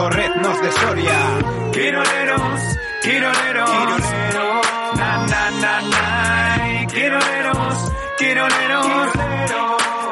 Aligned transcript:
torreznos 0.00 0.62
de 0.62 0.72
Soria. 0.72 1.18
Quiroleros, 1.72 2.60
quiroleros, 3.02 3.70
quiroleros, 3.70 4.66
na 4.96 5.10
na 5.32 5.50
na 5.62 5.74
na, 5.92 6.86
quiroleros, 6.86 7.92
quiroleros, 8.18 9.08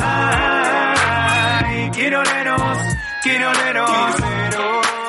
ay, 0.02 1.90
quiroleros, 1.96 2.78
quiroleros, 3.22 4.14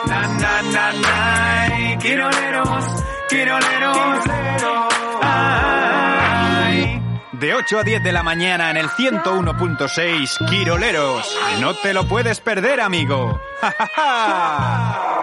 na 0.07 0.21
na 0.43 0.61
na 0.75 0.85
na, 1.03 1.97
quiroleros, 1.99 2.85
quiroleros, 3.29 4.27
ay. 4.29 4.98
De 7.39 7.53
8 7.53 7.79
a 7.79 7.83
10 7.83 8.03
de 8.03 8.11
la 8.11 8.21
mañana 8.21 8.69
en 8.69 8.75
el 8.75 8.89
101.6 8.89 10.49
Quiroleros. 10.49 11.37
No 11.61 11.73
te 11.73 11.93
lo 11.93 12.05
puedes 12.05 12.41
perder, 12.41 12.81
amigo. 12.81 13.39
¡Ja, 13.61 13.71
ja, 13.71 13.87
ja! 13.95 15.21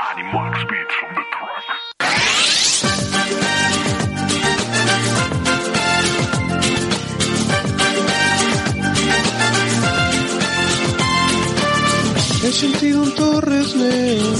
He 12.42 12.52
sentido 12.52 13.02
un 13.02 13.14
Torres 13.14 13.74
Neo. 13.76 14.32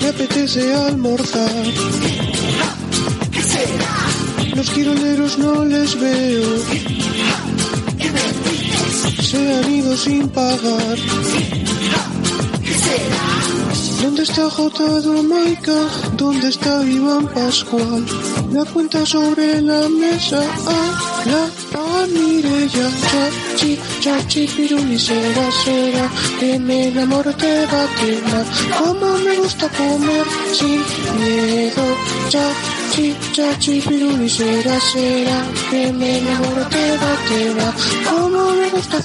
Me 0.00 0.08
apetece 0.08 0.74
almorzar. 0.74 1.50
Los 4.56 4.70
quiroleros 4.70 5.36
no 5.36 5.66
les 5.66 6.00
veo. 6.00 6.50
Se 9.20 9.54
han 9.54 9.74
ido 9.74 9.94
sin 9.98 10.28
pagar. 10.30 10.96
¿Dónde 14.02 14.22
está 14.22 14.48
J. 14.48 14.84
Domaica? 15.00 15.78
¿Dónde 16.16 16.48
está 16.48 16.82
Iván 16.84 17.26
Pascual? 17.34 18.06
La 18.50 18.64
cuenta 18.64 19.04
sobre 19.04 19.60
la 19.60 19.90
mesa. 19.90 20.40
Ah, 20.66 21.22
la 21.26 21.42
a 21.82 22.06
Mireya. 22.06 22.88
Chachi, 23.10 23.78
chachi, 24.00 24.46
piruli, 24.56 24.98
será, 24.98 25.46
será. 25.64 26.08
Que 26.40 26.58
me 26.58 26.88
enamoro 26.88 27.32
te 27.34 27.66
va 27.66 27.82
a 27.84 27.88
quemar. 27.98 28.46
Como 28.78 29.18
me 29.18 29.36
gusta 29.36 29.68
comer 29.68 30.26
sin 30.58 30.80
miedo. 31.18 31.84
Chachi, 32.30 32.75
chachi, 33.32 33.80
piruli, 33.80 34.28
será, 34.28 34.80
será. 34.80 35.38
Que 35.70 35.92
me 35.92 36.18
enamoro 36.18 36.64
te 36.68 36.96
va 36.96 37.12
a 37.12 37.28
quemar. 37.28 37.74
Como 38.08 38.50
me 38.52 38.68
gusta 38.70 39.02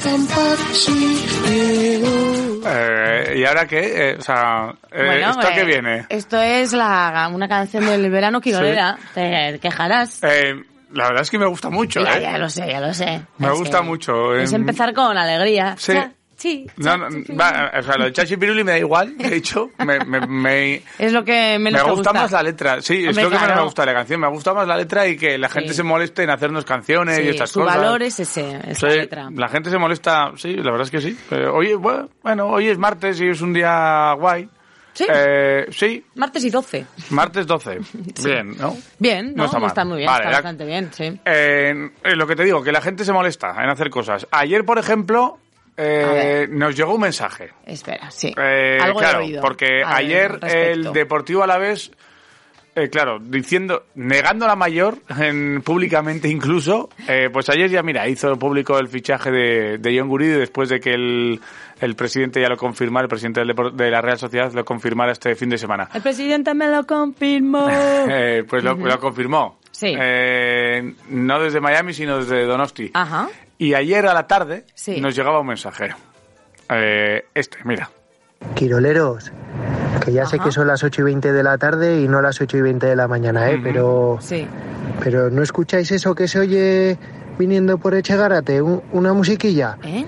sin 0.73 1.11
miedo. 1.43 2.61
Eh, 2.65 3.33
¿Y 3.37 3.45
ahora 3.45 3.65
qué? 3.67 4.11
Eh, 4.11 4.15
o 4.19 4.21
sea, 4.21 4.73
eh, 4.91 5.05
Bueno, 5.05 5.29
¿esto 5.31 5.47
qué 5.53 5.63
viene? 5.63 6.05
Esto 6.09 6.41
es 6.41 6.73
la, 6.73 7.29
una 7.33 7.47
canción 7.47 7.85
del 7.85 8.09
verano 8.09 8.39
quirolera. 8.41 8.97
Te 9.13 9.59
quejarás. 9.61 10.23
Eh, 10.23 10.53
la 10.93 11.05
verdad 11.05 11.21
es 11.21 11.31
que 11.31 11.39
me 11.39 11.47
gusta 11.47 11.69
mucho, 11.69 12.03
ya, 12.03 12.17
¿eh? 12.17 12.21
ya 12.21 12.37
lo 12.37 12.49
sé, 12.49 12.67
ya 12.67 12.81
lo 12.81 12.93
sé. 12.93 13.21
Me 13.37 13.51
gusta 13.51 13.81
mucho. 13.81 14.35
Es 14.35 14.51
eh. 14.51 14.55
empezar 14.57 14.93
con 14.93 15.17
alegría. 15.17 15.75
Sí. 15.77 15.93
Chi, 16.41 16.65
No, 16.77 16.97
no, 16.97 17.07
va, 17.39 17.71
o 17.77 17.83
sea, 17.83 17.97
lo 17.97 18.05
de 18.05 18.13
Chachi 18.13 18.35
Piruli 18.37 18.63
me 18.63 18.71
da 18.71 18.77
igual, 18.79 19.15
de 19.17 19.35
hecho, 19.35 19.69
me, 19.85 19.99
me, 20.05 20.25
me, 20.27 20.81
Es 20.97 21.13
lo 21.13 21.23
que 21.23 21.57
menos 21.59 21.81
me 21.81 21.85
te 21.85 21.91
gusta, 21.91 22.13
más 22.13 22.31
la 22.31 22.41
letra. 22.43 22.81
Sí, 22.81 23.03
es 23.03 23.09
Hombre, 23.09 23.23
lo 23.23 23.29
que 23.29 23.35
menos 23.35 23.39
claro. 23.45 23.55
me 23.61 23.65
gusta 23.65 23.81
de 23.83 23.85
la 23.85 23.93
canción. 23.93 24.19
Me 24.21 24.27
gusta 24.29 24.53
más 24.53 24.67
la 24.67 24.77
letra 24.77 25.07
y 25.07 25.17
que 25.17 25.37
la 25.37 25.49
gente 25.49 25.69
Sí. 25.69 25.75
se 25.75 25.83
moleste 25.83 26.23
en 26.23 26.29
hacernos 26.31 26.65
canciones 26.65 27.17
Sí, 27.17 27.23
y 27.23 27.27
estas 27.29 27.51
su 27.51 27.59
cosas. 27.59 27.77
valor 27.77 28.01
es 28.03 28.19
ese, 28.19 28.59
es 28.67 28.77
Sí, 28.79 28.85
la 28.87 28.95
letra. 28.95 29.29
la 29.31 29.47
gente 29.49 29.69
se 29.69 29.77
molesta, 29.77 30.31
sí, 30.37 30.55
la 30.55 30.71
verdad 30.71 30.81
es 30.81 30.91
que 30.91 31.01
sí. 31.01 31.17
Pero 31.29 31.55
hoy, 31.55 31.73
bueno, 31.75 32.09
bueno, 32.23 32.47
hoy 32.47 32.69
es 32.69 32.77
martes 32.77 33.21
y 33.21 33.27
es 33.27 33.41
un 33.41 33.53
día 33.53 34.13
guay. 34.17 34.49
Sí. 34.93 35.05
Eh, 35.09 35.67
sí, 35.71 36.03
Martes 36.15 36.43
y 36.43 36.49
12. 36.49 36.85
martes 37.11 37.47
12. 37.47 37.79
Bien, 38.25 38.57
¿no? 38.57 38.75
Bien, 38.99 39.27
¿no? 39.35 39.47
No 39.49 39.65
está 39.67 39.85
mal. 39.85 39.87
muy 39.87 39.97
bien, 39.99 40.07
Vale, 40.07 40.19
está 40.25 40.31
ya- 40.31 40.37
bastante 40.37 40.65
bien, 40.65 40.89
sí. 40.91 41.19
Eh, 41.23 41.89
eh, 42.03 42.15
lo 42.17 42.27
que 42.27 42.35
te 42.35 42.43
digo, 42.43 42.61
que 42.61 42.73
la 42.73 42.81
gente 42.81 43.05
se 43.05 43.13
molesta 43.13 43.55
en 43.63 43.69
hacer 43.69 43.89
cosas. 43.89 44.27
Ayer, 44.31 44.65
por 44.65 44.77
ejemplo, 44.79 45.37
eh, 45.77 46.47
nos 46.49 46.75
llegó 46.75 46.95
un 46.95 47.01
mensaje. 47.01 47.49
Espera, 47.65 48.11
sí. 48.11 48.33
Eh, 48.37 48.77
Algo 48.81 48.99
he 48.99 49.03
claro, 49.03 49.19
oído 49.19 49.41
porque 49.41 49.81
ayer 49.85 50.39
el 50.43 50.91
Deportivo 50.93 51.43
Alavés, 51.43 51.91
eh, 52.75 52.87
claro, 52.89 53.19
diciendo, 53.19 53.83
negando 53.95 54.47
la 54.47 54.55
mayor, 54.55 54.99
en, 55.19 55.61
públicamente 55.61 56.27
incluso, 56.29 56.89
eh, 57.07 57.29
pues 57.31 57.49
ayer 57.49 57.69
ya, 57.69 57.83
mira, 57.83 58.07
hizo 58.07 58.35
público 58.37 58.77
el 58.79 58.87
fichaje 58.87 59.31
de, 59.31 59.77
de 59.77 59.99
John 59.99 60.07
Guridi 60.07 60.31
después 60.31 60.69
de 60.69 60.79
que 60.79 60.91
el, 60.91 61.41
el 61.81 61.95
presidente 61.95 62.39
ya 62.41 62.47
lo 62.47 62.57
confirmara, 62.57 63.03
el 63.05 63.09
presidente 63.09 63.41
del 63.41 63.49
Depor- 63.55 63.71
de 63.73 63.89
la 63.91 64.01
Real 64.01 64.17
Sociedad 64.17 64.51
lo 64.53 64.63
confirmara 64.63 65.11
este 65.11 65.35
fin 65.35 65.49
de 65.49 65.57
semana. 65.57 65.89
El 65.93 66.01
presidente 66.01 66.53
me 66.53 66.67
lo 66.67 66.85
confirmó. 66.85 67.67
Eh, 68.13 68.43
pues 68.47 68.63
lo, 68.63 68.75
lo 68.75 68.99
confirmó. 68.99 69.59
Sí. 69.71 69.95
Eh, 69.99 70.93
no 71.09 71.39
desde 71.41 71.59
Miami, 71.59 71.93
sino 71.93 72.17
desde 72.17 72.43
Donosti. 72.45 72.91
Ajá. 72.93 73.27
Y 73.61 73.75
ayer 73.75 74.07
a 74.07 74.15
la 74.15 74.25
tarde 74.25 74.65
Sí. 74.73 74.99
nos 74.99 75.15
llegaba 75.15 75.39
un 75.39 75.45
mensaje. 75.45 75.91
Eh, 76.67 77.25
este, 77.35 77.59
mira. 77.63 77.91
Quiroleros, 78.55 79.31
que 80.03 80.11
ya 80.13 80.25
sé 80.25 80.39
que 80.39 80.51
son 80.51 80.65
las 80.65 80.83
8 80.83 81.01
y 81.01 81.03
20 81.03 81.31
de 81.31 81.43
la 81.43 81.59
tarde 81.59 82.01
y 82.01 82.07
no 82.07 82.23
las 82.23 82.41
8 82.41 82.57
y 82.57 82.61
20 82.61 82.87
de 82.87 82.95
la 82.95 83.07
mañana, 83.07 83.51
¿eh? 83.51 83.59
Pero, 83.61 84.17
Sí. 84.19 84.47
pero 85.03 85.29
¿no 85.29 85.43
escucháis 85.43 85.91
eso 85.91 86.15
que 86.15 86.27
se 86.27 86.39
oye 86.39 86.97
viniendo 87.37 87.77
por 87.77 87.93
Echegarate? 87.93 88.63
Un- 88.63 88.81
una 88.93 89.13
musiquilla. 89.13 89.77
¿Eh? 89.83 90.07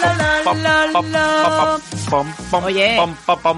la, 0.00 0.14
la, 0.54 0.86
la, 0.86 1.02
la. 1.02 1.78
Oye, 2.64 2.98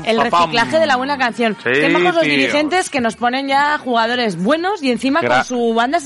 el 0.04 0.20
reciclaje 0.20 0.78
de 0.78 0.86
la 0.86 0.96
buena 0.96 1.16
canción. 1.18 1.56
Sí, 1.62 1.70
Qué 1.72 1.88
majos 1.88 2.14
los 2.16 2.24
dirigentes 2.24 2.90
que 2.90 3.00
nos 3.00 3.16
ponen 3.16 3.48
ya 3.48 3.78
jugadores 3.78 4.36
buenos 4.42 4.82
y 4.82 4.90
encima 4.90 5.20
Gra- 5.20 5.36
con 5.36 5.44
su 5.44 5.74
banda 5.74 5.98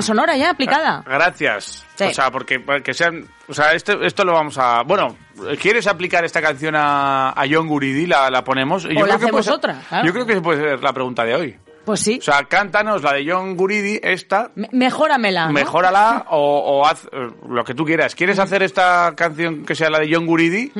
sonora 0.00 0.36
ya 0.36 0.50
aplicada. 0.50 1.02
Gracias. 1.06 1.84
Sí. 1.96 2.04
O 2.04 2.14
sea, 2.14 2.30
porque 2.30 2.62
que 2.82 2.94
sean, 2.94 3.26
o 3.48 3.52
sea, 3.52 3.72
esto, 3.74 4.00
esto 4.02 4.24
lo 4.24 4.32
vamos 4.32 4.56
a, 4.56 4.82
bueno, 4.84 5.16
¿quieres 5.60 5.86
aplicar 5.86 6.24
esta 6.24 6.40
canción 6.40 6.74
a, 6.74 7.30
a 7.30 7.44
John 7.50 7.68
Guridi? 7.68 8.06
La, 8.06 8.30
la 8.30 8.42
ponemos. 8.42 8.84
Y 8.86 8.96
O 8.96 9.04
la 9.06 9.18
que 9.18 9.26
puede 9.28 9.40
hacemos 9.40 9.44
ser- 9.44 9.54
otra, 9.54 9.76
claro. 9.88 10.06
Yo 10.06 10.12
creo 10.12 10.26
que 10.26 10.40
puede 10.40 10.60
ser 10.62 10.82
la 10.82 10.92
pregunta 10.94 11.24
de 11.24 11.34
hoy. 11.34 11.56
Pues 11.90 12.00
sí, 12.00 12.18
O 12.20 12.22
sea, 12.22 12.44
cántanos 12.44 13.02
la 13.02 13.12
de 13.14 13.30
John 13.30 13.56
Guridi, 13.56 13.98
esta, 14.02 14.50
Me- 14.54 14.68
mejóramela. 14.72 15.46
¿no? 15.46 15.52
mejórala 15.52 16.26
o, 16.30 16.36
o 16.80 16.86
haz 16.86 17.04
eh, 17.12 17.28
lo 17.48 17.64
que 17.64 17.74
tú 17.74 17.84
quieras. 17.84 18.14
¿Quieres 18.14 18.38
hacer 18.38 18.62
esta 18.62 19.12
canción 19.16 19.64
que 19.64 19.74
sea 19.74 19.90
la 19.90 19.98
de 19.98 20.08
John 20.12 20.26
Guridi? 20.26 20.70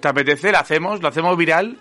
¿Te 0.00 0.08
apetece? 0.08 0.52
¿La 0.52 0.60
hacemos? 0.60 1.02
¿La 1.02 1.08
hacemos 1.08 1.36
viral? 1.36 1.76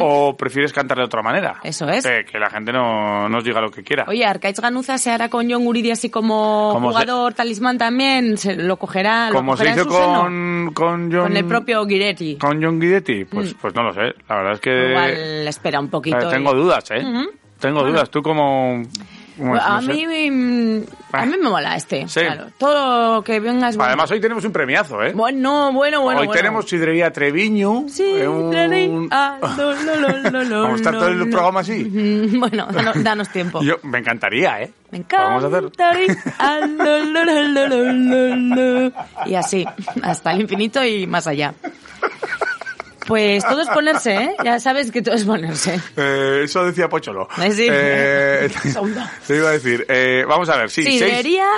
¿O 0.00 0.36
prefieres 0.36 0.72
cantarla 0.72 1.02
de 1.02 1.06
otra 1.06 1.22
manera? 1.22 1.60
Eso 1.62 1.88
es. 1.88 2.04
Que, 2.04 2.24
que 2.24 2.40
la 2.40 2.50
gente 2.50 2.72
no 2.72 3.28
nos 3.28 3.44
diga 3.44 3.60
lo 3.60 3.70
que 3.70 3.84
quiera. 3.84 4.04
Oye, 4.08 4.24
Arcaiz 4.24 4.58
Ganuza 4.58 4.98
se 4.98 5.12
hará 5.12 5.28
con 5.28 5.48
John 5.48 5.64
Guridi 5.64 5.92
así 5.92 6.10
como, 6.10 6.70
Como 6.72 6.88
se- 6.90 6.98
jugador 7.04 7.34
talismán 7.34 7.78
también, 7.78 8.36
se 8.36 8.56
lo 8.56 8.76
cogerá, 8.78 9.28
lo 9.30 9.36
Como 9.36 9.56
se 9.56 9.62
cogerá 9.66 9.82
hizo 9.82 9.88
con, 9.88 10.72
con 10.74 11.12
John... 11.12 11.22
Con 11.22 11.36
el 11.36 11.44
propio 11.44 11.84
Guiretti. 11.86 12.36
¿Con 12.36 12.60
John 12.60 12.80
Guidetti? 12.80 13.26
Pues, 13.26 13.54
Mm. 13.54 13.58
pues 13.60 13.74
no 13.76 13.84
lo 13.84 13.92
sé. 13.92 14.12
La 14.28 14.36
verdad 14.38 14.52
es 14.54 14.60
que... 14.60 14.88
Igual 14.90 15.46
espera 15.46 15.78
un 15.78 15.88
poquito. 15.88 16.18
eh, 16.18 16.30
tengo 16.32 16.52
y- 16.52 16.56
dudas, 16.56 16.90
¿eh? 16.90 17.04
Tengo 17.60 17.80
Bueno. 17.80 17.92
dudas. 17.92 18.10
Tú 18.10 18.22
como... 18.22 18.82
Bueno, 19.36 19.58
a, 19.62 19.80
no 19.80 19.82
sé. 19.86 19.94
mí, 20.06 20.30
mm, 20.30 20.82
a 21.12 21.24
mí 21.24 21.36
me 21.38 21.48
mola 21.48 21.74
este. 21.74 22.06
Sí. 22.08 22.20
Claro. 22.20 22.48
Todo 22.58 23.14
lo 23.14 23.24
que 23.24 23.40
venga 23.40 23.70
es 23.70 23.76
bueno. 23.76 23.88
Además, 23.88 24.10
hoy 24.10 24.20
tenemos 24.20 24.44
un 24.44 24.52
premiazo, 24.52 25.02
¿eh? 25.02 25.12
Bueno, 25.14 25.72
bueno, 25.72 26.02
bueno. 26.02 26.20
hoy 26.20 26.26
bueno. 26.26 26.32
tenemos 26.32 26.68
sidrería 26.68 27.10
Treviño. 27.10 27.86
Sí, 27.88 28.04
eh, 28.04 28.28
un- 28.28 29.08
ah, 29.10 29.38
Vamos 29.40 30.72
a 30.72 30.74
estar 30.74 30.94
todo 30.98 31.08
el 31.08 31.30
programa 31.30 31.60
así. 31.60 31.84
Bueno, 32.38 32.66
danos, 32.70 33.02
danos 33.02 33.28
tiempo. 33.30 33.62
Yo, 33.62 33.76
me 33.82 34.00
encantaría, 34.00 34.60
¿eh? 34.62 34.72
Me 34.90 35.04
Vamos 35.10 35.44
a 35.44 35.46
hacer. 35.46 35.70
Y 39.26 39.34
así, 39.36 39.64
hasta 40.02 40.32
el 40.32 40.40
infinito 40.42 40.84
y 40.84 41.06
más 41.06 41.26
allá. 41.26 41.54
Pues 43.06 43.44
todo 43.44 43.60
es 43.62 43.68
ponerse, 43.68 44.14
¿eh? 44.14 44.34
Ya 44.44 44.58
sabes 44.60 44.90
que 44.92 45.02
todo 45.02 45.14
es 45.14 45.24
ponerse. 45.24 45.80
Eh, 45.96 46.42
eso 46.44 46.64
decía 46.64 46.88
Pocholo. 46.88 47.28
Eh, 47.42 47.50
sí. 47.52 47.66
Eh, 47.70 48.48
te 49.26 49.36
iba 49.36 49.48
a 49.48 49.52
decir. 49.52 49.84
eh, 49.88 50.24
vamos 50.28 50.48
a 50.48 50.56
ver, 50.56 50.70
sí. 50.70 50.82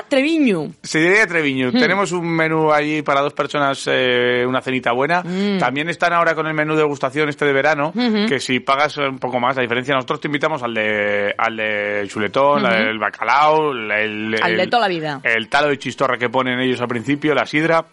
Treviño. 0.09 0.73
Sidrería 0.83 1.27
Treviño. 1.27 1.69
Hmm. 1.71 1.79
Tenemos 1.79 2.13
un 2.13 2.29
menú 2.29 2.73
allí 2.73 3.03
para 3.03 3.21
dos 3.21 3.33
personas, 3.35 3.87
una 3.87 4.61
cenita 4.63 4.93
buena. 4.93 5.23
Hmm. 5.23 5.59
También 5.59 5.89
están 5.89 6.13
ahora 6.13 6.35
con 6.35 6.47
el 6.47 6.55
menú 6.55 6.75
de 6.75 6.81
degustación 6.83 7.29
este 7.29 7.45
de 7.45 7.53
verano, 7.53 7.93
que 8.29 8.39
si 8.41 8.61
pagas 8.61 8.97
un 8.99 9.19
poco 9.19 9.39
más, 9.41 9.57
la 9.57 9.63
diferencia, 9.63 9.95
nosotros 9.95 10.21
te 10.21 10.29
invitamos 10.29 10.63
al 10.63 10.75
de, 10.75 11.35
al 11.37 11.57
de 11.57 12.05
chuletón, 12.09 12.63
bacalao, 12.99 13.73
el, 13.73 13.91
el- 13.91 14.43
Al 14.43 14.57
de 14.57 14.67
toda 14.67 14.83
la 14.83 14.89
vida. 14.89 15.21
El 15.23 15.49
talo 15.49 15.69
de 15.69 15.79
chistorra 15.79 16.17
que 16.17 16.29
ponen 16.29 16.59
ellos 16.61 16.81
al 16.81 16.89
principio, 16.89 17.35
la 17.35 17.47
sidra. 17.47 17.85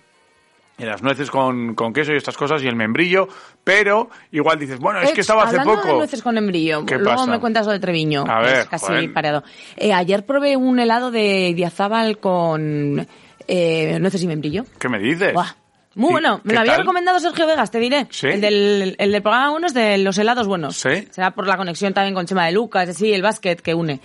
Y 0.80 0.86
las 0.86 1.04
nueces 1.04 1.30
con, 1.30 1.76
con 1.76 1.92
queso 1.94 2.14
y 2.14 2.16
estas 2.18 2.38
cosas 2.38 2.64
y 2.64 2.68
el 2.68 2.76
membrillo, 2.76 3.28
pero 3.64 4.10
igual 4.32 4.58
dices, 4.58 4.80
bueno, 4.80 5.02
es 5.02 5.12
que 5.12 5.22
estaba 5.22 5.44
hace 5.44 5.58
hablando 5.60 5.76
de 5.82 5.88
poco. 5.88 5.98
nueces 5.98 6.22
con 6.24 6.36
membrillo. 6.36 6.86
¿Qué 6.86 6.96
Luego 6.96 7.18
pasa? 7.18 7.30
me 7.32 7.40
cuentas 7.40 7.66
lo 7.66 7.74
de 7.74 7.80
Treviño. 7.80 8.24
A 8.28 8.40
ver, 8.42 8.56
es 8.60 8.66
casi 8.68 8.86
joder. 8.88 9.14
pareado. 9.14 9.44
Eh, 9.76 9.92
ayer 9.94 10.26
probé 10.26 10.56
un 10.58 10.80
helado 10.80 11.12
de 11.12 11.54
Diazábal 11.54 12.20
con 12.20 13.06
eh, 13.48 13.98
nueces 14.00 14.24
y 14.24 14.28
membrillo. 14.28 14.64
¿Qué 14.80 14.88
me 14.90 15.00
dices? 15.00 15.34
Buah, 15.34 15.52
Muy 15.96 16.10
¿Y 16.10 16.12
bueno. 16.14 16.40
Me 16.44 16.54
lo 16.54 16.60
había 16.62 16.74
tal? 16.74 16.82
recomendado 16.82 17.20
Sergio 17.20 17.46
Vegas, 17.46 17.72
te 17.72 17.80
diré. 17.80 18.08
¿Sí? 18.10 18.28
El 18.28 18.40
del, 18.42 18.96
el 18.98 19.12
del 19.12 19.22
programa 19.22 19.50
bueno 19.52 19.68
es 19.68 19.74
de 19.74 19.98
los 19.98 20.18
helados 20.18 20.48
buenos. 20.48 20.78
¿Sí? 20.78 21.08
Será 21.12 21.32
por 21.32 21.46
la 21.46 21.58
conexión 21.58 21.94
también 21.94 22.14
con 22.16 22.26
Chema 22.26 22.46
de 22.46 22.54
Lucas, 22.54 22.88
así, 22.88 23.12
el 23.12 23.22
básquet 23.22 23.60
que 23.62 23.74
une. 23.74 24.00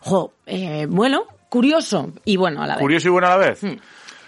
Jo, 0.00 0.32
eh, 0.46 0.86
bueno, 0.88 1.24
curioso 1.48 2.12
y 2.24 2.36
bueno 2.36 2.62
a 2.62 2.66
la 2.68 2.74
vez. 2.74 2.82
Curioso 2.82 3.08
y 3.08 3.10
bueno 3.10 3.26
a 3.26 3.30
la 3.30 3.36
vez. 3.48 3.60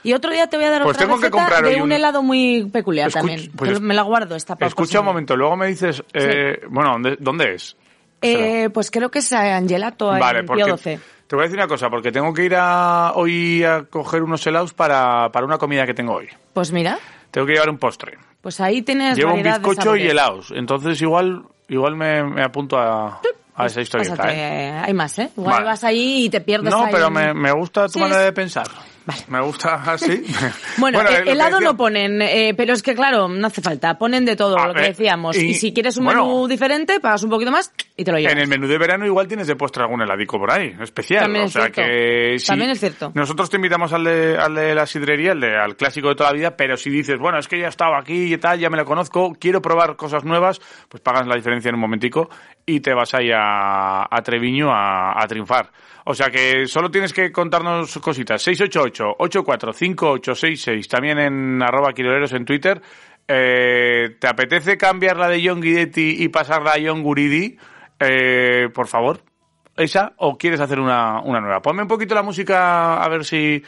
Y 0.04 0.12
otro 0.14 0.30
día 0.32 0.46
te 0.48 0.56
voy 0.56 0.66
a 0.66 0.70
dar 0.70 0.82
Pues 0.82 0.96
otra 0.96 1.06
tengo 1.06 1.18
que 1.20 1.26
receta 1.26 1.38
comprar 1.44 1.64
de 1.64 1.76
un, 1.76 1.82
un- 1.82 1.92
helado 1.92 2.22
muy 2.22 2.68
peculiar 2.72 3.08
Escuch- 3.10 3.14
también. 3.14 3.52
pues 3.56 3.80
me 3.80 3.94
la 3.94 4.02
guardo 4.02 4.34
esta 4.36 4.56
para 4.56 4.66
Escucha 4.68 5.00
un 5.00 5.06
momento, 5.06 5.36
luego 5.36 5.56
me 5.56 5.66
dices, 5.68 6.02
eh, 6.12 6.60
bueno, 6.68 6.92
¿dónde, 6.92 7.16
dónde 7.20 7.54
es? 7.54 7.76
Eh, 8.20 8.68
pues 8.72 8.90
creo 8.90 9.10
que 9.10 9.18
es 9.20 9.32
Angelato 9.32 10.06
Vale, 10.06 10.40
en 10.40 10.46
porque 10.46 10.62
Pío 10.64 10.72
12. 10.74 11.00
te 11.26 11.34
voy 11.36 11.42
a 11.42 11.46
decir 11.46 11.58
una 11.58 11.66
cosa, 11.68 11.90
porque 11.90 12.12
tengo 12.12 12.32
que 12.32 12.44
ir 12.44 12.54
a, 12.56 13.12
hoy 13.14 13.64
a 13.64 13.84
coger 13.84 14.22
unos 14.22 14.46
helados 14.46 14.72
para, 14.74 15.30
para 15.32 15.44
una 15.46 15.58
comida 15.58 15.84
que 15.86 15.94
tengo 15.94 16.14
hoy. 16.14 16.28
Pues 16.52 16.70
mira, 16.72 16.98
Tengo 17.30 17.46
que 17.46 17.54
llevar 17.54 17.70
un 17.70 17.78
postre. 17.78 18.18
pues 18.40 18.60
ahí 18.60 18.82
tienes 18.82 19.16
Llevo 19.16 19.30
un 19.32 19.38
variedad 19.38 19.60
de 19.60 19.66
bizcocho 19.68 19.96
y 19.96 20.06
helados, 20.08 20.52
entonces 20.54 21.00
igual 21.02 21.42
igual 21.68 21.96
me, 21.96 22.22
me 22.22 22.42
apunto 22.44 22.76
a, 22.78 23.20
a 23.56 23.66
esa 23.66 23.80
historieta, 23.80 24.32
¿eh? 24.32 24.70
Hay 24.84 24.94
más, 24.94 25.18
¿eh? 25.18 25.30
Igual 25.36 25.54
Vale. 25.54 25.64
vas 25.66 25.82
ahí 25.84 26.26
y 26.26 26.28
te 26.30 26.40
pierdes 26.42 26.70
No, 26.70 26.84
ahí 26.84 26.92
pero 26.92 27.06
en- 27.08 27.12
me, 27.14 27.34
me 27.34 27.50
gusta 27.52 27.86
tu 27.86 27.94
Sí, 27.94 28.00
manera 28.00 28.20
de 28.20 28.32
pensar. 28.32 28.66
Me 29.28 29.40
gusta 29.40 29.74
así. 29.86 30.22
Bueno, 30.78 31.00
es 31.02 31.10
eh, 31.20 31.22
helado 31.26 31.60
no 31.60 31.76
ponen, 31.76 32.20
eh, 32.22 32.54
pero 32.56 32.72
es 32.72 32.82
que 32.82 32.94
claro, 32.94 33.28
no 33.28 33.46
hace 33.46 33.60
falta. 33.60 33.98
Ponen 33.98 34.24
de 34.24 34.36
todo 34.36 34.58
A 34.58 34.66
lo 34.68 34.74
que 34.74 34.80
ver, 34.80 34.88
decíamos. 34.90 35.36
y- 35.36 35.50
Y, 35.50 35.54
si 35.54 35.72
quieres 35.72 35.96
un 35.98 36.04
bueno. 36.06 36.24
menú 36.26 36.48
diferente, 36.48 36.98
pagas 37.00 37.22
un 37.22 37.30
poquito 37.30 37.50
más 37.50 37.72
y 37.96 38.04
te 38.04 38.10
lo 38.12 38.18
llevas. 38.18 38.32
En 38.32 38.38
el 38.40 38.48
menú 38.48 38.66
de 38.66 38.78
verano 38.78 39.04
igual 39.06 39.28
tienes 39.28 39.46
de 39.46 39.54
postre 39.56 39.82
algún 39.82 40.00
heladico 40.02 40.38
por 40.38 40.50
ahí, 40.50 40.74
especial. 40.80 41.22
También 41.24 41.44
o 41.44 41.46
es 41.46 41.52
sea 41.52 41.62
cierto. 41.64 41.82
que. 41.82 42.36
También 42.46 42.70
es 42.70 42.80
cierto. 42.80 43.12
Nosotros 43.14 43.50
te 43.50 43.56
invitamos 43.56 43.92
al 43.92 44.04
de, 44.04 44.38
al 44.38 44.54
de 44.54 44.74
la 44.74 44.86
sidrería, 44.86 45.32
el 45.32 45.40
de, 45.40 45.56
al 45.56 45.76
clásico 45.76 46.08
de 46.08 46.14
toda 46.14 46.30
la 46.30 46.36
vida, 46.36 46.56
pero 46.56 46.76
si 46.76 46.90
dices, 46.90 47.18
bueno, 47.18 47.38
es 47.38 47.48
que 47.48 47.58
ya 47.58 47.66
he 47.66 47.68
estado 47.68 47.94
aquí 47.96 48.32
y 48.32 48.38
tal, 48.38 48.58
ya 48.58 48.70
me 48.70 48.76
lo 48.76 48.84
conozco, 48.84 49.34
quiero 49.38 49.60
probar 49.60 49.96
cosas 49.96 50.24
nuevas, 50.24 50.60
pues 50.88 51.00
pagas 51.02 51.26
la 51.26 51.36
diferencia 51.36 51.68
en 51.68 51.74
un 51.74 51.80
momentico 51.80 52.30
y 52.66 52.80
te 52.80 52.94
vas 52.94 53.12
ahí 53.14 53.30
a, 53.32 54.02
a 54.10 54.22
Treviño 54.22 54.70
a, 54.72 55.20
a 55.22 55.26
triunfar. 55.26 55.70
O 56.04 56.14
sea 56.14 56.30
que 56.30 56.66
solo 56.66 56.90
tienes 56.90 57.12
que 57.12 57.30
contarnos 57.30 57.98
cositas. 57.98 58.44
688-845866, 58.46 60.88
también 60.88 61.18
en 61.18 61.62
arroba 61.62 61.92
quiroleros 61.92 62.32
en 62.32 62.44
Twitter. 62.44 62.80
Eh, 63.28 64.16
¿Te 64.18 64.26
apetece 64.26 64.76
cambiar 64.76 65.16
la 65.16 65.28
de 65.28 65.46
John 65.46 65.60
Guidetti 65.60 66.16
y 66.18 66.28
pasarla 66.28 66.72
a 66.72 66.80
John 66.84 67.02
Guridi? 67.02 67.56
Eh, 68.00 68.68
por 68.74 68.88
favor, 68.88 69.22
esa 69.76 70.12
o 70.16 70.36
quieres 70.36 70.60
hacer 70.60 70.80
una, 70.80 71.20
una 71.22 71.40
nueva. 71.40 71.62
Ponme 71.62 71.82
un 71.82 71.88
poquito 71.88 72.14
la 72.14 72.22
música 72.22 73.02
a 73.02 73.08
ver 73.08 73.24
si, 73.24 73.62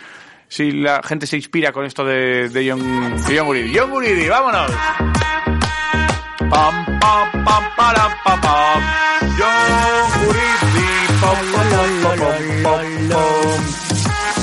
si 0.48 0.72
la 0.72 1.02
gente 1.04 1.26
se 1.26 1.36
inspira 1.36 1.72
con 1.72 1.84
esto 1.84 2.04
de, 2.04 2.48
de 2.48 2.70
John, 2.70 3.16
John 3.28 3.46
Guridi. 3.46 3.78
John 3.78 3.90
Guridi, 3.90 4.28
vámonos. 4.28 4.72
Pam, 6.50 6.84
pam, 7.00 7.44
pam, 7.44 7.64
para, 7.76 8.08
pam, 8.24 8.40
pam. 8.40 8.82
Guridi. 10.26 10.93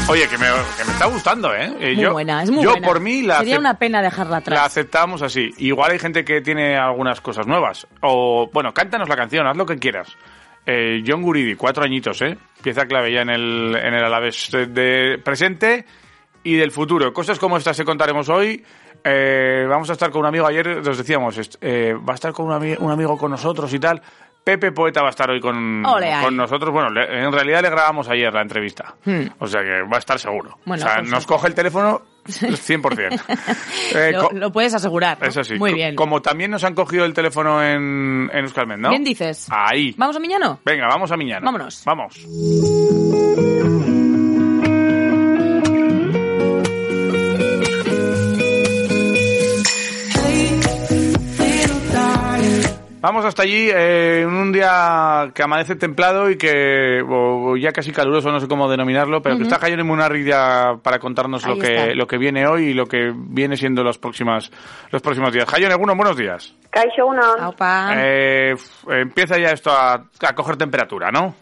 Oye, 0.10 0.28
que 0.28 0.38
me, 0.38 0.46
que 0.46 0.84
me 0.86 0.92
está 0.92 1.06
gustando, 1.06 1.54
¿eh? 1.56 1.72
Eh, 1.80 1.94
Muy 1.96 2.04
yo, 2.04 2.12
buena, 2.12 2.44
es 2.44 2.52
muy 2.52 2.64
yo 2.64 2.72
buena. 2.72 2.88
por 2.88 3.00
mí 3.00 3.22
la 3.22 3.38
Sería 3.40 3.60
una 3.60 3.76
pena 3.76 4.02
dejarla 4.02 4.32
la 4.32 4.38
atrás. 4.38 4.60
aceptamos 4.66 5.22
así. 5.22 5.52
Igual 5.58 5.92
hay 5.92 6.00
gente 6.00 6.26
que 6.26 6.42
tiene 6.42 6.76
algunas 6.76 7.22
cosas 7.22 7.48
nuevas. 7.48 7.88
O, 8.02 8.50
bueno, 8.52 8.74
cántanos 8.74 9.08
la 9.08 9.16
canción, 9.16 9.48
haz 9.48 9.56
lo 9.56 9.66
que 9.66 9.78
quieras. 9.78 10.10
Eh, 10.66 11.02
John 11.08 11.22
Guridi, 11.22 11.56
cuatro 11.56 11.84
añitos, 11.86 12.22
¿eh? 12.22 12.38
Pieza 12.62 12.86
clave 12.86 13.14
ya 13.14 13.22
en 13.22 13.30
el, 13.30 13.76
en 13.76 13.94
el 13.94 14.04
Alavés 14.04 14.50
de, 14.52 14.66
de 14.68 15.18
presente 15.20 15.86
y 16.44 16.56
del 16.56 16.72
futuro. 16.72 17.14
Cosas 17.14 17.40
como 17.40 17.58
estas 17.58 17.78
te 17.78 17.86
contaremos 17.86 18.28
hoy. 18.28 18.64
Eh, 19.04 19.66
vamos 19.68 19.90
a 19.90 19.94
estar 19.94 20.12
con 20.12 20.22
un 20.22 20.28
amigo, 20.28 20.46
ayer 20.46 20.84
nos 20.86 20.98
decíamos, 20.98 21.40
eh, 21.62 21.94
va 21.94 22.14
a 22.14 22.16
estar 22.16 22.34
con 22.34 22.48
un, 22.48 22.52
ami- 22.54 22.78
un 22.80 22.92
amigo 22.92 23.18
con 23.18 23.32
nosotros 23.32 23.74
y 23.74 23.80
tal. 23.80 24.02
Pepe 24.44 24.72
Poeta 24.72 25.02
va 25.02 25.08
a 25.08 25.10
estar 25.12 25.30
hoy 25.30 25.40
con, 25.40 25.86
Ole 25.86 26.12
ahí. 26.12 26.24
con 26.24 26.36
nosotros. 26.36 26.72
Bueno, 26.72 26.90
le- 26.90 27.24
en 27.24 27.32
realidad 27.32 27.62
le 27.62 27.70
grabamos 27.70 28.10
ayer 28.10 28.34
la 28.34 28.42
entrevista. 28.42 28.96
Hmm. 29.06 29.24
O 29.40 29.48
sea 29.48 29.62
que 29.62 29.82
va 29.84 29.98
a 29.98 30.00
estar 30.00 30.18
seguro. 30.20 30.58
Bueno, 30.66 30.84
o 30.84 30.88
sea, 30.88 30.98
pues 30.98 31.10
nos 31.10 31.28
coge 31.28 31.48
el 31.48 31.54
teléfono 31.54 32.02
100%. 32.26 33.22
Eh, 33.94 34.14
lo, 34.34 34.52
puedes 34.54 34.74
asegurar. 34.74 35.18
¿no? 35.20 35.28
eso 35.28 35.44
sí. 35.44 35.56
Muy 35.56 35.74
bien. 35.74 35.96
Como 35.96 36.22
también 36.22 36.50
nos 36.50 36.64
han 36.64 36.74
cogido 36.74 37.04
el 37.04 37.14
teléfono 37.14 37.62
en, 37.62 38.30
en 38.32 38.40
Euskalmen, 38.46 38.80
¿no? 38.80 38.90
Bien 38.90 39.04
dices. 39.04 39.48
Ahí. 39.52 39.94
¿Vamos 39.98 40.16
a 40.16 40.20
Miñano? 40.20 40.60
Venga, 40.64 40.88
vamos 40.88 41.12
a 41.12 41.18
Miñano. 41.18 41.46
Vámonos. 41.46 41.84
Vamos. 41.86 42.26
Vamos 53.02 53.26
hasta 53.26 53.42
allí 53.42 53.68
eh, 53.74 54.22
en 54.22 54.30
un 54.30 54.52
día 54.52 55.32
que 55.34 55.42
amanece 55.42 55.76
templado 55.76 56.30
y 56.30 56.38
que 56.38 57.02
o- 57.02 57.52
o 57.52 57.58
ya 57.58 57.72
casi 57.72 57.92
caluroso, 57.92 58.32
no 58.32 58.40
sé 58.40 58.48
cómo 58.48 58.70
denominarlo, 58.70 59.22
pero 59.24 59.38
que 59.38 59.44
está 59.44 59.58
Jayone 59.58 59.84
Munarri 59.84 60.24
ya 60.24 60.76
para 60.84 61.00
contarnos 61.00 61.46
lo 61.48 61.56
que, 61.58 61.74
está. 61.74 61.96
lo 61.96 62.06
que 62.06 62.20
viene 62.20 62.46
hoy 62.46 62.66
y 62.68 62.74
lo 62.76 62.86
que 62.86 63.12
viene 63.16 63.58
siendo 63.58 63.84
los 63.84 63.98
próximas, 63.98 64.52
los 64.92 65.02
próximos 65.02 65.34
días. 65.34 65.46
Jayone, 65.50 65.76
bueno, 65.78 65.96
buenos 65.96 66.16
días. 66.16 66.56
Kaixo 66.70 67.08
una. 67.08 67.34
Aupa. 67.40 67.92
Eh, 67.98 68.54
empieza 68.90 69.40
ya 69.40 69.50
esto 69.50 69.72
a, 69.72 69.94
a 69.96 70.36
coger 70.36 70.58
temperatura, 70.58 71.10
¿no? 71.12 71.34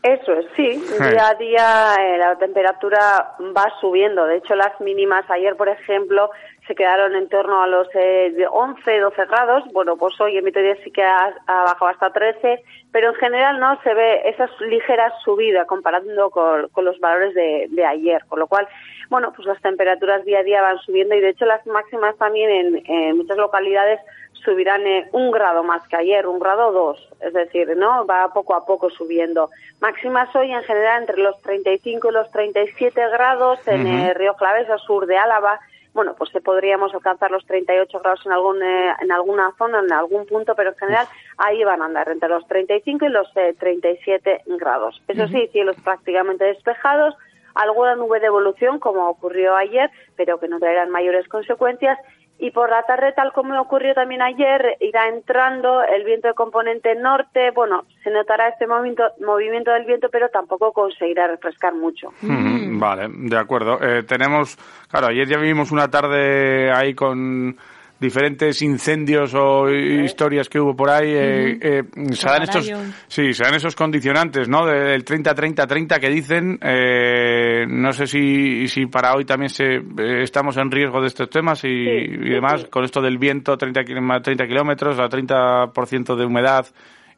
Eso 0.00 0.32
es, 0.34 0.46
sí. 0.54 0.68
Día 1.00 1.28
a 1.28 1.34
día 1.34 1.94
eh, 1.98 2.18
la 2.18 2.36
temperatura 2.38 3.32
va 3.56 3.64
subiendo. 3.80 4.26
De 4.26 4.36
hecho, 4.36 4.54
las 4.54 4.78
mínimas 4.80 5.24
ayer, 5.30 5.56
por 5.56 5.68
ejemplo, 5.70 6.28
se 6.66 6.74
quedaron 6.74 7.14
en 7.14 7.28
torno 7.28 7.62
a 7.62 7.66
los 7.66 7.88
eh, 7.94 8.32
de 8.34 8.46
11, 8.46 8.98
12 8.98 9.26
grados. 9.26 9.64
Bueno, 9.72 9.96
pues 9.96 10.18
hoy 10.20 10.36
en 10.38 10.44
Vitoria 10.44 10.76
sí 10.82 10.90
que 10.90 11.02
ha, 11.02 11.34
ha 11.46 11.62
bajado 11.62 11.88
hasta 11.88 12.12
13, 12.12 12.62
pero 12.90 13.10
en 13.10 13.14
general 13.16 13.60
no 13.60 13.78
se 13.82 13.92
ve 13.92 14.28
esas 14.28 14.50
ligeras 14.60 15.12
subidas 15.24 15.66
comparando 15.66 16.30
con, 16.30 16.68
con 16.68 16.84
los 16.84 16.98
valores 17.00 17.34
de, 17.34 17.66
de 17.70 17.84
ayer. 17.84 18.24
Con 18.28 18.38
lo 18.38 18.46
cual, 18.46 18.66
bueno, 19.10 19.32
pues 19.34 19.46
las 19.46 19.60
temperaturas 19.60 20.24
día 20.24 20.40
a 20.40 20.42
día 20.42 20.62
van 20.62 20.78
subiendo 20.78 21.14
y 21.14 21.20
de 21.20 21.30
hecho 21.30 21.44
las 21.44 21.66
máximas 21.66 22.16
también 22.16 22.50
en, 22.50 22.82
en 22.86 23.16
muchas 23.16 23.36
localidades 23.36 24.00
subirán 24.44 24.86
eh, 24.86 25.08
un 25.12 25.30
grado 25.30 25.64
más 25.64 25.86
que 25.88 25.96
ayer, 25.96 26.26
un 26.26 26.38
grado 26.38 26.70
dos, 26.72 27.08
es 27.20 27.32
decir, 27.32 27.76
no 27.76 28.06
va 28.06 28.32
poco 28.32 28.54
a 28.54 28.64
poco 28.64 28.90
subiendo. 28.90 29.50
Máximas 29.80 30.34
hoy 30.36 30.52
en 30.52 30.62
general 30.62 31.00
entre 31.02 31.18
los 31.18 31.40
35 31.42 32.08
y 32.08 32.12
los 32.12 32.30
37 32.30 33.00
grados 33.10 33.66
en 33.66 33.86
eh, 33.86 34.14
Río 34.14 34.34
Claves, 34.34 34.68
al 34.68 34.80
sur 34.80 35.06
de 35.06 35.16
Álava. 35.16 35.60
Bueno, 35.94 36.16
pues 36.18 36.34
eh, 36.34 36.40
podríamos 36.40 36.92
alcanzar 36.92 37.30
los 37.30 37.46
38 37.46 38.00
grados 38.00 38.26
en 38.26 38.32
algún 38.32 38.60
eh, 38.62 38.92
en 39.00 39.12
alguna 39.12 39.52
zona, 39.56 39.78
en 39.78 39.92
algún 39.92 40.26
punto, 40.26 40.56
pero 40.56 40.70
en 40.70 40.76
general 40.76 41.06
ahí 41.38 41.62
van 41.62 41.82
a 41.82 41.84
andar 41.84 42.08
entre 42.08 42.28
los 42.28 42.46
35 42.48 43.06
y 43.06 43.08
los 43.08 43.28
eh, 43.36 43.54
37 43.58 44.42
grados. 44.58 45.00
Eso 45.06 45.28
sí, 45.28 45.48
cielos 45.52 45.76
prácticamente 45.84 46.44
despejados, 46.44 47.14
alguna 47.54 47.94
nube 47.94 48.18
de 48.18 48.26
evolución 48.26 48.80
como 48.80 49.08
ocurrió 49.08 49.54
ayer, 49.54 49.88
pero 50.16 50.40
que 50.40 50.48
no 50.48 50.58
traerán 50.58 50.90
mayores 50.90 51.28
consecuencias 51.28 51.96
y 52.44 52.50
por 52.50 52.68
la 52.68 52.82
tarde, 52.82 53.14
tal 53.16 53.32
como 53.32 53.58
ocurrió 53.58 53.94
también 53.94 54.20
ayer, 54.20 54.76
irá 54.80 55.08
entrando 55.08 55.82
el 55.82 56.04
viento 56.04 56.28
de 56.28 56.34
componente 56.34 56.94
norte. 56.94 57.50
Bueno, 57.52 57.86
se 58.02 58.10
notará 58.10 58.48
este 58.48 58.66
movimiento, 58.66 59.02
movimiento 59.24 59.70
del 59.70 59.86
viento, 59.86 60.10
pero 60.12 60.28
tampoco 60.28 60.70
conseguirá 60.72 61.26
refrescar 61.26 61.74
mucho. 61.74 62.12
Mm, 62.20 62.78
Vale, 62.78 63.08
de 63.08 63.38
acuerdo. 63.38 63.78
Eh, 63.80 64.02
tenemos, 64.02 64.58
claro, 64.90 65.06
ayer 65.06 65.26
ya 65.26 65.38
vivimos 65.38 65.72
una 65.72 65.88
tarde 65.88 66.70
ahí 66.70 66.94
con 66.94 67.56
diferentes 68.00 68.60
incendios 68.62 69.34
o 69.34 69.68
historias 69.70 70.48
que 70.48 70.60
hubo 70.60 70.74
por 70.76 70.90
ahí. 70.90 71.10
eh, 71.14 71.58
eh, 71.60 71.82
se 72.12 72.28
dan 72.28 72.42
estos, 72.42 72.70
sí, 73.06 73.32
se 73.32 73.44
dan 73.44 73.54
esos 73.54 73.74
condicionantes, 73.74 74.48
¿no? 74.48 74.66
Del 74.66 75.04
30-30-30 75.04 76.00
que 76.00 76.08
dicen. 76.10 76.58
eh, 76.62 77.64
no 77.68 77.92
sé 77.92 78.06
si, 78.06 78.66
si 78.68 78.86
para 78.86 79.14
hoy 79.14 79.24
también 79.24 79.48
se, 79.48 79.76
eh, 79.76 80.22
estamos 80.22 80.56
en 80.56 80.70
riesgo 80.70 81.00
de 81.00 81.06
estos 81.06 81.30
temas 81.30 81.62
y, 81.64 81.84
demás, 82.28 82.62
sí. 82.62 82.66
con 82.68 82.84
esto 82.84 83.00
del 83.00 83.16
viento, 83.18 83.56
30, 83.56 83.84
kil- 83.84 84.00
más 84.02 84.22
30 84.22 84.46
kilómetros, 84.46 84.98
a 84.98 85.08
30% 85.08 86.16
de 86.16 86.24
humedad 86.26 86.66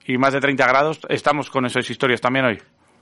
y 0.06 0.18
más 0.18 0.33
de 0.35 0.40
30 0.40 0.66
grados. 0.68 1.00
Estamos 1.09 1.50
con 1.50 1.66
esas 1.66 1.88
historias 1.90 2.21
también 2.21 2.45
hoy. 2.45 2.59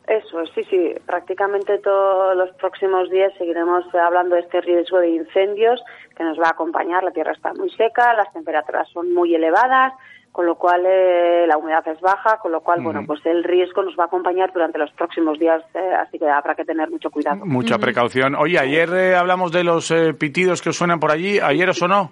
Eso, 0.07 0.40
es, 0.43 0.50
sí, 0.54 0.62
sí. 0.69 0.90
Prácticamente 1.07 1.78
todos 1.78 2.37
los 2.37 2.50
próximos 2.57 3.09
días 3.11 3.33
seguiremos 3.38 3.85
hablando 3.95 4.35
de 4.37 4.43
este 4.43 4.61
riesgo 4.61 4.99
de 4.99 5.09
incendios 5.11 5.81
que 6.16 6.25
nos 6.25 6.38
va 6.38 6.49
a 6.49 6.50
acompañar. 6.50 7.02
La 7.02 7.11
tierra 7.11 7.33
está 7.33 7.52
muy 7.54 7.71
seca, 7.71 8.14
las 8.14 8.33
temperaturas 8.33 8.88
son 8.90 9.12
muy 9.12 9.35
elevadas, 9.35 9.92
con 10.33 10.47
lo 10.47 10.56
cual 10.56 10.83
eh, 10.85 11.47
la 11.47 11.56
humedad 11.56 11.87
es 11.87 12.00
baja, 12.00 12.38
con 12.38 12.50
lo 12.50 12.61
cual, 12.61 12.83
bueno, 12.83 13.02
pues 13.06 13.25
el 13.25 13.44
riesgo 13.44 13.85
nos 13.85 13.97
va 13.97 14.04
a 14.04 14.06
acompañar 14.06 14.52
durante 14.52 14.78
los 14.78 14.90
próximos 14.90 15.38
días, 15.38 15.62
eh, 15.75 15.92
así 16.00 16.18
que 16.18 16.28
habrá 16.28 16.56
que 16.56 16.64
tener 16.64 16.90
mucho 16.90 17.09
cuidado. 17.11 17.47
Mucha 17.47 17.78
precaución. 17.78 18.35
Oye, 18.35 18.59
ayer 18.59 18.88
eh, 18.92 19.14
hablamos 19.14 19.52
de 19.52 19.62
los 19.62 19.90
eh, 19.92 20.12
pitidos 20.12 20.61
que 20.61 20.71
os 20.71 20.76
suenan 20.76 20.99
por 20.99 21.12
allí. 21.12 21.38
¿Ayer 21.38 21.68
os 21.71 21.78
sonó? 21.78 22.11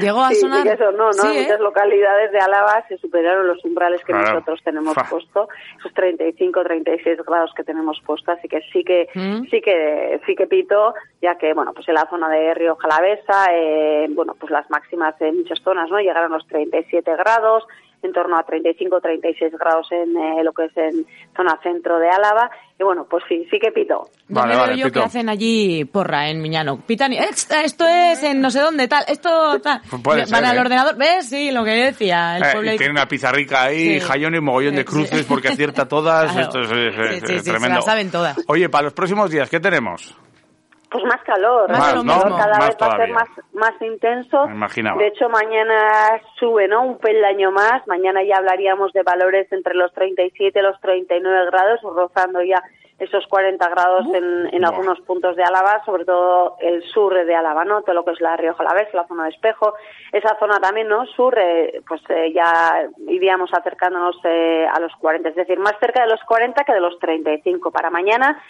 Llegó 0.00 0.20
a 0.20 0.28
Sí, 0.30 0.34
sí 0.36 0.40
sonar. 0.42 0.66
eso 0.66 0.92
no, 0.92 1.06
¿no? 1.06 1.12
Sí, 1.12 1.28
En 1.28 1.36
¿eh? 1.36 1.42
muchas 1.42 1.60
localidades 1.60 2.32
de 2.32 2.38
Álava 2.38 2.84
se 2.88 2.96
superaron 2.98 3.46
los 3.46 3.64
umbrales 3.64 4.00
que 4.04 4.12
Claro. 4.12 4.34
nosotros 4.34 4.60
tenemos 4.64 4.94
Fa. 4.94 5.04
puesto, 5.10 5.48
esos 5.78 5.92
35, 5.94 6.62
36 6.62 7.18
grados 7.26 7.52
que 7.54 7.64
tenemos 7.64 8.00
puesto, 8.04 8.32
así 8.32 8.48
que 8.48 8.60
sí 8.72 8.84
que 8.84 9.08
Mm. 9.14 9.44
sí 9.50 9.60
que 9.60 10.20
sí 10.26 10.34
que 10.34 10.46
pito, 10.46 10.94
ya 11.22 11.36
que 11.36 11.52
bueno, 11.54 11.72
pues 11.74 11.88
en 11.88 11.94
la 11.94 12.06
zona 12.08 12.28
de 12.28 12.54
Río 12.54 12.76
Jalavesa, 12.76 13.46
eh, 13.52 14.06
bueno, 14.10 14.34
pues 14.38 14.50
las 14.52 14.68
máximas 14.70 15.14
en 15.20 15.38
muchas 15.38 15.60
zonas, 15.62 15.90
¿no? 15.90 15.98
Llegaron 15.98 16.32
a 16.32 16.36
los 16.36 16.46
37 16.46 17.16
grados, 17.16 17.64
en 18.02 18.12
torno 18.12 18.36
a 18.38 18.42
35, 18.44 19.00
36 19.00 19.52
grados 19.58 19.86
en 19.92 20.16
eh, 20.16 20.42
lo 20.42 20.52
que 20.52 20.64
es 20.66 20.76
en 20.76 21.06
zona 21.36 21.58
centro 21.62 21.98
de 21.98 22.08
Álava, 22.08 22.50
y 22.78 22.82
bueno, 22.82 23.06
pues 23.10 23.22
sí, 23.28 23.46
sí 23.50 23.58
que 23.58 23.70
pito. 23.72 24.08
Vale, 24.28 24.56
vale, 24.56 24.78
yo 24.78 24.86
Pito. 24.86 25.00
que 25.00 25.06
hacen 25.06 25.28
allí 25.28 25.84
porra 25.84 26.30
en 26.30 26.40
Miñano. 26.40 26.78
Pitan 26.86 27.12
y, 27.12 27.18
"Ex- 27.18 27.50
esto 27.50 27.84
es 27.86 28.22
en 28.22 28.40
no 28.40 28.50
sé 28.50 28.60
dónde, 28.60 28.88
tal, 28.88 29.04
esto 29.06 29.28
tal. 29.62 29.80
Puede 30.02 30.20
Van 30.20 30.26
ser, 30.28 30.44
al 30.46 30.56
¿eh? 30.56 30.60
ordenador, 30.60 30.96
¿ves? 30.96 31.28
Sí, 31.28 31.50
lo 31.50 31.62
que 31.62 31.72
decía 31.72 32.38
el 32.38 32.42
Eh, 32.44 32.46
pueblo. 32.52 32.72
y 32.72 32.78
tiene 32.78 32.92
una 32.92 33.06
pizarrica 33.06 33.64
ahí, 33.64 33.98
Sí. 33.98 34.00
jayón 34.00 34.34
y 34.34 34.40
mogollón 34.40 34.74
de 34.76 34.80
Sí. 34.82 34.86
cruces 34.86 35.26
porque 35.26 35.48
acierta 35.48 35.86
todas. 35.86 36.32
Claro. 36.32 36.46
Esto 36.46 36.60
es, 36.60 36.70
es- 36.70 36.94
Sí, 36.94 37.00
es 37.16 37.20
sí, 37.20 37.26
sí, 37.26 37.38
se 37.40 37.50
tremendo. 37.50 37.76
las 37.76 37.84
saben 37.84 38.10
todas. 38.10 38.38
Oye, 38.48 38.68
para 38.70 38.84
los 38.84 38.94
próximos 38.94 39.30
días, 39.30 39.50
¿qué 39.50 39.60
tenemos? 39.60 40.16
Pues 40.90 41.04
más 41.04 41.22
calor, 41.22 41.70
Más 41.70 41.94
mismo. 41.94 42.36
cada 42.36 42.58
Más 42.58 42.68
vez 42.68 42.76
va 42.82 42.86
a 42.86 42.96
ser 42.96 43.10
más, 43.10 43.28
más 43.52 43.80
intenso. 43.80 44.46
Me 44.48 44.54
imaginaba. 44.54 44.98
De 44.98 45.06
hecho, 45.06 45.28
mañana 45.28 46.20
sube, 46.38 46.66
¿no? 46.66 46.82
Un 46.82 46.98
peldaño 46.98 47.52
más. 47.52 47.86
Mañana 47.86 48.24
ya 48.24 48.38
hablaríamos 48.38 48.92
de 48.92 49.04
valores 49.04 49.50
entre 49.52 49.74
los 49.74 49.92
37 49.92 50.58
y 50.58 50.62
los 50.62 50.80
39 50.80 51.46
grados, 51.50 51.80
rozando 51.82 52.42
ya 52.42 52.60
esos 52.98 53.26
40 53.28 53.66
grados 53.70 54.06
en, 54.14 54.54
en 54.54 54.64
algunos 54.64 55.00
puntos 55.00 55.34
de 55.34 55.42
Álava, 55.42 55.82
sobre 55.86 56.04
todo 56.04 56.56
el 56.60 56.82
sur 56.92 57.14
de 57.14 57.34
Álava, 57.34 57.64
¿no? 57.64 57.80
Todo 57.82 57.94
lo 57.94 58.04
que 58.04 58.10
es 58.10 58.20
la 58.20 58.36
Rioja 58.36 58.62
Alavés, 58.62 58.92
la 58.92 59.06
zona 59.06 59.24
de 59.24 59.30
Espejo. 59.30 59.72
Esa 60.12 60.36
zona 60.38 60.58
también, 60.60 60.88
¿no? 60.88 61.06
Sur, 61.06 61.38
eh, 61.38 61.80
pues 61.88 62.02
eh, 62.10 62.32
ya 62.34 62.88
iríamos 63.08 63.50
acercándonos 63.54 64.16
eh, 64.24 64.66
a 64.70 64.78
los 64.80 64.92
40, 64.96 65.30
es 65.30 65.34
decir, 65.34 65.58
más 65.58 65.74
cerca 65.80 66.02
de 66.02 66.10
los 66.10 66.20
40 66.24 66.62
que 66.64 66.74
de 66.74 66.80
los 66.80 66.98
35 66.98 67.70
para 67.70 67.90
mañana. 67.90 68.42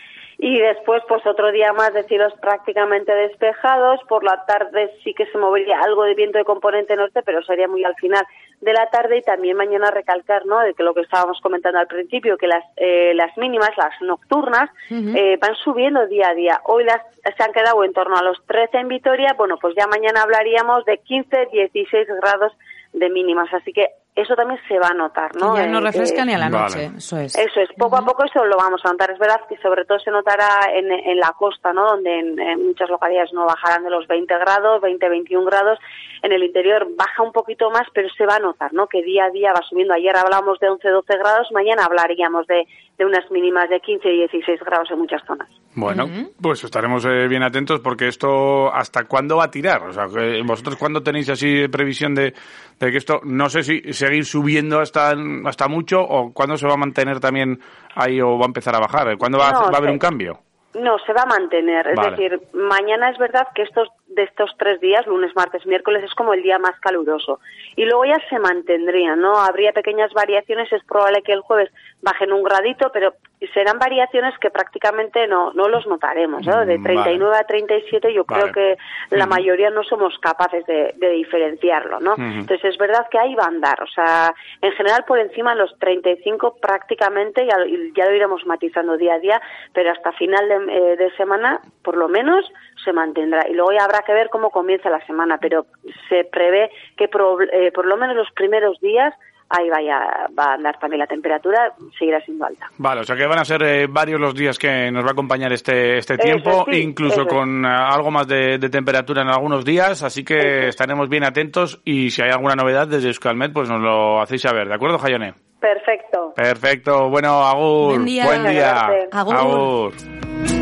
Y 0.43 0.59
después, 0.59 1.03
pues 1.07 1.27
otro 1.27 1.53
día 1.53 1.75
más 1.75 1.93
de 1.93 2.05
cielos 2.05 2.33
prácticamente 2.41 3.13
despejados. 3.13 4.01
Por 4.09 4.25
la 4.25 4.43
tarde 4.47 4.91
sí 5.05 5.13
que 5.13 5.27
se 5.27 5.37
movería 5.37 5.79
algo 5.81 6.05
de 6.05 6.15
viento 6.15 6.39
de 6.39 6.45
componente 6.45 6.97
norte, 6.97 7.23
pero 7.23 7.43
sería 7.43 7.69
muy 7.69 7.85
al 7.85 7.95
final 7.97 8.25
de 8.63 8.73
la 8.73 8.87
tarde. 8.87 9.19
Y 9.19 9.23
también 9.23 9.59
mañana 9.59 9.91
recalcar, 9.91 10.47
¿no? 10.47 10.61
De 10.61 10.73
que 10.73 10.83
lo 10.83 10.95
que 10.95 11.03
estábamos 11.03 11.39
comentando 11.43 11.79
al 11.79 11.89
principio, 11.89 12.39
que 12.39 12.47
las, 12.47 12.65
eh, 12.77 13.13
las 13.15 13.37
mínimas, 13.37 13.77
las 13.77 13.93
nocturnas, 14.01 14.71
eh, 14.91 15.37
van 15.39 15.55
subiendo 15.57 16.07
día 16.07 16.31
a 16.31 16.35
día. 16.35 16.61
Hoy 16.65 16.85
las 16.85 17.03
se 17.37 17.43
han 17.43 17.53
quedado 17.53 17.85
en 17.85 17.93
torno 17.93 18.17
a 18.17 18.23
los 18.23 18.43
13 18.47 18.79
en 18.79 18.89
Vitoria. 18.89 19.35
Bueno, 19.37 19.59
pues 19.61 19.75
ya 19.77 19.87
mañana 19.89 20.23
hablaríamos 20.23 20.87
de 20.87 20.97
15, 20.99 21.49
16 21.53 22.09
grados 22.23 22.53
de 22.95 23.11
mínimas. 23.11 23.53
Así 23.53 23.75
que 23.75 23.91
eso 24.15 24.35
también 24.35 24.61
se 24.69 24.79
va 24.79 24.89
a 24.89 24.95
notar, 24.95 25.35
¿no? 25.37 25.57
Ya 25.57 25.67
no 25.67 25.79
Eh, 25.79 25.83
refresca 25.83 26.25
ni 26.25 26.35
a 26.35 26.39
la 26.39 26.49
Vale. 26.51 26.65
noche, 26.89 26.91
eso 26.99 27.19
es. 27.19 27.37
eso 27.39 27.61
es, 27.61 27.69
poco 27.79 27.97
a 27.97 28.05
poco 28.05 28.25
eso 28.25 28.45
lo 28.45 28.57
vamos 28.57 28.81
a 28.85 28.91
notar. 28.91 29.11
Es 29.13 29.19
verdad 29.19 29.41
que 29.49 29.57
sobre 29.59 29.85
todo 29.85 29.99
se 30.01 30.11
notará 30.11 30.71
en, 30.75 30.91
en 30.91 31.17
la 31.19 31.33
costa, 31.39 31.73
¿no? 31.73 31.87
Donde 31.93 32.19
en, 32.19 32.39
en 32.39 32.67
muchas 32.67 32.91
localidades 32.91 33.33
no 33.33 33.47
bajarán 33.47 33.85
de 33.85 33.91
los 33.91 34.07
20 34.09 34.35
grados, 34.39 34.81
20, 34.83 35.09
21 35.09 35.45
grados. 35.47 35.79
En 36.23 36.33
el 36.33 36.43
interior 36.43 36.87
baja 36.97 37.23
un 37.23 37.33
poquito 37.33 37.71
más, 37.71 37.87
pero 37.95 38.09
se 38.11 38.27
va 38.27 38.37
a 38.37 38.41
notar, 38.41 38.75
¿no? 38.75 38.89
Que 38.89 39.03
día 39.03 39.25
a 39.27 39.31
día 39.31 39.53
va 39.53 39.63
subiendo. 39.67 39.95
Ayer 39.95 40.15
hablábamos 40.17 40.59
de 40.59 40.69
11, 40.69 40.89
12 40.89 41.17
grados, 41.17 41.49
mañana 41.53 41.85
hablaríamos 41.85 42.47
de, 42.47 42.67
de 42.99 43.05
unas 43.07 43.31
mínimas 43.31 43.71
de 43.71 43.81
15 43.81 44.07
y 44.13 44.17
16 44.19 44.61
grados 44.61 44.91
en 44.91 44.99
muchas 44.99 45.23
zonas. 45.27 45.49
Bueno, 45.75 46.07
pues 46.43 46.63
estaremos 46.65 47.05
eh, 47.07 47.29
bien 47.29 47.45
atentos 47.45 47.79
porque 47.81 48.09
esto, 48.09 48.75
¿hasta 48.75 49.05
cuándo 49.05 49.37
va 49.37 49.45
a 49.45 49.51
tirar? 49.51 49.81
O 49.85 49.93
sea, 49.93 50.07
que 50.13 50.43
vosotros 50.45 50.77
cuándo 50.77 51.01
tenéis 51.01 51.31
así 51.31 51.69
previsión 51.69 52.13
de, 52.15 52.35
de 52.81 52.91
que 52.91 52.97
esto, 52.99 53.21
no 53.23 53.49
sé 53.49 53.63
si 53.63 53.81
seguir 54.01 54.25
subiendo 54.25 54.81
hasta, 54.81 55.15
hasta 55.45 55.69
mucho 55.69 56.01
o 56.01 56.33
cuándo 56.33 56.57
se 56.57 56.67
va 56.67 56.75
a 56.75 56.77
mantener 56.77 57.21
también 57.21 57.61
ahí 57.95 58.21
o 58.21 58.39
va 58.39 58.45
a 58.45 58.47
empezar 58.47 58.75
a 58.75 58.81
bajar? 58.81 59.17
¿Cuándo 59.19 59.39
va, 59.39 59.51
a, 59.51 59.53
va 59.53 59.71
a 59.73 59.79
haber 59.79 59.91
un 59.91 59.99
cambio? 59.99 60.41
No, 60.75 60.99
se 61.05 61.13
va 61.13 61.23
a 61.23 61.27
mantener. 61.27 61.87
Es 61.89 61.97
Vale. 61.97 62.11
decir, 62.11 62.41
mañana 62.55 63.11
es 63.11 63.19
verdad 63.19 63.49
que 63.55 63.63
estos 63.63 63.89
de 64.11 64.25
estos 64.25 64.51
tres 64.59 64.81
días, 64.81 65.07
lunes, 65.07 65.35
martes, 65.35 65.65
miércoles, 65.67 66.05
es 66.05 66.15
como 66.15 66.35
el 66.35 66.43
día 66.43 66.59
más 66.59 66.79
caluroso. 66.81 67.41
Y 67.77 67.85
luego 67.85 68.05
ya 68.05 68.19
se 68.29 68.39
mantendrían, 68.39 69.21
¿no? 69.21 69.39
Habría 69.39 69.73
pequeñas 69.73 70.13
variaciones, 70.13 70.73
es 70.73 70.85
probable 70.85 71.23
que 71.23 71.33
el 71.33 71.41
jueves 71.41 71.71
bajen 72.03 72.33
un 72.33 72.43
gradito, 72.43 72.91
pero 72.93 73.15
serán 73.55 73.79
variaciones 73.79 74.37
que 74.39 74.51
prácticamente 74.51 75.27
no, 75.27 75.53
no 75.55 75.69
los 75.69 75.87
notaremos, 75.87 76.47
¿no? 76.47 76.67
De 76.67 76.79
Mm, 76.79 76.83
39 76.83 77.37
a 77.37 77.45
37 77.45 78.13
yo 78.13 78.25
Vale. 78.25 78.43
creo 78.43 78.53
que 78.53 79.17
la 79.17 79.27
mayoría 79.27 79.71
no 79.71 79.83
somos 79.83 80.19
capaces 80.19 80.67
de, 80.67 80.95
de 80.97 81.11
diferenciarlo, 81.11 82.01
¿no? 82.01 82.15
Entonces 82.19 82.65
es 82.65 82.79
verdad 82.79 83.07
que 83.11 83.19
ahí 83.19 83.35
va 83.35 83.45
a 83.45 83.49
andar, 83.49 83.83
o 83.83 83.87
sea, 83.87 84.35
en 84.61 84.73
general 84.73 85.05
por 85.07 85.19
encima 85.19 85.53
de 85.55 85.61
los 85.61 85.79
35 85.79 86.57
prácticamente, 86.61 87.47
ya, 87.47 87.57
ya 87.95 88.07
lo 88.07 88.15
iremos 88.15 88.45
matizando 88.47 88.97
día 88.97 89.15
a 89.15 89.19
día, 89.19 89.41
pero 89.73 89.91
hasta 89.91 90.13
final 90.13 90.49
de, 90.49 90.77
eh, 90.77 90.97
de 90.97 91.11
semana, 91.17 91.61
por 91.83 91.97
lo 91.97 92.09
menos, 92.09 92.45
se 92.85 92.93
mantendrá. 92.93 93.49
Y 93.49 93.55
luego 93.55 93.73
ya 93.73 93.85
habrá 93.85 94.01
que 94.07 94.13
ver 94.13 94.29
cómo 94.31 94.51
comienza 94.51 94.91
la 94.91 95.05
semana, 95.07 95.39
pero 95.41 95.67
se 96.09 96.25
prevé 96.25 96.71
que 96.97 97.09
por, 97.09 97.43
eh, 97.45 97.73
por 97.73 97.87
lo 97.87 97.97
menos 97.97 98.17
los 98.17 98.31
primeros 98.33 98.79
días 98.81 99.15
ahí 99.51 99.69
vaya, 99.69 100.29
va 100.39 100.45
a 100.45 100.55
andar 100.55 100.79
también 100.79 101.01
la 101.01 101.09
temperatura, 101.09 101.73
seguirá 101.99 102.21
siendo 102.21 102.47
alta. 102.47 102.67
Vale, 102.79 103.01
o 103.01 103.05
sea 103.05 103.17
que 103.17 103.27
van 103.27 103.41
a 103.41 103.45
ser 103.45 103.61
eh, 103.65 103.87
varios 103.91 104.21
los 104.21 104.33
días 104.33 104.57
que 104.57 104.93
nos 104.93 105.05
va 105.05 105.09
a 105.09 105.13
acompañar 105.13 105.53
este, 105.53 105.99
este 105.99 106.15
Eso 106.15 106.23
tiempo, 106.23 106.65
sí, 106.71 106.81
incluso 106.81 107.23
eso. 107.23 107.27
con 107.27 107.65
eh, 107.65 107.69
algo 107.69 108.13
más 108.13 108.29
de, 108.29 108.59
de 108.59 108.71
temperatura 108.71 109.23
en 109.23 109.29
algunos 109.29 109.65
días, 109.65 110.05
así 110.05 110.25
que 110.25 110.39
Eso. 110.39 110.69
estaremos 110.69 111.09
bien 111.09 111.25
atentos 111.25 111.81
y 111.85 112.11
si 112.11 112.23
hay 112.23 112.31
alguna 112.31 112.55
novedad 112.55 112.87
desde 112.87 113.09
Euskalmet, 113.09 113.53
pues 113.53 113.69
nos 113.69 113.81
lo 113.83 114.21
hacéis 114.23 114.43
saber, 114.43 114.69
¿de 114.69 114.75
acuerdo, 114.75 114.99
Jayone? 114.99 115.35
Perfecto. 115.61 116.33
Perfecto, 116.37 117.11
bueno, 117.11 117.43
Agur. 117.45 117.95
Buen 117.95 118.05
día. 118.05 118.25
Buen 118.25 118.43
día. 118.47 118.87
Gracias. 118.89 119.09
Agur. 119.13 119.37
Agur. 119.37 120.60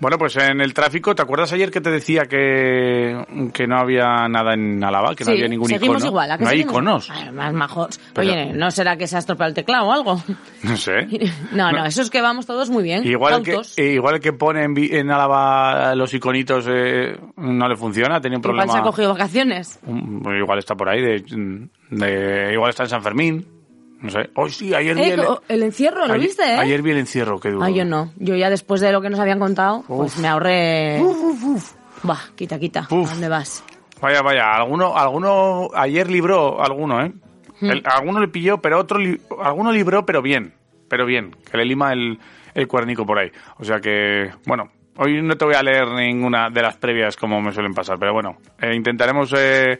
Bueno, 0.00 0.16
pues 0.16 0.34
en 0.36 0.62
el 0.62 0.72
tráfico, 0.72 1.14
¿te 1.14 1.20
acuerdas 1.20 1.52
ayer 1.52 1.70
que 1.70 1.82
te 1.82 1.90
decía 1.90 2.22
que, 2.24 3.50
que 3.52 3.66
no 3.66 3.76
había 3.78 4.26
nada 4.28 4.54
en 4.54 4.82
Álava? 4.82 5.14
Que 5.14 5.24
no 5.26 5.32
había 5.32 5.46
ningún 5.46 5.68
seguimos 5.68 5.96
icono. 5.98 6.06
igual, 6.10 6.30
¿a 6.30 6.38
que 6.38 6.44
no 6.44 6.48
hay 6.50 6.56
seguimos? 6.56 6.72
iconos. 6.72 7.10
Ay, 7.10 7.30
más 7.32 7.52
majos. 7.52 8.00
Pero- 8.14 8.30
Oye, 8.32 8.52
¿no 8.54 8.70
será 8.70 8.96
que 8.96 9.06
se 9.06 9.16
ha 9.16 9.18
estropeado 9.18 9.50
el 9.50 9.54
teclado 9.54 9.86
o 9.88 9.92
algo? 9.92 10.22
No 10.62 10.76
sé. 10.76 11.06
No, 11.52 11.70
no, 11.70 11.84
eso 11.84 12.00
es 12.00 12.08
que 12.10 12.22
vamos 12.22 12.46
todos 12.46 12.70
muy 12.70 12.82
bien. 12.82 13.06
Igual 13.06 13.42
que, 13.42 13.60
eh, 13.76 13.92
igual 13.92 14.20
que 14.20 14.32
pone 14.32 14.64
en, 14.64 14.74
en 14.76 15.10
Álava 15.10 15.94
los 15.94 16.14
iconitos 16.14 16.64
eh, 16.70 17.18
no 17.36 17.68
le 17.68 17.76
funciona, 17.76 18.20
tenía 18.20 18.38
un 18.38 18.42
Igual 18.44 18.56
problema. 18.56 18.72
se 18.72 18.78
ha 18.78 18.82
cogido 18.82 19.12
vacaciones. 19.12 19.80
Igual 19.86 20.58
está 20.58 20.74
por 20.76 20.88
ahí, 20.88 21.02
de, 21.02 21.68
de- 21.90 22.52
igual 22.54 22.70
está 22.70 22.84
en 22.84 22.88
San 22.88 23.02
Fermín. 23.02 23.46
No 24.00 24.10
sé. 24.10 24.30
Hoy 24.34 24.50
sí, 24.50 24.74
ayer 24.74 24.94
vi 24.96 25.02
Eh, 25.02 25.14
el, 25.14 25.24
co- 25.24 25.42
el 25.48 25.62
encierro, 25.62 26.06
¿lo 26.06 26.14
ayer, 26.14 26.26
viste, 26.26 26.42
eh? 26.42 26.56
ayer 26.58 26.80
vi 26.82 26.90
el 26.92 26.98
encierro, 26.98 27.38
qué 27.38 27.50
duro. 27.50 27.64
Ah, 27.64 27.70
yo 27.70 27.84
no. 27.84 28.12
Yo 28.16 28.34
ya 28.34 28.48
después 28.48 28.80
de 28.80 28.92
lo 28.92 29.00
que 29.02 29.10
nos 29.10 29.20
habían 29.20 29.38
contado, 29.38 29.84
pues 29.86 30.16
me 30.18 30.28
ahorré... 30.28 31.02
Quita, 32.34 32.58
quita. 32.58 32.86
Uf. 32.90 33.08
¿A 33.08 33.12
dónde 33.12 33.28
vas? 33.28 33.62
Vaya, 34.00 34.22
vaya, 34.22 34.54
alguno, 34.54 34.96
alguno, 34.96 35.68
ayer 35.74 36.10
libró 36.10 36.62
alguno, 36.62 37.04
¿eh? 37.04 37.12
Hmm. 37.60 37.70
El- 37.70 37.82
alguno 37.84 38.20
le 38.20 38.28
pilló, 38.28 38.58
pero 38.58 38.78
otro, 38.78 38.98
li- 38.98 39.20
alguno 39.42 39.70
libró, 39.70 40.06
pero 40.06 40.22
bien, 40.22 40.54
pero 40.88 41.04
bien, 41.04 41.36
que 41.50 41.58
le 41.58 41.66
lima 41.66 41.92
el, 41.92 42.18
el 42.54 42.66
cuernico 42.66 43.04
por 43.04 43.18
ahí. 43.18 43.30
O 43.58 43.64
sea 43.64 43.80
que, 43.80 44.30
bueno, 44.46 44.70
hoy 44.96 45.20
no 45.20 45.36
te 45.36 45.44
voy 45.44 45.54
a 45.54 45.62
leer 45.62 45.88
ninguna 45.88 46.48
de 46.48 46.62
las 46.62 46.78
previas 46.78 47.16
como 47.18 47.42
me 47.42 47.52
suelen 47.52 47.74
pasar, 47.74 47.98
pero 47.98 48.14
bueno, 48.14 48.38
eh, 48.62 48.74
intentaremos... 48.74 49.34
Eh, 49.36 49.78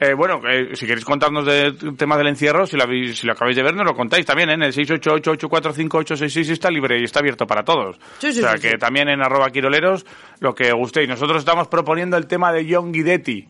eh, 0.00 0.12
bueno, 0.14 0.40
eh, 0.48 0.70
si 0.74 0.86
queréis 0.86 1.04
contarnos 1.04 1.46
del 1.46 1.96
tema 1.96 2.16
del 2.18 2.26
encierro, 2.28 2.66
si 2.66 2.76
lo, 2.76 2.84
habéis- 2.84 3.14
si 3.14 3.26
lo 3.26 3.32
acabáis 3.32 3.56
de 3.56 3.62
ver, 3.62 3.74
nos 3.74 3.86
lo 3.86 3.94
contáis 3.94 4.26
también 4.26 4.50
¿eh? 4.50 4.54
en 4.54 4.62
el 4.64 4.72
688-845-866 4.72 6.50
está 6.50 6.70
libre 6.70 7.00
y 7.00 7.04
está 7.04 7.20
abierto 7.20 7.46
para 7.46 7.62
todos. 7.64 7.96
Sí, 8.18 8.32
sí, 8.32 8.40
o 8.40 8.42
sea 8.42 8.56
sí, 8.56 8.68
que 8.68 8.78
también 8.78 9.08
en 9.08 9.22
arroba 9.22 9.50
quiroleros, 9.50 10.04
lo 10.40 10.54
que 10.54 10.72
gustéis. 10.72 11.08
Nosotros 11.08 11.38
estamos 11.38 11.68
proponiendo 11.68 12.16
el 12.16 12.26
tema 12.26 12.52
de 12.52 12.66
John 12.68 12.92
Guidetti. 12.92 13.48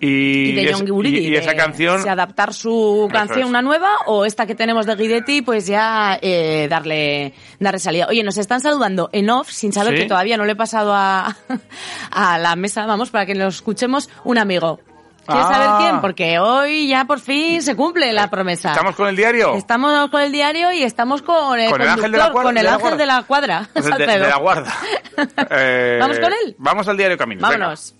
Y, 0.00 0.50
Y 0.50 0.52
de 0.52 0.72
John 0.74 1.06
y- 1.06 1.18
y 1.18 1.34
esa 1.36 1.54
canción... 1.54 2.02
si 2.02 2.08
adaptar 2.08 2.52
su 2.52 3.08
canción 3.10 3.38
es. 3.44 3.46
una 3.46 3.62
nueva 3.62 3.90
o 4.06 4.24
esta 4.26 4.44
que 4.44 4.54
tenemos 4.56 4.84
de 4.86 4.96
Guidetti, 4.96 5.40
pues 5.42 5.66
ya 5.66 6.18
eh, 6.20 6.66
darle 6.68 7.32
darle 7.60 7.78
salida. 7.78 8.06
Oye, 8.10 8.22
nos 8.22 8.36
están 8.36 8.60
saludando 8.60 9.08
en 9.12 9.30
off, 9.30 9.48
sin 9.50 9.72
saber 9.72 9.94
¿Sí? 9.94 10.02
que 10.02 10.08
todavía 10.08 10.36
no 10.36 10.44
le 10.44 10.52
he 10.52 10.56
pasado 10.56 10.92
a, 10.94 11.34
a 12.10 12.38
la 12.38 12.56
mesa, 12.56 12.84
vamos, 12.86 13.10
para 13.10 13.24
que 13.24 13.34
lo 13.36 13.46
escuchemos, 13.46 14.10
un 14.24 14.36
amigo. 14.38 14.80
¿Quieres 15.26 15.46
Ah. 15.48 15.52
saber 15.52 15.68
quién? 15.78 16.00
Porque 16.00 16.38
hoy 16.38 16.86
ya 16.88 17.04
por 17.06 17.20
fin 17.20 17.62
se 17.62 17.74
cumple 17.76 18.12
la 18.12 18.28
promesa. 18.30 18.70
¿Estamos 18.72 18.94
con 18.96 19.08
el 19.08 19.16
diario? 19.16 19.54
Estamos 19.54 20.10
con 20.10 20.20
el 20.22 20.32
diario 20.32 20.72
y 20.72 20.82
estamos 20.82 21.22
con 21.22 21.58
el, 21.58 21.70
Con 21.70 21.80
el 21.80 21.88
ángel 21.88 22.12
de 22.12 22.18
la 22.18 22.30
cuadra- 22.30 22.42
con 22.42 22.56
el 22.58 22.62
de 22.62 22.62
la 22.62 22.74
ángel 22.74 22.80
guarda. 22.82 22.96
de 22.98 23.06
la 23.06 23.22
cuadra. 23.22 23.68
Pues 23.72 23.86
el 23.86 23.92
de, 23.98 24.06
de 24.06 24.18
la 24.28 24.36
guarda. 24.38 24.72
Eh, 25.50 25.98
¿Vamos 26.00 26.18
con 26.18 26.32
él? 26.32 26.56
Vamos 26.58 26.88
al 26.88 26.96
diario 26.96 27.16
Camino. 27.16 27.40
venga. 27.48 27.58
Vámonos. 27.58 27.94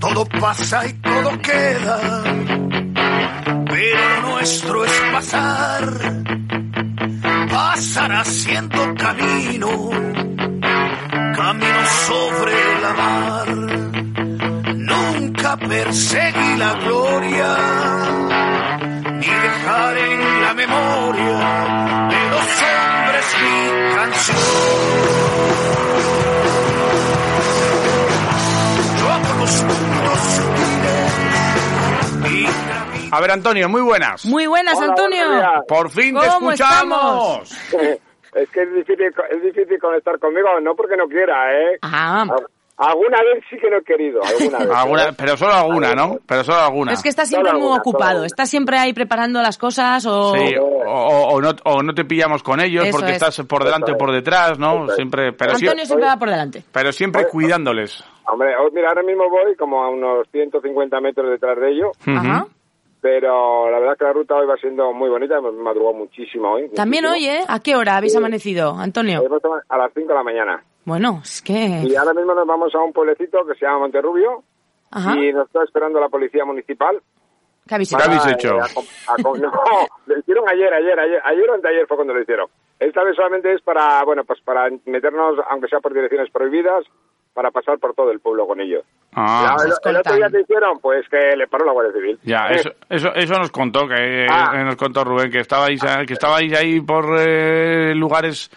Todo 0.00 0.24
pasa 0.40 0.86
y 0.86 0.92
todo 0.94 1.30
queda, 1.40 2.22
pero 3.66 4.20
lo 4.22 4.30
nuestro 4.30 4.84
es 4.84 4.92
pasar, 5.12 5.82
pasar 7.50 8.12
haciendo 8.12 8.94
camino, 8.94 9.90
camino 11.36 11.86
sobre 12.06 12.80
la 12.82 12.92
mar. 12.94 13.87
Nunca 15.48 15.66
perseguí 15.66 16.56
la 16.58 16.74
gloria, 16.74 17.56
ni 19.14 19.26
dejar 19.26 19.96
en 19.96 20.42
la 20.42 20.54
memoria 20.54 21.38
de 22.10 22.30
los 22.30 22.62
hombres 22.68 23.36
mi 23.40 23.94
canción. 23.94 24.36
Yo 28.98 29.10
amo 29.10 29.40
los 29.40 29.62
mundos 29.62 30.20
sutiles 30.36 31.12
y 32.26 32.44
camino 32.44 33.08
A 33.16 33.20
ver, 33.22 33.30
Antonio, 33.30 33.68
muy 33.70 33.80
buenas. 33.80 34.26
Muy 34.26 34.46
buenas, 34.46 34.76
Hola, 34.76 34.88
Antonio. 34.88 35.24
Por 35.66 35.88
fin 35.88 36.14
te 36.14 36.28
¿Cómo 36.28 36.52
escuchamos. 36.52 37.50
es 38.34 38.50
que 38.50 38.62
es 38.62 38.74
difícil, 38.74 39.14
es 39.30 39.42
difícil 39.42 39.78
conectar 39.80 40.18
conmigo, 40.18 40.60
no 40.60 40.74
porque 40.74 40.96
no 40.98 41.08
quiera, 41.08 41.58
¿eh? 41.58 41.78
Ah, 41.80 42.26
Alguna 42.78 43.18
vez 43.22 43.42
sí 43.50 43.56
que 43.58 43.68
no 43.68 43.78
he 43.78 43.82
querido, 43.82 44.20
alguna 44.22 44.58
vez. 44.58 44.70
Alguna- 44.70 45.04
¿eh? 45.08 45.12
pero 45.18 45.36
solo 45.36 45.52
alguna, 45.52 45.94
¿no? 45.94 46.18
Pero 46.26 46.44
solo 46.44 46.58
alguna. 46.58 46.92
es 46.92 47.02
que 47.02 47.08
está 47.08 47.26
siempre 47.26 47.50
Solo 47.50 47.58
muy 47.60 47.72
alguna, 47.72 47.80
ocupado. 47.80 48.24
Está 48.24 48.46
siempre 48.46 48.78
ahí 48.78 48.92
preparando 48.92 49.42
las 49.42 49.58
cosas 49.58 50.06
o... 50.06 50.32
Sí, 50.36 50.54
o, 50.56 50.64
o- 50.64 51.28
o 51.34 51.40
no, 51.40 51.50
o 51.64 51.82
no 51.82 51.92
te 51.92 52.04
pillamos 52.04 52.42
con 52.44 52.60
ellos 52.60 52.84
Eso 52.84 52.96
porque 52.98 53.10
es. 53.10 53.16
estás 53.22 53.44
por 53.48 53.64
delante 53.64 53.92
o 53.92 53.98
por 53.98 54.12
detrás, 54.12 54.58
¿no? 54.60 54.86
Es. 54.86 54.94
Siempre, 54.94 55.32
pero, 55.32 55.56
sí- 55.56 55.66
Antonio 55.66 55.86
siempre 55.86 56.06
va 56.06 56.16
por 56.16 56.30
delante. 56.30 56.62
pero 56.72 56.92
siempre 56.92 57.26
cuidándoles. 57.28 58.04
Hombre, 58.30 58.50
mira, 58.72 58.88
ahora 58.90 59.02
mismo 59.02 59.28
voy 59.28 59.56
como 59.56 59.82
a 59.82 59.88
unos 59.90 60.28
150 60.30 61.00
metros 61.00 61.30
detrás 61.30 61.58
de 61.58 61.70
ellos, 61.72 61.96
Ajá. 62.06 62.46
pero 63.00 63.70
la 63.70 63.78
verdad 63.80 63.96
que 63.98 64.04
la 64.04 64.12
ruta 64.12 64.34
hoy 64.36 64.46
va 64.46 64.56
siendo 64.56 64.92
muy 64.92 65.08
bonita, 65.08 65.38
hemos 65.38 65.54
madrugado 65.54 65.94
muchísimo 65.94 66.52
hoy. 66.52 66.68
También 66.74 67.04
muchísimo. 67.04 67.32
hoy, 67.32 67.38
¿eh? 67.40 67.44
¿A 67.48 67.60
qué 67.60 67.74
hora 67.76 67.96
habéis 67.96 68.14
amanecido, 68.16 68.76
Antonio? 68.78 69.22
A 69.68 69.78
las 69.78 69.90
5 69.94 70.08
de 70.08 70.14
la 70.14 70.22
mañana. 70.22 70.62
Bueno, 70.84 71.20
es 71.22 71.42
que... 71.42 71.52
Y 71.84 71.94
ahora 71.96 72.14
mismo 72.14 72.34
nos 72.34 72.46
vamos 72.46 72.74
a 72.74 72.78
un 72.78 72.92
pueblecito 72.92 73.44
que 73.46 73.54
se 73.58 73.66
llama 73.66 73.80
Monterrubio 73.80 74.42
Ajá. 74.90 75.16
y 75.18 75.32
nos 75.32 75.46
está 75.46 75.62
esperando 75.64 76.00
la 76.00 76.08
policía 76.08 76.44
municipal. 76.44 77.00
¿Qué 77.66 77.74
habéis 77.74 77.90
¿Qué 77.90 77.96
hecho? 77.96 78.04
habéis 78.06 78.22
Para, 78.22 78.32
hecho? 78.32 78.56
eh, 78.56 78.60
a 79.08 79.12
a 79.12 79.16
no, 79.38 79.52
lo 80.06 80.18
hicieron 80.18 80.48
ayer, 80.48 80.72
ayer, 80.72 80.98
ayer, 80.98 81.20
ayer 81.24 81.50
o 81.50 81.54
anteayer 81.54 81.86
fue 81.86 81.96
cuando 81.98 82.14
lo 82.14 82.22
hicieron. 82.22 82.48
Esta 82.80 83.04
vez 83.04 83.14
solamente 83.16 83.52
es 83.52 83.60
para, 83.60 84.02
bueno, 84.04 84.24
pues 84.24 84.40
para 84.40 84.70
meternos, 84.86 85.36
aunque 85.50 85.68
sea 85.68 85.80
por 85.80 85.92
direcciones 85.92 86.30
prohibidas, 86.30 86.84
para 87.34 87.50
pasar 87.50 87.78
por 87.78 87.94
todo 87.94 88.10
el 88.10 88.20
pueblo 88.20 88.46
con 88.46 88.60
ellos. 88.60 88.84
Ah, 89.12 89.56
Ya, 89.58 89.90
el, 89.90 89.96
otro 89.98 90.14
día 90.16 90.28
que 90.30 90.40
hicieron, 90.40 90.78
pues 90.80 91.06
que 91.10 91.36
le 91.36 91.46
paró 91.46 91.66
la 91.66 91.72
Guardia 91.72 91.92
Civil. 91.92 92.18
ya, 92.24 92.48
Eh, 92.48 92.54
eso, 92.56 92.70
eso, 92.88 93.14
eso 93.14 93.34
nos 93.38 93.50
contó, 93.50 93.86
que 93.86 94.26
Ah. 94.30 94.52
eh, 94.54 94.64
nos 94.64 94.76
contó 94.76 95.04
Rubén, 95.04 95.30
que 95.30 95.40
estabais, 95.40 95.82
a- 95.84 96.04
que 96.06 96.14
estabais 96.14 96.52
ahí 96.58 96.80
por 96.80 97.04
eh, 97.18 97.94
lugares 97.94 98.50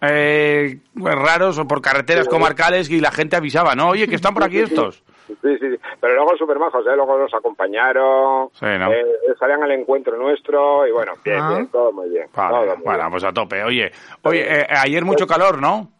eh, 0.00 0.78
raros 0.94 1.58
o 1.58 1.66
por 1.66 1.80
carreteras 1.82 2.24
Sí. 2.24 2.30
comarcales 2.30 2.90
y 2.90 3.00
la 3.00 3.10
gente 3.10 3.36
avisaba, 3.36 3.74
¿no? 3.74 3.88
Oye, 3.90 4.06
que 4.08 4.14
están 4.16 4.34
por 4.34 4.44
aquí 4.44 4.58
estos. 4.60 5.02
Sí, 5.28 5.36
sí, 5.42 5.58
sí. 5.60 5.76
Pero 6.00 6.14
luego 6.14 6.34
súper 6.38 6.58
majos, 6.58 6.86
¿eh? 6.86 6.96
Luego 6.96 7.18
nos 7.18 7.34
acompañaron, 7.34 8.48
Sí, 8.54 8.64
¿no? 8.78 8.90
eh, 8.90 9.04
salían 9.38 9.62
al 9.62 9.72
encuentro 9.72 10.16
nuestro 10.16 10.86
y 10.86 10.90
bueno, 10.90 11.12
bien, 11.22 11.38
Ah. 11.38 11.50
bien, 11.50 11.66
todo 11.68 11.92
muy 11.92 12.08
bien. 12.08 12.28
Vale, 12.34 12.66
todo 12.66 12.76
muy 12.76 12.84
bueno, 12.84 12.98
bien. 13.00 13.10
pues 13.10 13.24
a 13.24 13.32
tope. 13.34 13.62
Oye, 13.62 13.92
oye, 14.22 14.60
eh, 14.62 14.66
ayer 14.70 15.04
mucho 15.04 15.26
calor, 15.26 15.60
¿no? 15.60 15.90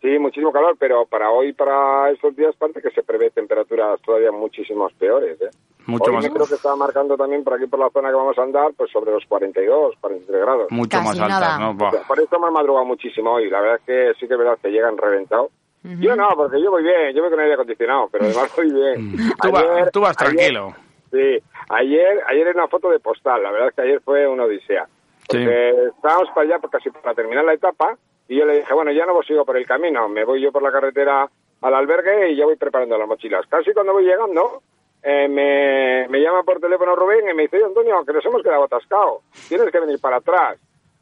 Sí, 0.00 0.18
muchísimo 0.18 0.50
calor, 0.52 0.74
pero 0.80 1.06
para 1.06 1.30
hoy, 1.30 1.52
para 1.52 2.10
estos 2.10 2.34
días, 2.34 2.56
parece 2.58 2.82
que 2.82 2.90
se 2.90 3.04
prevé 3.04 3.30
temperaturas 3.30 4.00
todavía 4.02 4.32
muchísimos 4.32 4.92
peores, 4.94 5.40
¿eh? 5.40 5.50
Mucho 5.86 6.04
Hoy 6.10 6.12
más, 6.16 6.24
me 6.24 6.30
creo 6.30 6.46
que 6.46 6.54
estaba 6.54 6.76
marcando 6.76 7.16
también 7.16 7.42
por 7.44 7.54
aquí, 7.54 7.66
por 7.66 7.80
la 7.80 7.90
zona 7.90 8.08
que 8.10 8.14
vamos 8.14 8.38
a 8.38 8.42
andar, 8.42 8.72
pues 8.76 8.90
sobre 8.90 9.10
los 9.12 9.24
42, 9.26 9.94
43 10.00 10.40
grados. 10.40 10.66
mucho 10.70 10.98
Casi 10.98 11.18
más 11.18 11.30
altas. 11.30 11.60
¿no? 11.60 11.74
Buah. 11.74 11.90
Por 12.06 12.20
eso 12.20 12.36
hemos 12.36 12.52
madrugado 12.52 12.84
muchísimo 12.86 13.32
hoy. 13.32 13.50
La 13.50 13.60
verdad 13.60 13.76
es 13.80 13.82
que 13.86 14.12
sí 14.20 14.26
que 14.28 14.34
es 14.34 14.38
verdad 14.38 14.58
que 14.62 14.70
llegan 14.70 14.96
reventados. 14.96 15.50
Yo 15.82 16.14
no, 16.14 16.28
porque 16.36 16.62
yo 16.62 16.70
voy 16.70 16.84
bien, 16.84 17.12
yo 17.12 17.22
voy 17.22 17.30
con 17.30 17.40
aire 17.40 17.54
acondicionado, 17.54 18.08
pero 18.12 18.24
además 18.26 18.52
voy 18.56 18.72
bien. 18.72 19.16
Tú, 19.42 19.50
va- 19.50 19.90
tú 19.90 20.00
vas 20.00 20.16
ayer- 20.20 20.36
tranquilo. 20.36 20.74
sí, 21.10 21.42
ayer, 21.70 22.20
ayer 22.28 22.46
era 22.46 22.52
una 22.62 22.68
foto 22.68 22.88
de 22.88 23.00
postal, 23.00 23.42
la 23.42 23.50
verdad 23.50 23.68
es 23.70 23.74
que 23.74 23.82
ayer 23.82 24.00
fue 24.04 24.28
una 24.28 24.44
odisea. 24.44 24.86
Sí. 25.28 25.38
Porque 25.38 25.72
estábamos 25.96 26.28
para 26.34 26.42
allá, 26.42 26.68
casi 26.70 26.90
para 26.90 27.14
terminar 27.14 27.44
la 27.44 27.54
etapa, 27.54 27.96
y 28.28 28.38
yo 28.38 28.44
le 28.44 28.58
dije, 28.60 28.72
bueno, 28.72 28.92
ya 28.92 29.06
no 29.06 29.14
vos 29.14 29.26
sigo 29.26 29.44
por 29.44 29.56
el 29.56 29.66
camino, 29.66 30.08
me 30.08 30.24
voy 30.24 30.40
yo 30.40 30.52
por 30.52 30.62
la 30.62 30.70
carretera 30.70 31.28
al 31.62 31.74
albergue 31.74 32.30
y 32.30 32.36
ya 32.36 32.44
voy 32.44 32.54
preparando 32.56 32.96
las 32.96 33.08
mochilas. 33.08 33.44
Casi 33.48 33.72
cuando 33.72 33.92
voy 33.92 34.04
llegando, 34.04 34.62
eh, 35.02 35.28
me, 35.28 36.06
me 36.08 36.20
llama 36.20 36.42
por 36.42 36.60
teléfono 36.60 36.94
Rubén 36.96 37.28
y 37.28 37.34
me 37.34 37.42
dice, 37.42 37.62
Antonio, 37.64 38.04
que 38.04 38.12
nos 38.12 38.24
hemos 38.24 38.42
quedado 38.42 38.64
atascados, 38.64 39.22
tienes 39.48 39.70
que 39.70 39.80
venir 39.80 40.00
para 40.00 40.16
atrás. 40.16 40.58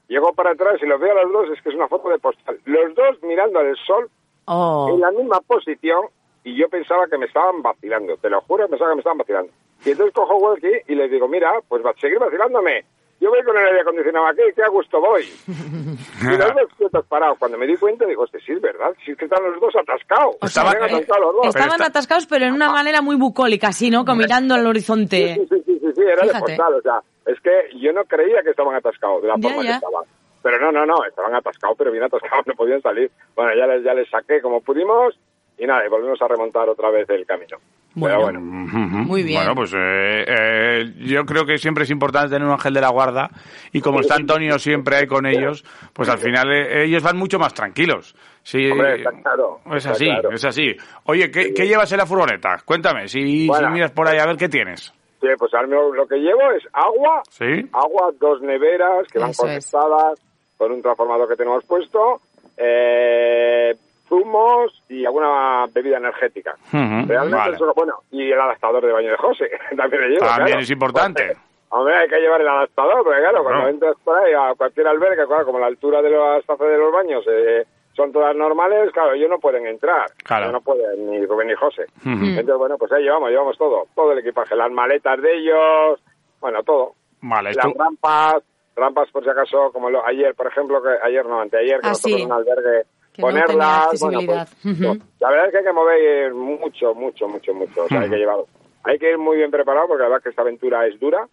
Llego 0.08 0.32
para 0.32 0.50
atrás 0.52 0.76
y 0.82 0.86
los 0.86 0.98
veo 1.00 1.16
a 1.16 1.22
los 1.22 1.32
dos, 1.32 1.50
es 1.50 1.62
que 1.62 1.68
es 1.68 1.74
una 1.74 1.86
foto 1.88 2.08
de 2.08 2.18
postal. 2.18 2.58
Los 2.64 2.94
dos 2.94 3.22
mirando 3.22 3.58
al 3.60 3.76
sol 3.86 4.10
Oh. 4.52 4.88
en 4.90 4.98
la 5.00 5.12
misma 5.12 5.40
posición 5.42 6.06
y 6.42 6.56
yo 6.56 6.68
pensaba 6.68 7.06
que 7.06 7.16
me 7.18 7.26
estaban 7.26 7.62
vacilando, 7.62 8.16
te 8.16 8.28
lo 8.28 8.40
juro, 8.40 8.66
pensaba 8.68 8.90
que 8.90 8.96
me 8.96 9.00
estaban 9.00 9.18
vacilando. 9.18 9.52
Y 9.84 9.90
entonces 9.90 10.12
cojo 10.12 10.36
Walkie 10.38 10.82
y 10.88 10.94
les 10.96 11.08
digo, 11.10 11.28
mira, 11.28 11.60
pues 11.68 11.84
va 11.86 11.90
a 11.90 11.94
seguir 12.00 12.18
vacilándome. 12.18 12.84
Yo 13.20 13.28
voy 13.28 13.42
con 13.44 13.56
el 13.56 13.66
aire 13.66 13.80
acondicionado 13.82 14.26
aquí, 14.28 14.40
que 14.56 14.62
a 14.62 14.68
gusto 14.68 14.98
voy. 15.00 15.22
y 15.46 16.24
los 16.36 16.38
dos 16.38 16.72
quietos 16.78 17.04
parados. 17.06 17.38
Cuando 17.38 17.58
me 17.58 17.66
di 17.66 17.76
cuenta, 17.76 18.06
digo, 18.06 18.22
hostia, 18.22 18.40
sí 18.44 18.52
es 18.52 18.60
verdad, 18.62 18.92
sí 19.04 19.10
es 19.12 19.18
que 19.18 19.26
están 19.26 19.44
los 19.44 19.60
dos 19.60 19.74
atascados. 19.76 20.36
O 20.40 20.46
sea, 20.48 20.62
Están 20.64 20.82
eh, 20.82 20.86
atascados 20.86 21.24
los 21.26 21.34
dos. 21.36 21.46
estaban 21.48 21.70
está- 21.72 21.86
atascados, 21.86 22.26
pero 22.26 22.46
en 22.46 22.54
una 22.54 22.70
manera 22.70 23.02
muy 23.02 23.16
bucólica, 23.16 23.68
así, 23.68 23.90
¿no? 23.90 24.04
Como 24.06 24.16
mirando 24.22 24.54
al 24.54 24.66
horizonte. 24.66 25.34
sí, 25.34 25.46
sí, 25.50 25.62
sí, 25.66 25.78
sí, 25.80 25.92
sí, 25.94 26.02
era 26.02 26.22
Fíjate. 26.22 26.52
de 26.52 26.56
postal, 26.58 26.74
o 26.74 26.80
sea, 26.82 27.02
es 27.26 27.40
que 27.40 27.78
yo 27.78 27.92
no 27.92 28.04
creía 28.04 28.42
que 28.42 28.50
estaban 28.50 28.74
atascados 28.74 29.20
de 29.22 29.28
la 29.28 29.34
Ya, 29.38 29.48
forma 29.48 29.62
ya. 29.64 29.70
que 29.70 29.74
estaban. 29.86 30.04
Pero 30.42 30.58
no, 30.58 30.72
no, 30.72 30.86
no, 30.86 31.04
estaban 31.06 31.34
atascados, 31.34 31.76
pero 31.76 31.90
bien 31.92 32.04
atascados, 32.04 32.44
no 32.46 32.54
podían 32.54 32.80
salir. 32.80 33.10
Bueno, 33.36 33.52
ya 33.54 33.66
les, 33.66 33.84
ya 33.84 33.92
les 33.92 34.08
saqué 34.08 34.40
como 34.40 34.62
pudimos 34.62 35.14
y 35.60 35.66
nada, 35.66 35.84
y 35.86 35.88
volvimos 35.88 36.20
a 36.22 36.26
remontar 36.28 36.68
otra 36.68 36.90
vez 36.90 37.08
el 37.10 37.24
camino. 37.26 37.58
Bueno. 37.94 38.20
Bueno. 38.22 38.40
Muy 38.40 39.22
bien. 39.24 39.40
Bueno, 39.40 39.54
pues 39.54 39.72
eh, 39.74 40.24
eh, 40.26 40.92
yo 41.00 41.24
creo 41.24 41.44
que 41.44 41.58
siempre 41.58 41.84
es 41.84 41.90
importante 41.90 42.30
tener 42.30 42.46
un 42.46 42.52
ángel 42.52 42.72
de 42.72 42.80
la 42.80 42.88
guarda 42.90 43.28
y 43.72 43.80
como 43.80 44.00
está 44.00 44.14
Antonio 44.14 44.58
siempre 44.58 44.96
ahí 44.96 45.06
con 45.06 45.26
ellos, 45.26 45.64
pues 45.92 46.08
al 46.08 46.18
final 46.18 46.50
eh, 46.52 46.84
ellos 46.84 47.02
van 47.02 47.16
mucho 47.16 47.38
más 47.38 47.52
tranquilos. 47.52 48.14
Sí, 48.42 48.70
Hombre, 48.70 48.96
está 48.98 49.10
claro, 49.10 49.60
Es 49.66 49.76
está 49.78 49.90
así, 49.90 50.04
claro. 50.06 50.30
es 50.32 50.44
así. 50.44 50.76
Oye, 51.04 51.30
¿qué, 51.30 51.52
qué 51.52 51.66
llevas 51.66 51.90
en 51.92 51.98
la 51.98 52.06
furgoneta? 52.06 52.56
Cuéntame, 52.64 53.06
si, 53.08 53.46
Bueno. 53.48 53.68
si 53.68 53.74
miras 53.74 53.90
por 53.90 54.08
ahí 54.08 54.18
a 54.18 54.26
ver 54.26 54.36
qué 54.36 54.48
tienes. 54.48 54.94
Sí, 55.20 55.26
pues 55.36 55.52
ahora 55.52 55.66
mismo 55.66 55.92
lo 55.94 56.06
que 56.06 56.16
llevo 56.16 56.40
es 56.52 56.62
agua, 56.72 57.22
¿Sí? 57.28 57.68
agua, 57.72 58.10
dos 58.18 58.40
neveras 58.40 59.06
que 59.12 59.18
van 59.18 59.30
Eso 59.30 59.46
es. 59.48 59.70
conectadas 59.70 60.18
con 60.56 60.72
un 60.72 60.80
transformador 60.80 61.28
que 61.28 61.36
tenemos 61.36 61.64
puesto, 61.64 62.20
eh, 62.56 63.74
zumos 64.10 64.82
y 64.90 65.06
alguna 65.06 65.64
bebida 65.72 65.96
energética. 65.96 66.54
Ujú, 66.68 67.06
Realmente 67.08 67.36
vale. 67.36 67.56
eso, 67.56 67.72
bueno, 67.74 67.94
y 68.10 68.30
el 68.30 68.38
adaptador 68.38 68.84
de 68.84 68.92
baño 68.92 69.10
de 69.12 69.16
José, 69.16 69.48
también 69.76 70.02
le 70.02 70.08
llevo. 70.10 70.26
También 70.26 70.46
claro. 70.48 70.60
es 70.62 70.70
importante. 70.70 71.26
Porque, 71.28 71.40
Hombre, 71.72 71.96
hay 71.96 72.08
que 72.08 72.18
llevar 72.20 72.40
el 72.40 72.48
adaptador, 72.48 73.04
porque 73.04 73.20
claro, 73.20 73.44
cuando 73.44 73.68
entras 73.68 73.94
por 74.04 74.18
ahí 74.18 74.32
a 74.34 74.54
cualquier 74.56 74.88
albergue, 74.88 75.24
claro, 75.26 75.46
como 75.46 75.60
la 75.60 75.66
altura 75.66 76.02
de 76.02 76.10
las 76.10 76.44
tazas 76.44 76.68
de 76.68 76.76
los 76.76 76.92
baños 76.92 77.24
eh, 77.30 77.64
son 77.92 78.10
todas 78.10 78.34
normales, 78.34 78.90
claro, 78.92 79.12
ellos 79.12 79.30
no 79.30 79.38
pueden 79.38 79.66
entrar. 79.68 80.06
Claro. 80.24 80.50
No 80.50 80.60
pueden, 80.60 81.08
ni 81.08 81.24
Rubén 81.24 81.46
ni 81.46 81.54
José. 81.54 81.84
Ujú. 82.00 82.24
Entonces, 82.24 82.56
bueno, 82.56 82.76
pues 82.76 82.90
ahí 82.90 83.04
llevamos, 83.04 83.30
llevamos 83.30 83.56
todo, 83.56 83.84
todo 83.94 84.10
el 84.12 84.18
equipaje, 84.18 84.56
las 84.56 84.70
maletas 84.72 85.22
de 85.22 85.32
ellos, 85.32 86.00
bueno, 86.40 86.60
todo. 86.64 86.94
Vale, 87.22 87.52
Las 87.54 87.66
rampas, 87.78 88.42
rampas 88.74 89.08
por 89.12 89.22
si 89.22 89.30
acaso, 89.30 89.70
como 89.72 89.90
lo- 89.90 90.04
ayer, 90.04 90.34
por 90.34 90.48
ejemplo, 90.48 90.82
que 90.82 90.88
ayer 91.06 91.24
no, 91.24 91.40
anteayer, 91.40 91.80
que 91.80 91.86
Ah, 91.86 91.90
nos 91.90 92.02
tocó 92.02 92.16
sí. 92.16 92.22
en 92.22 92.26
un 92.26 92.32
albergue, 92.32 92.82
Que 93.20 93.32
no 93.34 93.40
ponerlas, 93.40 94.00
bueno, 94.00 94.20
pues, 94.26 94.98
la 95.20 95.30
verdad 95.30 95.46
es 95.46 95.52
que 95.52 95.58
hay 95.58 95.64
que 95.64 95.72
mover 95.72 96.34
mucho, 96.34 96.94
mucho, 96.94 97.28
mucho, 97.28 97.54
mucho, 97.54 97.84
o 97.84 97.88
sea, 97.88 98.00
hay 98.00 98.10
que 98.10 98.16
llevar, 98.16 98.36
hay 98.84 98.98
que 98.98 99.10
ir 99.10 99.18
muy 99.18 99.36
bien 99.36 99.50
preparado 99.50 99.86
porque 99.88 100.02
la 100.02 100.08
verdad 100.08 100.18
es 100.18 100.24
que 100.24 100.30
esta 100.30 100.42
aventura 100.42 100.86
es 100.86 100.98
dura 101.00 101.26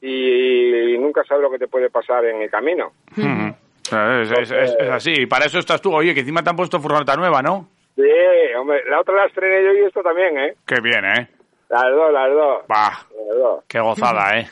y, 0.00 0.96
nunca 0.98 1.24
sabes 1.24 1.42
lo 1.42 1.50
que 1.50 1.58
te 1.58 1.68
puede 1.68 1.90
pasar 1.90 2.24
en 2.24 2.42
el 2.42 2.50
camino. 2.50 2.92
Es, 3.16 4.30
es- 4.30 4.50
es- 4.50 4.76
es 4.78 4.88
así. 4.90 5.12
Y 5.22 5.26
para 5.26 5.44
eso 5.46 5.58
estás 5.58 5.80
tú. 5.82 5.94
Oye, 5.94 6.14
que 6.14 6.20
encima 6.20 6.42
te 6.42 6.50
han 6.50 6.56
puesto 6.56 6.80
furgoneta 6.80 7.14
nueva, 7.16 7.42
¿no? 7.42 7.68
Sí, 7.94 8.02
hombre, 8.58 8.82
la 8.88 9.00
otra 9.00 9.14
la 9.14 9.26
estrené 9.26 9.62
yo 9.64 9.72
y 9.74 9.84
esto 9.86 10.02
también, 10.02 10.38
¿eh? 10.38 10.54
Qué 10.66 10.80
bien, 10.80 11.04
¿eh? 11.04 11.28
Las 11.68 11.84
dos, 11.90 12.12
las 12.12 12.30
dos. 12.32 12.64
Bah, 12.68 13.06
Las 13.28 13.36
dos. 13.38 13.64
qué 13.68 13.80
gozada, 13.80 14.38
¿eh? 14.38 14.46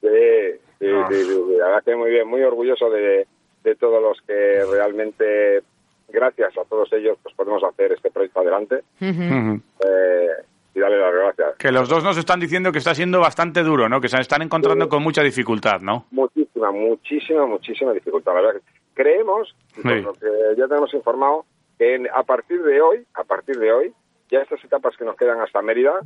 Sí, 0.00 0.58
sí, 0.78 0.86
Ah. 0.94 1.06
sí, 1.10 1.14
sí, 1.16 1.24
sí, 1.24 1.56
la 1.58 1.66
verdad 1.66 1.82
que 1.84 1.94
muy 1.96 2.10
bien, 2.10 2.26
muy 2.28 2.42
orgulloso 2.42 2.88
de, 2.90 3.26
de 3.64 3.74
todos 3.76 4.00
los 4.02 4.18
que 4.26 4.62
realmente, 4.70 5.60
gracias 6.08 6.56
a 6.58 6.64
todos 6.64 6.92
ellos, 6.92 7.18
pues 7.22 7.34
podemos 7.34 7.62
hacer 7.64 7.92
este 7.92 8.10
proyecto 8.10 8.40
adelante 8.40 8.82
eh, 9.00 10.28
y 10.74 10.80
darle 10.80 10.98
las 10.98 11.12
gracias. 11.14 11.56
Que 11.58 11.72
los 11.72 11.88
dos 11.88 12.04
nos 12.04 12.16
están 12.18 12.40
diciendo 12.40 12.72
que 12.72 12.78
está 12.78 12.94
siendo 12.94 13.20
bastante 13.20 13.62
duro, 13.62 13.88
¿no? 13.88 14.00
Que 14.00 14.08
se 14.08 14.20
están 14.20 14.42
encontrando 14.42 14.88
con 14.88 15.02
mucha 15.02 15.22
dificultad, 15.22 15.80
¿no? 15.80 16.04
Muchísima, 16.10 16.70
muchísima, 16.70 17.46
muchísima 17.46 17.92
dificultad. 17.92 18.34
La 18.34 18.40
verdad 18.42 18.60
que 18.60 18.66
creemos, 18.94 19.54
por 19.82 19.92
Sí. 19.92 20.00
lo 20.02 20.12
que 20.14 20.26
ya 20.56 20.66
tenemos 20.68 20.92
informado, 20.94 21.44
que 21.78 21.94
en- 21.94 22.08
a 22.14 22.22
partir 22.22 22.62
de 22.62 22.80
hoy, 22.80 23.06
a 23.14 23.24
partir 23.24 23.58
de 23.58 23.72
hoy, 23.72 23.92
ya 24.30 24.40
estas 24.40 24.62
etapas 24.64 24.96
que 24.96 25.04
nos 25.04 25.16
quedan 25.16 25.40
hasta 25.40 25.62
Mérida, 25.62 26.00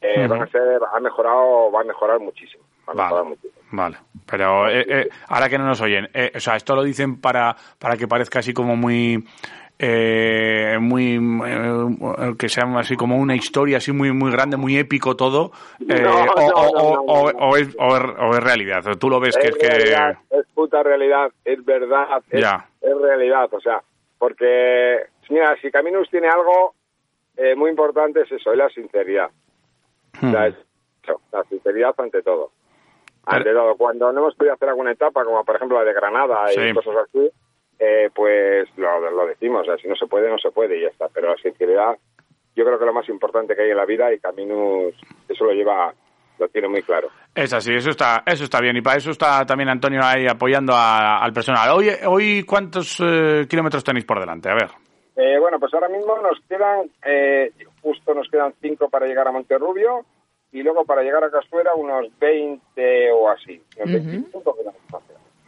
eh, 0.00 0.26
van 0.26 0.42
a 0.42 0.46
ser, 0.48 0.80
ha 0.92 1.00
mejorado, 1.00 1.70
va 1.70 1.82
a 1.82 1.84
mejorar 1.84 2.18
muchísimo. 2.18 2.64
Va 2.88 2.92
a 2.92 2.96
mejorar 3.04 3.24
muchísimo. 3.24 3.52
vale. 3.70 3.96
Pero 4.26 4.68
eh, 4.68 4.84
eh, 4.88 5.08
ahora 5.28 5.48
que 5.48 5.58
no 5.58 5.66
nos 5.66 5.80
oyen, 5.80 6.08
eh, 6.14 6.32
o 6.34 6.40
sea, 6.40 6.56
esto 6.56 6.74
lo 6.74 6.82
dicen 6.82 7.20
para, 7.20 7.56
para 7.78 7.96
que 7.96 8.06
parezca 8.08 8.38
así 8.40 8.52
como 8.52 8.76
muy... 8.76 9.24
eh, 9.78 10.78
muy 10.80 11.16
eh, 11.16 12.34
que 12.38 12.48
sea 12.48 12.64
así 12.78 12.94
como 12.96 13.16
una 13.16 13.34
historia 13.34 13.78
así 13.78 13.90
muy 13.90 14.12
muy 14.12 14.30
grande 14.30 14.56
muy 14.56 14.76
épico 14.78 15.16
todo 15.16 15.50
o, 15.80 17.56
es, 17.56 17.74
realidad 18.44 18.84
tú 19.00 19.10
lo 19.10 19.18
ves 19.18 19.36
que 19.36 19.48
es 19.48 19.56
que 19.56 19.66
es 19.66 20.46
puta 20.54 20.82
realidad, 20.82 21.32
es 21.44 21.64
verdad, 21.64 22.22
es, 22.30 22.40
Ya. 22.40 22.66
es 22.80 22.96
realidad, 23.00 23.48
o 23.52 23.60
sea, 23.60 23.82
porque, 24.18 24.98
mira, 25.30 25.56
si 25.60 25.70
Caminus 25.70 26.08
tiene 26.10 26.28
algo 26.28 26.74
eh, 27.36 27.54
muy 27.56 27.70
importante 27.70 28.20
es 28.20 28.30
eso, 28.30 28.52
es 28.52 28.58
la 28.58 28.68
sinceridad. 28.68 29.30
O 30.22 30.30
sea, 30.30 30.46
es 30.46 30.54
eso, 31.02 31.20
la 31.32 31.42
sinceridad 31.44 31.94
ante 31.98 32.22
todo. 32.22 32.52
Pero- 33.30 33.52
todo, 33.54 33.76
cuando 33.76 34.12
no 34.12 34.20
hemos 34.20 34.34
podido 34.34 34.54
hacer 34.54 34.68
alguna 34.68 34.92
etapa, 34.92 35.24
como 35.24 35.44
por 35.44 35.56
ejemplo 35.56 35.78
la 35.78 35.84
de 35.84 35.92
Granada 35.94 36.52
y 36.52 36.74
cosas 36.74 36.96
así, 37.08 37.30
eh, 37.78 38.10
pues 38.14 38.68
lo, 38.76 39.10
lo 39.10 39.26
decimos, 39.26 39.62
o 39.62 39.64
sea, 39.64 39.76
si 39.76 39.88
no 39.88 39.96
se 39.96 40.06
puede, 40.06 40.28
no 40.28 40.38
se 40.38 40.50
puede 40.50 40.78
y 40.78 40.82
ya 40.82 40.88
está. 40.88 41.08
Pero 41.12 41.28
la 41.30 41.36
sinceridad, 41.36 41.96
yo 42.54 42.64
creo 42.64 42.78
que 42.78 42.84
lo 42.84 42.92
más 42.92 43.08
importante 43.08 43.54
que 43.56 43.62
hay 43.62 43.70
en 43.70 43.76
la 43.76 43.86
vida 43.86 44.12
y 44.12 44.18
Caminus 44.18 44.94
eso 45.28 45.44
lo 45.44 45.52
lleva, 45.52 45.92
lo 46.38 46.48
tiene 46.48 46.68
muy 46.68 46.82
claro. 46.82 47.08
Es 47.34 47.52
así, 47.52 47.72
eso 47.74 47.90
está, 47.90 48.22
eso 48.26 48.44
está 48.44 48.60
bien. 48.60 48.76
Y 48.76 48.82
para 48.82 48.98
eso 48.98 49.10
está 49.10 49.44
también 49.46 49.68
Antonio 49.68 50.00
ahí 50.02 50.26
apoyando 50.26 50.72
a- 50.74 51.18
al 51.18 51.32
personal. 51.32 51.70
Hoy, 51.70 51.88
hoy 52.06 52.44
¿cuántos 52.44 52.98
eh, 53.00 53.46
kilómetros 53.48 53.82
tenéis 53.84 54.04
por 54.04 54.20
delante? 54.20 54.48
A 54.50 54.54
ver. 54.54 54.68
Eh, 55.16 55.38
bueno, 55.38 55.58
pues 55.60 55.72
ahora 55.74 55.88
mismo 55.88 56.16
nos 56.18 56.40
quedan, 56.48 56.90
eh, 57.04 57.52
justo 57.82 58.14
nos 58.14 58.28
quedan 58.28 58.54
cinco 58.62 58.88
para 58.88 59.06
llegar 59.06 59.28
a 59.28 59.32
Monterrubio 59.32 60.04
y 60.52 60.62
luego 60.62 60.84
para 60.84 61.02
llegar 61.02 61.24
a 61.24 61.30
Castuera 61.30 61.74
unos 61.74 62.06
20 62.20 63.10
o 63.12 63.28
así. 63.30 63.60
Unos 63.78 63.92
25 64.04 64.56
kilómetros. 64.56 65.02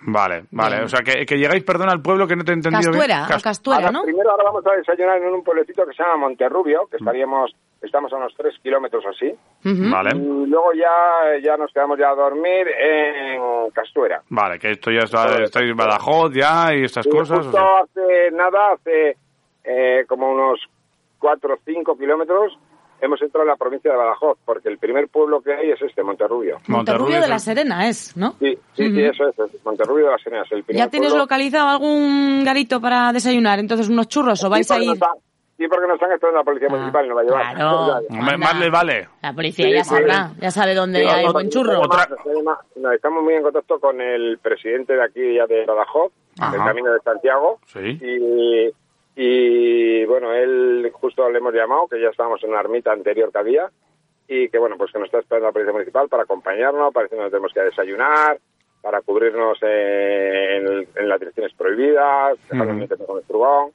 Vale, 0.06 0.44
vale. 0.50 0.74
Bien. 0.76 0.84
O 0.84 0.88
sea, 0.88 1.00
que, 1.00 1.24
que 1.24 1.36
llegáis, 1.38 1.64
perdón, 1.64 1.88
al 1.88 2.02
pueblo 2.02 2.26
que 2.26 2.36
no 2.36 2.44
te 2.44 2.50
he 2.50 2.54
entendido 2.54 2.90
Castuera, 2.92 3.14
bien. 3.14 3.24
o 3.24 3.28
Cas- 3.28 3.42
Castuera, 3.42 3.78
Ahora, 3.86 3.90
¿no? 3.92 4.02
Primero 4.04 4.30
ahora 4.32 4.44
vamos 4.44 4.66
a 4.66 4.72
desayunar 4.76 5.16
en 5.16 5.32
un 5.32 5.42
pueblecito 5.42 5.86
que 5.86 5.94
se 5.94 6.02
llama 6.02 6.18
Monterrubio, 6.18 6.86
que 6.90 6.98
estaríamos, 6.98 7.56
estamos 7.80 8.12
a 8.12 8.16
unos 8.16 8.34
3 8.36 8.54
kilómetros 8.62 9.02
así. 9.06 9.28
Ujú. 9.64 9.90
Vale, 9.90 10.10
Y 10.14 10.46
luego 10.46 10.74
ya, 10.74 11.38
ya 11.42 11.56
nos 11.56 11.72
quedamos 11.72 11.98
ya 11.98 12.10
a 12.10 12.14
dormir 12.14 12.66
en 12.68 13.70
Castuera. 13.70 14.20
vale, 14.28 14.58
que 14.58 14.72
esto 14.72 14.90
ya 14.90 15.04
está, 15.04 15.42
estáis 15.42 15.70
en 15.70 15.76
Badajoz 15.76 16.34
ya 16.34 16.74
y 16.74 16.84
estas 16.84 17.06
Y 17.06 17.10
cosas. 17.10 17.38
o 17.38 17.42
justo 17.44 17.52
sea. 17.58 17.78
hace 17.80 18.30
nada, 18.32 18.72
hace 18.72 19.16
eh, 19.64 20.04
como 20.06 20.30
unos 20.32 20.60
4 21.18 21.54
o 21.54 21.58
5 21.64 21.96
kilómetros, 21.96 22.58
hemos 23.00 23.20
entrado 23.22 23.42
en 23.44 23.48
la 23.50 23.56
provincia 23.56 23.90
de 23.90 23.96
Badajoz, 23.96 24.38
porque 24.44 24.68
el 24.68 24.78
primer 24.78 25.08
pueblo 25.08 25.40
que 25.42 25.52
hay 25.54 25.70
es 25.70 25.80
este, 25.82 26.02
Monterrubio. 26.02 26.58
Monterrubio 26.68 27.16
de 27.16 27.22
es 27.22 27.28
la 27.28 27.38
Serena 27.38 27.88
es, 27.88 28.16
¿no? 28.16 28.32
Sí, 28.38 28.58
sí, 28.74 28.90
sí, 28.90 29.02
eso 29.02 29.28
es, 29.28 29.38
es 29.38 29.64
Monterrubio 29.64 30.06
de 30.06 30.12
las 30.12 30.22
Serenas. 30.22 30.46
El 30.52 30.64
primer 30.64 30.84
¿Ya 30.84 30.90
tienes 30.90 31.10
pueblo. 31.10 31.24
localizado 31.24 31.68
algún 31.68 32.44
garito 32.44 32.80
para 32.80 33.12
desayunar? 33.12 33.58
Entonces, 33.58 33.88
unos 33.88 34.08
churros 34.08 34.42
o 34.44 34.50
vais 34.50 34.66
Sí, 34.66 34.72
a 34.72 34.76
porque 34.76 34.90
ir... 34.90 34.98
Sí, 35.56 35.68
porque 35.68 35.86
nos 35.86 36.02
han 36.02 36.10
esperando 36.10 36.40
la 36.40 36.44
policía 36.44 36.68
municipal 36.68 37.04
y 37.06 37.08
nos 37.08 37.16
va 37.16 37.20
a 37.20 37.24
llevar. 37.24 37.42
Ah, 37.46 37.54
Claro. 37.54 37.94
Anda. 38.10 38.36
más 38.38 38.58
les 38.58 38.70
vale. 38.72 39.08
La 39.22 39.32
policía 39.32 39.66
Sí, 39.66 39.72
ya 39.72 39.84
sí. 39.84 39.90
sabrá, 39.90 40.32
ya 40.40 40.50
sabe 40.50 40.74
dónde 40.74 40.98
Sí, 40.98 41.06
hay 41.08 41.26
no, 41.26 41.32
buen 41.32 41.48
churro. 41.48 41.80
Otra- 41.80 42.08
Además, 42.26 42.58
no, 42.74 42.90
estamos 42.90 43.22
muy 43.22 43.34
en 43.34 43.42
contacto 43.44 43.78
con 43.78 44.00
el 44.00 44.38
presidente 44.38 44.94
de 44.94 45.04
aquí 45.04 45.34
ya 45.36 45.46
de 45.46 45.64
Badajoz, 45.64 46.10
Ajá. 46.40 46.50
del 46.56 46.60
Camino 46.64 46.92
de 46.92 46.98
Santiago. 47.04 47.60
Sí. 47.66 47.78
Y, 48.02 48.72
y 49.16 50.04
bueno, 50.06 50.32
él 50.32 50.90
justo 50.92 51.28
le 51.30 51.38
hemos 51.38 51.54
llamado, 51.54 51.86
que 51.88 52.00
ya 52.00 52.08
estábamos 52.08 52.42
en 52.42 52.50
una 52.50 52.60
ermita 52.60 52.92
anterior 52.92 53.30
que 53.32 53.38
había, 53.38 53.70
y 54.26 54.48
que 54.48 54.58
bueno, 54.58 54.76
pues 54.78 54.90
que 54.92 54.98
nos 54.98 55.06
está 55.06 55.18
esperando 55.18 55.48
la 55.48 55.52
policía 55.52 55.72
municipal 55.72 56.08
para 56.08 56.22
acompañarnos, 56.24 56.92
parece 56.92 57.14
que 57.16 57.22
nos 57.22 57.30
tenemos 57.30 57.52
que 57.52 57.60
desayunar, 57.60 58.38
para 58.82 59.00
cubrirnos 59.02 59.58
en, 59.62 60.86
en 60.94 61.08
las 61.08 61.18
direcciones 61.20 61.52
prohibidas, 61.54 62.38
dejarnos 62.48 62.68
Ujú. 62.74 62.80
meternos 62.80 63.06
con 63.06 63.18
el 63.18 63.24
furgón. 63.24 63.70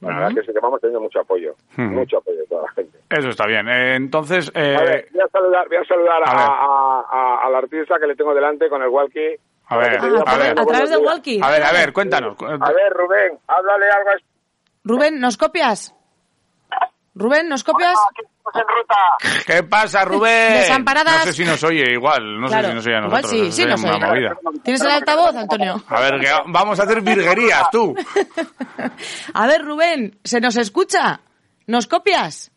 Bueno, 0.00 0.18
La 0.18 0.24
verdad 0.26 0.40
que 0.40 0.46
sí 0.46 0.52
que 0.52 0.58
vamos 0.60 0.80
teniendo 0.80 1.00
mucho 1.00 1.20
apoyo, 1.20 1.54
mucho 1.76 2.18
apoyo 2.18 2.38
de 2.38 2.46
toda 2.46 2.62
la 2.62 2.70
gente. 2.72 2.98
Eso 3.08 3.28
está 3.28 3.46
bien. 3.46 3.68
Eh, 3.68 3.94
entonces, 3.94 4.50
eh, 4.54 4.76
A 4.76 4.82
ver, 4.82 5.08
voy 5.12 5.20
a 5.20 5.28
saludar, 5.28 5.68
voy 5.68 5.76
a, 5.76 5.84
saludar 5.84 6.22
a 6.24 6.30
a, 6.30 6.34
ver. 6.34 6.46
a- 6.48 7.04
a- 7.10 7.46
al 7.46 7.54
artista 7.54 7.98
que 8.00 8.06
le 8.08 8.16
tengo 8.16 8.34
delante 8.34 8.68
con 8.68 8.82
el 8.82 8.88
walkie. 8.88 9.36
A 9.68 9.76
ver, 9.78 9.98
Para 9.98 10.00
que 10.00 10.06
Ah, 10.16 10.22
a, 10.26 10.38
ver. 10.38 10.58
a 10.58 10.66
través 10.66 10.90
días. 10.90 11.00
walkie. 11.04 11.40
a 11.42 11.50
ver, 11.50 11.62
a 11.62 11.72
ver, 11.72 11.92
cuéntanos. 11.92 12.36
A 12.42 12.72
ver, 12.72 12.92
Rubén, 12.92 13.38
háblale 13.46 13.86
algo 13.90 14.10
a 14.10 14.14
Rubén, 14.84 15.20
¿nos 15.20 15.36
copias? 15.36 15.94
Rubén, 17.14 17.48
¿nos 17.48 17.62
copias? 17.62 17.94
en 18.54 18.60
ruta. 18.60 19.42
¿Qué 19.46 19.62
pasa, 19.62 20.04
Rubén? 20.04 20.54
Desamparadas. 20.54 21.18
No 21.18 21.24
sé 21.24 21.32
si 21.32 21.44
nos 21.44 21.62
oye 21.64 21.92
igual, 21.92 22.40
no 22.40 22.48
Claro. 22.48 22.68
sé 22.68 22.70
si 22.70 22.74
nos 22.76 22.86
oye 22.86 22.94
a 22.94 22.98
Igual 22.98 23.10
nosotros. 23.22 23.30
sí, 23.30 23.40
eso 23.46 23.50
sí 23.56 23.62
sería 23.62 23.76
nos 23.76 24.10
oye. 24.10 24.60
¿Tienes 24.64 24.80
el 24.82 24.90
altavoz, 24.90 25.36
Antonio? 25.36 25.82
A 25.88 26.00
ver, 26.00 26.20
que 26.20 26.28
vamos 26.46 26.80
a 26.80 26.82
hacer 26.84 27.00
virguerías, 27.02 27.70
tú. 27.70 27.94
A 29.34 29.46
ver, 29.46 29.62
Rubén, 29.64 30.18
¿se 30.24 30.40
nos 30.40 30.56
escucha? 30.56 31.20
¿Nos 31.66 31.86
copias? 31.86 32.50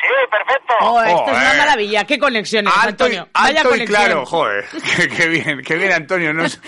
Sí, 0.00 0.30
perfecto. 0.30 0.74
Oh, 0.80 1.02
esto 1.02 1.24
es 1.32 1.36
una 1.36 1.54
maravilla. 1.54 2.04
¿Qué 2.04 2.18
conexiones, 2.18 2.72
Alto 2.72 3.04
y, 3.08 3.16
Antonio? 3.16 3.28
Vaya 3.34 3.48
alto 3.60 3.60
y 3.60 3.72
conexión. 3.72 3.86
claro, 4.04 4.26
joder. 4.26 4.64
Qué, 4.96 5.08
qué 5.08 5.28
bien, 5.28 5.62
qué 5.66 5.76
bien, 5.76 5.92
Antonio. 5.92 6.32
No, 6.32 6.44
es- 6.44 6.60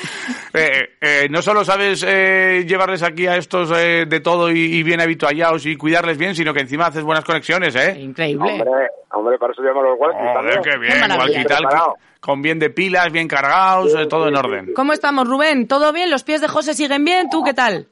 eh, 0.53 0.97
eh, 1.01 1.29
no 1.31 1.41
solo 1.41 1.65
sabes 1.65 2.05
eh, 2.07 2.65
llevarles 2.67 3.03
aquí 3.05 3.27
a 3.29 3.37
estos 3.37 3.71
eh, 3.77 4.05
de 4.09 4.21
todo 4.21 4.51
y, 4.51 4.59
y 4.61 4.83
bien 4.83 5.01
habituallados 5.01 5.65
y 5.67 5.77
cuidarles 5.77 6.19
bien, 6.19 6.35
sino 6.35 6.53
que 6.53 6.61
encima 6.61 6.87
haces 6.87 7.05
buenas 7.05 7.25
conexiones, 7.25 7.75
¿eh? 7.77 7.97
Increíble. 8.01 8.51
Hombre, 8.51 8.71
hombre, 9.13 9.39
para 9.39 9.53
eso 9.53 9.63
llamo 9.63 9.83
los 9.83 9.99
walkies 9.99 10.63
qué 10.65 10.79
bien, 10.79 10.99
tal, 11.47 11.59
Preparado. 11.59 11.97
con 12.19 12.43
bien 12.43 12.59
de 12.59 12.71
pilas, 12.71 13.13
bien 13.13 13.29
cargados, 13.29 13.95
eh, 13.95 14.07
todo 14.07 14.27
en 14.29 14.37
orden. 14.37 14.73
¿Cómo 14.75 14.93
estamos, 14.93 15.29
Rubén? 15.29 15.69
¿Todo 15.69 15.93
bien? 15.93 16.11
¿Los 16.11 16.25
pies 16.25 16.41
de 16.41 16.49
José 16.49 16.75
siguen 16.75 17.05
bien? 17.05 17.31
¿Tú 17.31 17.45
qué 17.45 17.55
tal? 17.55 17.87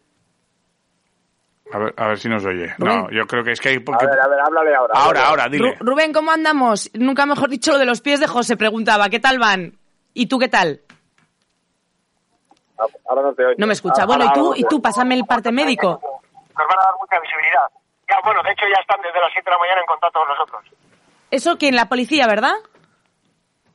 A 1.72 1.78
ver, 1.78 1.94
a 1.96 2.08
ver 2.08 2.18
si 2.18 2.28
nos 2.28 2.44
oye. 2.46 2.74
No, 2.78 3.10
yo 3.10 3.26
creo 3.26 3.44
que 3.44 3.52
es 3.52 3.60
que 3.60 3.68
hay... 3.70 3.76
A 3.76 3.80
porque- 3.84 4.06
ver, 4.06 4.18
a 4.20 4.26
ver, 4.28 4.40
háblale 4.40 4.74
ahora. 4.74 4.94
Ahora, 4.96 5.26
ahora, 5.28 5.48
dile. 5.50 5.74
Ru- 5.74 5.76
Rubén, 5.80 6.12
¿cómo 6.12 6.30
andamos? 6.30 6.90
Nunca 6.94 7.26
mejor 7.26 7.50
dicho 7.50 7.72
lo 7.72 7.78
de 7.78 7.84
los 7.84 8.00
pies 8.00 8.20
de 8.20 8.26
José. 8.26 8.56
Preguntaba, 8.56 9.08
¿qué 9.10 9.20
tal 9.20 9.38
van? 9.38 9.78
¿Y 10.14 10.26
tú 10.28 10.38
qué 10.38 10.48
tal? 10.48 10.80
Ahora 13.08 13.22
no 13.22 13.32
te 13.34 13.44
oigo. 13.44 13.54
No 13.58 13.66
me 13.66 13.72
escucha. 13.72 14.02
Ahora- 14.02 14.16
Bueno, 14.16 14.24
¿y 14.30 14.34
tú? 14.34 14.46
ahora- 14.46 14.58
¿Y 14.60 14.64
tú? 14.64 14.80
Pásame 14.82 15.14
el 15.14 15.24
parte 15.26 15.52
médico. 15.52 16.00
nos 16.00 16.66
van 16.66 16.78
a 16.78 16.84
dar 16.84 16.94
mucha 17.00 17.20
visibilidad. 17.20 17.66
Ya, 18.08 18.16
bueno, 18.24 18.42
de 18.42 18.50
hecho 18.52 18.64
ya 18.66 18.80
están 18.80 19.00
desde 19.02 19.20
las 19.20 19.30
7 19.32 19.44
de 19.44 19.50
la 19.50 19.58
mañana 19.58 19.80
en 19.80 19.86
contacto 19.86 20.18
con 20.20 20.28
nosotros. 20.28 20.64
Eso 21.30 21.56
quién, 21.58 21.76
la 21.76 21.88
policía, 21.88 22.26
¿verdad? 22.26 22.54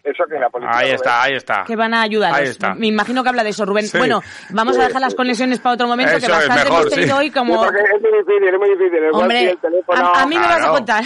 Eso 0.04 0.26
que 0.26 0.38
la 0.38 0.50
policía... 0.50 0.78
Ahí 0.78 0.92
está, 0.92 1.24
ahí 1.24 1.34
está. 1.36 1.64
Que 1.66 1.78
van 1.78 1.94
a 1.94 2.06
está. 2.42 2.76
Me 2.76 2.88
imagino 2.88 3.24
que 3.24 3.30
habla 3.30 3.44
de 3.44 3.52
eso, 3.52 3.66
Rubén. 3.66 3.88
Sí. 3.88 3.98
Bueno, 3.98 4.22
vamos 4.50 4.78
a 4.78 4.84
dejar 4.84 5.02
las 5.02 5.16
conexiones 5.16 5.60
para 5.60 5.76
otro 5.76 5.88
momento, 5.88 6.18
Eso 6.18 6.28
que 6.28 6.32
es 6.34 6.38
bastante 6.40 6.64
mejor, 6.66 6.82
hemos 6.82 6.94
tenido 6.94 7.16
sí. 7.16 7.22
hoy 7.22 7.32
como... 7.32 7.66
Es 7.66 7.72
muy 7.72 8.12
difícil, 8.12 8.48
es 8.48 8.60
muy 8.60 8.70
difícil. 8.72 9.00
Hombre, 9.14 9.50
el 9.52 9.58
teléfono... 9.60 10.06
a, 10.06 10.22
a 10.22 10.26
mí 10.26 10.38
me 10.38 10.46
vas 10.46 10.66
a 10.66 10.70
contar. 10.70 11.04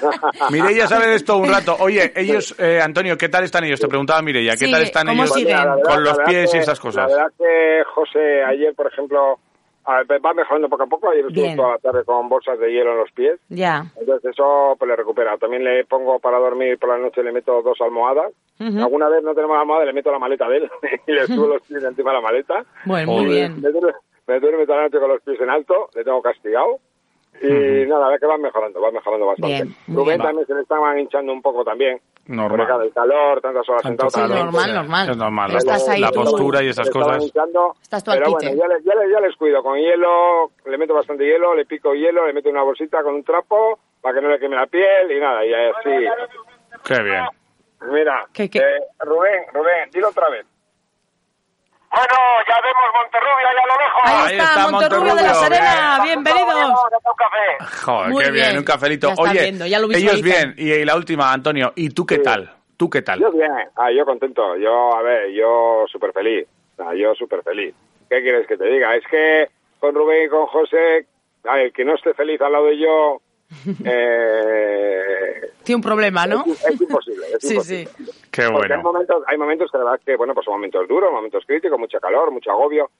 Mireia 0.50 0.86
sabe 0.86 1.08
de 1.08 1.14
esto 1.16 1.36
un 1.38 1.48
rato. 1.48 1.76
Oye, 1.80 2.12
ellos, 2.14 2.54
eh, 2.58 2.80
Antonio, 2.80 3.18
¿qué 3.18 3.28
tal 3.28 3.42
están 3.42 3.64
ellos? 3.64 3.80
Te 3.80 3.88
preguntaba 3.88 4.22
Mireia, 4.22 4.52
¿qué 4.52 4.66
Sí, 4.66 4.70
tal 4.70 4.82
están 4.82 5.06
¿cómo 5.08 5.24
ellos 5.24 5.34
siguen? 5.34 5.58
Con 5.84 6.04
los 6.04 6.18
pies 6.20 6.54
y 6.54 6.58
esas 6.58 6.78
cosas? 6.78 7.10
La 7.10 7.16
verdad 7.16 7.32
que 7.36 7.82
José 7.94 8.44
ayer, 8.44 8.74
por 8.74 8.86
ejemplo, 8.86 9.40
va 9.86 10.34
mejorando 10.34 10.68
poco 10.68 10.82
a 10.82 10.86
poco. 10.86 11.10
Ayer 11.10 11.26
estuvo 11.26 11.44
Bien. 11.44 11.56
toda 11.56 11.72
la 11.72 11.78
tarde 11.78 12.04
con 12.04 12.28
bolsas 12.28 12.58
de 12.58 12.72
hielo 12.72 12.92
en 12.92 12.98
los 12.98 13.12
pies. 13.12 13.40
Ya. 13.48 13.84
Entonces 13.98 14.32
eso 14.32 14.74
pues 14.78 14.88
le 14.88 14.96
recupera. 14.96 15.36
También 15.38 15.64
le 15.64 15.84
pongo 15.84 16.18
para 16.18 16.38
dormir 16.38 16.78
por 16.78 16.90
la 16.90 16.98
noche, 16.98 17.22
le 17.22 17.32
meto 17.32 17.62
dos 17.62 17.80
almohadas. 17.80 18.32
Alguna 18.58 19.08
vez 19.08 19.22
no 19.22 19.34
tenemos 19.34 19.58
almohada, 19.58 19.84
le 19.84 19.92
meto 19.92 20.10
la 20.10 20.18
maleta 20.18 20.48
de 20.48 20.58
él 20.58 20.70
y 21.06 21.12
le 21.12 21.26
subo 21.26 21.46
los 21.46 21.62
pies 21.62 21.82
encima 21.82 22.10
de 22.10 22.16
la 22.16 22.22
maleta. 22.22 22.64
Bueno, 22.84 23.12
muy 23.12 23.26
bien. 23.26 23.60
Me 23.60 23.70
duerme, 23.70 23.92
me 24.26 24.40
duerme 24.40 24.66
toda 24.66 24.78
la 24.78 24.84
noche 24.84 24.98
con 24.98 25.08
los 25.08 25.22
pies 25.22 25.40
en 25.40 25.50
alto, 25.50 25.90
le 25.94 26.04
tengo 26.04 26.22
castigado. 26.22 26.78
Y 27.42 27.86
nada, 27.86 28.06
a 28.06 28.10
ver 28.10 28.20
que 28.20 28.26
van 28.26 28.40
mejorando, 28.40 28.80
van 28.80 28.94
mejorando 28.94 29.26
bastante. 29.26 29.54
Bien, 29.64 29.74
Rubén 29.88 30.04
bien. 30.16 30.22
también 30.22 30.46
se 30.46 30.54
le 30.54 30.60
estaban 30.62 30.98
hinchando 30.98 31.32
un 31.32 31.42
poco 31.42 31.64
también. 31.64 32.00
Normal. 32.26 32.66
Porque 32.66 32.86
el 32.86 32.92
calor, 32.92 33.40
tantas 33.40 33.68
horas 33.68 33.82
sentado. 33.82 34.10
Sí, 34.10 34.14
calor, 34.20 34.28
también, 34.36 34.46
normal, 34.52 34.74
normal. 34.74 35.10
Es 35.10 35.16
normal. 35.16 35.56
Estás 35.56 35.88
ahí 35.88 36.00
la 36.00 36.10
postura 36.10 36.62
y 36.62 36.68
esas 36.68 36.90
cosas. 36.90 37.22
hinchando. 37.22 37.74
Estás 37.80 38.02
tú 38.02 38.10
al 38.10 38.18
pero 38.18 38.30
quite. 38.36 38.46
bueno, 38.54 38.62
ya, 38.62 38.68
le- 38.68 38.82
ya, 38.82 38.94
le- 38.94 39.12
ya 39.12 39.20
les 39.20 39.36
cuido 39.36 39.62
con 39.62 39.78
hielo, 39.78 40.50
le 40.64 40.78
meto 40.78 40.94
bastante 40.94 41.24
hielo, 41.24 41.54
le 41.54 41.66
pico 41.66 41.94
hielo, 41.94 42.26
le 42.26 42.32
meto 42.32 42.48
una 42.48 42.62
bolsita 42.62 43.02
con 43.02 43.14
un 43.14 43.22
trapo 43.24 43.78
para 44.00 44.14
que 44.14 44.20
no 44.22 44.28
le 44.28 44.38
queme 44.38 44.56
la 44.56 44.66
piel 44.66 45.12
y 45.12 45.20
nada, 45.20 45.44
y 45.44 45.52
así. 45.52 46.06
Qué 46.84 47.02
bien. 47.02 47.24
Mira, 47.92 48.24
¿Qué, 48.32 48.48
qué? 48.48 48.58
eh, 48.58 48.80
Rubén, 49.00 49.44
Rubén, 49.52 49.90
dilo 49.92 50.08
otra 50.08 50.28
vez. 50.30 50.46
Bueno, 51.90 52.16
ya 52.48 52.60
vemos 52.60 52.84
Monterrubia, 52.94 53.48
ya 53.54 53.66
lo 53.66 53.78
lejos. 53.80 54.02
Ahí, 54.04 54.14
Ahí 54.26 54.38
está, 54.38 54.44
está 54.60 54.70
Monterrubio 54.70 55.14
de 55.14 55.22
la 55.22 55.28
Monterrubio, 55.32 55.56
Serena. 55.56 56.00
bien. 56.02 56.24
Bienvenidos. 56.24 56.74
Date 56.90 57.08
un 57.08 57.16
café. 57.16 57.82
Joder, 57.84 58.10
Muy 58.10 58.24
qué 58.24 58.30
bien, 58.30 58.46
bien. 58.46 58.58
un 58.58 58.64
cafelito. 58.64 59.08
Ya 59.08 59.14
Oye, 59.18 59.40
viendo, 59.40 59.66
ya 59.66 59.78
lo 59.78 59.90
ellos 59.92 60.22
bien. 60.22 60.54
Y, 60.58 60.72
y 60.72 60.84
la 60.84 60.96
última, 60.96 61.32
Antonio, 61.32 61.72
¿y 61.76 61.90
tú 61.90 62.04
qué 62.04 62.16
Sí. 62.16 62.22
tal? 62.22 62.52
¿Tú 62.76 62.90
qué 62.90 63.00
tal? 63.02 63.18
Yo 63.20 63.30
bien, 63.32 63.50
ah, 63.76 63.90
yo 63.90 64.04
contento, 64.04 64.56
yo, 64.56 64.94
a 64.94 65.00
ver, 65.02 65.30
yo 65.32 65.84
súper 65.90 66.12
feliz, 66.12 66.46
Ah, 66.78 66.92
yo 66.94 67.14
súper 67.14 67.42
feliz. 67.42 67.74
¿Qué 68.10 68.20
quieres 68.20 68.46
que 68.46 68.58
te 68.58 68.66
diga? 68.66 68.94
Es 68.94 69.06
que 69.06 69.48
con 69.80 69.94
Rubén 69.94 70.26
y 70.26 70.28
con 70.28 70.46
José, 70.48 71.06
a 71.48 71.54
ver, 71.54 71.72
que 71.72 71.86
no 71.86 71.94
esté 71.94 72.12
feliz 72.12 72.38
al 72.42 72.52
lado 72.52 72.66
de 72.66 72.76
yo, 72.78 73.22
eh, 73.84 75.50
Tiene 75.64 75.76
un 75.76 75.82
problema, 75.82 76.26
¿no? 76.26 76.44
es, 76.46 76.64
es 76.64 76.80
imposible. 76.80 77.26
Es 77.34 77.38
Sí, 77.40 77.54
imposible. 77.54 77.86
sí. 77.86 78.12
Qué 78.30 78.42
hay 78.42 78.50
bueno. 78.52 78.82
momentos, 78.82 79.22
hay 79.26 79.38
momentos 79.38 79.70
que 79.70 79.78
la 79.78 79.84
verdad 79.84 80.00
que, 80.04 80.16
bueno, 80.16 80.34
pues 80.34 80.44
son 80.44 80.54
momentos 80.54 80.86
duros, 80.88 81.10
momentos 81.12 81.44
críticos, 81.46 81.78
mucho 81.78 81.98
calor, 82.00 82.30
mucho 82.30 82.50
agobio, 82.50 82.90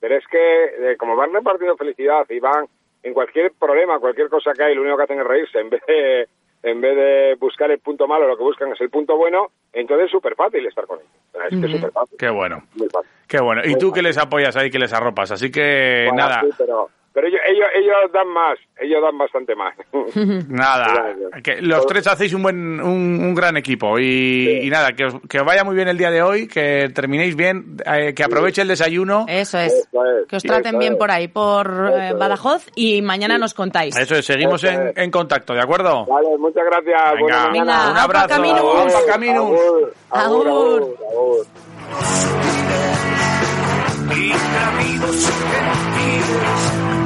pero 0.00 0.16
es 0.16 0.24
que 0.28 0.64
eh, 0.92 0.96
como 0.96 1.16
van 1.16 1.32
repartiendo 1.32 1.76
felicidad 1.76 2.24
y 2.30 2.40
van 2.40 2.66
en 3.02 3.14
cualquier 3.14 3.52
problema, 3.52 3.98
cualquier 3.98 4.28
cosa 4.28 4.52
que 4.52 4.64
hay, 4.64 4.74
lo 4.74 4.82
único 4.82 4.96
que 4.96 5.02
hacen 5.04 5.20
es 5.20 5.26
reírse, 5.26 5.60
en 5.60 5.70
vez 5.70 5.82
de, 5.86 6.28
en 6.62 6.80
vez 6.80 6.96
de 6.96 7.34
buscar 7.38 7.70
el 7.70 7.78
punto 7.78 8.08
malo, 8.08 8.26
lo 8.26 8.36
que 8.36 8.42
buscan 8.42 8.72
es 8.72 8.80
el 8.80 8.90
punto 8.90 9.16
bueno, 9.16 9.50
entonces 9.72 10.06
es 10.06 10.10
súper 10.12 10.34
fácil 10.34 10.66
estar 10.66 10.86
con 10.86 10.98
ellos. 10.98 11.62
Es 11.64 11.70
súper 11.70 11.92
fácil. 11.92 12.18
Qué 12.18 12.30
bueno. 12.30 12.62
Muy 12.74 12.88
fácil. 12.88 13.10
Qué 13.28 13.40
bueno. 13.40 13.62
Y 13.64 13.76
tú 13.76 13.92
que 13.92 14.02
les 14.02 14.16
apoyas 14.18 14.56
ahí, 14.56 14.70
que 14.70 14.78
les 14.78 14.92
arropas. 14.92 15.30
Así 15.32 15.50
que 15.50 16.06
Bueno, 16.08 16.26
nada, 16.28 16.40
sí, 16.42 16.48
pero 16.56 16.88
pero 17.16 17.28
ellos, 17.28 17.40
ellos, 17.48 17.66
ellos 17.74 18.12
dan 18.12 18.28
más, 18.28 18.58
ellos 18.78 19.00
dan 19.02 19.16
bastante 19.16 19.54
más. 19.56 19.74
nada. 20.50 21.14
Que 21.42 21.62
los 21.62 21.86
tres 21.86 22.06
hacéis 22.08 22.34
un 22.34 22.42
buen, 22.42 22.78
un, 22.78 23.20
un 23.24 23.34
gran 23.34 23.56
equipo. 23.56 23.98
Y, 23.98 24.04
Sí. 24.44 24.60
y 24.66 24.68
nada, 24.70 24.92
que 24.92 25.06
os, 25.06 25.14
que 25.26 25.38
os 25.40 25.46
vaya 25.46 25.64
muy 25.64 25.74
bien 25.74 25.88
el 25.88 25.96
día 25.96 26.10
de 26.10 26.20
hoy, 26.20 26.46
que 26.46 26.90
terminéis 26.94 27.34
bien, 27.36 27.78
eh, 27.86 28.12
que 28.14 28.22
aproveche 28.22 28.60
el 28.60 28.68
desayuno. 28.68 29.24
Eso 29.28 29.58
es. 29.58 29.72
Eso 29.72 30.04
es, 30.04 30.26
Que 30.28 30.36
os 30.36 30.42
traten 30.42 30.72
eso 30.74 30.78
bien 30.78 30.92
es. 30.92 30.98
por 30.98 31.10
ahí, 31.10 31.28
por 31.28 31.90
eh. 31.98 32.12
Badajoz, 32.12 32.66
y 32.74 33.00
mañana 33.00 33.38
nos 33.38 33.54
contáis. 33.54 33.96
Eso 33.96 34.14
es, 34.16 34.26
seguimos 34.26 34.62
Eso 34.62 34.74
en, 34.74 34.88
es. 34.88 34.96
en 34.98 35.10
contacto, 35.10 35.54
¿de 35.54 35.60
acuerdo? 35.62 36.04
Vale, 36.04 36.28
muchas 36.38 36.64
gracias. 36.66 37.02
Venga. 37.14 37.48
Venga, 37.50 37.90
un 37.92 37.96
abrazo. 37.96 38.28
Caminus. 38.28 38.94
Apa 38.94 39.06
Caminus. 39.06 39.60
Agur, 39.60 39.94
agur, 40.10 40.46
Agur. 40.48 40.82
agur, 40.82 40.96
agur. 41.10 41.46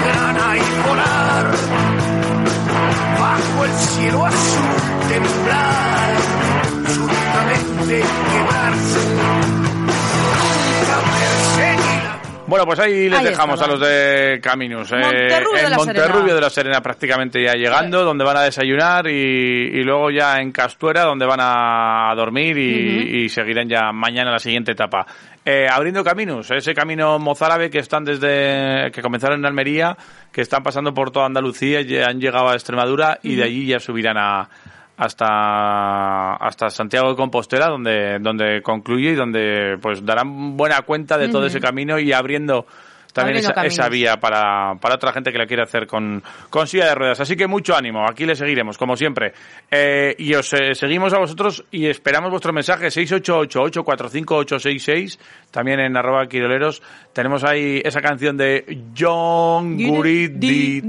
grana 0.04 0.56
y 0.56 0.88
volar 0.88 1.52
bajo 3.20 3.64
el 3.64 3.72
cielo 3.72 4.26
azul 4.26 4.88
temblar, 5.08 6.16
súbitamente 6.94 8.02
quemarse. 8.30 9.57
Bueno, 12.48 12.64
pues 12.64 12.78
ahí 12.80 13.10
les 13.10 13.18
Ahí 13.18 13.26
dejamos 13.26 13.60
estaba. 13.60 13.74
a 13.74 13.76
los 13.76 13.86
de 13.88 14.40
Caminos. 14.40 14.90
eh, 14.90 14.96
Monterrubio 14.96 15.52
de 15.58 15.64
en 15.64 15.70
la 15.70 15.76
Monterrubio 15.76 16.34
de 16.34 16.40
la 16.40 16.48
Serena 16.50 16.80
prácticamente 16.80 17.42
ya 17.42 17.52
llegando, 17.52 18.04
donde 18.04 18.24
van 18.24 18.38
a 18.38 18.42
desayunar 18.42 19.06
y, 19.06 19.10
y 19.12 19.82
luego 19.84 20.10
ya 20.10 20.40
en 20.40 20.50
Castuera, 20.50 21.02
donde 21.02 21.26
van 21.26 21.40
a 21.42 22.10
dormir 22.16 22.56
y, 22.56 23.24
y 23.24 23.28
seguirán 23.28 23.68
ya 23.68 23.92
mañana 23.92 24.30
la 24.32 24.38
siguiente 24.38 24.72
etapa. 24.72 25.06
Eh, 25.44 25.66
abriendo 25.70 26.02
caminos, 26.02 26.50
ese 26.50 26.74
camino 26.74 27.18
mozárabe 27.18 27.68
que 27.70 27.78
están 27.78 28.04
desde 28.04 28.90
que 28.92 29.02
comenzaron 29.02 29.38
en 29.40 29.46
Almería, 29.46 29.96
que 30.32 30.40
están 30.40 30.62
pasando 30.62 30.92
por 30.94 31.10
toda 31.10 31.26
Andalucía, 31.26 31.82
y 31.82 31.96
han 31.98 32.18
llegado 32.18 32.48
a 32.48 32.54
Extremadura 32.54 33.18
y 33.22 33.36
de 33.36 33.44
allí 33.44 33.66
ya 33.66 33.78
subirán 33.78 34.16
a 34.18 34.48
hasta 34.98 36.34
hasta 36.34 36.70
Santiago 36.70 37.10
de 37.10 37.16
Compostela 37.16 37.68
donde 37.68 38.18
donde 38.18 38.62
concluye 38.62 39.10
y 39.10 39.14
donde 39.14 39.78
pues 39.80 40.04
darán 40.04 40.56
buena 40.56 40.82
cuenta 40.82 41.16
de 41.16 41.28
todo 41.28 41.46
ese 41.46 41.60
camino 41.60 42.00
y 42.00 42.12
abriendo 42.12 42.66
también 43.18 43.38
esa, 43.38 43.52
esa 43.64 43.88
vía 43.88 44.16
para, 44.18 44.74
para 44.80 44.94
otra 44.96 45.12
gente 45.12 45.30
que 45.32 45.38
la 45.38 45.46
quiere 45.46 45.62
hacer 45.62 45.86
con, 45.86 46.22
con 46.50 46.66
silla 46.66 46.86
de 46.86 46.94
ruedas. 46.94 47.20
Así 47.20 47.36
que 47.36 47.46
mucho 47.46 47.76
ánimo, 47.76 48.04
aquí 48.08 48.24
le 48.26 48.34
seguiremos, 48.34 48.76
como 48.78 48.96
siempre. 48.96 49.32
Eh, 49.70 50.14
y 50.18 50.34
os 50.34 50.52
eh, 50.54 50.74
seguimos 50.74 51.12
a 51.14 51.18
vosotros 51.18 51.64
y 51.70 51.86
esperamos 51.86 52.30
vuestro 52.30 52.52
mensaje 52.52 52.86
688-845-866, 52.88 55.18
también 55.50 55.80
en 55.80 55.96
arroba 55.96 56.26
quiroleros. 56.26 56.82
Tenemos 57.12 57.44
ahí 57.44 57.80
esa 57.84 58.00
canción 58.00 58.36
de 58.36 58.82
John 58.96 59.76
Guridi. 59.76 60.82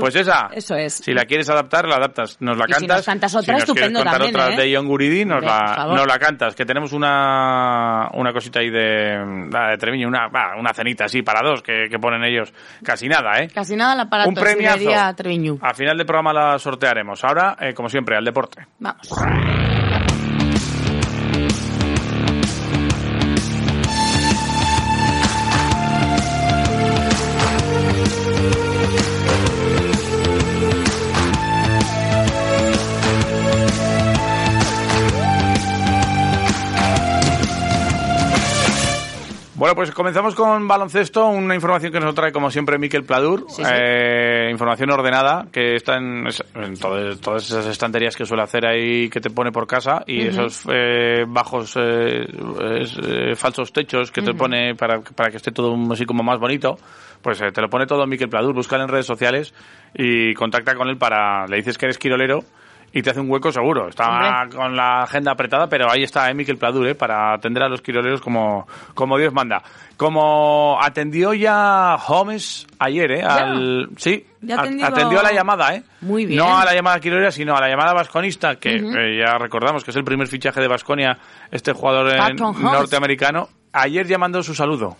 Pues 0.00 0.16
esa. 0.16 0.48
Eso 0.52 0.76
es. 0.76 0.94
Si 0.94 1.12
la 1.12 1.24
quieres 1.24 1.48
adaptar, 1.48 1.86
la 1.88 1.96
adaptas. 1.96 2.36
Nos 2.40 2.56
la 2.58 2.64
Y 2.68 2.72
si 2.74 2.80
cantas. 2.80 2.96
nos 2.98 3.06
cantas 3.06 3.34
otra, 3.34 3.54
nos 3.54 3.64
quieres 3.64 3.64
estupendo 3.64 3.98
contar 4.00 4.18
también, 4.18 4.36
otra 4.36 4.54
¿eh? 4.54 4.68
de 4.68 4.76
John 4.76 4.86
Guridi, 4.86 5.24
nos, 5.24 5.42
la, 5.42 5.86
nos 5.88 6.06
la 6.06 6.18
cantas. 6.18 6.54
Que 6.54 6.64
tenemos 6.66 6.92
una, 6.92 8.08
una 8.14 8.32
cosita 8.32 8.60
ahí 8.60 8.70
de, 8.70 9.48
de 9.50 9.76
Treviño, 9.78 10.08
una, 10.08 10.28
una 10.58 10.74
cenita 10.74 11.04
así 11.04 11.13
para 11.22 11.46
dos 11.46 11.62
que, 11.62 11.88
que 11.90 11.98
ponen 11.98 12.24
ellos. 12.24 12.52
Casi 12.82 13.08
nada, 13.08 13.38
¿eh? 13.40 13.48
Casi 13.52 13.76
nada 13.76 13.94
el 13.94 14.00
aparato. 14.00 14.28
Un 14.28 14.34
premiazo. 14.34 14.90
A 15.60 15.74
final 15.74 15.96
del 15.96 16.06
programa 16.06 16.32
la 16.32 16.58
sortearemos. 16.58 17.22
Ahora, 17.24 17.56
eh, 17.60 17.74
como 17.74 17.88
siempre, 17.88 18.16
al 18.16 18.24
deporte. 18.24 18.66
Vamos. 18.78 19.10
Bueno, 39.64 39.76
pues 39.76 39.92
comenzamos 39.92 40.34
con 40.34 40.68
baloncesto, 40.68 41.26
una 41.26 41.54
información 41.54 41.90
que 41.90 41.98
nos 41.98 42.14
trae 42.14 42.32
como 42.32 42.50
siempre 42.50 42.78
Miquel 42.78 43.04
Pladur, 43.04 43.46
Sí, 43.48 43.64
sí. 43.64 43.70
eh, 43.74 44.50
información 44.50 44.90
ordenada 44.90 45.46
que 45.50 45.76
está 45.76 45.96
en, 45.96 46.26
en 46.54 46.78
todas, 46.78 47.18
todas 47.18 47.46
esas 47.46 47.64
estanterías 47.68 48.14
que 48.14 48.26
suele 48.26 48.42
hacer 48.42 48.66
ahí 48.66 49.08
que 49.08 49.22
te 49.22 49.30
pone 49.30 49.52
por 49.52 49.66
casa 49.66 50.04
y 50.06 50.26
esos 50.26 50.66
eh, 50.70 51.24
bajos 51.26 51.76
eh, 51.78 52.26
eh, 52.28 53.34
falsos 53.36 53.72
techos 53.72 54.12
que 54.12 54.20
te 54.20 54.34
pone 54.34 54.74
para, 54.74 55.00
para 55.00 55.30
que 55.30 55.38
esté 55.38 55.50
todo 55.50 55.74
así 55.90 56.04
como 56.04 56.22
más 56.22 56.38
bonito, 56.38 56.76
pues 57.22 57.40
eh, 57.40 57.50
te 57.50 57.62
lo 57.62 57.70
pone 57.70 57.86
todo 57.86 58.06
Miquel 58.06 58.28
Pladur, 58.28 58.52
búscalo 58.52 58.82
en 58.82 58.90
redes 58.90 59.06
sociales 59.06 59.54
y 59.94 60.34
contacta 60.34 60.74
con 60.74 60.90
él 60.90 60.98
para, 60.98 61.46
le 61.46 61.56
dices 61.56 61.78
que 61.78 61.86
eres 61.86 61.96
quirolero 61.96 62.40
y 62.94 63.02
te 63.02 63.10
hace 63.10 63.20
un 63.20 63.28
hueco 63.28 63.50
seguro. 63.50 63.88
Está 63.88 64.08
Hombre. 64.08 64.56
con 64.56 64.76
la 64.76 65.02
agenda 65.02 65.32
apretada, 65.32 65.66
pero 65.66 65.90
ahí 65.90 66.04
está 66.04 66.30
eh, 66.30 66.34
Miquel 66.34 66.56
Pladur, 66.56 66.86
eh, 66.86 66.94
para 66.94 67.34
atender 67.34 67.64
a 67.64 67.68
los 67.68 67.82
quiroleros 67.82 68.20
como, 68.20 68.68
como 68.94 69.18
Dios 69.18 69.32
manda. 69.32 69.62
Como 69.96 70.78
atendió 70.80 71.34
ya 71.34 71.96
Holmes 71.96 72.68
ayer, 72.78 73.10
¿eh? 73.10 73.22
Al, 73.24 73.88
sí, 73.96 74.24
Ya 74.40 74.60
atendió 74.60 75.18
a 75.18 75.24
la 75.24 75.32
llamada, 75.32 75.74
¿eh? 75.74 75.82
Muy 76.02 76.24
bien. 76.24 76.38
No 76.38 76.56
a 76.56 76.64
la 76.64 76.72
llamada 76.72 77.00
quirolera, 77.00 77.32
sino 77.32 77.56
a 77.56 77.60
la 77.60 77.68
llamada 77.68 77.94
vasconista, 77.94 78.56
que 78.56 78.76
eh, 78.76 79.18
ya 79.18 79.38
recordamos 79.38 79.82
que 79.82 79.90
es 79.90 79.96
el 79.96 80.04
primer 80.04 80.28
fichaje 80.28 80.60
de 80.60 80.68
Vasconia, 80.68 81.18
este 81.50 81.72
jugador 81.72 82.12
norteamericano. 82.60 83.48
Ayer 83.72 84.06
llamando 84.06 84.40
su 84.44 84.54
saludo. 84.54 84.96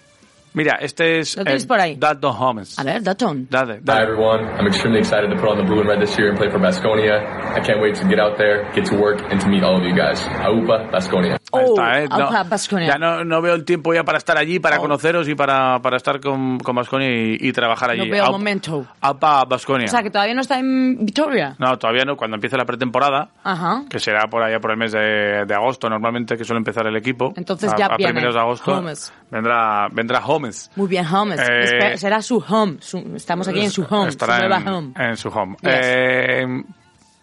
Mira, 0.55 0.79
este 0.81 1.19
es 1.19 1.37
¿Lo 1.37 1.45
tienes 1.45 1.65
eh, 1.65 1.67
por 1.69 1.81
ahí? 1.81 1.97
Dalton 1.97 2.35
Holmes. 2.39 2.79
A 2.79 2.85
ver, 2.85 3.03
Dalton. 3.03 3.49
Dale, 3.51 3.75
Hi 3.75 3.81
dale. 3.83 4.03
everyone. 4.05 4.45
I'm 4.59 4.67
extremely 4.67 5.01
excited 5.01 5.29
to 5.31 5.37
put 5.37 5.51
on 5.51 5.59
the 5.59 5.65
blue 5.65 5.81
and 5.81 5.89
red 5.89 6.01
this 6.01 6.17
year 6.17 6.29
and 6.31 6.39
play 6.39 6.49
for 6.51 6.61
Basconia. 6.61 7.19
I 7.57 7.61
can't 7.61 7.81
wait 7.83 7.97
to 8.01 8.07
get 8.09 8.19
out 8.21 8.37
there, 8.39 8.71
get 8.75 8.87
to 8.87 8.97
work, 8.97 9.21
and 9.31 9.41
to 9.41 9.49
meet 9.49 9.63
all 9.65 9.77
of 9.77 9.83
you 9.85 9.95
guys. 9.95 10.21
Aupa, 10.41 10.89
Basconia. 10.93 11.37
Oh, 11.51 11.61
está, 11.75 12.01
¿eh? 12.03 12.09
No, 12.09 12.25
Aupa, 12.27 12.45
Baskonia. 12.45 12.87
ya 12.89 12.99
no, 12.99 13.25
no 13.25 13.43
veo 13.43 13.55
el 13.55 13.65
tiempo 13.65 13.93
ya 13.95 14.05
para 14.05 14.19
estar 14.19 14.39
allí, 14.39 14.59
para 14.61 14.79
Oh. 14.79 14.81
conoceros 14.83 15.29
y 15.29 15.35
para, 15.35 15.81
para 15.83 15.97
estar 15.97 16.21
con, 16.21 16.59
con 16.59 16.75
Baskonia 16.77 17.09
y, 17.11 17.37
y 17.41 17.53
trabajar 17.53 17.91
allí. 17.91 18.07
No 18.07 18.13
veo 18.13 18.25
Au- 18.25 18.33
momento. 18.33 18.87
Aupa, 19.01 19.45
Baskonia. 19.45 19.87
O 19.87 19.89
sea, 19.89 20.03
que 20.03 20.11
todavía 20.11 20.35
no 20.35 20.41
está 20.41 20.59
en 20.59 21.05
Victoria. 21.05 21.57
No, 21.59 21.77
todavía 21.79 22.05
no. 22.05 22.17
Cuando 22.17 22.37
empiece 22.37 22.57
la 22.57 22.65
pretemporada, 22.65 23.31
Ajá. 23.43 23.83
que 23.91 23.99
será 23.99 24.29
por 24.29 24.43
allá 24.43 24.61
por 24.61 24.71
el 24.71 24.77
mes 24.77 24.93
de, 24.93 25.45
de 25.47 25.55
agosto, 25.55 25.89
normalmente 25.89 26.37
que 26.37 26.45
suele 26.45 26.59
empezar 26.59 26.87
el 26.87 26.97
equipo. 26.97 27.33
Entonces 27.37 27.73
a, 27.73 27.77
ya 27.77 27.87
a 27.87 27.97
viene 27.97 28.13
primeros 28.13 28.35
de 28.35 28.41
agosto 28.41 28.73
Holmes. 28.73 29.13
vendrá 29.31 29.89
vendrá 29.93 30.25
Holmes. 30.25 30.44
Muy 30.77 30.89
bien, 30.89 31.07
Holmes. 31.07 31.41
Eh, 31.41 31.97
será 31.97 32.21
su 32.23 32.39
home. 32.47 32.77
Su- 32.81 33.13
estamos 33.17 33.49
aquí 33.49 33.61
en 33.61 33.71
su 33.71 33.83
home, 33.89 34.09
Estará 34.09 34.35
su 34.37 34.41
nueva 34.41 34.57
en, 34.59 34.69
home. 34.69 34.93
en 34.97 35.17
su 35.17 35.29
home. 35.29 35.57
Yes. 35.63 35.71
Eh, 35.75 36.47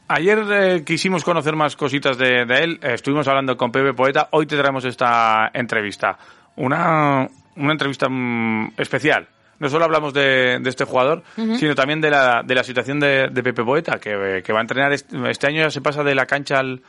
ayer 0.07 0.39
eh, 0.51 0.83
quisimos 0.85 1.23
conocer 1.23 1.55
más 1.55 1.75
cositas 1.75 2.17
de, 2.17 2.45
de 2.45 2.63
él. 2.63 2.79
Eh, 2.81 2.93
estuvimos 2.93 3.27
hablando 3.27 3.55
con 3.57 3.71
Pepe 3.71 3.93
Poeta. 3.93 4.27
Hoy 4.31 4.45
te 4.45 4.57
traemos 4.57 4.85
esta 4.85 5.49
entrevista. 5.53 6.17
Una, 6.57 7.27
una 7.55 7.71
entrevista 7.71 8.07
mm, 8.09 8.73
especial. 8.77 9.27
No 9.59 9.69
solo 9.69 9.85
hablamos 9.85 10.11
de, 10.13 10.57
de 10.59 10.69
este 10.71 10.85
jugador, 10.85 11.21
sino 11.35 11.75
también 11.75 12.01
de 12.01 12.09
la, 12.09 12.41
de 12.43 12.55
la 12.55 12.63
situación 12.63 12.99
de, 12.99 13.27
de 13.31 13.43
Pepe 13.43 13.63
Poeta, 13.63 13.99
que, 13.99 14.41
que 14.43 14.51
va 14.53 14.57
a 14.57 14.61
entrenar 14.63 14.91
este, 14.91 15.15
este 15.29 15.45
año, 15.45 15.61
ya 15.61 15.69
se 15.69 15.81
pasa 15.81 16.03
de 16.03 16.15
la 16.15 16.25
cancha 16.25 16.57
al, 16.57 16.81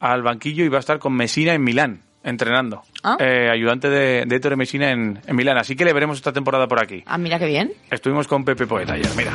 al 0.00 0.22
banquillo 0.22 0.64
y 0.64 0.68
va 0.70 0.78
a 0.78 0.80
estar 0.80 0.98
con 0.98 1.12
Mesina 1.12 1.52
en 1.52 1.62
Milán, 1.62 2.00
entrenando. 2.26 2.82
Ah. 3.02 3.16
Eh, 3.20 3.48
ayudante 3.48 3.88
de, 3.88 4.24
de 4.26 4.36
Ettore 4.36 4.56
Mesina 4.56 4.90
en, 4.90 5.20
en 5.26 5.36
Milán. 5.36 5.56
Así 5.56 5.76
que 5.76 5.84
le 5.84 5.92
veremos 5.92 6.18
esta 6.18 6.32
temporada 6.32 6.66
por 6.66 6.82
aquí. 6.82 7.02
Ah, 7.06 7.16
mira 7.16 7.38
qué 7.38 7.46
bien. 7.46 7.72
Estuvimos 7.90 8.26
con 8.26 8.44
Pepe 8.44 8.66
Poeta 8.66 8.94
ayer, 8.94 9.08
mira. 9.16 9.32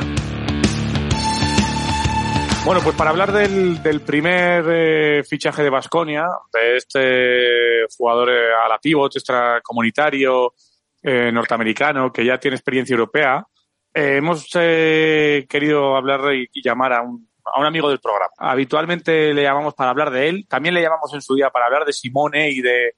Bueno, 2.64 2.80
pues 2.84 2.94
para 2.94 3.10
hablar 3.10 3.32
del, 3.32 3.82
del 3.82 4.02
primer 4.02 4.64
eh, 4.68 5.24
fichaje 5.24 5.64
de 5.64 5.70
Basconia, 5.70 6.26
de 6.52 6.76
este 6.76 7.96
jugador 7.96 8.30
eh, 8.30 8.54
a 8.64 8.68
la 8.68 8.78
pivot 8.78 9.16
extracomunitario 9.16 10.54
eh, 11.02 11.32
norteamericano 11.32 12.12
que 12.12 12.24
ya 12.24 12.38
tiene 12.38 12.56
experiencia 12.56 12.94
europea, 12.94 13.44
eh, 13.92 14.18
hemos 14.18 14.46
eh, 14.54 15.44
querido 15.48 15.96
hablar 15.96 16.20
y 16.34 16.62
llamar 16.62 16.92
a 16.92 17.02
un, 17.02 17.31
a 17.44 17.60
un 17.60 17.66
amigo 17.66 17.88
del 17.88 17.98
programa. 18.00 18.32
Habitualmente 18.38 19.32
le 19.34 19.42
llamamos 19.42 19.74
para 19.74 19.90
hablar 19.90 20.10
de 20.10 20.28
él, 20.28 20.46
también 20.48 20.74
le 20.74 20.82
llamamos 20.82 21.12
en 21.14 21.22
su 21.22 21.34
día 21.34 21.50
para 21.50 21.66
hablar 21.66 21.84
de 21.84 21.92
Simone 21.92 22.50
y 22.50 22.60
de 22.60 22.94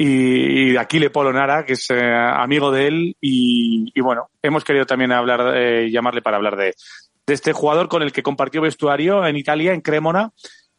y, 0.00 0.04
y 0.68 0.72
de 0.72 0.78
Aquile 0.78 1.10
Polonara, 1.10 1.64
que 1.64 1.72
es 1.72 1.90
eh, 1.90 2.00
amigo 2.14 2.70
de 2.70 2.86
él, 2.86 3.16
y, 3.20 3.90
y 3.92 4.00
bueno, 4.00 4.30
hemos 4.40 4.62
querido 4.62 4.86
también 4.86 5.10
hablar, 5.10 5.52
eh, 5.56 5.90
llamarle 5.90 6.22
para 6.22 6.36
hablar 6.36 6.56
de, 6.56 6.72
de 7.26 7.34
este 7.34 7.52
jugador 7.52 7.88
con 7.88 8.02
el 8.02 8.12
que 8.12 8.22
compartió 8.22 8.60
vestuario 8.62 9.26
en 9.26 9.36
Italia, 9.36 9.72
en 9.72 9.80
Cremona, 9.80 10.30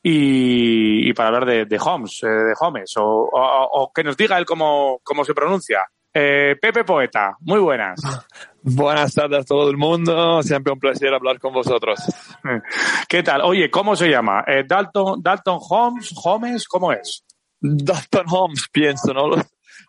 y, 0.01 1.09
y 1.09 1.13
para 1.13 1.27
hablar 1.27 1.45
de, 1.45 1.65
de 1.65 1.79
Holmes, 1.83 2.19
eh, 2.23 2.27
de 2.27 2.53
Holmes, 2.57 2.93
o, 2.95 3.03
o- 3.29 3.69
o 3.83 3.91
que 3.93 4.03
nos 4.05 4.15
diga 4.15 4.37
él 4.37 4.45
cómo, 4.45 5.01
cómo 5.03 5.25
se 5.25 5.33
pronuncia. 5.33 5.81
Eh, 6.13 6.55
Pepe 6.61 6.85
Poeta, 6.85 7.35
muy 7.41 7.59
buenas. 7.59 7.99
Buenas 8.61 9.13
tardes 9.13 9.39
a 9.39 9.43
todo 9.45 9.69
el 9.69 9.77
mundo, 9.77 10.43
siempre 10.43 10.73
un 10.73 10.79
placer 10.79 11.13
hablar 11.13 11.39
con 11.39 11.53
vosotros. 11.53 11.99
¿Qué 13.07 13.23
tal? 13.23 13.41
Oye, 13.41 13.69
¿cómo 13.71 13.95
se 13.95 14.09
llama? 14.09 14.43
Eh, 14.45 14.63
Dalton, 14.67 15.21
Dalton 15.21 15.59
Holmes, 15.69 16.13
Holmes, 16.23 16.67
¿cómo 16.67 16.91
es? 16.91 17.23
Dalton 17.61 18.25
Holmes, 18.29 18.67
pienso, 18.71 19.13
¿no? 19.13 19.29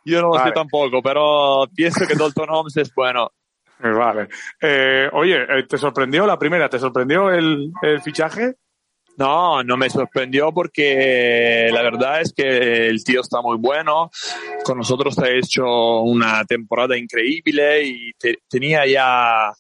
Yo 0.05 0.23
no 0.23 0.29
lo 0.29 0.35
Vale. 0.35 0.51
sé 0.51 0.55
tampoco, 0.55 1.03
pero 1.03 1.65
pienso 1.75 2.07
que 2.07 2.15
Dalton 2.15 2.49
Holmes 2.49 2.77
es 2.77 2.95
bueno. 2.95 3.31
Eh, 3.83 3.89
Vale. 3.91 4.29
Eh, 4.61 5.09
oye, 5.13 5.39
¿te 5.69 5.77
sorprendió 5.77 6.27
la 6.27 6.39
primera? 6.39 6.69
¿Te 6.69 6.79
sorprendió 6.79 7.31
el, 7.31 7.73
el 7.83 8.01
fichaje? 8.03 8.55
No, 9.21 9.63
no 9.63 9.77
me 9.77 9.91
sorprendió 9.91 10.51
porque 10.51 11.69
la 11.71 11.83
verdad 11.83 12.23
es 12.23 12.33
que 12.33 12.87
el 12.89 13.05
tío 13.05 13.21
está 13.21 13.43
muy 13.43 13.59
bueno. 13.59 14.11
Con 14.65 14.79
nosotros 14.79 15.19
ha 15.19 15.29
hecho 15.29 16.01
una 16.01 16.43
temporada 16.47 16.97
increíble 16.97 17.85
y 17.85 18.13
te- 18.15 18.39
tenía 18.49 18.87
ya 18.87 19.53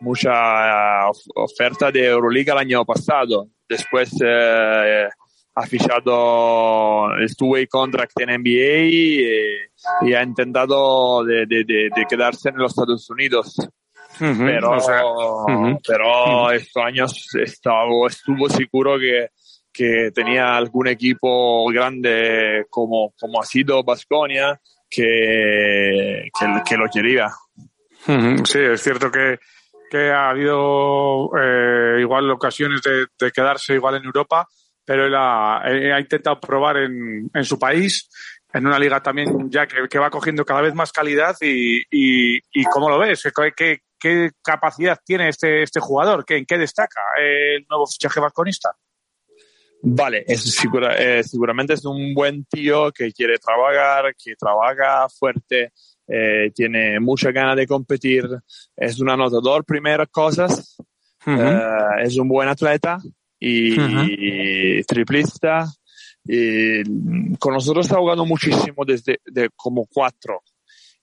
mucha 0.00 0.30
eh, 0.32 1.10
of- 1.10 1.26
oferta 1.34 1.90
de 1.92 2.06
Euroliga 2.06 2.54
el 2.54 2.60
año 2.60 2.86
pasado. 2.86 3.48
Después 3.68 4.12
eh, 4.24 5.06
ha 5.56 5.66
fichado 5.66 7.14
el 7.14 7.36
two-way 7.36 7.66
contract 7.66 8.18
en 8.18 8.30
NBA 8.40 8.78
y, 8.84 9.26
y 10.08 10.14
ha 10.14 10.22
intentado 10.22 11.22
de 11.22 12.06
quedarse 12.08 12.48
en 12.48 12.56
los 12.56 12.72
Estados 12.72 13.10
Unidos 13.10 13.56
pero, 14.18 14.72
o 14.72 14.80
sea, 14.80 15.04
ujú. 15.04 15.78
pero 15.86 16.50
estos 16.50 16.82
años 16.82 17.34
estaba, 17.34 17.84
estuvo 18.08 18.48
seguro 18.48 18.98
que, 18.98 19.28
que 19.72 20.10
tenía 20.14 20.56
algún 20.56 20.88
equipo 20.88 21.66
grande 21.72 22.66
como, 22.68 23.12
como 23.18 23.40
ha 23.40 23.44
sido 23.44 23.82
Basconia 23.82 24.60
que, 24.88 26.28
que, 26.38 26.46
que 26.68 26.76
lo 26.76 26.86
quería. 26.92 27.28
Sí, 28.44 28.58
es 28.58 28.82
cierto 28.82 29.10
que, 29.10 29.38
que 29.90 30.10
ha 30.10 30.30
habido 30.30 31.30
eh, 31.38 32.00
igual 32.00 32.30
ocasiones 32.30 32.82
de, 32.82 33.06
de 33.18 33.30
quedarse 33.30 33.74
igual 33.74 33.96
en 33.96 34.04
Europa, 34.04 34.46
pero 34.84 35.06
él 35.06 35.14
ha, 35.16 35.62
él 35.66 35.92
ha 35.92 36.00
intentado 36.00 36.40
probar 36.40 36.78
en, 36.78 37.30
en 37.32 37.44
su 37.44 37.58
país, 37.58 38.08
en 38.52 38.66
una 38.66 38.78
liga 38.78 39.00
también 39.00 39.50
ya 39.50 39.66
que, 39.66 39.88
que 39.88 39.98
va 39.98 40.10
cogiendo 40.10 40.44
cada 40.44 40.62
vez 40.62 40.74
más 40.74 40.92
calidad 40.92 41.36
y, 41.40 41.78
y, 41.90 42.36
y 42.52 42.64
¿cómo 42.64 42.90
lo 42.90 42.98
ves? 42.98 43.22
¿Qué, 43.22 43.52
qué, 43.56 43.78
qué 44.02 44.30
capacidad 44.42 44.98
tiene 45.04 45.28
este, 45.28 45.62
este 45.62 45.78
jugador? 45.78 46.24
¿Qué, 46.24 46.36
¿En 46.38 46.44
qué 46.44 46.58
destaca 46.58 47.00
el 47.20 47.64
nuevo 47.70 47.86
fichaje 47.86 48.18
vasconista? 48.20 48.70
Vale, 49.84 50.24
es 50.26 50.42
segura- 50.54 50.96
eh, 50.96 51.22
seguramente 51.24 51.74
es 51.74 51.84
un 51.84 52.12
buen 52.14 52.44
tío 52.44 52.90
que 52.92 53.12
quiere 53.12 53.38
trabajar, 53.38 54.14
que 54.16 54.34
trabaja 54.36 55.08
fuerte, 55.08 55.72
eh, 56.06 56.50
tiene 56.54 57.00
mucha 57.00 57.32
ganas 57.32 57.56
de 57.56 57.66
competir, 57.66 58.24
es 58.76 59.00
un 59.00 59.10
anotador, 59.10 59.64
primeras 59.64 60.08
cosas, 60.08 60.76
eh, 61.26 61.60
es 62.04 62.16
un 62.18 62.28
buen 62.28 62.48
atleta 62.48 62.98
y, 63.40 63.74
y 64.78 64.82
triplista. 64.84 65.66
Y 66.24 66.84
con 67.38 67.52
nosotros 67.54 67.86
está 67.86 67.98
jugando 67.98 68.24
muchísimo 68.24 68.84
desde 68.84 69.18
de, 69.24 69.50
como 69.56 69.86
cuatro. 69.92 70.40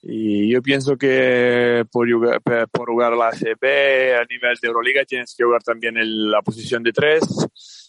Y 0.02 0.50
yo 0.52 0.62
pienso 0.62 0.96
que 0.98 1.84
por 1.92 2.10
jugar, 2.10 2.42
por 2.72 2.90
jugar 2.90 3.14
la 3.14 3.28
ACB 3.28 4.16
a 4.22 4.26
nivel 4.30 4.56
de 4.62 4.68
Euroliga 4.68 5.04
tienes 5.06 5.36
que 5.38 5.44
jugar 5.44 5.62
también 5.62 5.98
en 5.98 6.32
la 6.32 6.42
posición 6.42 6.82
de 6.84 6.94
tres 6.94 7.22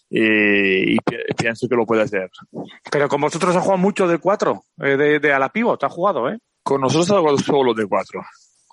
y, 0.09 0.93
y 0.93 0.97
pi- 0.97 1.15
pienso 1.37 1.69
que 1.69 1.75
lo 1.75 1.85
puede 1.85 2.01
hacer. 2.01 2.29
Pero 2.91 3.07
con 3.07 3.21
vosotros 3.21 3.55
ha 3.55 3.61
jugado 3.61 3.77
mucho 3.77 4.07
de 4.09 4.17
cuatro, 4.17 4.65
eh, 4.81 4.97
de, 4.97 5.19
de 5.19 5.31
a 5.33 5.39
la 5.39 5.49
pivot, 5.49 5.81
ha 5.83 5.89
jugado, 5.89 6.29
¿eh? 6.29 6.37
Con 6.63 6.81
nosotros 6.81 7.09
ha 7.11 7.19
jugado 7.19 7.37
solo 7.37 7.73
de 7.73 7.87
cuatro. 7.87 8.21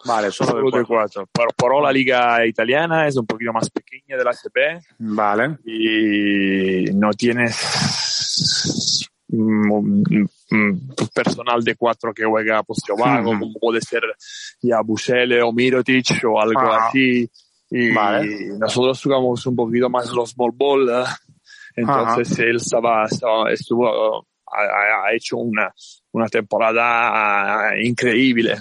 Vale, 0.05 0.31
solo, 0.31 0.70
de 0.70 0.85
cuatro. 0.85 1.27
Por, 1.33 1.53
por 1.55 1.83
la 1.83 1.90
liga 1.92 2.44
italiana 2.46 3.09
es 3.09 3.16
un 3.16 3.27
poquito 3.27 3.53
más 3.53 3.68
pequeña 3.70 4.16
de 4.16 4.24
la 4.24 4.31
ACB 4.31 4.81
Vale. 4.98 5.59
y 5.64 6.85
no 6.94 7.11
tienes 7.14 9.09
mm, 9.29 10.24
personal 11.14 11.62
de 11.62 11.74
cuatro 11.76 12.12
que 12.14 12.24
juega 12.24 12.62
bajo, 12.96 13.30
Ujú. 13.30 13.38
como 13.40 13.52
puede 13.61 13.80
ser 13.80 14.02
ya 14.62 14.80
Busele 14.80 15.42
o 15.42 15.52
Mirotic 15.52 16.22
o 16.24 16.40
algo 16.40 16.61
Ajá. 16.61 16.88
así. 16.88 17.28
Y 17.70 17.90
Vale. 17.92 18.58
nosotros 18.58 19.02
jugamos 19.02 19.44
un 19.46 19.54
poquito 19.56 19.90
más 19.90 20.11
los 20.11 20.30
small 20.30 20.52
ball. 20.54 20.88
¿eh? 20.88 21.04
Entonces 21.76 22.38
él 22.38 22.56
estaba, 22.56 23.04
estaba- 23.04 23.52
estuvo, 23.52 24.26
ha, 24.46 25.06
ha- 25.06 25.14
hecho 25.14 25.37
una, 25.37 25.72
una 26.12 26.26
temporada 26.28 26.82
ah, 27.68 27.70
increíble. 27.82 28.56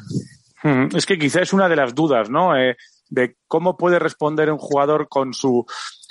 Mm, 0.63 0.95
Es 0.95 1.05
que 1.05 1.17
quizá 1.17 1.41
es 1.41 1.53
una 1.53 1.69
de 1.69 1.75
las 1.77 1.95
dudas, 1.95 2.29
¿no? 2.29 2.55
Eh, 2.57 2.75
de 3.09 3.37
cómo 3.47 3.77
puede 3.77 3.99
responder 3.99 4.51
un 4.51 4.57
jugador 4.57 5.07
con 5.07 5.33
su 5.33 5.65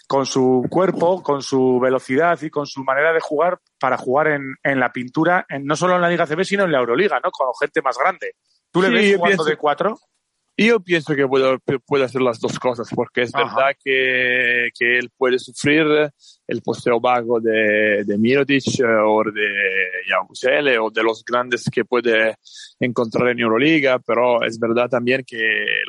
con 0.06 0.24
su 0.26 0.64
cuerpo, 0.70 1.22
con 1.22 1.42
su 1.42 1.80
velocidad 1.80 2.40
y 2.42 2.50
con 2.50 2.66
su 2.66 2.84
manera 2.84 3.12
de 3.12 3.20
jugar 3.20 3.58
para 3.80 3.96
jugar 3.96 4.28
en, 4.28 4.54
en 4.62 4.78
la 4.80 4.92
pintura, 4.92 5.44
en, 5.48 5.64
no 5.64 5.74
solo 5.76 5.96
en 5.96 6.02
la 6.02 6.08
Liga 6.08 6.26
CB, 6.26 6.44
sino 6.44 6.64
en 6.64 6.72
la 6.72 6.78
Euroliga, 6.78 7.18
¿no? 7.22 7.30
Con 7.30 7.48
gente 7.60 7.82
más 7.82 7.96
grande. 7.98 8.34
¿Tú 8.70 8.82
le 8.82 8.88
Sí, 8.88 8.94
ves 8.94 9.16
jugando 9.16 9.26
pienso- 9.36 9.44
de 9.44 9.56
cuatro? 9.56 9.98
Yo 10.58 10.80
pienso 10.80 11.14
que 11.14 11.26
puede, 11.28 11.58
puede 11.84 12.04
hacer 12.04 12.22
las 12.22 12.40
dos 12.40 12.58
cosas, 12.58 12.88
porque 12.94 13.22
es 13.22 13.34
Ajá. 13.34 13.44
verdad 13.44 13.76
que, 13.84 14.70
que 14.78 14.98
él 14.98 15.10
puede 15.14 15.38
sufrir 15.38 15.84
el 16.48 16.62
posteo 16.62 17.00
bajo 17.00 17.40
de, 17.40 18.04
de 18.04 18.18
Mirotic 18.18 18.80
eh, 18.80 18.84
o 18.84 19.22
de 19.24 19.48
Yabusele 20.08 20.78
o 20.78 20.90
de 20.90 21.02
los 21.02 21.24
grandes 21.24 21.68
que 21.72 21.84
puede 21.84 22.36
encontrar 22.78 23.28
en 23.28 23.40
Euroliga, 23.40 23.98
pero 23.98 24.42
es 24.44 24.58
verdad 24.58 24.88
también 24.88 25.24
que 25.26 25.36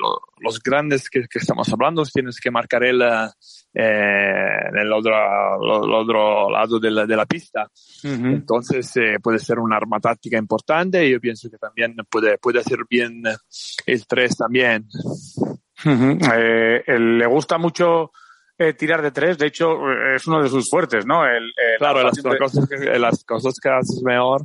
lo- 0.01 0.21
los 0.39 0.61
grandes 0.61 1.09
que, 1.09 1.21
que 1.27 1.39
estamos 1.39 1.71
hablando 1.73 2.03
tienes 2.05 2.39
que 2.39 2.49
marcar 2.51 2.83
el, 2.83 3.01
eh, 3.01 3.29
en 3.73 4.77
el 4.77 4.91
otro, 4.93 5.11
lo- 5.59 5.85
el 5.85 5.93
otro 5.93 6.49
lado 6.49 6.79
de 6.79 6.91
la, 6.91 7.05
de 7.05 7.15
la 7.15 7.25
pista. 7.25 7.69
Entonces 8.33 8.95
eh, 8.97 9.17
puede 9.21 9.39
ser 9.39 9.59
una 9.59 9.77
arma 9.77 9.99
táctica 9.99 10.37
importante 10.37 11.05
y 11.05 11.11
yo 11.11 11.19
pienso 11.19 11.49
que 11.49 11.57
también 11.57 11.95
puede, 12.09 12.37
puede 12.37 12.59
hacer 12.59 12.79
bien 12.89 13.21
el 13.85 14.07
3 14.07 14.37
también. 14.37 14.87
Eh, 15.85 16.83
le 16.99 17.25
gusta 17.27 17.57
mucho 17.57 18.11
eh, 18.59 18.73
tirar 18.73 19.01
de 19.01 19.11
tres, 19.11 19.37
de 19.37 19.47
hecho 19.47 19.71
eh, 19.91 20.15
es 20.15 20.27
uno 20.27 20.41
de 20.41 20.49
sus 20.49 20.69
fuertes, 20.69 21.05
¿no? 21.05 21.25
El, 21.25 21.49
eh, 21.49 21.77
Claro, 21.77 21.99
la 21.99 22.05
las, 22.05 22.15
de- 22.23 22.37
cosas 22.37 22.67
que, 22.69 22.75
las 22.99 23.23
cosas 23.23 23.53
que 23.61 23.69
haces 23.69 24.01
mejor 24.03 24.41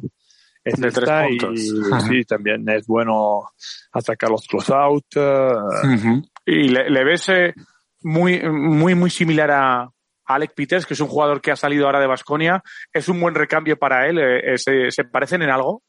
es 0.64 0.74
De 0.80 0.90
tres 0.92 1.08
y 1.30 1.38
puntos. 1.38 1.92
Ajá. 1.92 2.00
sí, 2.08 2.22
también 2.24 2.68
es 2.68 2.86
bueno 2.86 3.50
atacar 3.92 4.30
los 4.30 4.46
close-out. 4.46 5.04
eh, 5.16 5.52
Ujú. 5.94 6.22
Y 6.46 6.68
le, 6.68 6.88
le 6.90 7.04
ves 7.04 7.28
eh, 7.30 7.54
muy, 8.02 8.40
muy, 8.48 8.94
muy 8.94 9.10
similar 9.10 9.50
a 9.50 9.90
Alec 10.26 10.54
Peters, 10.54 10.86
que 10.86 10.94
es 10.94 11.00
un 11.00 11.08
jugador 11.08 11.40
que 11.40 11.50
ha 11.50 11.56
salido 11.56 11.86
ahora 11.86 12.00
de 12.00 12.06
Basconia. 12.06 12.62
¿Es 12.92 13.08
un 13.08 13.20
buen 13.20 13.34
recambio 13.34 13.76
para 13.76 14.06
él? 14.08 14.18
Eh, 14.18 14.54
eh, 14.54 14.58
¿Se, 14.58 14.90
se 14.90 15.04
parecen 15.04 15.42
en 15.42 15.50
algo? 15.50 15.82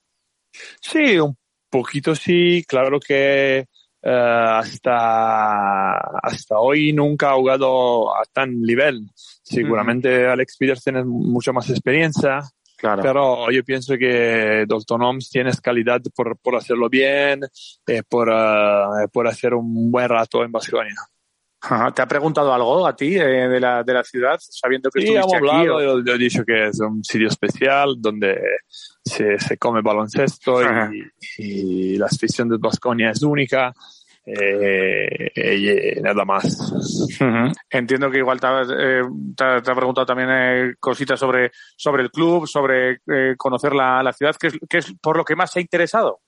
Sí, 0.82 1.20
un 1.20 1.36
poquito 1.70 2.16
sí, 2.16 2.64
claro 2.68 3.00
que 3.00 3.66
eh, 4.04 4.10
hasta, 4.12 5.94
hasta 6.22 6.58
hoy 6.60 6.94
nunca 6.94 7.32
ha 7.32 7.36
jugado 7.36 8.14
a 8.16 8.24
tan 8.32 8.62
nivel. 8.62 9.08
Seguramente 9.16 10.28
Alex 10.28 10.58
Peters 10.58 10.84
tiene 10.84 11.04
mucha 11.04 11.52
más 11.52 11.70
experiencia, 11.70 12.42
Claro. 12.78 13.02
pero 13.02 13.50
yo 13.52 13.64
pienso 13.64 13.96
que 13.98 14.66
Dalton 14.68 15.02
Holmes 15.04 15.30
tiene 15.30 15.52
calidad 15.62 16.02
por, 16.14 16.38
por 16.38 16.56
hacerlo 16.58 16.90
bien, 16.90 17.42
eh, 17.88 18.04
por, 18.08 18.30
eh, 18.30 19.08
por 19.12 19.26
hacer 19.28 19.54
un 19.54 19.90
buen 19.90 20.10
rato 20.10 20.44
en. 20.44 20.52
Ajá. 21.66 21.92
¿Te 21.94 22.02
ha 22.02 22.06
preguntado 22.06 22.54
algo 22.54 22.86
a 22.86 22.94
ti 22.94 23.16
eh, 23.16 23.24
de, 23.48 23.58
la, 23.62 23.84
de 23.84 23.94
la 23.94 24.04
ciudad, 24.04 24.36
sabiendo 24.38 24.90
que 24.92 25.00
Sí, 25.00 25.08
hemos 25.14 25.20
estuviste 25.32 25.38
aquí? 25.38 25.62
hablado, 25.70 25.94
o- 25.96 26.04
yo, 26.04 26.14
he 26.14 26.18
dicho 26.18 26.44
que 26.44 26.68
es 26.68 26.80
un 26.82 27.02
sitio 27.06 27.30
especial 27.30 27.96
donde 28.00 28.38
se, 29.02 29.40
se 29.40 29.58
come 29.58 29.82
baloncesto 29.82 30.60
y 31.38 31.98
la 31.98 32.08
afición 32.08 32.50
de 32.50 32.58
Basconia 32.58 33.12
es 33.12 33.24
única 33.24 33.74
eh, 34.26 35.96
y 35.96 36.02
nada 36.02 36.24
más. 36.26 36.72
Ujú. 37.20 37.52
Entiendo 37.70 38.10
que 38.10 38.20
igual 38.20 38.40
te, 38.40 38.48
eh, 38.48 39.02
te 39.36 39.62
te 39.62 39.72
ha 39.72 39.76
preguntado 39.76 40.06
también 40.06 40.30
eh, 40.32 40.74
cositas 40.80 41.20
sobre, 41.20 41.52
sobre 41.76 42.04
el 42.04 42.12
club, 42.12 42.48
sobre 42.48 43.02
eh, 43.08 43.36
conocer 43.38 43.74
la, 43.74 44.02
la 44.02 44.14
ciudad, 44.14 44.36
que 44.36 44.48
es, 44.48 44.54
que 44.70 44.78
es 44.78 44.94
por 45.02 45.18
lo 45.18 45.26
que 45.26 45.36
más 45.36 45.52
se 45.52 45.60
ha 45.60 45.62
interesado. 45.62 46.22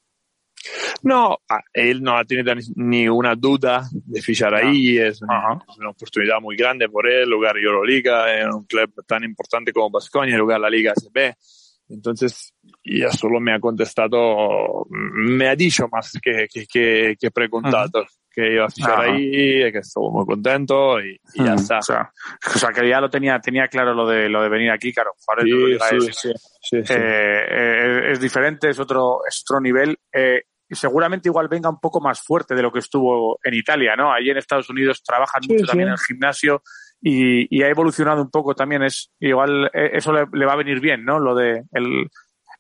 No, 1.04 1.38
ah, 1.50 1.62
él 1.74 2.02
no 2.02 2.18
ha 2.18 2.26
tenido 2.26 2.54
ni, 2.76 3.08
una 3.08 3.36
duda 3.36 3.88
de 3.92 4.22
fichar 4.22 4.56
ahí, 4.56 4.98
es 4.98 5.22
una, 5.22 5.60
es 5.70 5.78
una 5.78 5.92
oportunidad 5.92 6.42
muy 6.42 6.56
grande 6.56 6.90
por 6.90 7.08
él, 7.08 7.32
jugar 7.32 7.58
Euroliga 7.58 8.36
en 8.36 8.50
un 8.52 8.66
club 8.66 8.92
tan 9.06 9.24
importante 9.24 9.72
como 9.72 9.92
Basconia, 9.92 10.40
jugar 10.40 10.60
la 10.60 10.70
Liga 10.70 10.94
SB. 10.96 11.36
Entonces, 11.90 12.55
ya 12.86 13.12
solo 13.12 13.40
me 13.40 13.54
ha 13.54 13.60
contestado, 13.60 14.86
me 14.90 15.48
ha 15.48 15.56
dicho 15.56 15.88
más 15.92 16.12
que, 16.22 16.48
que, 16.52 16.66
que, 16.68 17.16
que 17.20 17.32
preguntado 17.32 18.06
que 18.36 18.54
iba 18.54 18.66
a 18.66 18.70
fichar 18.70 18.92
Ajá. 18.92 19.04
ahí, 19.04 19.72
que 19.72 19.78
estuvo 19.80 20.12
muy 20.12 20.26
contento 20.26 21.00
y, 21.00 21.20
y 21.36 21.44
ya 21.44 21.54
Mm, 21.54 21.56
está. 21.56 21.80
O 21.80 21.82
sea, 21.82 22.12
o 22.54 22.60
sea, 22.60 22.72
que 22.72 22.88
ya 22.88 23.00
lo 23.00 23.10
tenía, 23.10 23.40
tenía 23.40 23.70
claro 23.70 23.94
lo 23.94 24.06
de, 24.06 24.28
lo 24.28 24.42
de 24.42 24.50
venir 24.50 24.72
aquí, 24.72 24.94
claro. 24.94 25.12
Sí, 25.42 25.78
sí, 25.90 25.96
es, 26.10 26.60
sí, 26.62 26.78
eh, 26.78 26.84
eh, 26.90 28.12
es 28.12 28.20
diferente, 28.20 28.70
es 28.70 28.80
otro, 28.80 29.20
es 29.26 29.42
otro 29.48 29.62
nivel. 29.62 29.98
Eh, 30.14 30.44
y 30.68 30.76
seguramente 30.76 31.30
igual 31.30 31.48
venga 31.48 31.70
un 31.70 31.80
poco 31.80 32.02
más 32.02 32.22
fuerte 32.22 32.56
de 32.56 32.62
lo 32.62 32.72
que 32.72 32.80
estuvo 32.80 33.40
en 33.44 33.54
Italia, 33.54 33.96
¿no? 33.96 34.12
Allí 34.12 34.32
en 34.32 34.38
Estados 34.38 34.70
Unidos 34.70 35.02
trabajan 35.04 35.42
mucho 35.48 35.66
también 35.66 35.90
en 35.90 35.94
el 35.94 36.00
gimnasio 36.00 36.62
y, 37.02 37.56
y 37.56 37.62
ha 37.64 37.70
evolucionado 37.70 38.22
un 38.22 38.32
poco 38.32 38.54
también. 38.56 38.84
Es 38.84 39.12
igual 39.20 39.70
eh, 39.74 39.92
eso 39.94 40.12
le, 40.12 40.26
le 40.34 40.46
va 40.46 40.54
a 40.54 40.58
venir 40.58 40.82
bien, 40.82 41.06
¿no? 41.06 41.20
Lo 41.20 41.36
de 41.36 41.64
el 41.72 42.10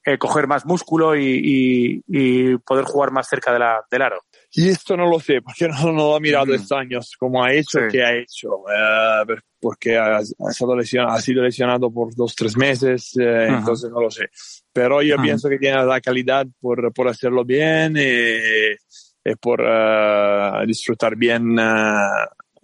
eh, 0.05 0.17
coger 0.19 0.47
más 0.47 0.65
músculo 0.65 1.15
y, 1.15 1.23
y- 1.43 2.01
y 2.07 2.57
poder 2.59 2.85
jugar 2.85 3.11
más 3.11 3.27
cerca 3.27 3.51
de 3.51 3.59
la, 3.59 3.81
del 3.89 4.01
aro. 4.03 4.21
Y 4.51 4.69
esto 4.69 4.95
no 4.95 5.07
lo 5.09 5.19
sé, 5.19 5.41
porque 5.41 5.67
no, 5.67 5.91
no 5.91 6.09
lo 6.11 6.17
he 6.17 6.19
mirado 6.21 6.45
Mm. 6.47 6.55
estos 6.55 6.77
años, 6.77 7.15
cómo 7.19 7.43
ha 7.43 7.51
hecho, 7.51 7.79
Sí. 7.79 7.85
qué 7.91 8.03
ha 8.03 8.13
hecho, 8.15 8.49
eh, 8.69 9.35
porque 9.59 9.97
ha, 9.97 10.17
ha 10.17 10.21
estado 10.49 10.75
lesionado, 10.77 11.13
ha 11.15 11.21
sido 11.21 11.41
lesionado 11.43 11.91
por 11.91 12.13
dos, 12.15 12.35
tres 12.35 12.55
meses, 12.55 13.17
eh, 13.19 13.47
entonces 13.49 13.89
no 13.89 13.99
lo 14.01 14.11
sé. 14.11 14.29
Pero 14.71 15.01
yo 15.01 15.15
Ajá. 15.15 15.23
pienso 15.23 15.49
que 15.49 15.57
tiene 15.57 15.83
la 15.83 15.99
calidad 16.01 16.45
por, 16.61 16.93
por 16.93 17.07
hacerlo 17.07 17.43
bien 17.43 17.97
y, 17.97 19.29
y 19.29 19.35
por 19.41 19.61
eh, 19.65 20.51
disfrutar 20.67 21.15
bien 21.15 21.57
eh, 21.59 21.97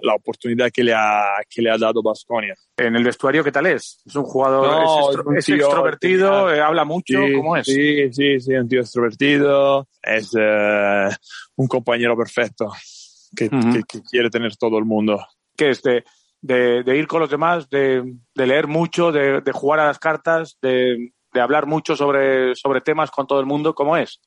la 0.01 0.15
oportunidad 0.15 0.69
que 0.71 0.83
le 0.83 0.93
ha, 0.93 1.25
que 1.49 1.61
le 1.61 1.69
ha 1.71 1.77
dado 1.77 2.01
Basconia. 2.03 2.55
En 2.77 2.95
el 2.95 3.03
vestuario, 3.03 3.43
¿qué 3.43 3.51
tal 3.51 3.65
es? 3.67 4.01
Es 4.05 4.15
un 4.15 4.23
jugador, 4.23 4.67
No, 4.67 4.83
es, 4.83 4.89
es 4.91 5.15
extro- 5.17 5.23
un 5.27 5.37
es 5.37 5.45
tío 5.45 5.55
extrovertido, 5.55 6.31
genial. 6.47 6.55
eh, 6.57 6.61
habla 6.61 6.83
mucho, 6.85 7.25
Sí, 7.27 7.33
¿cómo 7.35 7.57
es? 7.57 7.65
Sí, 7.65 8.13
sí, 8.13 8.39
sí, 8.39 8.53
un 8.53 8.67
tío 8.67 8.81
extrovertido, 8.81 9.87
es 10.01 10.31
eh, 10.39 11.09
un 11.55 11.67
compañero 11.67 12.17
perfecto 12.17 12.71
que, 13.35 13.45
Ujú. 13.45 13.73
que- 13.73 13.83
que 13.83 14.01
quiere 14.03 14.29
tener 14.29 14.55
todo 14.57 14.77
el 14.77 14.85
mundo. 14.85 15.25
que 15.55 15.69
es 15.71 15.81
de, 15.83 16.03
de, 16.41 16.81
de 16.83 16.97
ir 16.97 17.05
con 17.07 17.19
los 17.19 17.29
demás, 17.29 17.69
de, 17.69 18.03
de 18.33 18.47
leer 18.47 18.65
mucho, 18.67 19.11
de, 19.11 19.41
jugar 19.53 19.79
a 19.81 19.85
las 19.87 19.99
cartas, 19.99 20.57
de, 20.61 21.11
de 21.33 21.39
hablar 21.41 21.67
mucho 21.67 21.95
sobre, 21.95 22.55
sobre 22.55 22.81
temas 22.81 23.11
con 23.11 23.27
todo 23.27 23.39
el 23.39 23.45
mundo, 23.45 23.75
¿cómo 23.75 23.95
es? 23.95 24.19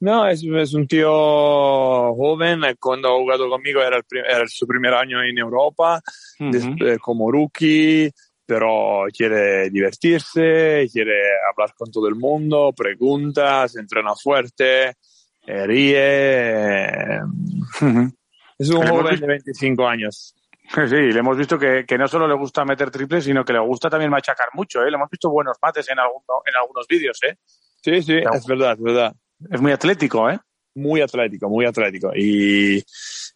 No, 0.00 0.26
es, 0.28 0.44
es 0.44 0.74
un 0.74 0.86
tío 0.86 1.08
joven. 1.10 2.64
eh, 2.64 2.76
Cuando 2.78 3.08
ha 3.08 3.18
jugado 3.18 3.48
conmigo 3.48 3.80
era, 3.80 3.96
el 3.96 4.04
prim- 4.04 4.24
era 4.28 4.44
su 4.46 4.66
primer 4.66 4.92
año 4.94 5.22
en 5.22 5.38
Europa, 5.38 6.00
des- 6.52 6.66
eh, 6.80 6.98
como 7.00 7.30
rookie, 7.30 8.10
pero 8.44 9.04
quiere 9.16 9.70
divertirse, 9.70 10.86
quiere 10.92 11.14
hablar 11.50 11.74
con 11.74 11.90
todo 11.90 12.08
el 12.08 12.16
mundo, 12.16 12.72
pregunta, 12.76 13.66
se 13.68 13.80
entrena 13.80 14.14
fuerte, 14.14 14.94
eh, 15.46 15.66
ríe. 15.66 17.20
Es 18.58 18.70
un 18.70 18.76
joven 19.02 19.20
de 19.20 19.26
25 19.26 19.86
años. 19.86 20.34
Sí, 20.88 20.96
le 21.12 21.18
hemos 21.18 21.36
visto 21.36 21.58
que, 21.58 21.84
que 21.86 21.98
no 21.98 22.08
solo 22.08 22.26
le 22.26 22.32
gusta 22.34 22.64
meter 22.64 22.90
triples, 22.90 23.24
sino 23.24 23.44
que 23.44 23.52
le 23.52 23.58
gusta 23.58 23.90
también 23.90 24.10
machacar 24.10 24.48
mucho, 24.54 24.82
¿eh? 24.82 24.90
Le 24.90 24.96
hemos 24.96 25.10
visto 25.10 25.28
buenos 25.30 25.58
mates 25.62 25.88
en, 25.90 25.98
alguno, 25.98 26.40
en 26.46 26.56
algunos 26.56 26.86
vídeos, 26.88 27.18
¿eh? 27.22 27.36
Sí, 27.82 28.00
sí, 28.02 28.14
es 28.16 28.46
verdad, 28.46 28.72
es 28.72 28.80
verdad. 28.80 29.14
Es 29.50 29.60
muy 29.60 29.72
atlético, 29.72 30.30
¿eh? 30.30 30.38
Muy 30.76 31.00
atlético, 31.00 31.48
muy 31.48 31.64
atlético. 31.66 32.12
Y, 32.16 32.82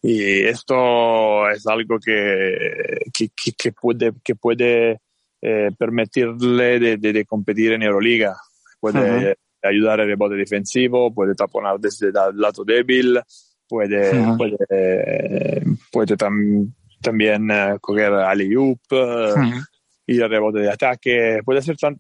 y 0.03 0.43
esto 0.45 1.49
es 1.51 1.67
algo 1.67 1.99
que, 1.99 3.01
que, 3.13 3.29
que- 3.57 3.73
puede, 3.73 4.13
que 4.25 4.35
puede 4.35 5.01
eh, 5.41 5.71
permitirle 5.79 6.81
de, 6.81 6.97
de- 6.97 7.13
de 7.13 7.25
competir 7.25 7.73
en 7.73 7.83
Euroliga. 7.83 8.37
Puede 8.81 9.37
ayudar 9.63 10.01
el 10.01 10.07
rebote 10.09 10.35
defensivo, 10.37 11.13
puede 11.13 11.35
taponar 11.35 11.79
desde 11.79 12.09
el 12.09 12.13
lado 12.41 12.65
débil, 12.65 13.21
puede, 13.69 14.11
puede, 14.37 15.63
puede 15.93 16.17
tam- 16.17 16.73
también 17.01 17.51
eh, 17.51 17.77
coger 17.81 18.13
alley-oop, 18.15 18.81
eh, 18.91 19.33
Ujú. 19.35 19.61
ir 20.07 20.23
al 20.23 20.31
rebote 20.31 20.61
de 20.61 20.71
ataque, 20.71 21.41
puede 21.45 21.59
hacer 21.61 21.77
tan- 21.77 21.99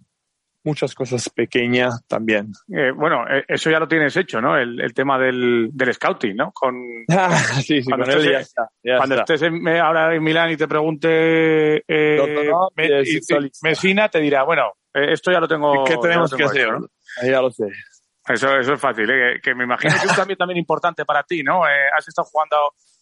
muchas 0.68 0.94
cosas 0.94 1.28
pequeñas 1.30 2.04
también. 2.06 2.52
Eh, 2.72 2.90
bueno, 2.94 3.24
eh, 3.28 3.44
eso 3.48 3.70
ya 3.70 3.78
lo 3.80 3.88
tienes 3.88 4.16
hecho, 4.16 4.40
¿no? 4.40 4.56
El, 4.56 4.80
el 4.80 4.92
tema 4.94 5.18
del, 5.18 5.70
del 5.72 5.94
scouting, 5.94 6.36
¿no? 6.36 6.52
Con, 6.52 6.74
Ah, 7.10 7.30
sí, 7.36 7.82
sí, 7.82 7.90
Cuando 7.90 8.04
con 8.06 8.12
él 8.14 8.18
estés 8.20 8.32
ya 8.32 8.38
está. 8.40 8.68
ya 8.84 8.96
cuando 8.98 9.14
está. 9.16 9.34
estés 9.34 9.48
en- 9.48 9.66
eh, 9.68 9.80
ahora 9.80 10.14
en 10.14 10.22
Milán 10.22 10.50
y 10.50 10.56
te 10.56 10.68
pregunte 10.68 11.76
eh, 11.88 12.16
Doctor, 12.16 12.72
Me- 12.76 12.86
y- 12.86 13.00
y 13.02 13.06
sexualista. 13.06 13.68
Messina, 13.68 14.08
te 14.08 14.20
dirá, 14.20 14.42
bueno, 14.44 14.72
esto 14.92 15.30
ya 15.32 15.40
lo 15.40 15.48
tengo. 15.48 15.84
¿Qué 15.84 15.96
tenemos 16.02 16.32
que 16.34 16.44
hacer? 16.44 16.70
¿no? 16.72 16.86
Ya 17.24 17.40
lo 17.40 17.50
sé. 17.50 17.64
Eso, 18.28 18.56
eso 18.58 18.74
es 18.74 18.80
fácil, 18.80 19.08
¿eh? 19.10 19.40
que, 19.42 19.54
me 19.54 19.64
imagino 19.64 19.92
que 19.92 19.98
es 20.04 20.10
un 20.10 20.16
cambio 20.16 20.36
también 20.36 20.58
importante 20.58 21.04
para 21.06 21.22
ti, 21.22 21.42
¿no? 21.42 21.62
Has 21.64 22.06
estado 22.06 22.28
jugando 22.30 22.56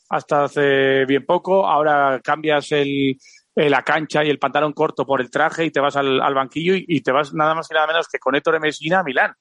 hasta 0.09 0.45
hace 0.45 1.05
bien 1.05 1.27
poco, 1.27 1.67
ahora 1.67 2.21
cambias 2.23 2.71
el, 2.71 3.17
eh, 3.57 3.69
la 3.69 3.83
cancha 3.83 4.23
y 4.23 4.31
el 4.31 4.39
pantalón 4.39 4.73
corto 4.73 5.05
por 5.05 5.21
el 5.21 5.31
traje 5.31 5.65
y 5.65 5.71
te 5.71 5.81
vas 5.81 5.97
al, 5.97 6.21
al 6.21 6.35
banquillo 6.35 6.77
y, 6.77 6.85
y 6.87 7.01
te 7.01 7.11
vas 7.11 7.35
nada 7.35 7.55
más 7.55 7.69
y 7.71 7.75
nada 7.75 7.87
menos 7.89 8.07
que 8.07 8.19
con 8.19 8.37
Ettore 8.37 8.61
Messina 8.61 9.01
a 9.01 9.03
Milán. 9.03 9.33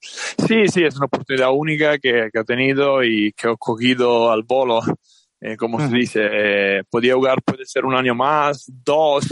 Sí, 0.00 0.68
sí, 0.68 0.84
es 0.84 0.96
una 0.96 1.06
oportunidad 1.06 1.50
única 1.50 1.98
que, 1.98 2.28
que 2.30 2.40
he 2.40 2.44
tenido 2.44 3.02
y 3.02 3.32
que 3.32 3.50
he 3.50 3.56
cogido 3.58 4.30
al 4.30 4.42
bolo. 4.42 4.80
Eh, 5.40 5.56
como 5.56 5.78
se 5.78 5.94
dice, 5.94 6.20
eh, 6.30 6.82
podía 6.88 7.14
jugar, 7.14 7.42
puede 7.42 7.66
ser 7.66 7.84
un 7.84 7.94
año 7.94 8.14
más, 8.14 8.64
dos, 8.66 9.26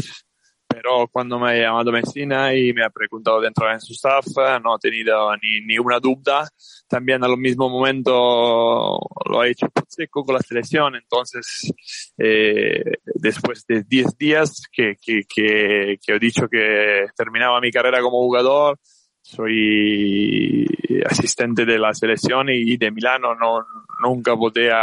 pero 0.73 1.09
cuando 1.09 1.39
me 1.39 1.51
ha 1.51 1.63
llamado 1.63 1.93
Messina 1.93 2.55
y 2.55 2.73
me 2.73 2.85
ha 2.85 2.91
preguntado 2.91 3.41
de 3.41 3.49
entrar 3.49 3.73
en 3.75 3.81
su 3.81 3.93
staff, 3.93 4.27
no 4.63 4.77
he 4.77 4.79
tenido 4.81 5.35
ni, 5.37 5.61
ni 5.67 5.79
una 5.79 5.99
duda. 6.01 6.49
También 6.89 7.23
al 7.25 7.37
mismo 7.37 7.69
momento 7.69 8.99
lo 9.27 9.41
ha 9.41 9.49
hecho 9.49 9.67
seco 9.89 10.25
con 10.25 10.35
la 10.35 10.41
selección, 10.41 10.95
entonces 10.97 11.73
eh, 12.19 12.83
después 13.15 13.65
de 13.67 13.83
10 13.85 14.17
días 14.17 14.63
que, 14.73 14.97
que, 15.01 15.23
que, 15.29 15.99
que 16.05 16.15
he 16.15 16.19
dicho 16.19 16.49
que 16.49 17.07
terminaba 17.17 17.61
mi 17.61 17.71
carrera 17.71 18.01
como 18.01 18.23
jugador, 18.23 18.79
soy 19.23 20.67
asistente 21.07 21.65
de 21.65 21.79
la 21.79 21.95
selección 21.95 22.49
y 22.51 22.77
de 22.77 22.91
Milano, 22.91 23.35
no, 23.35 23.65
nunca 24.03 24.37
podía 24.37 24.81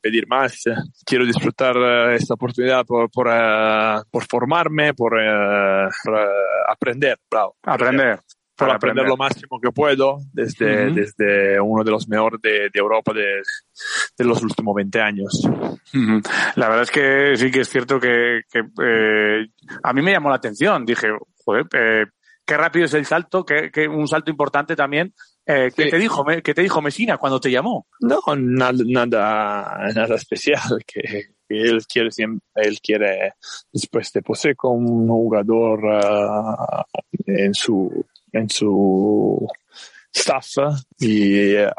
pedir 0.00 0.26
más. 0.26 0.64
Quiero 1.04 1.24
disfrutar 1.24 1.76
eh, 1.76 2.16
esta 2.16 2.34
oportunidad 2.34 2.84
por, 2.84 3.10
por, 3.10 3.28
eh, 3.30 4.00
por 4.10 4.24
formarme, 4.24 4.94
por, 4.94 5.20
eh, 5.20 5.88
por, 6.02 6.18
aprender, 6.68 7.18
bravo. 7.30 7.56
Aprender. 7.62 8.20
Para 8.56 8.74
aprender 8.74 9.02
aprender. 9.02 9.08
lo 9.08 9.16
máximo 9.16 9.60
que 9.60 9.72
puedo 9.72 10.18
desde, 10.32 10.92
desde 10.92 11.60
uno 11.60 11.82
de 11.82 11.90
los 11.90 12.06
mejores 12.08 12.40
de, 12.40 12.70
de 12.72 12.78
Europa 12.78 13.12
de, 13.12 13.42
de 14.16 14.24
los 14.24 14.40
últimos 14.44 14.76
20 14.76 15.00
años. 15.00 15.42
La 16.54 16.68
verdad 16.68 16.82
es 16.82 16.90
que 16.92 17.36
sí 17.36 17.50
que 17.50 17.60
es 17.60 17.68
cierto 17.68 17.98
que, 17.98 18.42
que, 18.48 18.60
eh, 18.60 19.48
a 19.82 19.92
mí 19.92 20.02
me 20.02 20.12
llamó 20.12 20.28
la 20.28 20.36
atención. 20.36 20.84
Dije, 20.84 21.08
joder, 21.44 21.66
eh, 21.72 22.04
qué 22.44 22.56
rápido 22.56 22.86
es 22.86 22.94
el 22.94 23.06
salto, 23.06 23.44
que, 23.44 23.70
que 23.70 23.88
un 23.88 24.06
salto 24.08 24.30
importante 24.30 24.76
también. 24.76 25.14
Eh, 25.46 25.70
¿qué, 25.76 25.84
Sí. 25.84 25.90
te 25.90 25.98
dijo, 25.98 26.24
Me- 26.24 26.42
¿Qué 26.42 26.54
te 26.54 26.62
dijo 26.62 26.80
Mesina 26.80 27.18
cuando 27.18 27.38
te 27.40 27.50
llamó? 27.50 27.86
No, 28.00 28.18
nada, 28.36 28.72
nada, 28.86 29.88
nada 29.94 30.14
especial, 30.14 30.62
que, 30.86 31.02
que 31.48 31.60
él 31.62 31.84
quiere 31.86 32.10
siempre, 32.10 32.40
él 32.54 32.78
quiere 32.80 33.34
después 33.72 34.10
de 34.12 34.22
Poseco 34.22 34.70
un 34.70 35.06
jugador 35.06 35.80
ah, 36.02 36.84
en 37.26 37.52
su, 37.54 38.06
en 38.32 38.48
su 38.48 39.46
staff 40.12 40.46
y 40.98 41.54
eh, 41.56 41.70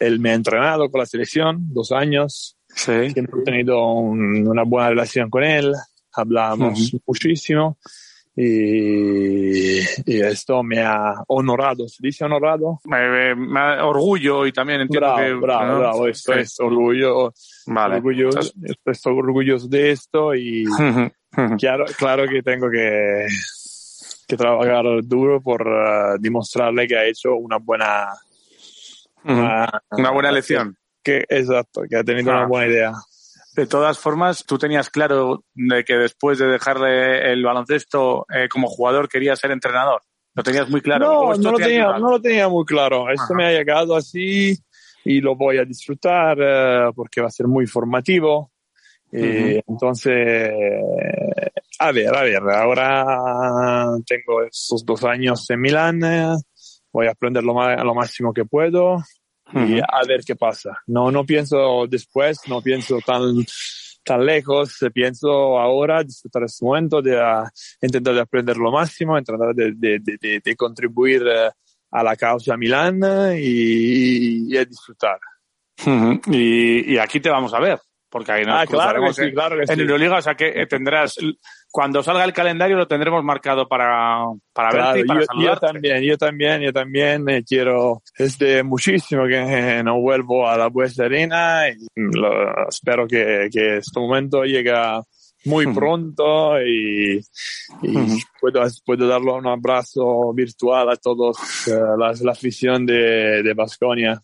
él 0.00 0.18
me 0.20 0.30
ha 0.30 0.34
entrenado 0.34 0.90
con 0.90 0.98
la 1.00 1.06
selección 1.06 1.72
dos 1.72 1.92
años, 1.92 2.56
Sí. 2.68 3.10
siempre 3.10 3.40
he 3.40 3.44
tenido 3.44 3.82
un- 3.94 4.46
una 4.46 4.64
buena 4.64 4.90
relación 4.90 5.30
con 5.30 5.42
él, 5.44 5.72
hablamos 6.12 6.94
muchísimo 7.06 7.78
y, 8.36 9.78
y 10.04 10.20
esto 10.20 10.62
me 10.62 10.80
ha 10.82 11.14
honorado, 11.28 11.88
¿se 11.88 11.96
dice 12.00 12.24
honorado? 12.24 12.78
Me, 12.84 13.34
me- 13.34 13.60
da 13.60 13.86
orgullo 13.86 14.46
y 14.46 14.52
también 14.52 14.82
entiendo 14.82 15.06
bravo, 15.08 15.22
que... 15.22 15.32
bravo, 15.34 15.66
¿no? 15.66 15.78
bravo, 15.78 16.06
esto 16.08 16.32
Sí. 16.34 16.40
es 16.40 16.60
orgullo, 16.60 17.32
Vale. 17.66 17.96
orgulloso, 17.96 18.52
estoy 18.84 19.18
orgulloso 19.18 19.68
de 19.68 19.90
esto 19.92 20.34
y 20.34 20.64
claro, 21.58 21.84
claro 21.98 22.26
que 22.28 22.42
tengo 22.42 22.70
que, 22.70 23.26
que 24.28 24.36
trabajar 24.36 24.84
duro 25.04 25.40
por 25.40 25.62
eh, 25.66 26.16
demostrarle 26.20 26.86
que 26.86 26.96
ha 26.98 27.04
hecho 27.06 27.34
una 27.36 27.56
buena, 27.58 28.08
una, 29.24 29.82
Una 29.90 30.10
buena 30.10 30.30
lección. 30.32 30.76
que, 31.02 31.24
exacto, 31.28 31.82
que 31.88 31.96
ha 31.96 32.04
tenido 32.04 32.32
Ah. 32.32 32.38
una 32.38 32.46
buena 32.46 32.66
idea. 32.72 32.92
De 33.56 33.66
todas 33.66 33.98
formas, 33.98 34.44
tú 34.44 34.58
tenías 34.58 34.90
claro 34.90 35.42
de 35.54 35.82
que 35.82 35.94
después 35.94 36.38
de 36.38 36.46
dejarle 36.46 37.32
el 37.32 37.42
baloncesto 37.42 38.26
eh, 38.34 38.48
como 38.50 38.68
jugador 38.68 39.08
querías 39.08 39.38
ser 39.40 39.50
entrenador. 39.50 40.02
Lo 40.34 40.42
tenías 40.42 40.68
muy 40.68 40.82
claro. 40.82 41.10
¿O 41.20 41.34
No, 41.34 41.42
no 41.42 41.52
lo, 41.52 41.56
te 41.56 41.64
tenía, 41.64 41.84
ayudado? 41.84 41.98
no 42.00 42.10
lo 42.10 42.20
tenía 42.20 42.48
muy 42.48 42.64
claro. 42.66 43.08
Esto 43.10 43.24
Ajá. 43.24 43.34
me 43.34 43.46
ha 43.46 43.52
llegado 43.52 43.96
así 43.96 44.54
y 45.06 45.20
lo 45.22 45.36
voy 45.36 45.56
a 45.56 45.64
disfrutar 45.64 46.36
eh, 46.38 46.90
porque 46.94 47.22
va 47.22 47.28
a 47.28 47.30
ser 47.30 47.46
muy 47.46 47.66
formativo. 47.66 48.52
Y 49.10 49.62
Entonces, 49.66 50.50
a 51.78 51.92
ver, 51.92 52.14
a 52.14 52.22
ver, 52.22 52.42
ahora 52.50 53.86
tengo 54.06 54.42
estos 54.42 54.84
dos 54.84 55.02
años 55.04 55.48
en 55.48 55.60
Milán, 55.60 56.00
voy 56.92 57.06
a 57.06 57.12
aprender 57.12 57.42
lo, 57.42 57.54
lo 57.54 57.94
máximo 57.94 58.34
que 58.34 58.44
puedo 58.44 58.98
y 59.52 59.58
Ujú. 59.78 59.82
a 59.88 60.06
ver 60.06 60.20
qué 60.24 60.34
pasa. 60.36 60.82
No, 60.86 61.10
no 61.10 61.24
pienso 61.24 61.86
después, 61.88 62.38
no 62.48 62.60
pienso 62.60 62.98
tan, 63.04 63.44
tan 64.04 64.24
lejos, 64.24 64.82
eh, 64.82 64.90
pienso 64.90 65.58
ahora 65.58 66.02
disfrutar 66.02 66.42
este 66.44 66.64
momento, 66.64 67.00
de 67.00 67.20
ah, 67.20 67.48
intentar 67.80 68.14
de 68.14 68.20
aprender 68.20 68.56
lo 68.56 68.70
máximo, 68.72 69.20
tratar 69.22 69.54
de, 69.54 69.72
de, 69.74 69.98
de, 70.00 70.40
de- 70.42 70.56
contribuir 70.56 71.22
eh, 71.26 71.50
a 71.90 72.02
la 72.02 72.16
causa 72.16 72.56
Milán 72.56 73.00
eh, 73.04 73.40
y, 73.40 74.52
y 74.52 74.56
a 74.56 74.64
disfrutar. 74.64 75.18
Y, 76.28 76.94
y 76.94 76.98
aquí 76.98 77.20
te 77.20 77.30
vamos 77.30 77.52
a 77.54 77.60
ver, 77.60 77.78
porque 78.16 78.32
ahí 78.32 78.44
nos 78.46 78.54
Ah, 78.62 78.64
claro 78.66 79.12
sí, 79.12 79.22
en- 79.24 79.30
claro 79.34 79.56
que 79.56 79.62
en 79.70 79.76
sí. 79.76 79.80
Euroliga, 79.82 80.16
o 80.16 80.22
sea 80.22 80.34
que 80.34 80.48
eh, 80.48 80.66
tendrás, 80.66 81.16
cuando 81.70 82.02
salga 82.02 82.24
el 82.24 82.32
calendario 82.32 82.74
lo 82.78 82.86
tendremos 82.88 83.22
marcado 83.22 83.68
para, 83.68 84.24
para 84.54 84.70
Claro, 84.70 84.86
verte 84.94 85.00
y 85.00 85.04
para 85.04 85.20
yo, 85.20 85.26
yo 85.42 85.56
también, 85.58 86.02
yo 86.02 86.16
también, 86.16 86.60
yo 86.62 86.72
también 86.72 87.28
eh, 87.28 87.44
quiero, 87.46 88.02
desde 88.18 88.62
muchísimo 88.62 89.26
que 89.26 89.36
eh, 89.36 89.82
no 89.84 90.00
vuelvo 90.00 90.48
a 90.48 90.56
la 90.56 90.68
Bues 90.68 90.96
de 90.96 91.04
Arena 91.04 91.68
y 91.68 91.74
lo- 91.94 92.68
espero 92.70 93.06
que, 93.06 93.50
que 93.52 93.76
este 93.76 94.00
momento 94.00 94.44
llegue 94.44 94.72
muy 95.44 95.66
Ujú. 95.66 95.74
pronto 95.74 96.58
y, 96.62 97.20
y 97.82 97.96
Ujú. 97.98 98.16
puedo, 98.40 98.62
puedo 98.86 99.06
darle 99.06 99.30
un 99.32 99.46
abrazo 99.46 100.32
virtual 100.32 100.88
a 100.88 100.96
todos 100.96 101.36
eh, 101.68 101.72
las- 101.98 102.22
la 102.22 102.32
afición 102.32 102.86
de, 102.86 103.42
de 103.42 103.52
Baskonia. 103.54 104.22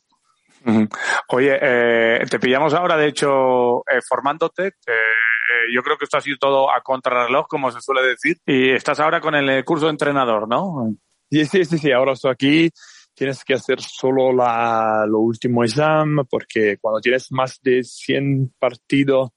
Oye, 1.28 1.58
eh, 1.60 2.24
te 2.30 2.38
pillamos 2.38 2.74
ahora, 2.74 2.96
de 2.96 3.08
hecho, 3.08 3.80
eh, 3.88 4.00
formándote. 4.08 4.66
eh, 4.66 4.72
eh, 4.86 5.72
yo 5.74 5.82
creo 5.82 5.96
que 5.98 6.04
esto 6.04 6.16
ha 6.18 6.20
sido 6.20 6.36
todo 6.38 6.70
a 6.70 6.80
contrarreloj, 6.80 7.46
como 7.48 7.70
se 7.70 7.80
suele 7.80 8.02
decir. 8.06 8.36
Y 8.46 8.70
estás 8.70 9.00
ahora 9.00 9.20
con 9.20 9.34
el 9.34 9.48
eh, 9.50 9.64
curso 9.64 9.86
de 9.86 9.92
entrenador, 9.92 10.48
¿no? 10.48 10.94
Sí, 11.30 11.44
sí, 11.46 11.64
sí, 11.64 11.78
sí, 11.78 11.92
ahora 11.92 12.12
estoy 12.12 12.30
aquí. 12.30 12.70
Tienes 13.14 13.44
que 13.44 13.54
hacer 13.54 13.80
solo 13.80 14.32
la, 14.32 15.04
lo 15.06 15.18
último 15.18 15.64
examen 15.64 16.24
porque 16.30 16.78
cuando 16.80 17.00
tienes 17.00 17.30
más 17.30 17.58
de 17.62 17.82
100 17.82 18.54
partidos 18.58 19.30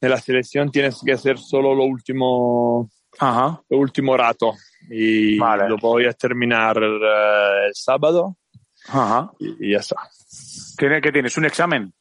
de 0.00 0.08
la 0.08 0.18
selección 0.18 0.72
tienes 0.72 1.00
que 1.04 1.12
hacer 1.12 1.38
solo 1.38 1.72
lo 1.74 1.84
último, 1.84 2.90
Ajá. 3.20 3.62
lo 3.68 3.78
último 3.78 4.16
rato. 4.16 4.54
Y 4.90 5.38
Vale. 5.38 5.68
lo 5.68 5.76
voy 5.76 6.06
a 6.06 6.12
terminar 6.12 6.78
eh, 6.82 7.66
el 7.68 7.74
sábado 7.74 8.36
Ajá. 8.88 9.30
y, 9.38 9.68
y 9.68 9.72
ya 9.72 9.78
está. 9.78 9.96
¿Tiene, 10.76 11.00
¿Qué 11.00 11.12
tienes? 11.12 11.36
¿Un 11.36 11.44
examen? 11.46 11.92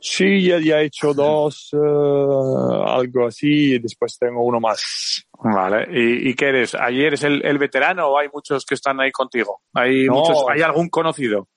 Sí, 0.00 0.42
ya, 0.46 0.58
ya 0.58 0.80
he 0.80 0.84
hecho 0.84 1.14
dos, 1.14 1.70
eh, 1.72 1.76
algo 1.76 3.26
así, 3.26 3.74
y 3.74 3.78
después 3.78 4.16
tengo 4.18 4.44
uno 4.44 4.60
más. 4.60 5.24
Vale. 5.42 5.86
¿Y, 5.90 6.30
y 6.30 6.34
qué 6.34 6.48
eres? 6.50 6.74
¿Ayer 6.74 7.06
eres 7.06 7.24
el, 7.24 7.44
el 7.44 7.58
veterano 7.58 8.08
o 8.08 8.18
hay 8.18 8.28
muchos 8.32 8.64
que 8.64 8.74
están 8.74 9.00
ahí 9.00 9.10
contigo? 9.10 9.62
¿Hay, 9.74 10.04
No. 10.06 10.14
muchos, 10.14 10.44
¿hay 10.50 10.60
algún 10.62 10.88
conocido? 10.90 11.48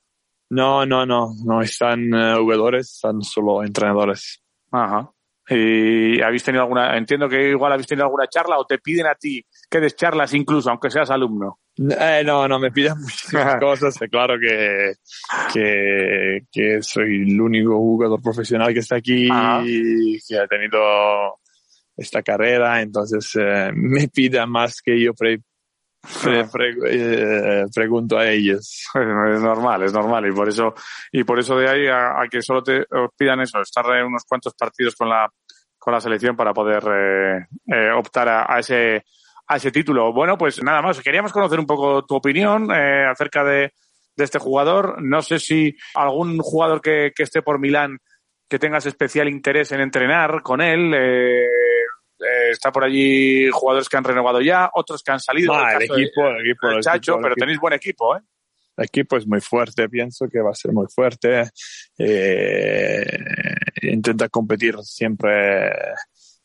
No, 0.49 0.85
no, 0.85 1.05
no, 1.05 1.31
no 1.45 1.61
están 1.61 2.13
eh, 2.13 2.35
jugadores, 2.37 2.93
están 2.95 3.21
solo 3.21 3.63
entrenadores. 3.63 4.41
Ajá. 4.71 5.11
¿Y 5.49 6.21
habéis 6.21 6.43
tenido 6.43 6.63
alguna, 6.63 6.97
entiendo 6.97 7.27
que 7.27 7.49
igual 7.49 7.73
habéis 7.73 7.87
tenido 7.87 8.05
alguna 8.05 8.27
charla 8.27 8.57
o 8.57 8.65
te 8.65 8.77
piden 8.79 9.07
a 9.07 9.15
ti 9.15 9.45
que 9.73 9.79
des 9.79 9.95
charlas 9.95 10.31
incluso, 10.35 10.69
aunque 10.69 10.91
seas 10.91 11.09
alumno? 11.09 11.57
Eh, 11.77 12.21
no, 12.23 12.47
no, 12.47 12.59
me 12.59 12.69
piden 12.71 12.93
muchísimas 12.99 13.55
cosas. 13.59 13.99
Es 13.99 14.09
claro 14.09 14.35
que, 14.39 14.93
que, 15.51 16.41
que 16.51 16.81
soy 16.83 17.23
el 17.31 17.41
único 17.41 17.75
jugador 17.77 18.21
profesional 18.21 18.71
que 18.71 18.81
está 18.81 18.97
aquí 18.97 19.27
Ajá. 19.31 19.63
y 19.65 20.19
que 20.27 20.37
ha 20.37 20.45
tenido 20.47 20.79
esta 21.97 22.21
carrera, 22.21 22.81
entonces 22.81 23.31
eh, 23.39 23.71
me 23.73 24.07
piden 24.09 24.49
más 24.49 24.79
que 24.83 24.99
yo 25.01 25.13
pre- 25.15 25.41
pre- 26.23 26.45
pre- 26.51 26.75
eh, 26.89 27.65
pregunto 27.73 28.17
a 28.17 28.29
ellos. 28.29 28.85
Es 28.93 29.41
normal, 29.41 29.83
es 29.83 29.93
normal. 29.93 30.27
Y 30.27 30.31
por 30.33 30.49
eso, 30.49 30.75
y 31.11 31.23
por 31.23 31.39
eso 31.39 31.55
de 31.57 31.67
ahí 31.69 31.87
a, 31.87 32.21
a 32.21 32.27
que 32.29 32.41
solo 32.43 32.61
te 32.61 32.81
os 32.81 33.09
pidan 33.17 33.41
eso, 33.41 33.59
estar 33.59 33.85
en 33.97 34.05
unos 34.05 34.23
cuantos 34.27 34.53
partidos 34.53 34.95
con 34.95 35.09
la, 35.09 35.27
con 35.79 35.93
la 35.93 35.99
selección 35.99 36.35
para 36.35 36.53
poder 36.53 36.83
eh, 36.91 37.45
eh, 37.67 37.91
optar 37.91 38.29
a, 38.29 38.45
a 38.55 38.59
ese, 38.59 39.03
a 39.47 39.57
ese 39.57 39.71
título. 39.71 40.13
Bueno, 40.13 40.37
pues 40.37 40.61
nada 40.63 40.81
más. 40.81 40.99
Queríamos 41.01 41.31
conocer 41.33 41.59
un 41.59 41.65
poco 41.65 42.05
tu 42.05 42.15
opinión 42.15 42.69
eh, 42.71 43.05
acerca 43.09 43.43
de, 43.43 43.73
de 44.15 44.23
este 44.23 44.39
jugador. 44.39 45.01
No 45.01 45.21
sé 45.21 45.39
si 45.39 45.75
algún 45.95 46.37
jugador 46.39 46.81
que, 46.81 47.11
que 47.15 47.23
esté 47.23 47.41
por 47.41 47.59
Milán 47.59 47.97
que 48.49 48.59
tengas 48.59 48.85
especial 48.85 49.27
interés 49.29 49.71
en 49.71 49.81
entrenar 49.81 50.41
con 50.43 50.61
él. 50.61 50.93
eh, 50.95 51.45
eh, 51.45 52.51
está 52.51 52.71
por 52.71 52.83
allí 52.85 53.49
jugadores 53.49 53.89
que 53.89 53.97
han 53.97 54.03
renovado 54.03 54.39
ya, 54.39 54.69
otros 54.73 55.01
que 55.03 55.11
han 55.11 55.19
salido. 55.19 55.53
Ah, 55.53 55.73
el 55.75 55.81
el 55.83 55.87
caso 55.87 55.95
de- 55.95 56.03
equipo, 56.03 56.27
el 56.27 56.41
equipo, 56.41 56.69
el 56.69 56.79
Chacho, 56.81 57.11
equipo, 57.13 57.21
pero 57.23 57.35
tenéis 57.35 57.59
buen 57.59 57.73
equipo, 57.73 58.15
¿eh? 58.15 58.21
El 58.77 58.85
equipo 58.85 59.17
es 59.17 59.27
muy 59.27 59.41
fuerte, 59.41 59.87
pienso 59.89 60.27
que 60.27 60.39
va 60.39 60.51
a 60.51 60.55
ser 60.55 60.71
muy 60.71 60.87
fuerte. 60.87 61.43
Intenta 63.81 64.29
competir 64.29 64.77
siempre 64.83 65.71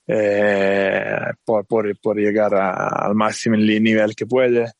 eh, 0.09 1.17
por, 1.45 1.67
por, 1.67 2.01
por 2.01 2.17
llegar 2.17 2.55
a- 2.55 2.89
al 3.07 3.15
máximo 3.15 3.57
nivel 3.57 4.17
que 4.17 4.27
puede. 4.27 4.73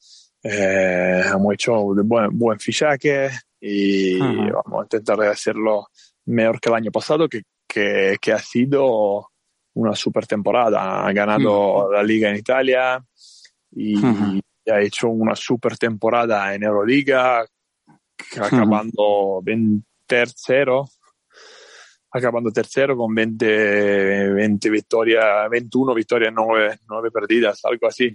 Eh, 0.43 1.23
hemos 1.33 1.55
hecho 1.55 1.79
un 1.81 2.09
buen, 2.09 2.37
buen 2.39 2.59
fichaje 2.59 3.29
y 3.61 4.19
vamos 4.19 4.81
a 4.81 4.83
intentar 4.85 5.21
hacerlo 5.23 5.89
mejor 6.27 6.61
que 6.61 6.69
el 6.71 6.75
año 6.77 6.91
pasado, 6.91 7.29
que, 7.29 7.43
que, 7.67 8.17
que 8.21 8.33
ha 8.33 8.39
sido 8.39 9.29
una 9.75 9.95
super 9.95 10.27
temporada. 10.27 11.07
Ha 11.07 11.13
ganado 11.13 11.93
la 11.93 12.03
Liga 12.03 12.31
en 12.31 12.37
Italia 12.37 13.05
y 13.73 13.97
Ujú. 13.99 14.41
ha 14.73 14.81
hecho 14.81 15.09
una 15.09 15.35
super 15.37 15.77
temporada 15.77 16.55
en 16.55 16.63
Euroliga, 16.63 17.45
acabando 18.41 19.43
en 19.47 19.85
tercero, 20.07 20.89
acabando 22.11 22.51
tercero 22.51 22.97
con 22.97 23.15
20, 23.15 24.33
20 24.33 24.71
victorias, 24.71 25.49
21 25.51 25.95
victorias, 25.95 26.33
9, 26.35 26.79
9 26.89 27.11
perdidas, 27.11 27.61
algo 27.65 27.87
así. 27.87 28.15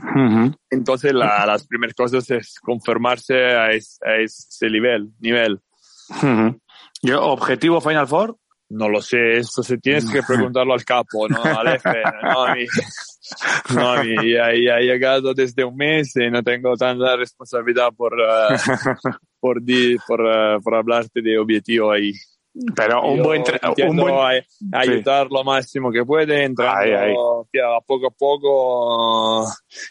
Ujú. 0.00 0.54
Entonces 0.70 1.12
la- 1.12 1.44
las 1.46 1.66
primeras 1.66 1.94
cosas 1.94 2.28
es 2.30 2.58
conformarse 2.60 3.34
a, 3.36 3.72
es- 3.72 3.98
a 4.04 4.16
ese 4.16 4.68
nivel, 4.70 5.10
nivel. 5.20 5.60
Ujú. 6.10 6.58
Yo, 7.02 7.22
¿Objetivo 7.22 7.80
Final 7.80 8.06
Four? 8.08 8.36
No 8.70 8.88
lo 8.90 9.00
sé, 9.00 9.38
eso 9.38 9.62
se 9.62 9.78
tienes 9.78 10.10
que 10.10 10.22
preguntarlo 10.22 10.74
al 10.74 10.84
capo, 10.84 11.26
no 11.26 11.42
al 11.42 11.68
F, 11.68 11.88
no 12.22 12.44
a 12.44 12.54
mí. 12.54 12.66
No 13.74 13.92
a 13.92 14.02
mí, 14.04 14.14
ya, 14.32 14.48
ya 14.54 14.78
he 14.78 14.84
llegado 14.84 15.32
desde 15.32 15.64
un 15.64 15.74
mes 15.76 16.14
y 16.16 16.30
no 16.30 16.42
tengo 16.42 16.76
tanta 16.76 17.16
responsabilidad 17.16 17.88
por, 17.96 18.12
eh, 18.20 18.56
por, 19.40 19.62
di- 19.62 19.96
por, 20.06 20.20
eh, 20.26 20.58
por 20.62 20.74
hablarte 20.74 21.22
de 21.22 21.38
objetivo 21.38 21.90
ahí. 21.92 22.12
Pero 22.74 23.02
un 23.02 23.22
buen, 23.22 23.42
un 23.88 23.96
buen 23.96 24.14
a- 24.14 24.80
ayudar 24.80 25.28
lo 25.30 25.44
máximo 25.44 25.92
que 25.92 26.04
puede, 26.04 26.44
entrando 26.44 26.80
ya 27.52 27.78
poco 27.86 28.06
a 28.08 28.10
poco 28.10 29.46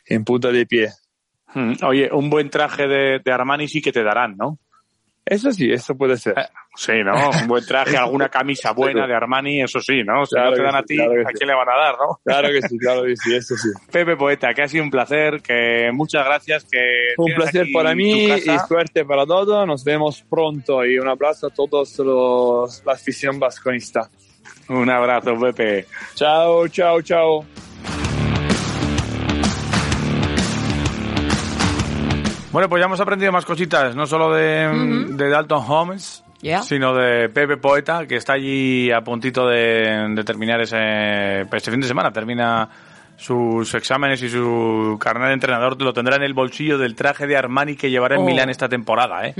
en 0.05 0.24
punta 0.24 0.49
de 0.51 0.65
pie. 0.65 0.89
Mm, 1.53 1.74
Oye, 1.86 2.09
un 2.11 2.30
buen 2.30 2.49
traje 2.49 2.88
de, 2.88 3.20
de 3.24 3.32
Armani 3.32 3.68
sí 3.68 3.82
que 3.82 3.91
te 3.91 4.03
darán, 4.03 4.36
¿no? 4.38 4.59
Eso 5.30 5.51
sí, 5.51 5.69
eso 5.69 5.93
puede 5.95 6.15
ser. 6.15 6.36
Sí, 6.73 7.03
¿no? 7.03 7.32
Un 7.41 7.47
buen 7.47 7.65
traje, 7.65 7.97
alguna 7.97 8.30
camisa 8.30 8.71
buena 8.71 9.05
de 9.05 9.13
Armani, 9.13 9.61
eso 9.61 9.82
sí, 9.82 10.03
¿no? 10.03 10.25
Si 10.25 10.36
Claro 10.36 10.51
no 10.51 10.55
te 10.55 10.63
dan 10.63 10.75
a 10.75 10.80
sí, 10.80 10.86
ti, 10.88 10.95
claro 10.95 11.11
¿a 11.11 11.30
sí. 11.32 11.34
quién 11.38 11.47
le 11.49 11.55
van 11.55 11.69
a 11.69 11.75
dar, 11.75 11.95
no? 11.99 12.19
Claro 12.23 12.47
que 12.47 12.61
sí, 12.61 12.78
claro 12.78 13.03
que 13.03 13.17
sí, 13.17 13.36
eso 13.36 13.55
sí. 13.57 13.69
Pepe 13.91 14.15
Poeta, 14.15 14.53
que 14.53 14.61
ha 14.61 14.67
sido 14.69 14.86
un 14.86 14.89
placer, 14.89 15.41
que 15.41 15.89
muchas 15.91 16.23
gracias, 16.23 16.65
que 16.71 17.13
Un 17.17 17.34
placer 17.34 17.63
aquí 17.63 17.73
para 17.73 17.93
mí 17.93 18.28
y 18.28 18.59
suerte 18.67 19.03
para 19.03 19.25
todos. 19.25 19.67
Nos 19.67 19.84
vemos 19.84 20.23
pronto 20.30 20.86
y 20.86 20.97
un 20.97 21.09
abrazo 21.09 21.47
a 21.47 21.49
todos 21.49 21.99
los, 21.99 22.86
la 22.86 22.93
afición 22.93 23.38
vasconista. 23.38 24.09
Un 24.69 24.89
abrazo, 24.89 25.38
Pepe. 25.38 25.88
Chao, 26.15 26.69
chao, 26.69 27.01
chao. 27.01 27.45
Bueno, 32.58 32.70
pues 32.70 32.80
ya 32.82 32.88
hemos 32.88 32.99
aprendido 32.99 33.32
más 33.32 33.45
cositas, 33.45 33.95
no 33.95 34.08
solo 34.08 34.34
de, 34.34 35.05
de 35.10 35.30
Dalton 35.30 35.64
Holmes, 35.68 36.24
Ya. 36.41 36.64
sino 36.64 36.91
de 36.95 37.30
Pepe 37.30 37.58
Poeta, 37.58 38.08
que 38.08 38.16
está 38.16 38.34
allí 38.34 38.91
a 38.91 39.01
puntito 39.01 39.45
de, 39.47 40.08
de 40.16 40.24
terminar 40.24 40.60
ese, 40.62 41.41
este 41.41 41.70
fin 41.70 41.80
de 41.82 41.88
semana. 41.88 42.10
Termina 42.10 42.68
sus 43.16 43.72
exámenes 43.76 44.24
y 44.24 44.30
su 44.30 44.97
carnet 44.99 45.28
de 45.28 45.34
entrenador 45.36 45.80
lo 45.80 45.93
tendrá 45.93 46.16
en 46.16 46.24
el 46.24 46.34
bolsillo 46.34 46.80
del 46.80 46.95
traje 46.95 47.28
de 47.28 47.38
Armani 47.38 47.76
que 47.76 47.91
llevará 47.91 48.16
en 48.16 48.22
Oh. 48.22 48.26
Milán 48.26 48.49
esta 48.49 48.68
temporada, 48.68 49.28
¿eh? 49.28 49.36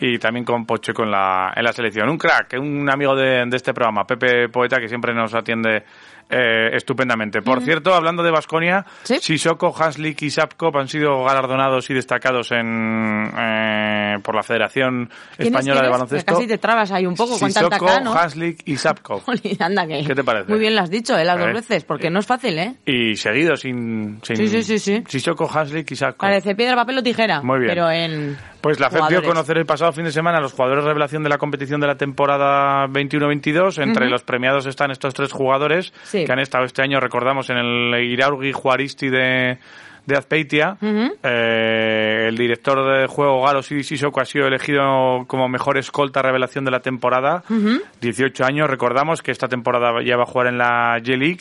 Y 0.00 0.18
también 0.20 0.44
con 0.44 0.64
Pocheco 0.64 1.02
en 1.02 1.10
la, 1.10 1.52
en 1.56 1.64
la 1.64 1.72
selección. 1.72 2.08
Un 2.08 2.16
crack, 2.18 2.54
un 2.60 2.88
amigo 2.88 3.16
de, 3.16 3.44
de 3.44 3.56
este 3.56 3.74
programa, 3.74 4.04
Pepe 4.06 4.48
Poeta, 4.48 4.78
que 4.78 4.88
siempre 4.88 5.12
nos 5.12 5.34
atiende 5.34 5.82
eh, 6.30 6.74
estupendamente. 6.76 7.42
Por 7.42 7.62
cierto, 7.62 7.94
hablando 7.94 8.22
de 8.22 8.30
Basconia, 8.30 8.84
Sissoko, 9.02 9.74
Haslik 9.76 10.22
y 10.22 10.30
Sapkop 10.30 10.76
han 10.76 10.88
sido 10.88 11.24
galardonados 11.24 11.88
y 11.90 11.94
destacados 11.94 12.50
en, 12.52 13.30
eh, 13.38 14.18
por 14.22 14.34
la 14.34 14.42
Federación 14.42 15.08
¿Quiénes, 15.36 15.52
Española 15.54 15.82
de? 15.82 15.88
Baloncesto. 15.90 16.34
Casi 16.34 16.46
te 16.46 16.58
trabas 16.58 16.90
ahí 16.92 17.06
un 17.06 17.14
poco 17.14 17.38
con 17.38 17.52
tanta 17.52 17.76
Sissoko, 17.78 18.00
¿no? 18.00 18.14
Haslik 18.14 18.62
y 18.66 18.76
Sapkop. 18.76 19.22
Jolín, 19.26 19.56
anda 19.60 19.86
que... 19.86 20.04
¿Qué 20.06 20.14
te 20.14 20.24
parece? 20.24 20.50
Muy 20.50 20.60
bien 20.60 20.74
lo 20.74 20.82
has 20.82 20.90
dicho, 20.90 21.16
¿eh? 21.16 21.24
Las 21.24 21.38
Eh. 21.38 21.40
dos 21.44 21.52
veces, 21.54 21.84
porque 21.84 22.10
no 22.10 22.20
es 22.20 22.26
fácil, 22.26 22.58
¿eh? 22.58 22.74
Y 22.86 23.16
seguido, 23.16 23.56
sin... 23.56 24.20
sin 24.22 24.36
Sí, 24.36 24.48
sí, 24.48 24.62
sí, 24.62 24.78
sí. 24.78 25.02
Sissoko, 25.06 25.48
Haslik 25.52 25.90
y 25.90 25.96
Sapkop. 25.96 26.20
Parece 26.28 26.54
piedra, 26.54 26.76
papel 26.76 26.98
o 26.98 27.02
tijera. 27.02 27.42
Muy 27.42 27.58
bien. 27.60 27.70
Pero 27.70 27.90
en... 27.90 28.36
Pues 28.62 28.78
la 28.80 28.90
FED 28.90 29.00
dio 29.08 29.18
a 29.18 29.22
conocer 29.22 29.58
el 29.58 29.66
pasado 29.66 29.92
fin 29.92 30.04
de 30.04 30.12
semana 30.12 30.38
a 30.38 30.40
los 30.40 30.52
jugadores 30.52 30.84
revelación 30.84 31.22
de 31.22 31.28
la 31.28 31.38
competición 31.38 31.80
de 31.80 31.88
la 31.88 31.96
temporada 31.96 32.86
21-22. 32.86 33.82
Entre 33.82 34.08
los 34.08 34.22
premiados 34.22 34.66
están 34.66 34.90
estos 34.92 35.14
tres 35.14 35.32
jugadores 35.32 35.92
Sí. 36.04 36.24
que 36.24 36.32
han 36.32 36.38
estado 36.38 36.64
este 36.64 36.80
año, 36.82 37.00
recordamos, 37.00 37.50
en 37.50 37.56
el 37.58 37.94
Iraurgi 38.04 38.52
Juaristi 38.52 39.08
de, 39.10 39.58
de 40.06 40.16
Azpeitia. 40.16 40.76
Eh, 40.80 42.26
el 42.28 42.36
director 42.36 43.00
de 43.00 43.06
juego 43.08 43.42
Galo 43.42 43.62
Sissoko 43.62 44.20
ha 44.20 44.24
sido 44.24 44.46
elegido 44.46 45.24
como 45.26 45.48
mejor 45.48 45.76
escolta 45.76 46.22
revelación 46.22 46.64
de 46.64 46.70
la 46.70 46.80
temporada. 46.80 47.42
Ujú. 47.50 47.80
18 48.00 48.44
años, 48.44 48.70
recordamos 48.70 49.22
que 49.22 49.32
esta 49.32 49.48
temporada 49.48 50.02
ya 50.04 50.16
va 50.16 50.22
a 50.22 50.26
jugar 50.26 50.46
en 50.46 50.58
la 50.58 50.98
G-League. 51.00 51.40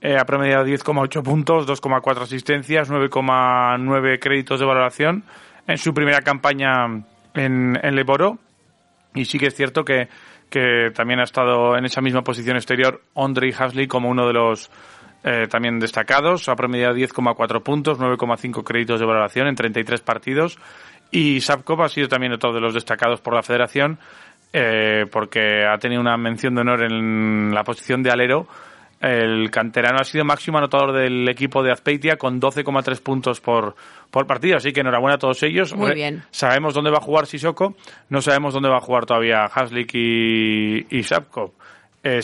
Eh, 0.00 0.16
ha 0.16 0.24
promediado 0.26 0.64
10,8 0.64 1.22
puntos, 1.24 1.66
2,4 1.66 2.22
asistencias, 2.22 2.88
9,9 2.90 4.18
créditos 4.20 4.60
de 4.60 4.66
valoración 4.66 5.24
en 5.68 5.78
su 5.78 5.94
primera 5.94 6.22
campaña 6.22 6.86
en, 7.34 7.78
en 7.80 7.94
Leboro. 7.94 8.38
Y 9.14 9.24
sí 9.26 9.38
que 9.38 9.46
es 9.46 9.54
cierto 9.54 9.84
que, 9.84 10.08
que 10.50 10.90
también 10.94 11.20
ha 11.20 11.24
estado 11.24 11.76
en 11.76 11.84
esa 11.84 12.00
misma 12.00 12.22
posición 12.22 12.56
exterior 12.56 13.00
Ondrej 13.14 13.54
Hasley 13.56 13.86
como 13.86 14.08
uno 14.08 14.26
de 14.26 14.32
los 14.32 14.70
eh, 15.22 15.46
también 15.48 15.78
destacados. 15.78 16.48
Ha 16.48 16.56
promediado 16.56 16.96
10,4 16.96 17.62
puntos, 17.62 17.98
9,5 17.98 18.64
créditos 18.64 18.98
de 18.98 19.06
valoración 19.06 19.46
en 19.46 19.54
33 19.54 20.00
partidos. 20.00 20.58
Y 21.10 21.40
Sapkov 21.40 21.82
ha 21.82 21.88
sido 21.88 22.08
también 22.08 22.32
otro 22.32 22.52
de 22.52 22.60
los 22.60 22.74
destacados 22.74 23.20
por 23.20 23.34
la 23.34 23.42
federación 23.42 23.98
eh, 24.52 25.06
porque 25.10 25.64
ha 25.66 25.76
tenido 25.78 26.00
una 26.00 26.16
mención 26.16 26.54
de 26.54 26.62
honor 26.62 26.82
en 26.82 27.54
la 27.54 27.64
posición 27.64 28.02
de 28.02 28.10
alero. 28.10 28.46
El 29.00 29.50
canterano 29.50 29.98
ha 30.00 30.04
sido 30.04 30.24
máximo 30.24 30.58
anotador 30.58 30.92
del 30.92 31.28
equipo 31.28 31.62
de 31.62 31.70
Azpeitia 31.70 32.16
con 32.16 32.40
12,3 32.40 33.00
puntos 33.00 33.40
por, 33.40 33.76
por 34.10 34.26
partido, 34.26 34.56
así 34.56 34.72
que 34.72 34.80
enhorabuena 34.80 35.14
a 35.14 35.18
todos 35.18 35.42
ellos. 35.44 35.74
Muy 35.76 35.94
bien. 35.94 36.24
Sabemos 36.30 36.74
dónde 36.74 36.90
va 36.90 36.98
a 36.98 37.02
jugar 37.02 37.26
Sissoko, 37.26 37.76
no 38.08 38.20
sabemos 38.20 38.54
dónde 38.54 38.68
va 38.68 38.78
a 38.78 38.80
jugar 38.80 39.06
todavía 39.06 39.44
Haslik 39.44 39.94
y, 39.94 40.86
y 40.90 41.02
Sapkov. 41.04 41.52
Eh, 42.02 42.20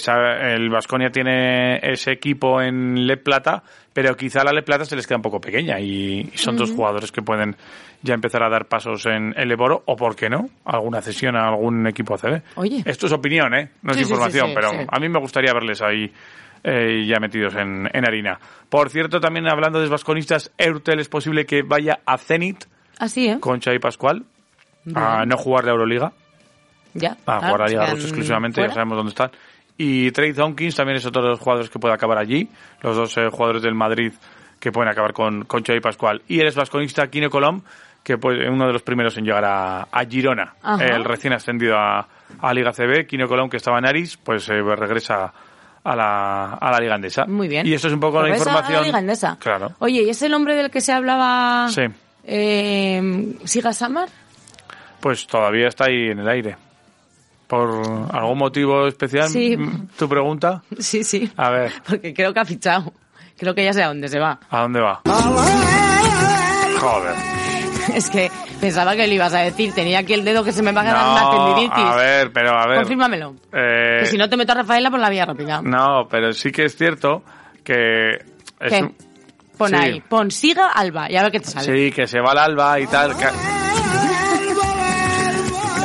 el 0.54 0.70
Vasconia 0.70 1.10
tiene 1.10 1.78
ese 1.82 2.12
equipo 2.12 2.60
en 2.62 3.06
Le 3.06 3.16
Plata, 3.16 3.62
pero 3.92 4.16
quizá 4.16 4.42
la 4.44 4.52
Le 4.52 4.62
Plata 4.62 4.84
se 4.84 4.96
les 4.96 5.06
queda 5.06 5.16
un 5.16 5.22
poco 5.22 5.40
pequeña 5.40 5.78
y, 5.80 6.30
y 6.32 6.38
son 6.38 6.56
dos 6.56 6.70
jugadores 6.72 7.10
que 7.12 7.22
pueden 7.22 7.56
ya 8.02 8.14
empezar 8.14 8.42
a 8.42 8.48
dar 8.48 8.66
pasos 8.66 9.06
en 9.06 9.34
el 9.36 9.50
Eboro 9.50 9.82
o, 9.86 9.96
por 9.96 10.14
qué 10.14 10.28
no, 10.28 10.48
alguna 10.64 11.00
cesión 11.00 11.36
a 11.36 11.48
algún 11.48 11.86
equipo 11.86 12.14
ACB. 12.14 12.42
Oye. 12.56 12.82
Esto 12.84 13.06
es 13.06 13.12
opinión, 13.12 13.54
¿eh? 13.54 13.70
No 13.82 13.92
es 13.92 13.98
Sí, 13.98 14.04
sí, 14.04 14.08
sí, 14.08 14.12
información, 14.12 14.48
sí, 14.48 14.52
pero 14.54 14.70
a 14.88 15.00
mí 15.00 15.08
me 15.08 15.18
gustaría 15.18 15.52
verles 15.52 15.82
ahí 15.82 16.12
eh, 16.64 17.04
ya 17.06 17.20
metidos 17.20 17.54
en, 17.54 17.88
en 17.92 18.06
harina. 18.06 18.38
Por 18.68 18.90
cierto, 18.90 19.20
también 19.20 19.46
hablando 19.48 19.80
de 19.80 19.88
vasconistas, 19.88 20.50
Eurtel 20.58 20.98
es 21.00 21.08
posible 21.08 21.46
que 21.46 21.62
vaya 21.62 22.00
a 22.04 22.18
Zenit 22.18 22.64
Así, 22.98 23.28
¿eh? 23.28 23.38
Pascual 23.80 24.24
a 24.94 25.24
no 25.24 25.36
jugar 25.36 25.64
la 25.64 25.70
Euroliga, 25.72 26.12
Ya. 26.94 27.16
a 27.26 27.38
jugar 27.38 27.60
la 27.60 27.66
Liga 27.66 27.86
Rusa 27.90 28.02
exclusivamente, 28.08 28.56
fuera. 28.60 28.68
ya 28.68 28.74
sabemos 28.74 28.96
dónde 28.96 29.10
están. 29.10 29.30
Y 29.76 30.10
Trey 30.12 30.32
Tompkins 30.32 30.76
también 30.76 30.96
es 30.96 31.06
otro 31.06 31.22
de 31.22 31.30
los 31.30 31.40
jugadores 31.40 31.70
que 31.70 31.78
puede 31.78 31.94
acabar 31.94 32.18
allí, 32.18 32.48
los 32.82 32.96
dos 32.96 33.16
eh, 33.16 33.28
jugadores 33.30 33.62
del 33.62 33.74
Madrid 33.74 34.12
que 34.60 34.70
pueden 34.70 34.90
acabar 34.90 35.12
con, 35.12 35.44
con 35.44 35.62
Xavi 35.64 35.80
Pascual. 35.80 36.22
Y 36.28 36.38
eres 36.40 36.54
vasconista, 36.54 37.08
Kino 37.08 37.28
Colom, 37.28 37.60
que 38.02 38.16
pues 38.18 38.38
uno 38.48 38.66
de 38.66 38.72
los 38.72 38.82
primeros 38.82 39.16
en 39.18 39.24
llegar 39.24 39.44
a, 39.44 39.82
a 39.90 40.04
Girona, 40.04 40.54
Ajá. 40.62 40.84
el 40.84 41.04
recién 41.04 41.32
ascendido 41.32 41.76
a, 41.76 42.06
a 42.40 42.54
Liga 42.54 42.72
CB, 42.72 43.06
Kino 43.06 43.26
Colom, 43.26 43.48
que 43.50 43.56
estaba 43.56 43.78
en 43.78 43.86
Aris, 43.86 44.16
pues 44.16 44.48
eh, 44.50 44.60
regresa 44.62 45.32
a 45.85 45.95
la, 45.95 46.55
a 46.55 46.70
la 46.72 46.78
Liga 46.80 46.95
Andesa. 46.95 47.26
Muy 47.26 47.47
bien. 47.49 47.66
Y 47.66 47.74
eso 47.74 47.89
es 47.89 47.95
un 47.95 48.01
poco 48.01 48.16
la 48.18 48.24
Regresa 48.24 48.45
a 48.45 48.49
información. 48.53 48.80
la 48.80 48.87
Liga 48.87 48.99
Endesa. 48.99 49.37
Claro. 49.39 49.72
Oye, 49.78 50.03
¿y 50.03 50.11
es 50.11 50.20
el 50.22 50.35
hombre 50.35 50.57
del 50.57 50.70
que 50.70 50.80
se 50.80 50.93
hablaba? 50.93 51.68
Sí. 51.70 51.82
Eh, 52.24 53.37
¿Siga 53.45 53.72
Samar? 53.72 54.09
Pues 55.01 55.26
todavía 55.26 55.68
está 55.68 55.85
ahí 55.87 56.11
en 56.11 56.20
el 56.20 56.28
aire. 56.28 56.57
¿Por 57.47 57.68
algún 58.12 58.39
motivo 58.39 58.87
especial? 58.87 59.28
Sí. 59.28 59.57
Mm, 59.57 59.89
¿Tu 59.99 60.09
pregunta? 60.09 60.62
Sí, 60.78 61.05
sí. 61.05 61.30
A 61.37 61.51
ver, 61.51 61.72
Porque 61.87 62.14
creo 62.14 62.32
que 62.32 62.41
ha 62.41 62.45
fichado. 62.47 62.93
Creo 63.37 63.55
que 63.55 63.64
ya 63.64 63.72
sé 63.74 63.82
a 63.82 63.89
dónde 63.89 64.09
se 64.09 64.18
va. 64.18 64.39
¿a 64.49 64.61
dónde 64.62 64.80
va? 64.80 65.03
Joder. 66.80 67.34
Es 67.95 68.09
que 68.11 68.30
pensaba 68.61 68.95
que 68.97 69.07
le 69.07 69.14
ibas 69.14 69.35
a 69.35 69.41
decir. 69.41 69.72
Tenía 69.74 69.99
aquí 70.01 70.12
el 70.14 70.24
dedo 70.24 70.43
que 70.45 70.53
se 70.53 70.62
me 70.62 70.72
va 70.72 70.80
a 70.80 70.85
una 70.85 71.20
No, 71.22 71.30
tendinitis. 71.55 71.85
a 71.85 71.97
ver, 71.97 72.32
pero 72.32 72.51
a 72.59 72.66
ver. 72.66 72.78
Confírmamelo. 72.78 73.35
Eh, 73.53 73.99
Que 74.01 74.07
si 74.07 74.16
no 74.16 74.28
te 74.28 74.37
meto 74.37 74.53
a 74.53 74.57
Rafaela 74.57 74.91
por 74.91 75.01
la 75.01 75.11
vía 75.11 75.26
rápida. 75.26 75.61
no, 75.62 76.07
pero 76.11 76.32
sí 76.32 76.51
que 76.53 76.64
es 76.64 76.76
cierto 76.76 77.22
que... 77.62 78.11
Es 78.61 78.72
¿Qué? 78.72 78.82
un- 78.82 78.97
Pon 79.59 79.68
sí. 79.70 79.74
ahí. 79.76 80.01
Pon 80.01 80.30
Siga 80.30 80.68
Alba. 80.68 81.11
Y 81.11 81.16
a 81.16 81.22
ver 81.22 81.30
qué 81.32 81.41
te 81.41 81.47
sale. 81.51 81.72
Sí, 81.72 81.93
que 81.93 82.07
se 82.09 82.20
va 82.20 82.32
al 82.32 82.39
alba 82.39 82.80
y 82.80 82.87
tal. 82.87 83.16
que- 83.16 83.24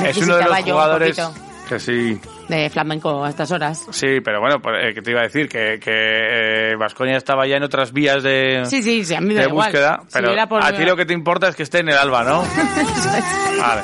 es 0.10 0.18
uno 0.18 0.38
de 0.38 0.44
los 0.46 0.58
un 0.60 0.64
jugadores... 0.64 1.22
Que 1.68 1.80
sí, 1.80 2.20
De 2.50 2.70
flamenco 2.70 3.24
a 3.24 3.30
estas 3.30 3.52
horas. 3.52 3.86
sí, 3.92 4.20
pero 4.24 4.42
bueno, 4.42 4.60
pues, 4.60 4.76
eh, 4.84 4.94
que 4.94 5.02
te 5.02 5.12
iba 5.12 5.20
a 5.22 5.24
decir 5.24 5.48
que, 5.48 5.80
que 5.80 6.76
Vasconia 6.78 7.16
estaba 7.16 7.46
ya 7.48 7.58
en 7.58 7.64
otras 7.64 7.94
vías 7.94 8.24
de, 8.24 8.64
Sí, 8.66 8.82
sí, 8.84 9.06
sí, 9.06 9.14
a 9.16 9.22
mí 9.22 9.28
me 9.28 9.34
de 9.36 9.42
da 9.42 9.48
igual. 9.48 9.68
búsqueda, 9.68 10.00
Si 10.08 10.14
pero 10.20 10.48
por- 10.50 10.64
a 10.64 10.72
ti 10.76 10.84
lo 10.84 10.96
que 10.98 11.06
te 11.06 11.14
importa 11.14 11.48
es 11.48 11.56
que 11.56 11.64
esté 11.64 11.80
en 11.80 11.90
el 11.90 11.98
alba, 11.98 12.24
¿no? 12.24 12.42
Vale. 13.60 13.82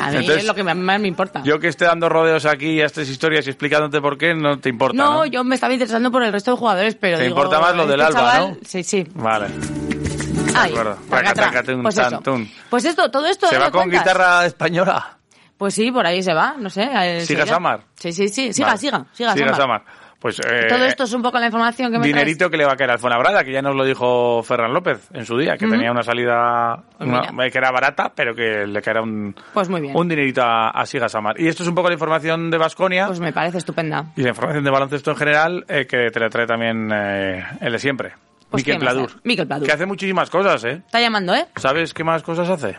A 0.00 0.10
mí 0.10 0.16
Entonces, 0.16 0.38
es 0.38 0.44
lo 0.46 0.54
que 0.56 0.64
más 0.64 0.76
me 1.00 1.06
importa. 1.06 1.42
Yo 1.44 1.60
que 1.60 1.68
esté 1.68 1.84
dando 1.84 2.08
rodeos 2.08 2.44
aquí 2.44 2.80
a 2.80 2.86
estas 2.86 3.08
historias 3.08 3.46
y 3.46 3.50
explicándote 3.50 4.00
por 4.00 4.18
qué, 4.18 4.34
no 4.34 4.58
te 4.58 4.68
importa, 4.68 4.96
¿no? 4.96 5.12
no, 5.18 5.26
yo 5.26 5.44
me 5.44 5.54
estaba 5.54 5.72
interesando 5.72 6.10
por 6.10 6.24
el 6.24 6.32
resto 6.32 6.50
de 6.50 6.56
jugadores, 6.56 6.96
pero 6.96 7.18
Te 7.18 7.22
digo, 7.22 7.36
importa 7.36 7.60
más 7.60 7.76
lo 7.76 7.86
del 7.86 8.00
este 8.00 8.16
Alba, 8.18 8.32
chaval- 8.32 8.50
¿no? 8.50 8.56
Sí, 8.66 8.82
sí. 8.82 9.06
Vale. 9.14 9.46
Ay, 10.56 10.72
tun, 10.72 11.82
Pues 11.82 11.94
tan, 11.94 12.14
eso. 12.14 12.22
Pues 12.68 12.84
esto, 12.84 13.10
todo 13.12 13.26
esto... 13.26 13.46
¿Se 13.46 13.54
¿eh? 13.54 13.58
va 13.58 13.66
¿Me 13.66 13.70
con 13.70 13.82
cuentas? 13.82 14.00
guitarra 14.02 14.44
española? 14.46 15.18
Pues 15.62 15.74
sí, 15.74 15.92
por 15.92 16.04
ahí 16.04 16.20
se 16.24 16.34
va, 16.34 16.56
no 16.58 16.68
sé. 16.68 16.90
eh, 16.92 17.20
¿Siga. 17.20 17.46
Samar? 17.46 17.82
Sí, 17.94 18.10
sí, 18.12 18.26
sí. 18.26 18.52
Siga, 18.52 18.66
Vale. 18.66 18.78
siga, 18.80 19.06
siga, 19.12 19.32
Siga 19.34 19.54
Samar. 19.54 19.82
Samar. 19.82 19.82
Pues 20.18 20.40
eh, 20.40 20.66
Todo 20.68 20.84
esto 20.86 21.04
es 21.04 21.12
un 21.12 21.22
poco 21.22 21.38
la 21.38 21.46
información 21.46 21.92
que 21.92 22.00
me 22.00 22.06
dinerito 22.08 22.50
que 22.50 22.56
le 22.56 22.64
va 22.64 22.72
a 22.72 22.76
caer 22.76 22.90
al 22.90 22.98
Fuenlabrada, 22.98 23.44
que 23.44 23.52
ya 23.52 23.62
nos 23.62 23.76
lo 23.76 23.84
dijo 23.84 24.42
Ferran 24.42 24.74
López 24.74 25.08
en 25.14 25.24
su 25.24 25.38
día, 25.38 25.56
que 25.56 25.68
tenía 25.68 25.92
una 25.92 26.02
salida 26.02 26.82
una- 26.98 27.48
que 27.48 27.58
era 27.58 27.70
barata, 27.70 28.10
pero 28.12 28.34
que 28.34 28.66
le 28.66 28.82
caerá 28.82 29.02
un. 29.02 29.36
Pues 29.54 29.68
muy 29.68 29.80
bien. 29.80 29.96
un 29.96 30.08
dinerito 30.08 30.42
a, 30.42 30.70
a 30.70 30.84
Siga 30.84 31.08
Samar. 31.08 31.40
Y 31.40 31.46
esto 31.46 31.62
es 31.62 31.68
un 31.68 31.76
poco 31.76 31.86
la 31.86 31.94
información 31.94 32.50
de 32.50 32.58
Vasconia 32.58 33.06
Pues 33.06 33.20
me 33.20 33.32
parece 33.32 33.58
estupenda. 33.58 34.06
y 34.16 34.22
la 34.22 34.30
información 34.30 34.64
de 34.64 34.70
baloncesto 34.72 35.12
en 35.12 35.16
general, 35.16 35.64
eh, 35.68 35.86
que 35.86 36.10
te 36.10 36.18
la 36.18 36.28
trae 36.28 36.44
también 36.48 36.90
eh, 36.92 37.44
el 37.60 37.70
de 37.70 37.78
siempre. 37.78 38.14
Pues 38.50 38.62
Miquel 38.62 38.78
¿quién 38.78 38.88
va 38.88 38.90
a 38.90 38.94
Pladur. 38.94 39.20
Miquel 39.22 39.46
Pladur. 39.46 39.66
Que 39.68 39.72
hace 39.72 39.86
muchísimas 39.86 40.28
cosas, 40.28 40.64
¿eh? 40.64 40.82
Está 40.84 41.00
llamando, 41.00 41.32
¿eh? 41.36 41.46
¿Sabes 41.54 41.94
qué 41.94 42.02
más 42.02 42.24
cosas 42.24 42.48
hace? 42.50 42.78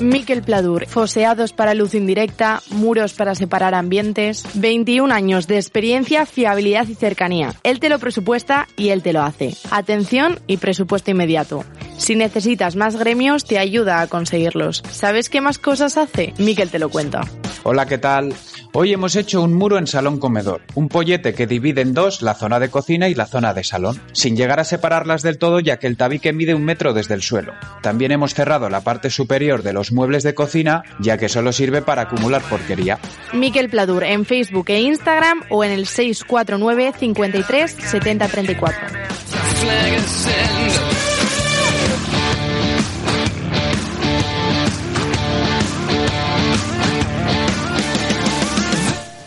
Miquel 0.00 0.42
Pladur, 0.42 0.86
foseados 0.86 1.52
para 1.52 1.74
luz 1.74 1.94
indirecta, 1.94 2.62
muros 2.70 3.12
para 3.12 3.34
separar 3.34 3.74
ambientes, 3.74 4.44
21 4.54 5.12
años 5.14 5.46
de 5.46 5.56
experiencia, 5.56 6.24
fiabilidad 6.24 6.88
y 6.88 6.94
cercanía. 6.94 7.52
Él 7.62 7.80
te 7.80 7.90
lo 7.90 7.98
presupuesta 7.98 8.66
y 8.76 8.88
él 8.88 9.02
te 9.02 9.12
lo 9.12 9.22
hace. 9.22 9.54
Atención 9.70 10.40
y 10.46 10.56
presupuesto 10.56 11.10
inmediato. 11.10 11.64
Si 11.98 12.16
necesitas 12.16 12.76
más 12.76 12.96
gremios, 12.96 13.44
te 13.44 13.58
ayuda 13.58 14.00
a 14.00 14.06
conseguirlos. 14.06 14.82
¿Sabes 14.90 15.28
qué 15.28 15.42
más 15.42 15.58
cosas 15.58 15.98
hace? 15.98 16.32
Miquel 16.38 16.70
te 16.70 16.78
lo 16.78 16.88
cuenta. 16.88 17.20
Hola, 17.62 17.84
¿qué 17.84 17.98
tal? 17.98 18.34
Hoy 18.72 18.92
hemos 18.92 19.16
hecho 19.16 19.42
un 19.42 19.52
muro 19.52 19.78
en 19.78 19.86
salón 19.86 20.18
comedor, 20.18 20.62
un 20.74 20.88
pollete 20.88 21.34
que 21.34 21.48
divide 21.48 21.82
en 21.82 21.92
dos 21.92 22.22
la 22.22 22.34
zona 22.34 22.60
de 22.60 22.70
cocina 22.70 23.08
y 23.08 23.14
la 23.14 23.26
zona 23.26 23.52
de 23.52 23.64
salón, 23.64 24.00
sin 24.12 24.36
llegar 24.36 24.60
a 24.60 24.64
separarlas 24.64 25.22
del 25.22 25.38
todo 25.38 25.58
ya 25.58 25.78
que 25.78 25.88
el 25.88 25.96
tabique 25.96 26.32
mide 26.32 26.54
un 26.54 26.64
metro 26.64 26.94
desde 26.94 27.14
el 27.14 27.22
suelo. 27.22 27.52
También 27.82 28.12
hemos 28.12 28.32
cerrado 28.32 28.70
la 28.70 28.82
parte 28.82 29.10
superior 29.10 29.64
de 29.64 29.72
los 29.72 29.89
muebles 29.92 30.22
de 30.22 30.34
cocina 30.34 30.82
ya 30.98 31.18
que 31.18 31.28
solo 31.28 31.52
sirve 31.52 31.82
para 31.82 32.02
acumular 32.02 32.42
porquería. 32.42 32.98
Miquel 33.32 33.68
Pladur 33.68 34.04
en 34.04 34.24
Facebook 34.24 34.66
e 34.68 34.80
Instagram 34.80 35.42
o 35.50 35.64
en 35.64 35.72
el 35.72 35.86
649 35.86 36.92
53 36.98 37.70
70 37.70 38.28
34. 38.28 38.80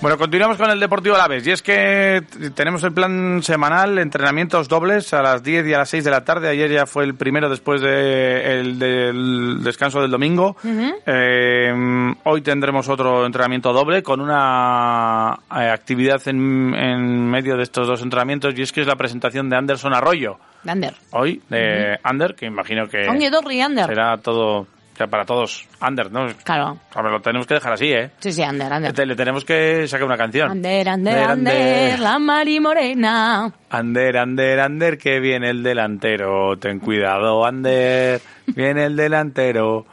Bueno, 0.04 0.18
continuamos 0.18 0.58
con 0.58 0.70
el 0.70 0.82
Deportivo 0.82 1.16
Alavés. 1.16 1.48
Y 1.48 1.52
es 1.52 1.62
que 1.62 2.22
tenemos 2.56 2.84
el 2.84 2.92
plan 2.92 3.42
semanal, 3.42 3.98
entrenamientos 4.00 4.68
dobles 4.68 5.14
a 5.14 5.22
las 5.22 5.42
10 5.44 5.66
y 5.66 5.74
a 5.74 5.78
las 5.78 5.90
6 5.92 6.04
de 6.04 6.12
la 6.12 6.26
tarde. 6.26 6.50
Ayer 6.50 6.70
ya 6.70 6.86
fue 6.86 7.06
el 7.06 7.16
primero 7.16 7.48
después 7.48 7.80
de 7.80 8.60
el- 8.60 8.78
del 8.80 9.64
descanso 9.64 10.02
del 10.02 10.12
domingo. 10.12 10.58
Eh, 11.06 11.72
hoy 12.26 12.42
tendremos 12.42 12.90
otro 12.90 13.26
entrenamiento 13.26 13.72
doble 13.72 14.04
con 14.04 14.20
una 14.20 15.40
eh, 15.56 15.70
actividad 15.70 16.22
en, 16.28 16.76
en 16.76 17.30
medio 17.30 17.56
de 17.56 17.64
estos 17.64 17.88
dos 17.88 18.02
entrenamientos 18.02 18.54
y 18.58 18.62
es 18.62 18.74
que 18.74 18.82
es 18.82 18.88
la 18.88 18.98
presentación 18.98 19.50
de 19.50 19.56
Anderson 19.56 19.94
Arroyo. 19.94 20.38
Dander. 20.66 20.96
Hoy, 21.12 21.42
de 21.50 21.98
Ander, 22.04 22.36
que 22.36 22.46
imagino 22.46 22.88
que 22.88 23.06
Ander. 23.62 23.86
será 23.88 24.18
todo, 24.18 24.68
o 24.94 24.96
sea, 24.96 25.08
para 25.08 25.26
todos 25.26 25.68
Ander, 25.80 26.12
¿no? 26.12 26.28
Claro. 26.44 26.78
A 26.94 27.02
ver, 27.02 27.12
lo 27.12 27.20
tenemos 27.20 27.48
que 27.48 27.56
dejar 27.56 27.74
así, 27.74 27.88
¿eh? 27.92 28.12
Sí, 28.20 28.32
sí, 28.32 28.44
Ander, 28.44 28.72
Ander. 28.72 28.94
Te- 28.94 29.06
Le 29.06 29.16
tenemos 29.16 29.44
que 29.44 29.88
sacar 29.88 30.06
una 30.06 30.18
canción. 30.18 30.52
Ander, 30.52 30.88
Ander, 30.90 31.18
Ander. 31.18 32.00
la 32.00 32.20
Mari 32.20 32.60
Morena. 32.60 33.52
Ander, 33.72 34.18
Ander, 34.18 34.60
Ander, 34.60 34.98
que 34.98 35.20
viene 35.20 35.50
el 35.50 35.64
delantero. 35.64 36.58
Ten 36.58 36.80
cuidado, 36.80 37.46
Ander, 37.46 38.22
viene 38.48 38.86
el 38.86 38.96
delantero. 38.96 39.86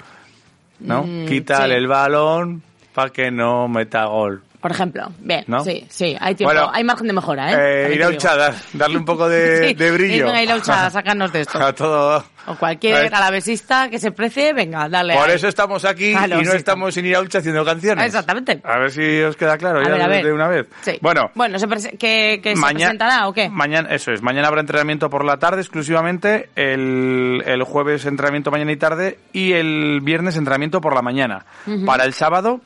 ¿No? 0.80 1.02
Mm, 1.04 1.26
Quítale 1.26 1.74
sí. 1.74 1.78
el 1.78 1.86
balón 1.86 2.62
para 2.94 3.10
que 3.10 3.30
no 3.30 3.68
meta 3.68 4.04
gol. 4.06 4.42
Por 4.60 4.70
ejemplo. 4.72 5.10
Bien, 5.20 5.44
¿No? 5.46 5.64
sí, 5.64 5.86
sí. 5.88 6.16
Hay 6.20 6.34
tiempo, 6.34 6.52
Bueno, 6.54 6.70
hay 6.72 6.84
margen 6.84 7.06
de 7.06 7.12
mejora, 7.14 7.50
¿eh? 7.52 7.86
Eh, 7.90 7.94
Iraucha, 7.94 8.32
digo. 8.32 8.42
dar- 8.42 8.54
darle 8.74 8.96
un 8.98 9.04
poco 9.06 9.28
de, 9.28 9.68
Sí, 9.68 9.74
de 9.74 9.90
brillo. 9.90 10.26
Venga, 10.26 10.42
Iraucha, 10.42 10.90
sacarnos 10.90 11.32
de 11.32 11.40
esto. 11.42 11.58
A 11.58 11.72
todo. 11.74 12.22
O 12.46 12.54
cualquier 12.56 13.14
alavesista 13.14 13.88
que 13.90 13.98
se 13.98 14.12
precie, 14.12 14.52
venga, 14.52 14.88
dale. 14.88 15.14
Por 15.14 15.28
ahí. 15.28 15.36
eso 15.36 15.46
estamos 15.48 15.84
aquí 15.84 16.12
Claro, 16.12 16.40
y 16.40 16.44
no 16.44 16.50
sí. 16.52 16.56
estamos 16.56 16.94
sin 16.94 17.06
Iraucha 17.06 17.38
haciendo 17.38 17.64
canciones. 17.64 18.04
Exactamente. 18.06 18.60
A 18.64 18.78
ver 18.78 18.90
si 18.90 19.20
os 19.22 19.36
queda 19.36 19.56
claro 19.58 19.80
A 19.80 19.84
ya 19.84 19.90
ver, 19.92 20.02
a 20.02 20.08
de- 20.08 20.22
ver. 20.24 20.32
una 20.32 20.48
vez. 20.48 20.66
Sí. 20.82 20.98
Bueno, 21.00 21.30
Bueno, 21.34 21.58
¿se 21.58 21.66
¿que, 21.96 22.40
que 22.42 22.54
se 22.54 22.60
Maña- 22.60 22.78
presentará 22.86 23.28
o 23.28 23.32
qué? 23.32 23.48
Mañana, 23.48 23.88
eso 23.94 24.12
es, 24.12 24.20
mañana 24.22 24.48
habrá 24.48 24.60
entrenamiento 24.60 25.08
por 25.10 25.24
la 25.24 25.38
tarde 25.38 25.60
exclusivamente, 25.60 26.50
el, 26.56 27.42
el 27.46 27.62
jueves 27.62 28.04
entrenamiento 28.06 28.50
mañana 28.50 28.72
y 28.72 28.76
tarde 28.76 29.18
y 29.32 29.52
el 29.52 30.00
viernes 30.02 30.36
entrenamiento 30.36 30.80
por 30.80 30.94
la 30.94 31.02
mañana. 31.02 31.44
Para 31.86 32.04
el 32.04 32.12
sábado, 32.14 32.60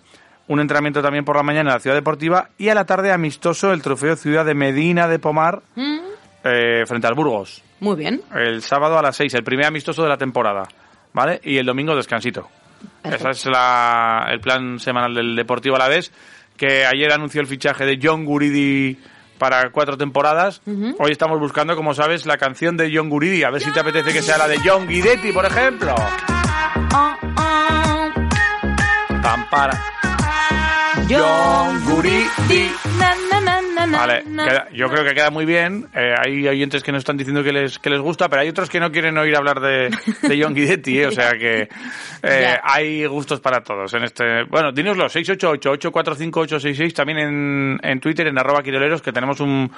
un 0.49 0.61
entrenamiento 0.61 1.03
también 1.03 1.24
por 1.24 1.36
la 1.36 1.42
mañana 1.42 1.70
en 1.70 1.74
la 1.74 1.80
Ciudad 1.80 1.97
Deportiva 1.97 2.51
y 2.59 2.68
a 2.68 2.74
la 2.74 2.84
tarde 2.84 3.12
amistoso 3.12 3.72
el 3.72 3.82
trofeo 3.82 4.16
Ciudad 4.16 4.45
de 4.45 4.55
Medina 4.55 5.09
de 5.09 5.18
Pomar 5.18 5.62
Mm, 5.74 5.99
eh, 6.45 6.84
frente 6.86 7.07
al 7.07 7.14
Burgos. 7.14 7.62
Muy 7.80 7.97
bien. 7.97 8.22
El 8.34 8.62
sábado 8.62 8.99
a 8.99 9.03
las 9.03 9.16
6, 9.16 9.32
el 9.34 9.45
primer 9.45 9.66
amistoso 9.66 10.03
de 10.03 10.09
la 10.09 10.16
temporada, 10.18 10.64
¿vale? 11.12 11.40
Y 11.45 11.57
el 11.59 11.66
domingo 11.66 11.95
descansito. 11.97 12.49
Ese 13.03 13.30
es 13.30 13.47
la- 13.47 14.26
el 14.30 14.40
plan 14.40 14.78
semanal 14.78 15.14
del 15.14 15.34
Deportivo 15.36 15.76
Alavés, 15.76 16.12
que 16.57 16.84
ayer 16.84 17.11
anunció 17.12 17.40
el 17.40 17.47
fichaje 17.47 17.84
de 17.86 17.99
John 18.03 18.24
Guridi 18.26 18.99
para 19.38 19.70
cuatro 19.70 19.97
temporadas. 19.97 20.61
Hoy 20.99 21.11
estamos 21.11 21.40
buscando, 21.40 21.74
como 21.76 21.95
sabes, 21.95 22.26
la 22.26 22.36
canción 22.36 22.76
de 22.76 22.90
John 22.95 23.09
Guridi. 23.09 23.42
A 23.42 23.51
ver 23.51 23.62
si 23.62 23.72
te 23.72 23.80
apetece 23.80 24.12
que 24.12 24.22
sea 24.22 24.36
la 24.38 24.47
de 24.49 24.59
John 24.64 24.86
Guidetti, 24.86 25.32
por 25.32 25.45
ejemplo. 25.47 25.95
Guridi. 29.22 29.22
Na, 29.22 30.04
na, 33.87 33.99
Vale, 33.99 34.23
queda- 34.25 34.69
yo 34.73 34.89
creo 34.89 35.05
que 35.05 35.15
queda 35.15 35.31
muy 35.31 35.45
bien. 35.45 35.87
Eh, 35.95 36.15
hay 36.19 36.49
oyentes 36.49 36.83
que 36.83 36.91
nos 36.93 37.01
están 37.01 37.17
diciendo 37.17 37.43
que 37.43 37.53
les, 37.53 37.79
que 37.79 37.91
les 37.91 38.01
gusta, 38.01 38.29
pero 38.29 38.43
hay 38.43 38.49
otros 38.49 38.71
que 38.71 38.81
no 38.81 38.91
quieren 38.91 39.17
oír 39.19 39.37
hablar 39.37 39.61
de, 39.61 39.91
de 40.23 40.43
John 40.43 40.55
Guidetti, 40.55 41.01
¿eh? 41.01 41.07
o 41.07 41.11
sea 41.13 41.33
que 41.33 41.69
eh, 42.23 42.57
hay 42.63 43.05
gustos 43.07 43.41
para 43.41 43.61
todos 43.63 43.93
en 43.95 44.05
este. 44.05 44.45
Bueno, 44.45 44.73
dinoslo, 44.73 45.07
688-845-866, 45.07 46.93
también 46.95 47.19
en, 47.19 47.79
en 47.83 48.01
Twitter, 48.01 48.27
en 48.27 48.39
arroba 48.39 48.63
quiroleros, 48.63 49.03
que 49.03 49.13
tenemos 49.13 49.41
un, 49.41 49.71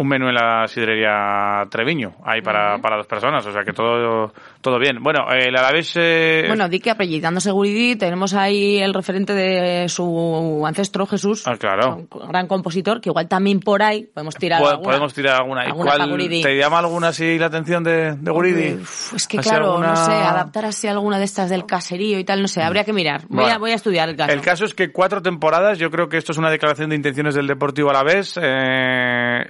un 0.00 0.06
menú 0.06 0.28
en 0.28 0.34
la 0.34 0.66
sidrería 0.68 1.64
Treviño, 1.70 2.12
ahí 2.24 2.40
para, 2.40 2.78
para 2.78 2.96
dos 2.98 3.06
personas, 3.08 3.44
o 3.44 3.52
sea 3.52 3.64
que 3.64 3.72
todo, 3.72 4.32
todo 4.60 4.78
bien. 4.78 5.02
Bueno, 5.02 5.26
el 5.32 5.56
Alavés... 5.56 5.92
eh, 5.96 6.44
Bueno, 6.46 6.68
di 6.68 6.78
que 6.78 6.90
apellidándose 6.92 7.50
Guridi, 7.50 7.96
tenemos 7.96 8.32
ahí 8.34 8.78
el 8.78 8.94
referente 8.94 9.34
de 9.34 9.88
su 9.88 10.62
ancestro 10.64 11.04
Jesús, 11.06 11.46
ah, 11.48 11.56
claro. 11.58 12.06
un 12.12 12.28
gran 12.28 12.46
compositor, 12.46 13.00
que 13.00 13.08
igual 13.08 13.26
también 13.26 13.58
por 13.58 13.82
ahí 13.82 14.04
podemos 14.04 14.36
tirar 14.36 14.62
alguna. 14.62 14.82
Podemos 14.88 15.12
tirar 15.14 15.40
alguna. 15.40 15.64
¿Y 15.64 15.66
alguna 15.68 15.96
cuál-. 15.96 16.28
¿Te 16.42 16.56
llama 16.56 16.78
alguna 16.78 17.08
así 17.08 17.36
la 17.36 17.46
atención 17.46 17.82
de, 17.82 18.14
de 18.14 18.30
Guridi? 18.30 18.74
Uf, 18.74 19.14
Es 19.14 19.26
que 19.26 19.38
¿Así 19.38 19.48
claro, 19.48 19.72
alguna- 19.72 19.88
no 19.88 19.96
sé, 19.96 20.12
adaptar 20.12 20.64
así 20.66 20.86
alguna 20.86 21.18
de 21.18 21.24
estas 21.24 21.50
del 21.50 21.66
caserío 21.66 22.20
y 22.20 22.24
tal, 22.24 22.40
no 22.40 22.46
sé, 22.46 22.62
habría 22.62 22.84
que 22.84 22.92
mirar. 22.92 23.22
Voy, 23.28 23.38
Bueno. 23.40 23.54
a, 23.54 23.58
voy 23.58 23.70
a 23.72 23.74
estudiar 23.74 24.08
el 24.08 24.16
caso. 24.16 24.32
El 24.32 24.42
caso 24.42 24.64
es 24.64 24.74
que 24.74 24.92
cuatro 24.92 25.22
temporadas, 25.22 25.76
yo 25.78 25.90
creo 25.90 26.08
que 26.08 26.18
esto 26.18 26.30
es 26.30 26.38
una 26.38 26.50
declaración 26.50 26.90
de 26.90 26.94
intenciones 26.96 27.34
del 27.34 27.48
Deportivo 27.48 27.90
Alavés, 27.90 28.38
eh, 28.40 28.42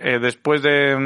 eh, 0.03 0.19
después 0.21 0.38
de, 0.63 0.97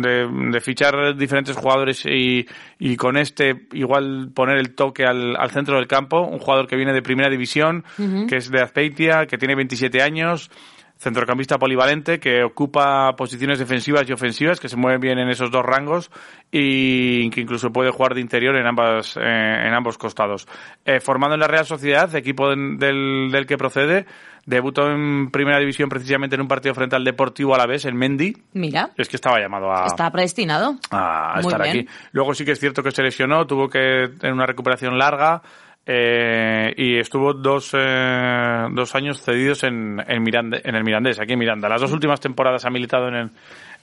de, 0.00 0.50
de 0.50 0.60
fichar 0.60 1.16
diferentes 1.16 1.56
jugadores 1.56 2.04
y, 2.06 2.46
y 2.78 2.96
con 2.96 3.16
este 3.16 3.66
igual 3.72 4.30
poner 4.34 4.58
el 4.58 4.74
toque 4.74 5.04
al, 5.04 5.36
al 5.36 5.50
centro 5.50 5.76
del 5.76 5.86
campo, 5.86 6.20
un 6.22 6.38
jugador 6.38 6.66
que 6.66 6.76
viene 6.76 6.92
de 6.92 7.02
primera 7.02 7.30
división, 7.30 7.84
que 8.28 8.36
es 8.36 8.50
de 8.50 8.62
Azpeitia, 8.62 9.26
que 9.26 9.38
tiene 9.38 9.54
27 9.54 10.02
años, 10.02 10.50
centrocampista 10.98 11.58
polivalente, 11.58 12.18
que 12.18 12.42
ocupa 12.42 13.14
posiciones 13.16 13.58
defensivas 13.58 14.08
y 14.08 14.12
ofensivas, 14.12 14.58
que 14.58 14.68
se 14.68 14.76
mueve 14.76 14.98
bien 14.98 15.18
en 15.18 15.30
esos 15.30 15.50
dos 15.50 15.64
rangos 15.64 16.10
y 16.50 17.30
que 17.30 17.40
incluso 17.40 17.70
puede 17.70 17.90
jugar 17.90 18.14
de 18.14 18.20
interior 18.20 18.56
en 18.56 18.66
ambas 18.66 19.16
eh, 19.16 19.20
en 19.20 19.74
ambos 19.74 19.96
costados. 19.96 20.48
Eh, 20.84 21.00
formado 21.00 21.34
en 21.34 21.40
la 21.40 21.46
Real 21.46 21.66
Sociedad, 21.66 22.14
equipo 22.16 22.48
del, 22.48 22.78
del 23.30 23.46
que 23.46 23.56
procede, 23.56 24.06
debutó 24.48 24.90
en 24.90 25.30
primera 25.30 25.58
división 25.58 25.88
precisamente 25.88 26.34
en 26.36 26.40
un 26.42 26.48
partido 26.48 26.74
frente 26.74 26.96
al 26.96 27.04
Deportivo 27.04 27.54
Alavés, 27.54 27.84
en 27.84 27.96
Mendy. 27.96 28.34
Mira, 28.54 28.90
Es 28.96 29.08
que 29.08 29.16
estaba 29.16 29.38
llamado 29.38 29.70
a, 29.70 29.86
está 29.86 30.10
predestinado. 30.10 30.76
a 30.90 31.34
Muy 31.42 31.52
estar 31.52 31.62
bien. 31.62 31.78
aquí. 31.86 31.88
Luego 32.12 32.32
sí 32.34 32.44
que 32.44 32.52
es 32.52 32.58
cierto 32.60 32.82
que 32.82 32.90
se 32.90 33.02
lesionó, 33.02 33.46
tuvo 33.46 33.68
que 33.68 34.08
tener 34.18 34.32
una 34.32 34.46
recuperación 34.46 34.96
larga 34.98 35.42
eh, 35.90 36.72
y 36.76 36.98
estuvo 36.98 37.32
dos, 37.34 37.70
eh, 37.78 38.66
dos 38.72 38.94
años 38.94 39.22
cedidos 39.22 39.62
en, 39.64 40.02
en, 40.06 40.22
Mirande- 40.24 40.60
en 40.64 40.74
el 40.74 40.84
Mirandés, 40.84 41.18
aquí 41.20 41.32
en 41.34 41.38
Miranda. 41.38 41.68
Las 41.68 41.80
dos 41.80 41.92
últimas 41.92 42.20
temporadas 42.20 42.64
ha 42.64 42.70
militado 42.70 43.08
en, 43.08 43.14
el- 43.14 43.30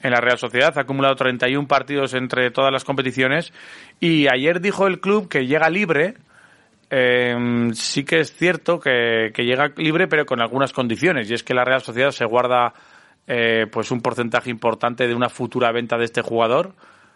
en 0.02 0.10
la 0.10 0.20
Real 0.20 0.38
Sociedad, 0.38 0.76
ha 0.76 0.82
acumulado 0.82 1.14
31 1.16 1.66
partidos 1.66 2.14
entre 2.14 2.50
todas 2.50 2.70
las 2.72 2.84
competiciones 2.84 3.52
y 3.98 4.28
ayer 4.28 4.60
dijo 4.60 4.86
el 4.86 5.00
club 5.00 5.28
que 5.28 5.46
llega 5.46 5.70
libre 5.70 6.14
eh, 6.90 7.36
sí 7.72 8.04
que 8.04 8.20
es 8.20 8.34
cierto 8.34 8.78
que, 8.78 9.30
que 9.34 9.44
llega 9.44 9.72
libre, 9.76 10.08
pero 10.08 10.26
con 10.26 10.40
algunas 10.40 10.72
condiciones. 10.72 11.30
Y 11.30 11.34
es 11.34 11.42
que 11.42 11.54
la 11.54 11.64
Real 11.64 11.82
Sociedad 11.82 12.10
se 12.10 12.24
guarda 12.24 12.72
eh, 13.26 13.66
pues 13.70 13.90
un 13.90 14.00
porcentaje 14.00 14.50
importante 14.50 15.08
de 15.08 15.14
una 15.14 15.28
futura 15.28 15.72
venta 15.72 15.98
de 15.98 16.04
este 16.04 16.22
jugador. 16.22 16.74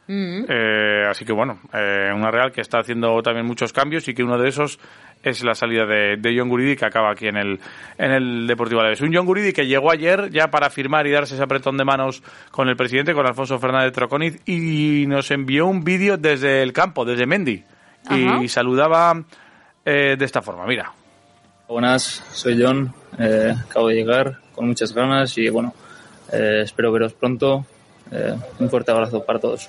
Mm. 0.09 0.45
Eh, 0.49 1.07
así 1.09 1.25
que 1.25 1.33
bueno, 1.33 1.61
eh, 1.73 2.11
una 2.13 2.33
Real 2.33 2.51
que 2.51 2.63
está 2.63 2.81
haciendo 2.81 3.23
también 3.23 3.47
muchos 3.47 3.73
cambios 3.73 4.09
y 4.09 4.15
que 4.15 4.25
uno 4.25 4.39
de 4.39 4.49
esos 4.49 4.81
es 5.23 5.45
la 5.45 5.55
salida 5.55 5.87
de, 5.87 6.17
de 6.17 6.37
John 6.37 6.49
Guridi 6.49 6.75
que 6.75 6.85
acaba 6.85 7.13
aquí 7.13 7.29
en 7.29 7.37
el, 7.37 7.61
en 7.97 8.11
el 8.11 8.47
Deportivo 8.49 8.81
Alavés. 8.81 9.03
Un 9.03 9.15
John 9.15 9.25
Guridi 9.25 9.53
que 9.53 9.67
llegó 9.67 9.93
ayer 9.93 10.31
ya 10.31 10.51
para 10.51 10.69
firmar 10.71 11.07
y 11.07 11.13
darse 11.13 11.35
ese 11.35 11.45
apretón 11.45 11.77
de 11.77 11.85
manos 11.85 12.25
con 12.51 12.69
el 12.69 12.75
presidente, 12.75 13.15
con 13.15 13.25
Alfonso 13.25 13.61
Fernández 13.61 13.93
Troconiz, 13.93 14.41
y 14.47 15.05
nos 15.07 15.31
envió 15.31 15.67
un 15.67 15.85
vídeo 15.85 16.17
desde 16.17 16.63
el 16.63 16.73
campo, 16.73 17.05
desde 17.05 17.27
Mendy, 17.27 17.63
y 18.11 18.49
saludaba 18.49 19.23
eh, 19.91 20.17
de 20.17 20.25
esta 20.25 20.41
forma, 20.41 20.65
mira. 20.67 20.93
Buenas, 21.69 22.25
soy 22.33 22.61
John, 22.61 22.93
eh, 23.19 23.55
acabo 23.69 23.89
de 23.89 23.95
llegar 23.95 24.39
con 24.55 24.69
muchas 24.69 24.93
ganas 24.93 25.37
y 25.39 25.49
bueno, 25.49 25.75
eh, 26.33 26.63
espero 26.65 26.93
veros 26.93 27.13
pronto. 27.13 27.65
Eh, 28.11 28.35
un 28.59 28.69
fuerte 28.69 28.91
abrazo 28.91 29.25
para 29.25 29.39
todos. 29.39 29.69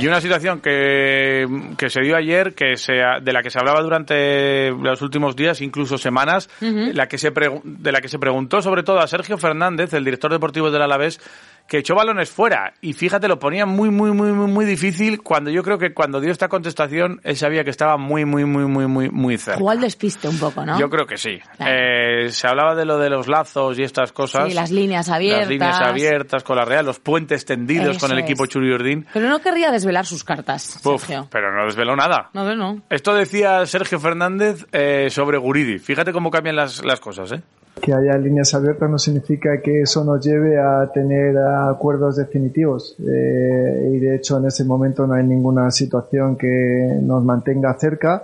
Y 0.00 0.06
una 0.06 0.20
situación 0.20 0.60
que, 0.60 1.44
que 1.76 1.90
se 1.90 2.00
dio 2.02 2.16
ayer, 2.16 2.54
que 2.54 2.76
se, 2.76 2.92
de 2.92 3.32
la 3.32 3.42
que 3.42 3.50
se 3.50 3.58
hablaba 3.58 3.82
durante 3.82 4.70
los 4.70 5.02
últimos 5.02 5.34
días, 5.34 5.60
incluso 5.60 5.98
semanas, 5.98 6.48
la 6.60 7.08
que 7.08 7.18
se 7.18 7.32
de 7.64 7.92
la 7.92 8.00
que 8.00 8.08
se 8.08 8.20
preguntó 8.20 8.62
sobre 8.62 8.84
todo 8.84 9.00
a 9.00 9.08
Sergio 9.08 9.38
Fernández, 9.38 9.92
el 9.94 10.04
director 10.04 10.30
deportivo 10.30 10.70
del 10.70 10.82
Alavés, 10.82 11.20
que 11.68 11.78
echó 11.78 11.94
balones 11.94 12.30
fuera. 12.30 12.72
Y 12.80 12.94
fíjate, 12.94 13.28
lo 13.28 13.38
ponía 13.38 13.66
muy, 13.66 13.90
muy, 13.90 14.10
muy, 14.12 14.32
muy, 14.32 14.50
muy 14.50 14.64
difícil 14.64 15.20
cuando 15.22 15.50
yo 15.50 15.62
creo 15.62 15.78
que 15.78 15.92
cuando 15.92 16.18
dio 16.20 16.32
esta 16.32 16.48
contestación, 16.48 17.20
él 17.22 17.36
sabía 17.36 17.62
que 17.62 17.70
estaba 17.70 17.98
muy, 17.98 18.24
muy, 18.24 18.46
muy, 18.46 18.64
muy, 18.64 18.86
muy, 18.86 19.10
muy 19.10 19.36
cerca. 19.36 19.58
Jugó 19.58 19.70
al 19.70 19.80
despiste 19.80 20.28
un 20.28 20.38
poco, 20.38 20.64
¿no? 20.64 20.80
Yo 20.80 20.88
creo 20.88 21.06
que 21.06 21.18
sí. 21.18 21.38
Eh, 21.60 22.30
se 22.30 22.48
hablaba 22.48 22.74
de 22.74 22.86
lo 22.86 22.98
de 22.98 23.10
los 23.10 23.28
lazos 23.28 23.78
y 23.78 23.82
estas 23.82 24.12
cosas. 24.12 24.48
Sí, 24.48 24.54
las 24.54 24.70
líneas 24.70 25.10
abiertas. 25.10 25.40
Las 25.42 25.50
líneas 25.50 25.80
abiertas 25.80 26.42
con 26.42 26.56
la 26.56 26.64
Real, 26.64 26.86
los 26.86 27.00
puentes 27.00 27.44
tendidos 27.44 27.96
Eso 27.96 28.00
con 28.00 28.16
el 28.16 28.24
equipo 28.24 28.46
Churi 28.46 28.72
Ordín. 28.72 29.06
Pero 29.12 29.28
no 29.28 29.38
querría 29.40 29.70
desvelar 29.70 30.06
sus 30.06 30.24
cartas, 30.24 30.80
Uf, 30.84 31.02
Sergio. 31.02 31.28
pero 31.30 31.54
no 31.54 31.66
desveló 31.66 31.94
nada. 31.94 32.30
No, 32.32 32.56
no. 32.56 32.80
Esto 32.88 33.14
decía 33.14 33.66
Sergio 33.66 34.00
Fernández 34.00 34.66
eh, 34.72 35.08
sobre 35.10 35.36
Guridi. 35.36 35.78
Fíjate 35.78 36.12
cómo 36.12 36.30
cambian 36.30 36.56
las, 36.56 36.82
las 36.82 36.98
cosas, 36.98 37.32
¿eh? 37.32 37.42
Que 37.80 37.94
haya 37.94 38.18
líneas 38.18 38.54
abiertas 38.54 38.90
no 38.90 38.98
significa 38.98 39.60
que 39.60 39.82
eso 39.82 40.04
nos 40.04 40.24
lleve 40.24 40.58
a 40.58 40.90
tener 40.92 41.36
acuerdos 41.38 42.16
definitivos. 42.16 42.96
Eh, 43.00 43.92
y 43.94 43.98
de 43.98 44.16
hecho 44.16 44.38
en 44.38 44.46
ese 44.46 44.64
momento 44.64 45.06
no 45.06 45.14
hay 45.14 45.24
ninguna 45.24 45.70
situación 45.70 46.36
que 46.36 46.98
nos 47.02 47.24
mantenga 47.24 47.72
cerca. 47.78 48.22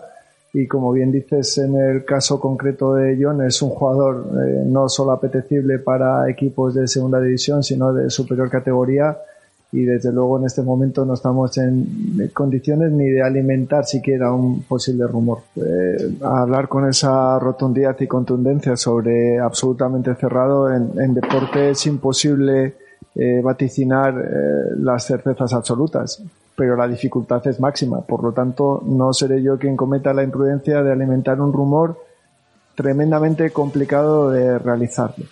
Y 0.52 0.68
como 0.68 0.92
bien 0.92 1.10
dices, 1.10 1.58
en 1.58 1.74
el 1.76 2.04
caso 2.04 2.38
concreto 2.38 2.94
de 2.94 3.18
John, 3.20 3.42
es 3.42 3.60
un 3.60 3.70
jugador 3.70 4.24
eh, 4.32 4.62
no 4.66 4.88
solo 4.88 5.10
apetecible 5.10 5.80
para 5.80 6.30
equipos 6.30 6.74
de 6.74 6.86
segunda 6.86 7.20
división, 7.20 7.62
sino 7.64 7.92
de 7.92 8.08
superior 8.08 8.48
categoría. 8.48 9.16
Y 9.74 9.82
desde 9.82 10.12
luego 10.12 10.38
en 10.38 10.44
este 10.44 10.62
momento 10.62 11.04
no 11.04 11.14
estamos 11.14 11.58
en 11.58 12.30
condiciones 12.32 12.92
ni 12.92 13.10
de 13.10 13.20
alimentar 13.20 13.84
siquiera 13.84 14.32
un 14.32 14.62
posible 14.62 15.04
rumor. 15.08 15.40
Eh, 15.56 16.16
hablar 16.22 16.68
con 16.68 16.88
esa 16.88 17.40
rotundidad 17.40 17.96
y 17.98 18.06
contundencia 18.06 18.76
sobre 18.76 19.40
absolutamente 19.40 20.14
cerrado 20.14 20.72
en, 20.72 21.12
deporte 21.12 21.70
es 21.70 21.86
imposible 21.86 22.76
eh, 23.16 23.40
vaticinar 23.42 24.14
eh, 24.16 24.76
las 24.78 25.06
certezas 25.06 25.52
absolutas, 25.52 26.22
pero 26.56 26.76
la 26.76 26.86
dificultad 26.86 27.44
es 27.48 27.58
máxima. 27.58 28.00
Por 28.02 28.22
lo 28.22 28.30
tanto, 28.30 28.80
no 28.86 29.12
seré 29.12 29.42
yo 29.42 29.58
quien 29.58 29.76
cometa 29.76 30.14
la 30.14 30.22
imprudencia 30.22 30.84
de 30.84 30.92
alimentar 30.92 31.40
un 31.40 31.52
rumor 31.52 31.98
tremendamente 32.76 33.50
complicado 33.50 34.30
de 34.30 34.56
realizarlo. 34.56 35.24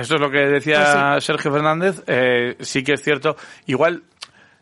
Esto 0.00 0.14
es 0.14 0.20
lo 0.20 0.30
que 0.30 0.38
decía 0.38 1.20
Sergio 1.20 1.52
Fernández. 1.52 2.02
Eh, 2.06 2.56
sí 2.60 2.82
que 2.82 2.94
es 2.94 3.02
cierto. 3.02 3.36
Igual, 3.66 4.04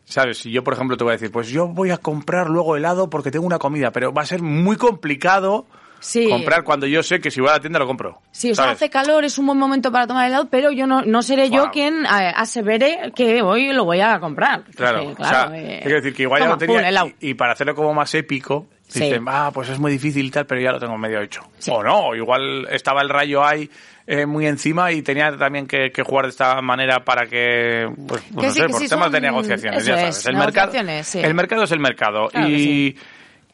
¿sabes? 0.05 0.39
Si 0.39 0.51
yo, 0.51 0.63
por 0.63 0.73
ejemplo, 0.73 0.97
te 0.97 1.03
voy 1.03 1.11
a 1.11 1.17
decir, 1.17 1.31
pues 1.31 1.49
yo 1.49 1.67
voy 1.67 1.91
a 1.91 1.97
comprar 1.97 2.49
luego 2.49 2.75
helado 2.75 3.09
porque 3.09 3.31
tengo 3.31 3.45
una 3.45 3.59
comida, 3.59 3.91
pero 3.91 4.13
va 4.13 4.23
a 4.23 4.25
ser 4.25 4.41
muy 4.41 4.77
complicado 4.77 5.67
Sí. 5.99 6.29
comprar 6.29 6.63
cuando 6.63 6.85
yo 6.87 7.01
sé 7.03 7.19
que 7.19 7.31
si 7.31 7.41
voy 7.41 7.49
a 7.49 7.53
la 7.53 7.59
tienda 7.59 7.79
lo 7.79 7.87
compro. 7.87 8.21
Sí, 8.31 8.51
o 8.51 8.55
sea, 8.55 8.71
hace 8.71 8.89
calor, 8.89 9.25
es 9.25 9.37
un 9.37 9.45
buen 9.47 9.57
momento 9.57 9.91
para 9.91 10.07
tomar 10.07 10.27
helado, 10.27 10.47
pero 10.49 10.71
yo 10.71 10.85
no, 10.87 11.01
no 11.01 11.21
seré 11.23 11.49
yo 11.49 11.69
quien 11.71 12.05
eh, 12.05 12.33
asevere 12.35 13.11
que 13.15 13.41
hoy 13.41 13.73
lo 13.73 13.85
voy 13.85 14.01
a 14.01 14.19
comprar. 14.19 14.63
Claro, 14.75 15.03
Porque, 15.05 15.21
o 15.23 15.25
sea, 15.25 15.49
eh, 15.53 15.79
quiero 15.81 15.97
decir 15.97 16.13
que 16.13 16.23
igual 16.23 16.39
ya 16.41 16.45
toma, 16.45 16.53
lo 16.55 16.59
tenía 16.59 16.77
pum, 16.79 16.85
helado. 16.87 17.07
y, 17.19 17.29
y 17.29 17.33
para 17.33 17.53
hacerlo 17.53 17.75
como 17.75 17.93
más 17.93 18.13
épico, 18.15 18.67
Sí. 18.87 19.01
dicen, 19.01 19.25
ah, 19.27 19.51
pues 19.53 19.67
es 19.67 19.79
muy 19.79 19.91
difícil 19.91 20.25
y 20.27 20.31
tal, 20.31 20.45
pero 20.45 20.61
ya 20.61 20.71
lo 20.71 20.79
tengo 20.79 20.97
medio 20.97 21.19
hecho. 21.21 21.41
O 21.69 21.83
no, 21.83 22.15
igual 22.15 22.65
estaba 22.71 23.01
el 23.01 23.09
rayo 23.09 23.43
ahí 23.43 23.69
eh, 24.05 24.25
muy 24.25 24.47
encima 24.47 24.93
y 24.93 25.01
tenía 25.01 25.35
también 25.35 25.67
que, 25.67 25.91
que 25.91 26.03
jugar 26.03 26.23
de 26.23 26.29
esta 26.29 26.61
manera 26.61 27.03
para 27.03 27.25
que, 27.27 27.85
pues, 28.07 28.21
Que 28.21 28.33
no 28.33 28.41
sí, 28.43 28.49
sé, 28.51 28.61
que 28.61 28.69
por 28.69 28.79
sí, 28.81 28.87
temas 28.87 29.11
de 29.11 29.17
son- 29.17 29.23
negociaciones, 29.25 29.81
eso 29.81 29.89
ya 29.91 29.97
sabes. 29.97 30.17
es, 30.19 30.25
el, 30.27 30.35
mercado, 30.37 30.67
negociaciones, 30.71 31.05
sí. 31.07 31.19
el 31.19 31.33
mercado 31.33 31.63
es 31.63 31.71
el 31.73 31.79
mercado. 31.81 32.29
Claro 32.29 32.47
y. 32.47 32.97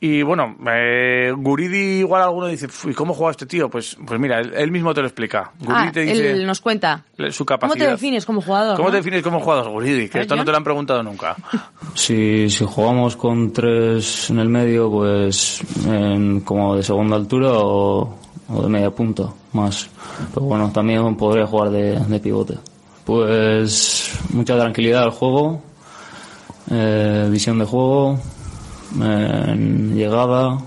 y 0.05 0.21
bueno, 0.21 0.57
eh, 0.67 1.31
Guridi 1.35 1.99
igual 1.99 2.23
alguno 2.23 2.47
dice, 2.47 2.67
¿y 2.89 2.93
cómo 2.93 3.13
juega 3.13 3.31
este 3.31 3.45
tío? 3.45 3.69
Pues, 3.69 3.95
pues 4.05 4.19
mira, 4.19 4.39
él, 4.41 4.51
él 4.53 4.69
mismo 4.69 4.93
te 4.93 4.99
lo 4.99 5.07
explica. 5.07 5.51
Guridi 5.59 5.87
Ah, 5.87 5.91
te 5.93 6.01
dice 6.01 6.31
él 6.31 6.45
nos 6.45 6.59
cuenta. 6.59 7.05
su 7.29 7.45
¿Cómo 7.45 7.57
capacidad. 7.59 7.85
te 7.85 7.91
defines 7.91 8.25
como 8.25 8.41
jugador? 8.41 8.75
¿Cómo 8.75 8.89
no? 8.89 8.91
te 8.91 8.97
defines 8.97 9.23
como 9.23 9.39
jugador, 9.39 9.69
Guridi? 9.71 10.09
Que 10.09 10.19
esto 10.19 10.35
no 10.35 10.43
te 10.43 10.51
lo 10.51 10.57
han 10.57 10.63
preguntado 10.63 11.01
nunca. 11.03 11.35
Si, 11.95 12.49
si 12.49 12.65
jugamos 12.65 13.15
con 13.15 13.53
tres 13.53 14.29
en 14.31 14.39
el 14.39 14.49
medio, 14.49 14.89
pues 14.89 15.61
en- 15.87 16.41
como 16.41 16.75
de 16.75 16.81
segunda 16.81 17.15
altura 17.15 17.49
o, 17.51 18.17
o 18.49 18.61
de 18.63 18.67
media 18.67 18.89
punta, 18.89 19.25
más. 19.53 19.89
Pero 20.33 20.45
bueno, 20.47 20.71
también 20.73 21.15
podría 21.15 21.45
jugar 21.45 21.69
de, 21.69 21.99
de 21.99 22.19
pivote. 22.19 22.57
Pues 23.05 24.19
mucha 24.33 24.57
tranquilidad 24.57 25.03
al 25.03 25.11
juego, 25.11 25.61
eh, 26.71 27.27
visión 27.29 27.59
de 27.59 27.65
juego, 27.65 28.17
eh, 29.01 29.55
llegada. 29.93 30.57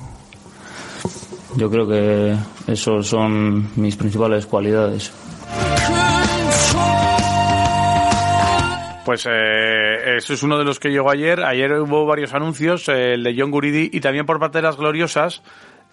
Yo 1.57 1.71
creo 1.71 1.89
que 1.89 2.37
esos 2.67 3.07
son 3.07 3.71
mis 3.77 3.97
principales 3.97 4.47
cualidades. 4.47 5.13
Pues 9.05 9.25
eh, 9.31 10.17
eso 10.17 10.35
es 10.35 10.43
uno 10.43 10.59
de 10.59 10.65
los 10.65 10.81
que 10.81 10.91
llegó 10.91 11.11
ayer. 11.11 11.45
Ayer 11.45 11.73
hubo 11.75 12.07
varios 12.07 12.35
anuncios, 12.35 12.89
eh, 12.89 13.15
el 13.15 13.23
de 13.23 13.37
John 13.39 13.53
Guridi 13.53 13.89
y 13.93 14.01
también 14.01 14.27
por 14.27 14.41
parte 14.41 14.59
de 14.59 14.63
las 14.63 14.77
gloriosas 14.77 15.43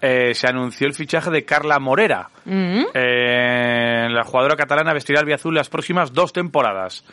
eh, 0.02 0.34
se 0.34 0.48
anunció 0.48 0.86
el 0.86 0.94
fichaje 0.94 1.30
de 1.30 1.46
Carla 1.46 1.80
Morera. 1.80 2.30
Mm. 2.44 2.86
Eh, 2.94 4.08
la 4.10 4.24
jugadora 4.26 4.58
catalana 4.58 4.94
vestirá 4.94 5.22
el 5.22 5.32
azul 5.32 5.56
las 5.56 5.70
próximas 5.70 6.12
dos 6.12 6.34
temporadas. 6.34 7.06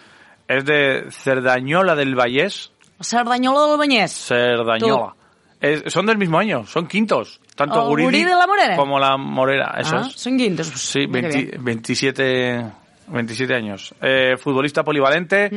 Es 0.48 0.64
de 0.64 1.04
Cerdañola 1.10 1.94
del 1.94 2.16
Vallés. 2.16 2.72
Sardañola 3.00 3.66
del 3.68 3.78
Bañés. 3.78 4.12
Cerdañola. 4.12 5.14
Es- 5.60 5.92
son 5.92 6.06
del 6.06 6.16
mismo 6.18 6.38
año, 6.38 6.64
son 6.66 6.86
quintos. 6.86 7.40
Tanto 7.54 7.82
Oh, 7.84 7.88
Guridi, 7.88 8.06
Guridi 8.06 8.22
y 8.22 8.34
la 8.34 8.46
Morera. 8.46 8.76
como 8.76 8.98
la 8.98 9.16
Morera. 9.18 9.72
Ah, 9.74 9.80
es. 9.80 9.88
son 10.14 10.36
guindos. 10.38 10.68
Pues, 10.70 10.80
Sí, 10.80 11.06
mira 11.06 11.28
qué 11.28 11.36
20 11.36 11.50
bien. 11.52 11.64
27, 11.64 12.66
27 13.08 13.54
años. 13.54 13.94
Eh, 14.00 14.36
futbolista 14.38 14.82
polivalente, 14.82 15.50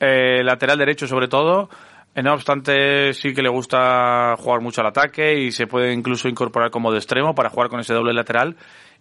eh, 0.00 0.42
lateral 0.42 0.78
derecho 0.78 1.06
sobre 1.06 1.28
todo. 1.28 1.68
Eh, 2.16 2.22
no 2.22 2.32
obstante, 2.34 3.12
sí 3.12 3.32
que 3.34 3.42
le 3.42 3.48
gusta 3.48 4.34
jugar 4.38 4.60
mucho 4.60 4.80
al 4.80 4.86
ataque 4.88 5.34
y 5.40 5.52
se 5.52 5.66
puede 5.66 5.92
incluso 5.92 6.28
incorporar 6.28 6.70
como 6.70 6.90
de 6.92 6.98
extremo 6.98 7.34
para 7.34 7.50
jugar 7.50 7.68
con 7.68 7.80
ese 7.80 7.92
doble 7.94 8.12
lateral 8.12 8.56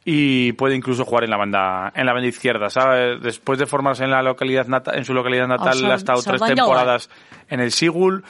y 0.06 0.52
puede 0.54 0.76
incluso 0.76 1.06
jugar 1.06 1.24
en 1.24 1.30
la 1.30 1.38
banda 1.38 1.92
en 1.96 2.06
la 2.06 2.14
banda 2.14 2.28
izquierda, 2.28 2.70
¿sabe? 2.70 3.20
Después 3.20 3.58
de 3.60 3.66
formarse 3.66 4.04
en 4.04 4.12
la 4.12 4.22
localidad 4.22 4.68
nata- 4.68 4.94
en 4.96 5.06
su 5.06 5.14
localidad 5.14 5.48
natal, 5.48 5.74
Sar- 5.78 5.92
ha 5.92 5.96
estado 5.96 6.22
tres 6.22 6.42
temporadas 6.56 7.10
en 7.50 7.60
el 7.62 7.72
Sigul 7.72 8.24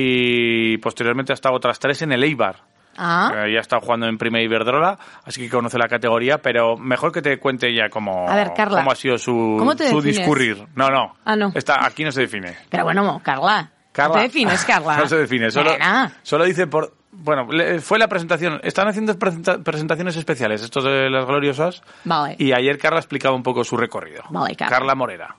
y 0.00 0.78
posteriormente 0.78 1.32
ha 1.32 1.34
estado 1.34 1.54
otras 1.54 1.78
tres 1.78 2.02
en 2.02 2.12
el 2.12 2.22
Eibar. 2.24 2.56
Ah, 2.98 3.30
Eh, 3.44 3.52
ya 3.52 3.60
está 3.60 3.78
jugando 3.78 4.06
en 4.06 4.16
Primera 4.16 4.42
Iberdrola, 4.42 4.98
así 5.24 5.42
que 5.42 5.50
conoce 5.50 5.76
la 5.78 5.86
categoría, 5.86 6.38
pero 6.38 6.78
mejor 6.78 7.12
que 7.12 7.20
te 7.20 7.38
cuente 7.38 7.68
ella 7.68 7.90
cómo, 7.90 8.26
A 8.26 8.34
ver, 8.34 8.52
Carla, 8.56 8.78
cómo 8.78 8.90
ha 8.90 8.94
sido 8.94 9.18
su, 9.18 9.56
¿cómo 9.58 9.76
te 9.76 9.90
su 9.90 10.00
discurrir. 10.00 10.64
No, 10.74 10.88
no. 10.88 11.14
Ah, 11.24 11.36
no. 11.36 11.52
Está, 11.54 11.84
aquí 11.84 12.04
no 12.04 12.12
se 12.12 12.22
define. 12.22 12.56
pero 12.70 12.84
bueno, 12.84 13.20
Carla. 13.22 13.70
Carla. 13.92 14.16
¿Te 14.16 14.22
defines, 14.22 14.64
Carla? 14.64 14.96
No 15.00 15.06
se 15.08 15.16
define, 15.16 15.50
solo, 15.50 15.72
solo 16.22 16.44
dice 16.44 16.66
por... 16.66 16.94
Bueno, 17.18 17.48
fue 17.80 17.98
la 17.98 18.08
presentación. 18.08 18.60
Están 18.62 18.88
haciendo 18.88 19.18
presenta- 19.18 19.58
presentaciones 19.58 20.16
especiales, 20.16 20.62
estos 20.62 20.84
de 20.84 21.10
las 21.10 21.26
gloriosas, 21.26 21.82
Vale. 22.04 22.36
y 22.38 22.52
ayer 22.52 22.78
Carla 22.78 22.98
explicaba 22.98 23.34
un 23.34 23.42
poco 23.42 23.64
su 23.64 23.76
recorrido. 23.76 24.22
Vale, 24.30 24.54
Carla. 24.54 24.76
Carla 24.76 24.94
Morera. 24.94 25.36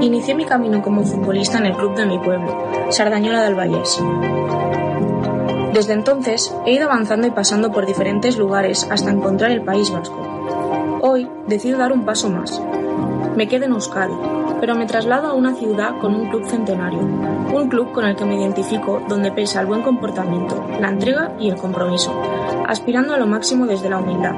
Inicié 0.00 0.34
mi 0.34 0.46
camino 0.46 0.80
como 0.82 1.04
futbolista 1.04 1.58
en 1.58 1.66
el 1.66 1.76
club 1.76 1.94
de 1.94 2.06
mi 2.06 2.18
pueblo, 2.18 2.68
Sardañola 2.90 3.42
del 3.42 3.54
Vallés. 3.54 4.02
Desde 5.74 5.92
entonces 5.92 6.54
he 6.66 6.72
ido 6.72 6.86
avanzando 6.90 7.26
y 7.26 7.30
pasando 7.30 7.70
por 7.70 7.86
diferentes 7.86 8.36
lugares 8.38 8.88
hasta 8.90 9.10
encontrar 9.10 9.50
el 9.50 9.62
País 9.62 9.90
Vasco. 9.90 10.98
Hoy 11.02 11.28
decido 11.46 11.78
dar 11.78 11.92
un 11.92 12.04
paso 12.04 12.28
más. 12.30 12.60
me 13.36 13.46
quedo 13.46 13.66
en 13.66 13.72
Euskadi, 13.72 14.12
pero 14.60 14.74
me 14.74 14.86
traslado 14.86 15.28
a 15.28 15.32
una 15.32 15.54
ciudad 15.54 15.98
con 15.98 16.14
un 16.14 16.28
club 16.28 16.46
centenario, 16.46 17.00
un 17.00 17.68
club 17.68 17.92
con 17.92 18.04
el 18.04 18.14
que 18.14 18.24
me 18.24 18.36
identifico 18.36 19.02
donde 19.08 19.32
pesa 19.32 19.60
el 19.60 19.66
buen 19.66 19.82
comportamiento, 19.82 20.66
la 20.78 20.90
entrega 20.90 21.32
y 21.38 21.48
el 21.48 21.56
compromiso, 21.56 22.14
aspirando 22.66 23.14
a 23.14 23.16
lo 23.16 23.26
máximo 23.26 23.66
desde 23.66 23.88
la 23.88 23.98
humildad. 23.98 24.34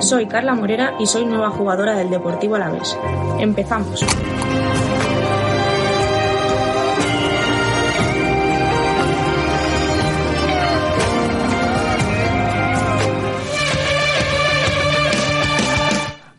Soy 0.00 0.26
Carla 0.26 0.54
Morera 0.54 0.94
y 0.98 1.06
soy 1.06 1.26
nueva 1.26 1.50
jugadora 1.50 1.96
del 1.96 2.10
Deportivo 2.10 2.54
Alavés. 2.54 2.96
Empezamos. 3.38 4.04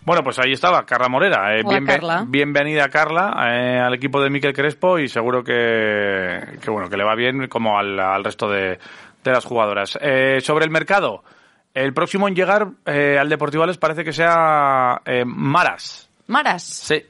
Bueno, 0.08 0.24
pues 0.24 0.39
ahí 0.39 0.53
estaba, 0.53 0.86
Carla 0.86 1.10
Morera. 1.10 1.53
Eh, 1.53 1.64
Hola, 1.66 1.80
bienve- 1.80 1.91
Carla. 1.91 2.24
Bienvenida, 2.26 2.88
Carla, 2.88 3.36
eh, 3.51 3.78
al 3.78 3.93
equipo 3.93 4.22
de 4.22 4.30
Miquel 4.30 4.53
Crespo 4.53 4.97
y 4.99 5.10
seguro 5.10 5.43
que, 5.43 6.39
que, 6.64 6.72
bueno, 6.72 6.89
que 6.89 6.95
le 6.95 7.03
va 7.03 7.14
bien 7.14 7.49
como 7.49 7.78
al, 7.78 7.99
al 7.99 8.24
resto 8.24 8.49
de, 8.49 8.80
de 9.22 9.32
las 9.34 9.43
jugadoras. 9.43 9.99
Eh, 10.01 10.39
sobre 10.39 10.64
el 10.64 10.72
mercado, 10.72 11.26
el 11.74 11.93
próximo 11.93 12.30
en 12.30 12.36
llegar 12.36 12.70
eh, 12.86 13.18
al 13.20 13.28
Deportivo 13.28 13.66
les 13.66 13.78
parece 13.78 14.05
que 14.05 14.14
sea 14.14 15.01
eh, 15.05 15.26
Maras. 15.26 16.10
Maras. 16.28 16.64
Sí, 16.64 17.03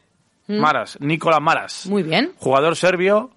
Mm. 0.50 0.60
Maras, 0.62 0.98
Nicola 1.02 1.40
Maras. 1.42 1.86
Muy 1.88 2.02
bien. 2.04 2.32
Jugador 2.38 2.76
serbio 2.78 3.30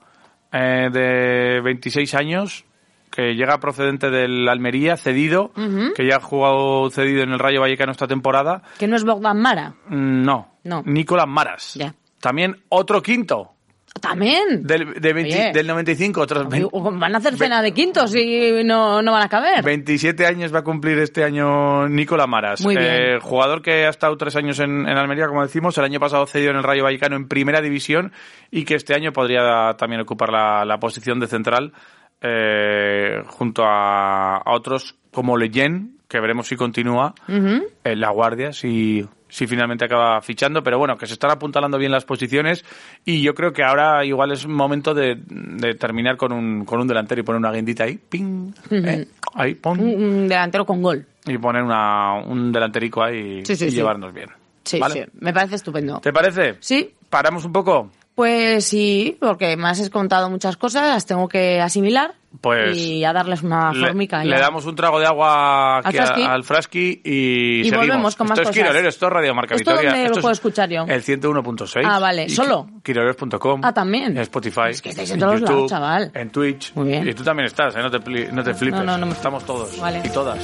eh, 0.52 0.88
de 0.92 1.60
26 1.60 2.14
años 2.14 2.64
que 3.10 3.34
llega 3.34 3.58
procedente 3.58 4.10
del 4.10 4.48
Almería, 4.48 4.96
cedido, 4.96 5.52
que 5.96 6.06
ya 6.06 6.16
ha 6.16 6.20
jugado 6.20 6.88
cedido 6.90 7.22
en 7.22 7.32
el 7.32 7.38
Rayo 7.38 7.60
Vallecano 7.60 7.92
esta 7.92 8.06
temporada. 8.06 8.62
Que 8.78 8.86
no 8.86 8.96
es 8.96 9.04
Bogdan 9.04 9.40
Mara. 9.40 9.74
Mm, 9.88 10.22
No. 10.22 10.48
No. 10.64 10.82
Nicolás 10.84 11.26
Maras. 11.28 11.78
También 12.20 12.56
otro 12.68 13.02
quinto. 13.02 13.52
También. 14.00 14.62
Del, 14.62 14.94
de 15.00 15.12
20 15.12 15.34
Oye. 15.34 15.52
del 15.52 15.66
95. 15.66 16.20
Otros 16.20 16.48
vein- 16.48 16.68
Van 16.72 17.14
a 17.14 17.18
hacer 17.18 17.36
cena 17.36 17.60
de 17.60 17.72
quintos 17.72 18.14
y 18.14 18.62
no, 18.64 19.02
no 19.02 19.12
van 19.12 19.22
a 19.22 19.28
caber. 19.28 19.64
27 19.64 20.26
años 20.26 20.54
va 20.54 20.60
a 20.60 20.64
cumplir 20.64 20.98
este 20.98 21.24
año 21.24 21.88
Nicolás 21.88 22.28
Maras. 22.28 22.62
Muy 22.62 22.76
bien. 22.76 22.88
Eh, 22.88 23.18
jugador 23.20 23.62
que 23.62 23.86
ha 23.86 23.90
estado 23.90 24.16
tres 24.16 24.36
años 24.36 24.60
en, 24.60 24.88
en 24.88 24.96
Almería, 24.96 25.26
como 25.26 25.42
decimos. 25.42 25.76
El 25.78 25.84
año 25.84 25.98
pasado 25.98 26.24
cedido 26.26 26.50
en 26.52 26.58
el 26.58 26.62
Rayo 26.62 26.84
Vallecano 26.84 27.16
en 27.16 27.26
primera 27.26 27.60
división 27.60 28.12
y 28.50 28.64
que 28.64 28.76
este 28.76 28.94
año 28.94 29.12
podría 29.12 29.74
también 29.76 30.00
ocupar 30.02 30.30
la, 30.30 30.64
la 30.64 30.78
posición 30.78 31.18
de 31.18 31.26
central 31.26 31.72
eh, 32.20 33.22
junto 33.26 33.64
a, 33.64 34.36
a 34.38 34.52
otros 34.54 34.96
como 35.12 35.36
Leyen, 35.36 35.96
que 36.08 36.20
veremos 36.20 36.46
si 36.48 36.56
continúa. 36.56 37.14
Ujú. 37.28 37.64
en 37.84 38.00
la 38.00 38.10
guardia 38.10 38.52
si, 38.52 39.06
si 39.28 39.46
finalmente 39.46 39.84
acaba 39.84 40.20
fichando, 40.20 40.62
pero 40.62 40.78
bueno, 40.78 40.96
que 40.96 41.06
se 41.06 41.12
están 41.14 41.30
apuntalando 41.30 41.78
bien 41.78 41.92
las 41.92 42.04
posiciones 42.04 42.64
y 43.04 43.22
yo 43.22 43.34
creo 43.34 43.52
que 43.52 43.62
ahora 43.62 44.04
igual 44.04 44.32
es 44.32 44.46
momento 44.46 44.92
de, 44.94 45.16
de 45.26 45.74
terminar 45.74 46.16
con 46.16 46.32
un, 46.32 46.64
con 46.64 46.80
un 46.80 46.86
delantero 46.88 47.20
y 47.20 47.24
poner 47.24 47.38
una 47.38 47.52
guindita 47.52 47.84
ahí, 47.84 47.96
ping, 47.96 48.52
eh, 48.70 49.06
ahí, 49.34 49.54
pon, 49.54 49.78
Un, 49.80 49.88
un 50.04 50.28
delantero 50.28 50.64
con 50.66 50.82
gol. 50.82 51.06
y 51.26 51.38
poner 51.38 51.62
una, 51.62 52.14
un 52.24 52.50
delanterico 52.52 53.02
ahí 53.02 53.44
Sí, 53.44 53.54
sí, 53.56 53.66
y 53.66 53.70
sí. 53.70 53.76
llevarnos 53.76 54.12
bien. 54.12 54.28
Sí, 54.64 54.78
¿Vale? 54.78 54.94
sí. 55.06 55.10
Me 55.20 55.32
parece 55.32 55.54
estupendo. 55.56 56.00
¿Te 56.00 56.12
parece? 56.12 56.56
Sí. 56.60 56.92
¿Paramos 57.08 57.44
un 57.44 57.52
poco? 57.52 57.90
Pues 58.14 58.66
sí, 58.66 59.16
porque 59.20 59.56
me 59.56 59.68
has 59.68 59.88
contado 59.88 60.28
muchas 60.28 60.56
cosas, 60.56 60.82
las 60.88 61.06
tengo 61.06 61.26
que 61.26 61.58
asimilar 61.60 62.14
Pues 62.42 62.76
y 62.76 63.02
a 63.04 63.14
darles 63.14 63.42
una 63.42 63.72
le, 63.72 63.86
formica. 63.86 64.22
le 64.22 64.30
ya. 64.30 64.40
damos 64.40 64.66
un 64.66 64.74
trago 64.76 65.00
de 65.00 65.06
agua 65.06 65.78
aquí 65.78 65.96
Al 65.96 66.04
frasqui. 66.06 66.22
a- 66.24 66.32
al 66.34 66.44
frasqui 66.44 67.00
y, 67.02 67.60
Y 67.60 67.64
seguimos. 67.64 67.86
volvemos 67.86 68.16
con 68.16 68.28
más 68.28 68.38
esto 68.38 68.50
es 68.50 68.56
cosas. 68.56 68.62
Quirolero, 68.62 68.88
esto 68.90 69.06
es 69.06 69.12
Radio 69.12 69.34
Marca 69.34 69.54
¿Esto 69.54 69.70
Vitoria. 69.70 69.90
dónde 69.90 70.04
lo 70.04 70.10
Esto 70.10 70.20
puedo 70.20 70.32
es 70.32 70.38
escuchar 70.38 70.68
yo? 70.68 70.84
El 70.86 71.02
101.6. 71.02 71.82
Ah, 71.86 71.98
vale. 71.98 72.28
¿Solo? 72.28 72.68
Quiroleros.com. 72.82 73.60
Ah, 73.64 73.72
también. 73.72 74.10
En 74.12 74.18
Spotify. 74.18 74.60
Es 74.70 74.82
que 74.82 74.90
estáis 74.90 75.10
en 75.12 75.18
todos 75.20 75.40
lados, 75.40 75.70
chaval. 75.70 76.10
En 76.14 76.28
Twitch. 76.30 76.74
Muy 76.74 76.88
bien. 76.88 77.08
Y 77.08 77.14
tú 77.14 77.22
también 77.22 77.46
estás, 77.46 77.74
¿eh? 77.74 77.78
No 77.80 77.90
te, 77.90 77.98
no 78.32 78.42
te 78.44 78.52
flipes. 78.54 78.80
No, 78.80 78.84
no, 78.84 78.98
no 78.98 79.06
me- 79.06 79.12
Estamos 79.12 79.44
todos. 79.46 79.80
Vale. 79.80 80.02
Y 80.04 80.10
todas. 80.10 80.38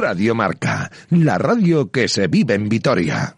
Radio 0.00 0.34
Marca, 0.34 0.90
la 1.10 1.36
radio 1.36 1.90
que 1.90 2.08
se 2.08 2.26
vive 2.26 2.54
en 2.54 2.70
Vitoria. 2.70 3.36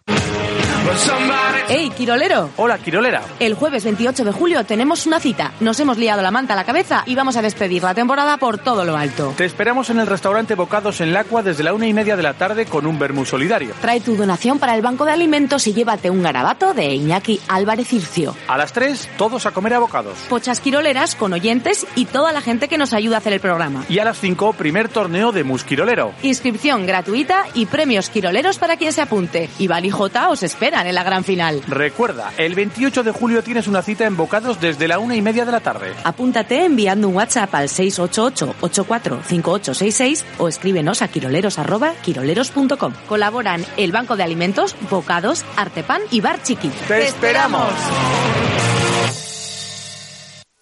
¡Ey, 1.72 1.88
Quirolero! 1.88 2.50
Hola, 2.58 2.76
Quirolera. 2.76 3.22
El 3.40 3.54
jueves 3.54 3.84
28 3.84 4.26
de 4.26 4.32
julio 4.32 4.62
tenemos 4.64 5.06
una 5.06 5.18
cita. 5.20 5.54
Nos 5.60 5.80
hemos 5.80 5.96
liado 5.96 6.20
la 6.20 6.30
manta 6.30 6.52
a 6.52 6.56
la 6.56 6.64
cabeza 6.64 7.02
y 7.06 7.14
vamos 7.14 7.38
a 7.38 7.40
despedir 7.40 7.82
la 7.82 7.94
temporada 7.94 8.36
por 8.36 8.58
todo 8.58 8.84
lo 8.84 8.98
alto. 8.98 9.32
Te 9.38 9.46
esperamos 9.46 9.88
en 9.88 9.98
el 9.98 10.06
restaurante 10.06 10.54
Bocados 10.54 11.00
en 11.00 11.14
Lacua 11.14 11.42
desde 11.42 11.62
la 11.62 11.72
una 11.72 11.86
y 11.86 11.94
media 11.94 12.14
de 12.14 12.22
la 12.22 12.34
tarde 12.34 12.66
con 12.66 12.84
un 12.84 12.98
vermú 12.98 13.24
solidario. 13.24 13.72
Trae 13.80 14.00
tu 14.02 14.16
donación 14.16 14.58
para 14.58 14.74
el 14.74 14.82
Banco 14.82 15.06
de 15.06 15.12
Alimentos 15.12 15.66
y 15.66 15.72
llévate 15.72 16.10
un 16.10 16.22
garabato 16.22 16.74
de 16.74 16.94
Iñaki 16.94 17.40
Álvarez 17.48 17.90
Ircio. 17.94 18.36
A 18.48 18.58
las 18.58 18.74
3, 18.74 19.08
todos 19.16 19.46
a 19.46 19.52
comer 19.52 19.72
a 19.72 19.78
bocados. 19.78 20.18
Pochas 20.28 20.60
quiroleras 20.60 21.14
con 21.14 21.32
oyentes 21.32 21.86
y 21.94 22.04
toda 22.04 22.34
la 22.34 22.42
gente 22.42 22.68
que 22.68 22.76
nos 22.76 22.92
ayuda 22.92 23.16
a 23.16 23.20
hacer 23.20 23.32
el 23.32 23.40
programa. 23.40 23.86
Y 23.88 23.98
a 23.98 24.04
las 24.04 24.20
5, 24.20 24.52
primer 24.52 24.90
torneo 24.90 25.32
de 25.32 25.42
Musquirolero. 25.42 26.12
Inscripción 26.22 26.84
gratuita 26.84 27.46
y 27.54 27.64
premios 27.64 28.10
quiroleros 28.10 28.58
para 28.58 28.76
quien 28.76 28.92
se 28.92 29.00
apunte. 29.00 29.48
Y 29.58 29.70
Jota 29.88 30.28
os 30.28 30.42
esperan 30.42 30.86
en 30.86 30.96
la 30.96 31.02
gran 31.02 31.24
final. 31.24 31.61
Recuerda, 31.68 32.32
el 32.36 32.54
28 32.54 33.02
de 33.02 33.10
julio 33.12 33.42
tienes 33.42 33.66
una 33.68 33.82
cita 33.82 34.06
en 34.06 34.16
Bocados 34.16 34.58
desde 34.60 34.88
la 34.88 34.98
una 34.98 35.14
y 35.16 35.22
media 35.22 35.44
de 35.44 35.52
la 35.52 35.60
tarde. 35.60 35.92
Apúntate 36.04 36.64
enviando 36.64 37.08
un 37.08 37.16
WhatsApp 37.16 37.54
al 37.54 37.68
688-845866 37.68 40.24
o 40.38 40.48
escríbenos 40.48 41.02
a 41.02 41.08
quiroleros.quiroleros.com. 41.08 42.94
Colaboran 43.08 43.64
el 43.76 43.92
Banco 43.92 44.16
de 44.16 44.22
Alimentos, 44.24 44.74
Bocados, 44.90 45.44
Artepan 45.56 46.02
y 46.10 46.20
Bar 46.20 46.42
Chiqui. 46.42 46.70
¡Te 46.88 47.06
esperamos! 47.06 47.68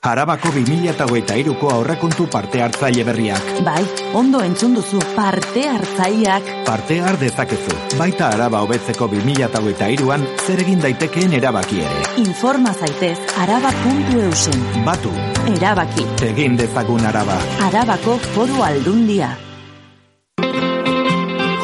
Arabako 0.03 0.49
2023ko 0.49 1.69
aurrekontu 1.75 2.25
parte 2.33 2.63
hartzaile 2.65 3.03
berriak. 3.05 3.51
Bai, 3.67 3.83
ondo 4.17 4.41
entzun 4.41 4.73
duzu 4.75 4.97
parte 5.13 5.67
hartzaileak. 5.69 6.49
Parte 6.65 6.97
har 7.05 7.19
dezakezu. 7.21 7.77
Baita 7.99 8.31
araba 8.33 8.63
hobetzeko 8.65 9.11
2023an 9.13 10.25
zer 10.47 10.63
egin 10.65 10.81
daitekeen 10.81 11.37
erabaki 11.43 11.83
ere. 11.85 12.01
Informa 12.25 12.73
zaitez 12.73 13.19
araba.eusen. 13.45 14.65
Batu, 14.89 15.13
Erabaki. 15.53 16.09
egin 16.33 16.57
dezagun 16.57 17.05
araba. 17.05 17.37
Arabako 17.69 18.17
foru 18.33 18.65
aldundia. 18.65 19.35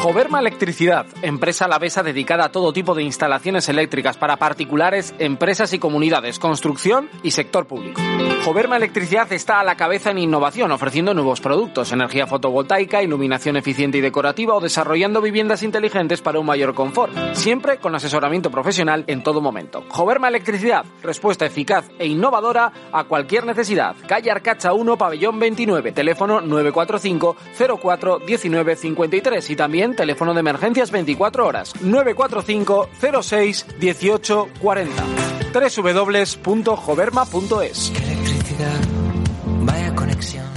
Joverma 0.07 0.39
Electricidad, 0.39 1.05
empresa 1.21 1.65
alavesa 1.65 2.01
dedicada 2.01 2.45
a 2.45 2.51
todo 2.53 2.71
tipo 2.71 2.95
de 2.95 3.03
instalaciones 3.03 3.67
eléctricas 3.67 4.15
para 4.15 4.37
particulares, 4.37 5.13
empresas 5.19 5.73
y 5.73 5.79
comunidades, 5.79 6.39
construcción 6.39 7.09
y 7.23 7.31
sector 7.31 7.67
público. 7.67 7.99
Joverma 8.45 8.77
Electricidad 8.77 9.29
está 9.33 9.59
a 9.59 9.65
la 9.65 9.75
cabeza 9.75 10.11
en 10.11 10.19
innovación, 10.19 10.71
ofreciendo 10.71 11.13
nuevos 11.13 11.41
productos, 11.41 11.91
energía 11.91 12.25
fotovoltaica, 12.25 13.03
iluminación 13.03 13.57
eficiente 13.57 13.97
y 13.97 14.01
decorativa 14.01 14.55
o 14.55 14.61
desarrollando 14.61 15.21
viviendas 15.21 15.61
inteligentes 15.61 16.21
para 16.21 16.39
un 16.39 16.45
mayor 16.45 16.73
confort, 16.73 17.11
siempre 17.33 17.79
con 17.79 17.93
asesoramiento 17.93 18.49
profesional 18.49 19.03
en 19.07 19.23
todo 19.23 19.41
momento. 19.41 19.83
Joverma 19.89 20.29
Electricidad, 20.29 20.85
respuesta 21.03 21.45
eficaz 21.45 21.83
e 21.99 22.07
innovadora 22.07 22.71
a 22.93 23.03
cualquier 23.03 23.45
necesidad. 23.45 23.93
Calle 24.07 24.31
Arcacha 24.31 24.71
1, 24.71 24.97
pabellón 24.97 25.37
29, 25.37 25.91
teléfono 25.91 26.39
945 26.39 27.35
04 27.81 28.19
19 28.19 28.75
53 28.77 29.49
y 29.49 29.55
también 29.57 29.96
teléfono 29.97 30.33
de 30.33 30.39
emergencias 30.39 30.91
24 30.91 31.45
horas 31.45 31.73
945 31.81 32.87
06 33.21 33.65
18 33.79 34.47
40 34.61 35.03
www.joverma.es 35.53 37.91
Vaya 39.67 39.93
conexión. 39.95 40.56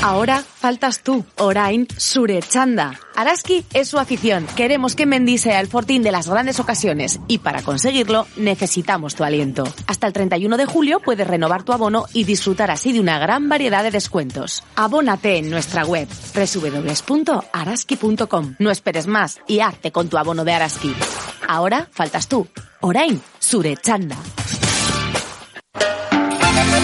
Ahora 0.00 0.42
faltas 0.42 1.02
tú, 1.02 1.24
Orain 1.36 1.88
Surechanda. 1.96 3.00
Araski 3.16 3.64
es 3.74 3.88
su 3.88 3.98
afición. 3.98 4.46
Queremos 4.54 4.94
que 4.94 5.06
Mendy 5.06 5.38
sea 5.38 5.58
el 5.60 5.66
fortín 5.66 6.04
de 6.04 6.12
las 6.12 6.28
grandes 6.28 6.60
ocasiones 6.60 7.18
y 7.26 7.38
para 7.38 7.62
conseguirlo 7.62 8.28
necesitamos 8.36 9.16
tu 9.16 9.24
aliento. 9.24 9.64
Hasta 9.88 10.06
el 10.06 10.12
31 10.12 10.56
de 10.56 10.66
julio 10.66 11.00
puedes 11.00 11.26
renovar 11.26 11.64
tu 11.64 11.72
abono 11.72 12.04
y 12.12 12.22
disfrutar 12.22 12.70
así 12.70 12.92
de 12.92 13.00
una 13.00 13.18
gran 13.18 13.48
variedad 13.48 13.82
de 13.82 13.90
descuentos. 13.90 14.62
Abónate 14.76 15.38
en 15.38 15.50
nuestra 15.50 15.84
web 15.84 16.06
www.araski.com. 16.32 18.54
No 18.60 18.70
esperes 18.70 19.08
más 19.08 19.40
y 19.48 19.58
hazte 19.60 19.90
con 19.90 20.08
tu 20.08 20.16
abono 20.16 20.44
de 20.44 20.52
Araski. 20.52 20.94
Ahora 21.48 21.88
faltas 21.90 22.28
tú, 22.28 22.46
Orain 22.80 23.20
Surechanda. 23.40 24.16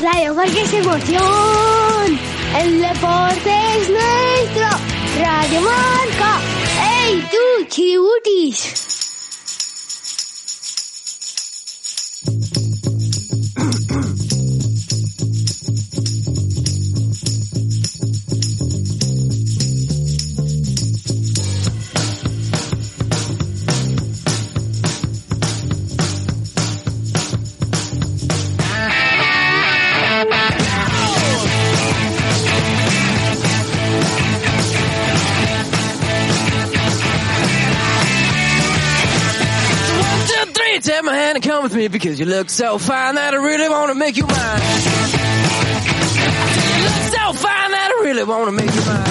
Radio 0.00 0.34
Marca 0.34 0.60
es 0.60 0.72
emoción. 0.74 2.18
El 2.60 2.80
deporte 2.80 3.50
es 3.78 3.88
nuestro. 3.88 4.68
Radio 5.18 5.60
Marca. 5.62 6.40
¡Ey, 7.06 7.26
tú, 7.30 7.64
chibutis! 7.68 9.03
With 41.74 41.82
me 41.82 41.88
because 41.88 42.20
you 42.20 42.26
look 42.26 42.50
so 42.50 42.78
fine 42.78 43.16
that 43.16 43.34
I 43.34 43.36
really 43.36 43.68
want 43.68 43.90
to 43.90 43.94
make 43.94 44.16
you 44.16 44.26
mine. 44.26 44.60
You 46.70 46.82
look 46.84 47.02
so 47.12 47.32
fine 47.32 47.70
that 47.70 47.90
I 47.90 48.02
really 48.04 48.24
want 48.24 48.46
to 48.46 48.52
make 48.52 48.74
you 48.74 48.84
mine. 48.86 49.04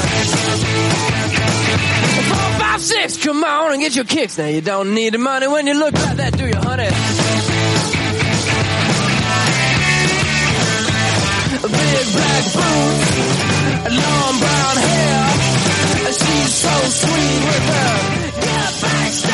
Four, 2.30 2.60
five, 2.60 2.82
six, 2.82 3.18
come 3.24 3.44
on 3.44 3.74
and 3.74 3.82
get 3.82 3.96
your 3.96 4.06
kicks. 4.06 4.38
Now 4.38 4.48
you 4.48 4.62
don't 4.62 4.94
need 4.94 5.14
the 5.14 5.18
money 5.18 5.48
when 5.48 5.68
you 5.68 5.74
look 5.74 5.94
like 5.94 6.18
that, 6.18 6.38
do 6.38 6.48
you, 6.48 6.56
honey? 6.56 6.90
Big 11.64 12.08
black 12.14 12.44
boots, 12.54 13.18
long 13.92 14.40
brown 14.40 14.78
hair. 14.78 15.24
She's 16.14 16.54
so 16.54 16.76
sweet 17.02 17.40
with 17.48 17.66
her 17.74 18.24
get 18.42 18.82
back 18.82 19.33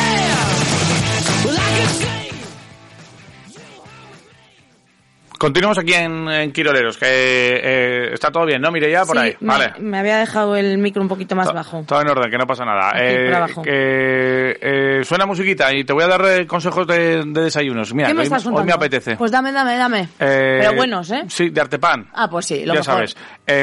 Continuamos 5.40 5.78
aquí 5.78 5.94
en, 5.94 6.28
en 6.28 6.52
Quiroleros, 6.52 6.98
que 6.98 7.06
eh, 7.06 8.12
está 8.12 8.30
todo 8.30 8.44
bien, 8.44 8.60
¿no? 8.60 8.70
Mire 8.70 8.90
ya 8.90 9.06
por 9.06 9.16
Sí, 9.16 9.22
ahí. 9.22 9.36
me, 9.40 9.48
Vale. 9.48 9.72
me 9.80 9.98
había 9.98 10.18
dejado 10.18 10.54
el 10.54 10.76
micro 10.76 11.00
un 11.00 11.08
poquito 11.08 11.34
más 11.34 11.50
bajo. 11.50 11.82
Todo 11.86 12.02
en 12.02 12.08
orden, 12.08 12.30
que 12.30 12.36
no 12.36 12.46
pasa 12.46 12.66
nada. 12.66 12.90
Aquí, 12.90 13.62
Eh, 13.64 14.58
eh, 14.60 15.00
suena 15.02 15.24
musiquita 15.24 15.72
y 15.72 15.82
te 15.84 15.94
voy 15.94 16.04
a 16.04 16.08
dar 16.08 16.22
eh, 16.26 16.46
consejos 16.46 16.86
de, 16.86 17.24
de 17.24 17.42
desayunos. 17.44 17.94
Mira, 17.94 18.08
¿Qué 18.08 18.12
me 18.14 18.20
hoy, 18.20 18.24
estás 18.26 18.44
hoy 18.44 18.64
me 18.64 18.72
apetece. 18.72 19.16
Pues 19.16 19.30
dame, 19.30 19.50
dame, 19.50 19.78
dame. 19.78 20.00
Eh, 20.18 20.58
Pero 20.60 20.74
buenos, 20.74 21.10
¿eh? 21.10 21.22
Sí, 21.28 21.48
de 21.48 21.58
Artepan. 21.62 22.10
Ah, 22.12 22.28
pues 22.28 22.44
sí, 22.44 22.66
lo 22.66 22.74
ya 22.74 22.80
mejor. 22.80 23.08
sabes. 23.08 23.16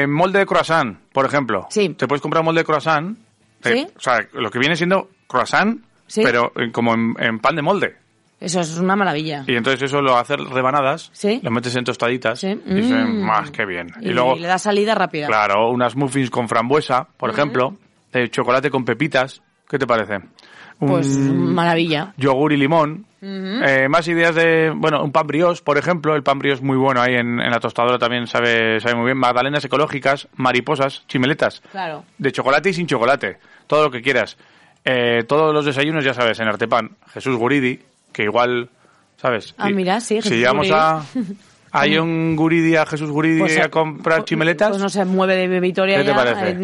Molde 0.08 0.40
de 0.40 0.46
croissant, 0.46 0.98
por 1.12 1.26
ejemplo. 1.26 1.68
Sí. 1.70 1.90
Te 1.90 2.08
puedes 2.08 2.20
comprar 2.20 2.40
un 2.40 2.46
molde 2.46 2.62
de 2.62 2.64
croissant. 2.64 3.16
Sí. 3.62 3.86
O 3.96 4.00
sea, 4.00 4.18
lo 4.32 4.50
que 4.50 4.58
viene 4.58 4.74
siendo 4.74 5.10
croissant, 5.28 5.80
Sí. 6.08 6.22
pero 6.24 6.52
como 6.72 6.94
en, 6.94 7.14
en 7.20 7.38
pan 7.38 7.54
de 7.54 7.62
molde. 7.62 7.96
Eso 8.40 8.60
es 8.60 8.78
una 8.78 8.94
maravilla. 8.94 9.42
Y 9.46 9.56
entonces 9.56 9.82
eso 9.82 10.00
lo 10.00 10.16
haces 10.16 10.36
rebanadas, 10.38 11.10
Sí. 11.12 11.40
lo 11.42 11.50
metes 11.50 11.74
en 11.76 11.84
tostaditas 11.84 12.44
y 12.44 12.54
Mm. 12.54 12.82
suena 12.88 13.04
más 13.06 13.50
que 13.50 13.64
bien. 13.66 13.88
Y, 14.00 14.10
Y, 14.10 14.12
luego, 14.12 14.36
le 14.36 14.46
da 14.46 14.58
salida 14.58 14.94
rápida. 14.94 15.26
claro, 15.26 15.70
unas 15.70 15.96
muffins 15.96 16.30
con 16.30 16.48
frambuesa, 16.48 17.08
por 17.16 17.30
ejemplo, 17.30 17.74
de 18.12 18.30
chocolate 18.30 18.70
con 18.70 18.84
pepitas. 18.84 19.42
¿Qué 19.68 19.78
te 19.78 19.86
parece? 19.86 20.18
Un 20.80 20.88
Pues 20.88 21.08
maravilla. 21.16 22.14
yogur 22.16 22.52
y 22.52 22.56
limón. 22.56 23.04
Eh, 23.20 23.88
más 23.88 24.06
ideas 24.06 24.32
de, 24.36 24.70
bueno, 24.74 25.02
un 25.02 25.10
pan 25.10 25.26
brioche, 25.26 25.60
por 25.64 25.76
ejemplo. 25.76 26.14
El 26.14 26.22
pan 26.22 26.38
brioche 26.38 26.58
es 26.60 26.62
muy 26.62 26.76
bueno 26.76 27.00
ahí 27.02 27.14
en, 27.16 27.40
en 27.40 27.50
la 27.50 27.58
tostadora 27.58 27.98
también 27.98 28.28
sabe, 28.28 28.78
sabe 28.78 28.94
muy 28.94 29.06
bien. 29.06 29.18
Magdalenas 29.18 29.64
ecológicas, 29.64 30.28
mariposas, 30.36 31.02
chimeletas. 31.08 31.60
Claro. 31.72 32.04
De 32.16 32.30
chocolate 32.30 32.70
y 32.70 32.74
sin 32.74 32.86
chocolate. 32.86 33.38
Todo 33.66 33.82
lo 33.84 33.90
que 33.90 34.00
quieras. 34.00 34.38
Eh, 34.84 35.24
todos 35.26 35.52
los 35.52 35.64
desayunos, 35.64 36.04
ya 36.04 36.14
sabes, 36.14 36.38
en 36.38 36.46
Artepan. 36.46 36.90
Jesús 37.12 37.36
Guridi, 37.36 37.80
que 38.18 38.24
igual, 38.24 38.68
¿sabes? 39.16 39.54
Ah, 39.56 39.70
Y- 39.70 39.74
mira, 39.74 40.00
sí, 40.00 40.16
Si 40.16 40.22
Jesús 40.22 40.32
llevamos 40.38 40.66
Guridi. 40.66 40.74
a, 40.76 41.02
a 41.80 41.84
John 41.92 42.34
Guridi, 42.36 42.74
a 42.76 42.84
Jesús 42.84 43.10
Guridi 43.10 43.38
Pues, 43.38 43.58
a 43.58 43.68
comprar 43.68 44.24
chimeletas, 44.24 44.70
Pues 44.70 44.82
no 44.82 44.88
se 44.88 45.04
mueve 45.04 45.46
de 45.48 45.60
Vitoria 45.60 45.98
¿qué 45.98 46.02
te 46.04 46.10
ya. 46.10 46.16
parece? 46.16 46.54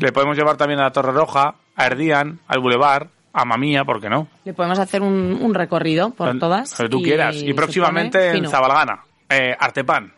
Le 0.00 0.12
podemos 0.12 0.36
llevar 0.36 0.56
también 0.56 0.80
a 0.80 0.84
la 0.84 0.90
Torre 0.90 1.12
Roja, 1.12 1.54
a 1.76 1.86
Erdian, 1.86 2.40
al 2.48 2.58
Boulevard, 2.60 3.06
a 3.32 3.44
Mamía, 3.44 3.84
¿por 3.84 4.00
qué 4.00 4.08
no? 4.10 4.26
Le 4.44 4.52
podemos 4.52 4.78
hacer 4.80 5.02
un, 5.02 5.38
un 5.40 5.54
recorrido 5.54 6.10
por 6.10 6.38
todas. 6.38 6.76
donde 6.76 6.90
tú 6.90 7.02
quieras. 7.02 7.36
Y 7.36 7.52
próximamente 7.52 8.30
en. 8.36 8.48
Zabalgana. 8.48 9.00
Eh, 9.28 9.54
Artepan. 9.58 10.12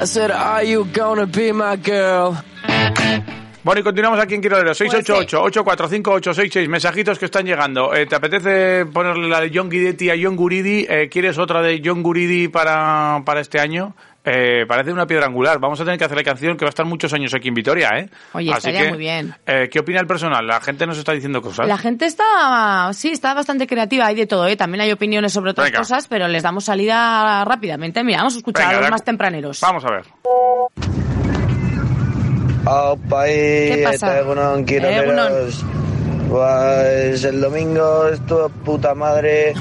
I 0.00 0.04
said, 0.04 0.30
Are 0.30 0.62
you 0.62 0.84
gonna 0.84 1.26
be 1.26 1.50
my 1.52 1.74
girl? 1.76 2.36
Bueno, 3.64 3.80
y 3.80 3.84
continuamos 3.84 4.18
aquí 4.20 4.34
en 4.34 4.40
Quirolero. 4.40 4.70
688-845-866. 4.72 6.68
Mensajitos 6.68 7.18
que 7.18 7.26
están 7.26 7.44
llegando. 7.44 7.92
Eh, 7.94 8.06
¿Te 8.06 8.16
apetece 8.16 8.86
ponerle 8.86 9.28
la 9.28 9.40
de 9.40 9.50
John 9.52 9.68
Guidetti 9.68 10.08
a 10.10 10.14
John 10.20 10.36
Guridi? 10.36 10.86
Eh, 10.88 11.08
¿Quieres 11.10 11.36
otra 11.38 11.60
de 11.60 11.82
John 11.84 12.02
Guridi 12.02 12.48
para, 12.48 13.20
para 13.26 13.40
este 13.40 13.60
año? 13.60 13.94
Eh, 14.24 14.64
parece 14.66 14.90
una 14.92 15.06
piedra 15.06 15.26
angular. 15.26 15.58
Vamos 15.58 15.78
a 15.80 15.84
tener 15.84 15.98
que 15.98 16.04
hacer 16.04 16.16
la 16.16 16.22
canción 16.24 16.56
que 16.56 16.64
va 16.64 16.68
a 16.68 16.70
estar 16.70 16.86
muchos 16.86 17.12
años 17.12 17.34
aquí 17.34 17.48
en 17.48 17.54
Vitoria, 17.54 17.90
¿eh? 17.98 18.08
Oye, 18.32 18.50
Así 18.50 18.58
estaría 18.68 18.82
que, 18.82 18.88
muy 18.90 18.98
bien. 18.98 19.34
eh, 19.46 19.68
¿Qué 19.70 19.80
opina 19.80 20.00
el 20.00 20.06
personal? 20.06 20.46
La 20.46 20.60
gente 20.60 20.86
nos 20.86 20.96
está 20.98 21.12
diciendo 21.12 21.42
cosas. 21.42 21.66
La 21.66 21.76
gente 21.78 22.06
está, 22.06 22.90
sí, 22.94 23.10
está 23.10 23.34
bastante 23.34 23.66
creativa, 23.66 24.06
hay 24.06 24.14
de 24.14 24.26
todo, 24.26 24.46
¿eh? 24.46 24.56
También 24.56 24.80
hay 24.82 24.92
opiniones 24.92 25.32
sobre 25.32 25.50
otras 25.50 25.68
Venga. 25.68 25.78
cosas, 25.80 26.08
pero 26.08 26.26
les 26.28 26.42
damos 26.42 26.64
salida 26.64 27.44
rápidamente. 27.44 28.02
Mira, 28.04 28.18
vamos 28.18 28.34
a 28.34 28.38
escuchar 28.38 28.66
Venga, 28.66 28.78
a 28.78 28.80
los 28.82 28.90
más 28.90 29.04
tempraneros. 29.04 29.60
Vamos 29.60 29.84
a 29.84 29.90
ver. 29.90 31.07
Opa, 32.66 33.24
¿Qué 33.24 33.82
pasa? 33.84 34.18
Egunon. 34.20 34.64
Pues 36.28 37.24
el 37.24 37.40
domingo 37.40 38.08
estuvo 38.08 38.48
puta 38.48 38.94
madre. 38.94 39.54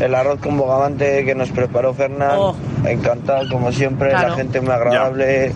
El 0.00 0.14
arroz 0.14 0.40
con 0.40 0.56
bogavante 0.56 1.24
que 1.24 1.34
nos 1.34 1.50
preparó 1.50 1.92
Fernán. 1.94 2.38
Encantado, 2.86 3.48
como 3.50 3.70
siempre. 3.72 4.08
Claro. 4.10 4.28
La 4.30 4.34
gente 4.34 4.60
muy 4.60 4.70
agradable. 4.72 5.52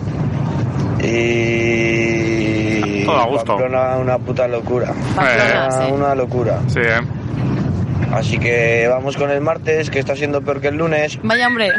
Y. 1.67 3.03
Todo 3.05 3.17
a 3.21 3.25
gusto. 3.25 3.57
Pamplona, 3.57 3.97
una 3.97 4.17
puta 4.19 4.47
locura. 4.47 4.93
Pamplona, 5.15 5.67
Una- 5.67 5.71
sí. 5.71 5.91
Una 5.91 6.15
locura. 6.15 6.59
Sí, 6.67 6.79
¿eh? 6.79 6.99
Así 8.11 8.37
que 8.37 8.87
vamos 8.89 9.17
con 9.17 9.29
el 9.31 9.41
martes, 9.41 9.89
que 9.89 9.99
está 9.99 10.15
siendo 10.15 10.41
peor 10.41 10.61
que 10.61 10.67
el 10.69 10.75
lunes. 10.77 11.19
Vaya 11.23 11.47
hombre. 11.47 11.69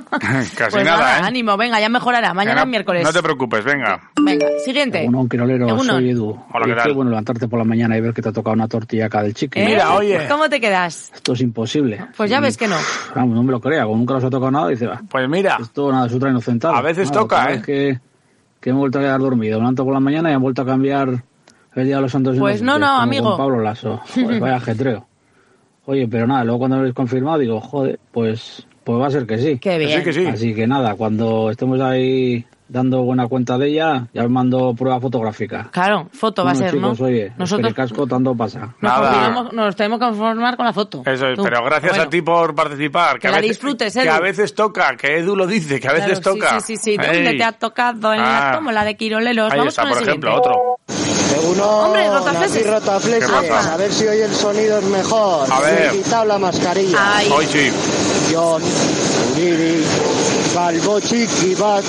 Casi 0.56 0.70
Pues 0.70 0.84
nada, 0.84 1.18
¿eh? 1.18 1.22
ánimo, 1.24 1.56
venga, 1.56 1.80
ya 1.80 1.88
mejorará. 1.88 2.34
Mañana 2.34 2.62
es 2.62 2.66
miércoles. 2.68 3.02
No 3.04 3.12
te 3.12 3.22
preocupes, 3.22 3.64
venga. 3.64 4.00
Venga, 4.20 4.46
siguiente. 4.64 5.02
Egunon, 5.02 5.28
Quirolero, 5.28 5.68
Egunon. 5.68 5.86
soy 5.86 6.10
Edu. 6.10 6.30
Hola, 6.52 6.66
¿qué 6.66 6.72
Oye, 6.72 6.82
tal? 6.82 6.92
bueno 6.94 7.10
levantarte 7.10 7.48
por 7.48 7.58
la 7.58 7.64
mañana 7.64 7.96
y 7.96 8.00
ver 8.00 8.12
que 8.14 8.22
te 8.22 8.28
ha 8.28 8.32
tocado 8.32 8.54
una 8.54 8.68
tortilla 8.68 9.06
acá 9.06 9.22
del 9.22 9.34
chiqui. 9.34 9.60
¿Eh? 9.60 10.26
¿Cómo 10.28 10.48
te 10.48 10.60
quedas? 10.60 11.10
Esto 11.14 11.32
es 11.34 11.40
imposible. 11.40 12.04
Pues 12.16 12.30
ya 12.30 12.40
ves 12.40 12.56
que 12.56 12.66
no. 12.68 12.76
Vamos, 13.14 13.34
no 13.34 13.42
me 13.42 13.52
lo 13.52 13.60
crea, 13.60 13.84
como 13.84 13.96
nunca 13.98 14.14
nos 14.14 14.24
ha 14.24 14.30
tocado 14.30 14.50
nada, 14.50 14.68
dice, 14.68 14.86
va. 14.86 15.00
Pues 15.08 15.28
mira. 15.28 15.58
Esto 15.60 15.90
nada, 15.92 16.06
es 16.06 16.12
otra 16.14 16.30
inocentada. 16.30 16.78
A 16.78 16.82
veces 16.82 17.08
Nada, 17.10 17.20
toca, 17.20 17.44
¿eh? 17.44 17.52
vez 17.56 17.62
Que, 17.64 17.98
que 18.60 18.70
me 18.70 18.76
he 18.76 18.80
vuelto 18.80 18.98
a 18.98 19.02
quedar 19.02 19.20
dormido. 19.20 19.58
Me 19.58 19.62
levanto 19.62 19.84
por 19.84 19.92
la 19.94 20.00
mañana 20.00 20.30
y 20.30 20.34
han 20.34 20.42
vuelto 20.42 20.62
a 20.62 20.66
cambiar 20.66 21.08
el 21.74 21.84
Día 21.86 21.96
de 21.96 22.02
los 22.02 22.12
Santos 22.12 22.36
Pues 22.38 22.62
no, 22.62 22.78
no, 22.78 22.86
amigo. 23.00 23.30
Con 23.30 23.38
Pablo 23.38 23.60
Lasso. 23.60 24.00
Joder, 24.14 24.40
vaya 24.40 24.56
ajetreo. 24.58 25.06
Oye, 25.86 26.08
pero 26.08 26.26
nada, 26.26 26.44
luego 26.44 26.60
cuando 26.60 26.76
lo 26.76 26.80
habéis 26.80 26.94
confirmado 26.94 27.38
digo, 27.38 27.60
joder, 27.60 27.98
pues, 28.10 28.66
pues 28.84 29.00
va 29.00 29.06
a 29.06 29.10
ser 29.10 29.26
que 29.26 29.38
sí. 29.38 29.58
Qué 29.58 29.78
bien. 29.78 29.98
sí, 29.98 30.04
que 30.04 30.12
sí. 30.12 30.26
Así 30.26 30.54
que 30.54 30.66
nada, 30.66 30.94
cuando 30.94 31.50
estemos 31.50 31.80
ahí 31.80 32.44
dando 32.66 33.02
buena 33.02 33.28
cuenta 33.28 33.58
de 33.58 33.68
ella, 33.68 34.06
ya 34.14 34.24
os 34.24 34.30
mando 34.30 34.74
prueba 34.74 34.98
fotográfica. 34.98 35.68
Claro, 35.70 36.08
foto 36.12 36.44
va 36.44 36.52
a 36.52 36.54
ser, 36.54 36.72
chicos, 36.72 36.98
¿no? 36.98 37.06
oye, 37.06 37.30
Nosotros 37.36 37.68
el 37.68 37.74
casco 37.74 38.06
tanto 38.06 38.34
pasa. 38.34 38.60
nos, 38.60 38.74
Nada. 38.80 39.48
nos 39.52 39.76
tenemos 39.76 39.98
que 40.00 40.06
conformar 40.06 40.56
con 40.56 40.64
la 40.66 40.72
foto. 40.72 41.02
Eso 41.04 41.28
es, 41.28 41.36
Tú. 41.36 41.42
pero 41.44 41.62
gracias 41.62 41.92
Bueno. 41.92 42.04
a 42.04 42.08
ti 42.10 42.22
por 42.22 42.54
participar. 42.54 43.18
Que 43.18 43.28
a 43.28 43.32
la 43.32 43.36
veces, 43.36 43.50
disfrutes, 43.50 43.92
Que 43.94 44.00
Edu. 44.02 44.10
a 44.12 44.20
veces 44.20 44.54
toca, 44.54 44.96
que 44.96 45.18
Edu 45.18 45.36
lo 45.36 45.46
dice, 45.46 45.78
que 45.78 45.88
a 45.88 45.92
veces 45.92 46.18
Claro, 46.20 46.34
sí, 46.34 46.40
toca. 46.40 46.60
Sí, 46.60 46.76
sí, 46.76 46.92
sí. 46.92 46.96
¿Dónde 46.96 47.30
Ey. 47.30 47.36
te 47.36 47.44
ha 47.44 47.52
tocado? 47.52 48.14
En 48.14 48.20
Ah. 48.20 48.48
la 48.50 48.56
tómbola 48.56 48.84
de 48.84 48.96
Quiroleros. 48.96 49.52
Ahí 49.52 49.58
Vamos 49.58 49.72
está, 49.74 49.82
con 49.82 49.92
el 49.92 49.98
por 49.98 50.08
ejemplo, 50.08 50.34
otro. 50.36 50.54
Uno, 51.52 51.64
Hombre, 51.64 52.08
rotafleses. 52.08 52.66
rotafleses. 52.66 53.30
A 53.30 53.76
ver 53.76 53.92
si 53.92 54.06
hoy 54.06 54.18
el 54.20 54.30
sonido 54.32 54.78
es 54.78 54.84
mejor. 54.84 55.46
A 55.52 55.60
ver. 55.60 55.92
Me 55.92 55.98
he 55.98 56.02
quitado 56.02 56.24
la 56.24 56.38
mascarilla. 56.38 56.98
Ay. 57.16 57.28
Hoy 57.30 57.44
sí. 57.46 57.70
John, 58.34 58.62
Uriri, 59.36 59.84
Calvo 60.52 60.98
Chiquibat. 61.00 61.84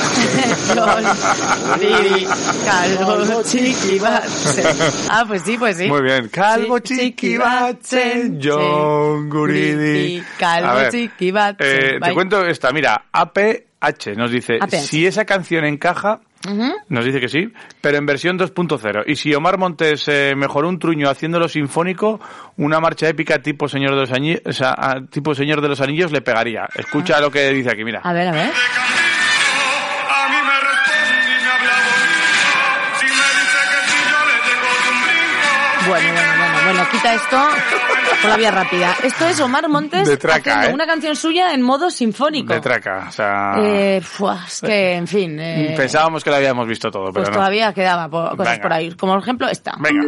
John, 0.76 1.80
Diri, 1.80 2.28
Calvo, 2.66 3.42
Chiquibatse. 3.44 4.64
Ah, 5.10 5.26
pues 5.28 5.42
sí, 5.44 5.58
pues 5.58 5.78
sí. 5.78 5.88
Muy 5.88 6.02
bien. 6.04 6.30
Calvo 6.30 6.78
Chi- 6.80 6.98
Chiquibatse, 6.98 8.32
John 8.42 9.28
Guridi. 9.30 10.24
Calvo, 10.38 10.90
Chiquibatse. 10.92 11.96
eh, 11.96 12.00
te 12.00 12.14
cuento 12.14 12.46
esta, 12.46 12.72
mira, 12.72 13.06
APH 13.12 14.16
nos 14.16 14.30
dice, 14.32 14.58
APH. 14.62 14.78
si 14.82 15.06
esa 15.08 15.26
canción 15.26 15.66
encaja, 15.66 16.20
Nos 16.90 17.06
dice 17.06 17.20
que 17.20 17.28
sí, 17.28 17.52
pero 17.82 17.98
en 17.98 18.06
versión 18.06 18.38
2.0. 18.38 19.04
Y 19.08 19.16
si 19.16 19.34
Omar 19.34 19.58
Montes 19.58 20.08
eh, 20.08 20.34
mejoró 20.36 20.70
un 20.70 20.80
truño 20.80 21.10
haciéndolo 21.10 21.48
sinfónico, 21.48 22.20
una 22.58 22.80
marcha 22.80 23.08
épica 23.08 23.40
tipo 23.40 23.68
Señor 23.68 23.92
de 23.92 24.02
los 24.02 24.12
Anillos, 24.12 24.42
tipo 25.10 25.34
Señor 25.36 25.62
de 25.62 25.70
los 25.70 25.82
Anillos 25.82 26.12
le 26.12 26.22
pegaría. 26.22 26.68
Escucha 26.76 27.20
lo 27.20 27.32
que 27.32 27.50
dice 27.52 27.72
aquí, 27.72 27.84
mira. 27.84 28.02
A 28.04 28.14
ver, 28.14 28.28
a 28.28 28.32
ver. 28.32 28.52
Bueno, 35.88 36.12
bueno, 36.12 36.32
bueno, 36.38 36.58
bueno, 36.66 36.88
quita 36.92 37.14
esto 37.14 37.75
por 38.26 38.30
la 38.32 38.38
vía 38.38 38.52
rápida. 38.52 38.96
Esto 39.04 39.28
es 39.28 39.40
Omar 39.40 39.68
Montes 39.70 40.08
De 40.08 40.18
traca, 40.18 40.38
haciendo 40.60 40.70
¿eh? 40.70 40.74
una 40.74 40.86
canción 40.88 41.16
suya 41.16 41.54
en 41.54 41.62
modo 41.62 41.90
sinfónico. 41.90 42.54
De 42.54 42.60
traca, 42.60 43.06
o 43.10 43.12
sea... 43.12 43.54
Eh, 43.58 44.02
fuah, 44.02 44.46
es 44.48 44.62
que, 44.62 44.94
en 44.96 45.08
fin, 45.08 45.40
eh, 45.40 45.74
Pensábamos 45.78 46.24
que 46.24 46.30
lo 46.30 46.36
habíamos 46.38 46.68
visto 46.68 46.90
todo, 46.92 47.12
pues 47.12 47.16
pero 47.16 47.30
no. 47.30 47.34
todavía 47.38 47.74
quedaba 47.74 48.10
po- 48.10 48.36
cosas 48.38 48.54
Venga. 48.54 48.62
por 48.62 48.74
ahí. 48.74 48.92
Como 48.94 49.14
por 49.14 49.22
ejemplo 49.22 49.48
esta. 49.48 49.76
Venga. 49.80 50.04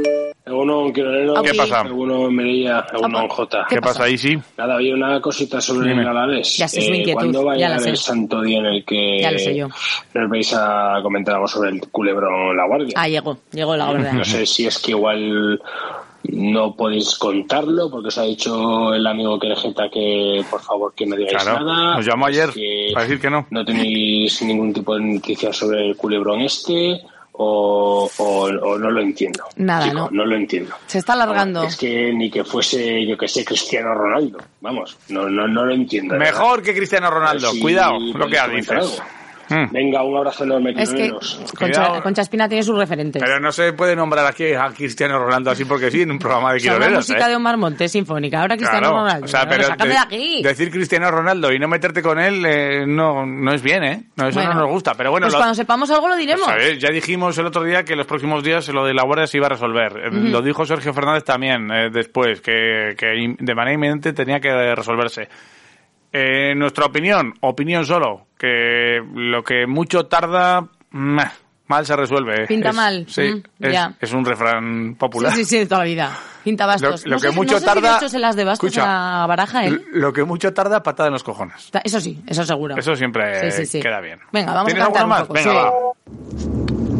Alguno 0.45 0.93
¿Qué 0.93 1.53
pasa? 1.57 1.81
Alguno 1.81 2.31
Melilla, 2.31 2.79
alguno 2.79 3.27
Jota. 3.27 3.65
¿Qué 3.67 3.81
pasa 3.81 4.05
ahí, 4.05 4.17
sí? 4.17 4.37
Nada, 4.57 4.75
había 4.75 4.93
una 4.95 5.19
cosita 5.19 5.59
sobre 5.59 5.89
Dime. 5.89 6.03
el 6.03 6.07
Alavés. 6.07 6.55
Ya 6.57 6.67
sé, 6.69 6.79
es 6.79 6.89
mi 6.89 6.95
Eh, 6.95 6.99
inquietud, 6.99 7.19
¿Cuándo 7.19 7.45
va 7.45 7.53
a 7.53 7.55
llegar 7.57 7.85
el 7.85 7.97
santo 7.97 8.41
día 8.41 8.59
en 8.59 8.65
el 8.67 8.85
que 8.85 9.19
Ya 9.21 9.31
lo 9.31 9.39
sé 9.39 9.55
yo. 9.55 9.67
nos 10.13 10.29
vais 10.29 10.53
a 10.57 10.99
comentar 11.03 11.35
algo 11.35 11.47
sobre 11.49 11.71
el 11.71 11.81
culebrón 11.91 12.55
La 12.55 12.65
Guardia? 12.65 12.93
Ah, 12.95 13.09
llegó, 13.09 13.37
llegó 13.51 13.75
la 13.75 13.91
verdad. 13.91 14.13
No 14.13 14.23
sé 14.23 14.45
si 14.45 14.65
es 14.65 14.79
que 14.79 14.91
igual 14.91 15.61
no 16.29 16.75
podéis 16.75 17.15
contarlo 17.17 17.89
porque 17.89 18.09
os 18.09 18.17
ha 18.17 18.23
dicho 18.23 18.93
el 18.93 19.05
amigo 19.07 19.39
Querejeta 19.39 19.89
que 19.89 20.43
por 20.49 20.61
favor 20.61 20.93
que 20.95 21.05
no 21.05 21.15
digáis 21.15 21.43
Claro, 21.43 21.63
nada. 21.65 21.95
nos 21.95 22.05
llamó 22.05 22.25
ayer 22.27 22.49
que 22.51 22.89
para 22.93 23.05
decir 23.05 23.19
que 23.21 23.29
no. 23.29 23.45
No 23.49 23.63
tenéis 23.65 24.41
ningún 24.43 24.73
tipo 24.73 24.95
de 24.95 25.01
noticias 25.01 25.55
sobre 25.55 25.87
el 25.89 25.95
culebrón 25.97 26.41
este 26.41 27.01
o, 27.39 28.09
o, 28.17 28.23
o 28.45 28.77
no 28.79 28.89
lo 28.89 28.99
entiendo. 28.99 29.43
Nada, 29.57 29.83
Chico, 29.85 29.95
¿no? 29.95 30.09
No 30.11 30.25
lo 30.25 30.35
entiendo. 30.35 30.73
Se 30.87 30.97
está 30.97 31.13
alargando. 31.13 31.63
Es 31.63 31.75
que 31.77 32.11
ni 32.11 32.31
que 32.31 32.43
fuese, 32.43 33.05
yo 33.05 33.15
que 33.15 33.27
sé, 33.27 33.45
Cristiano 33.45 33.93
Ronaldo. 33.93 34.39
Vamos, 34.61 34.97
no, 35.09 35.29
no, 35.29 35.47
no 35.47 35.63
lo 35.65 35.73
entiendo. 35.73 36.15
verdad. 36.17 36.31
Mejor 36.33 36.63
que 36.63 36.75
Cristiano 36.75 37.11
Ronaldo. 37.11 37.51
Si 37.51 37.59
Cuidado, 37.61 37.99
lo 37.99 38.27
que 38.27 38.39
dices. 38.55 38.71
algo. 38.71 38.91
Hmm. 39.49 39.71
Venga, 39.71 40.03
un 40.03 40.17
abrazo 40.17 40.43
enorme, 40.43 40.71
Es 40.77 40.89
que 40.89 40.95
Quiroleros. 41.03 41.39
Concha. 41.57 42.01
Concha 42.01 42.21
Espina 42.21 42.47
tiene 42.49 42.63
sus 42.63 42.77
referentes. 42.77 43.21
Pero 43.23 43.39
no 43.39 43.51
se 43.51 43.73
puede 43.73 43.95
nombrar 43.95 44.25
aquí 44.25 44.53
a 44.53 44.67
Cristiano 44.75 45.17
Ronaldo 45.19 45.51
así 45.51 45.65
porque 45.65 45.89
sí 45.89 46.01
en 46.01 46.11
un 46.11 46.19
programa 46.19 46.53
de 46.53 46.59
Son 46.59 46.67
la 46.67 46.73
quiroleros, 46.75 46.99
música 47.09 47.25
¿eh? 47.25 47.29
de 47.29 47.35
Omar 47.35 47.57
Montes 47.57 47.91
sinfónica. 47.91 48.41
Ahora 48.41 48.55
Cristiano 48.57 48.89
Claro, 48.89 48.97
Ronaldo. 49.03 49.25
O 49.25 49.27
sea, 49.27 49.47
Pero 49.47 49.67
de- 49.69 49.87
de 49.89 49.97
aquí. 49.97 50.41
decir 50.43 50.69
Cristiano 50.71 51.09
Ronaldo 51.11 51.51
y 51.53 51.59
no 51.59 51.67
meterte 51.67 52.01
con 52.01 52.19
él 52.19 52.45
eh, 52.45 52.85
no, 52.87 53.25
no 53.25 53.53
es 53.53 53.61
bien, 53.61 53.83
¿eh? 53.83 54.03
No, 54.15 54.27
eso 54.27 54.39
Bueno. 54.39 54.53
no 54.53 54.61
nos 54.61 54.69
gusta. 54.71 54.93
Pero 54.95 55.11
bueno, 55.11 55.25
pues 55.25 55.33
lo- 55.33 55.39
cuando 55.39 55.55
sepamos 55.55 55.89
algo 55.91 56.07
lo 56.09 56.15
diremos. 56.15 56.45
Pues, 56.45 56.57
ver, 56.57 56.77
ya 56.77 56.89
dijimos 56.89 57.37
el 57.37 57.45
otro 57.45 57.63
día 57.63 57.83
que 57.83 57.95
los 57.95 58.05
próximos 58.05 58.43
días 58.43 58.67
lo 58.69 58.85
de 58.85 58.93
la 58.93 59.03
Guardia 59.03 59.27
se 59.27 59.37
iba 59.37 59.45
a 59.47 59.49
resolver. 59.49 59.93
Eh. 59.97 60.09
Lo 60.11 60.41
dijo 60.41 60.65
Sergio 60.65 60.93
Fernández 60.93 61.23
también 61.23 61.71
eh, 61.71 61.89
después, 61.91 62.41
que, 62.41 62.95
que 62.97 63.35
de 63.39 63.55
manera 63.55 63.73
inminente 63.73 64.13
tenía 64.13 64.39
que 64.39 64.75
resolverse. 64.75 65.29
Eh, 66.13 66.53
nuestra 66.55 66.85
opinión, 66.85 67.33
opinión 67.41 67.85
solo, 67.85 68.27
que 68.37 68.99
lo 69.13 69.43
que 69.43 69.67
mucho 69.67 70.05
tarda, 70.05 70.65
meh, 70.91 71.23
mal 71.67 71.85
se 71.85 71.95
resuelve. 71.95 72.47
Pinta 72.47 72.69
Es- 72.69 72.75
mal. 72.75 73.05
Sí, 73.09 73.21
Mm, 73.21 73.65
es, 73.65 73.73
ya. 73.73 73.93
es 73.99 74.13
un 74.13 74.23
refrán 74.25 74.95
popular. 74.95 75.31
Sí, 75.33 75.39
sí, 75.39 75.45
sí, 75.45 75.57
de 75.59 75.65
toda 75.67 75.79
la 75.79 75.85
vida. 75.85 76.11
Pinta 76.43 76.65
bastos. 76.65 77.03
Lo- 77.05 77.09
lo 77.09 77.15
no 77.15 77.19
sé, 77.19 77.27
que 77.27 77.35
mucho 77.35 77.53
no 77.55 77.59
sé 77.59 77.65
si 77.65 77.65
tarda- 77.73 77.91
de 77.91 77.97
hecho 77.97 78.09
se 78.09 78.19
las 78.19 78.35
de 78.37 78.43
bastos 78.45 78.69
Escucha. 78.69 78.83
a 78.85 79.19
la 79.21 79.27
baraja, 79.27 79.65
¿eh? 79.67 79.77
Lo 79.91 80.13
que 80.13 80.23
mucho 80.23 80.53
tarda, 80.53 80.81
patada 80.81 81.07
en 81.07 81.13
los 81.13 81.23
cojones. 81.23 81.69
Eso 81.83 81.99
sí, 81.99 82.21
eso 82.25 82.43
seguro. 82.45 82.77
Eso 82.77 82.95
siempre 82.95 83.51
Sí, 83.51 83.57
sí, 83.59 83.65
sí. 83.65 83.79
queda 83.81 83.99
bien. 83.99 84.19
Venga, 84.31 84.53
vamos 84.53 84.71
a 84.71 84.73
¿Tienes 84.73 84.83
cantar 84.85 85.01
alguno 85.01 85.15
un 85.15 85.19
más? 85.19 85.27
poco. 85.27 85.33
Venga, 85.33 85.51
sí. 85.51 85.57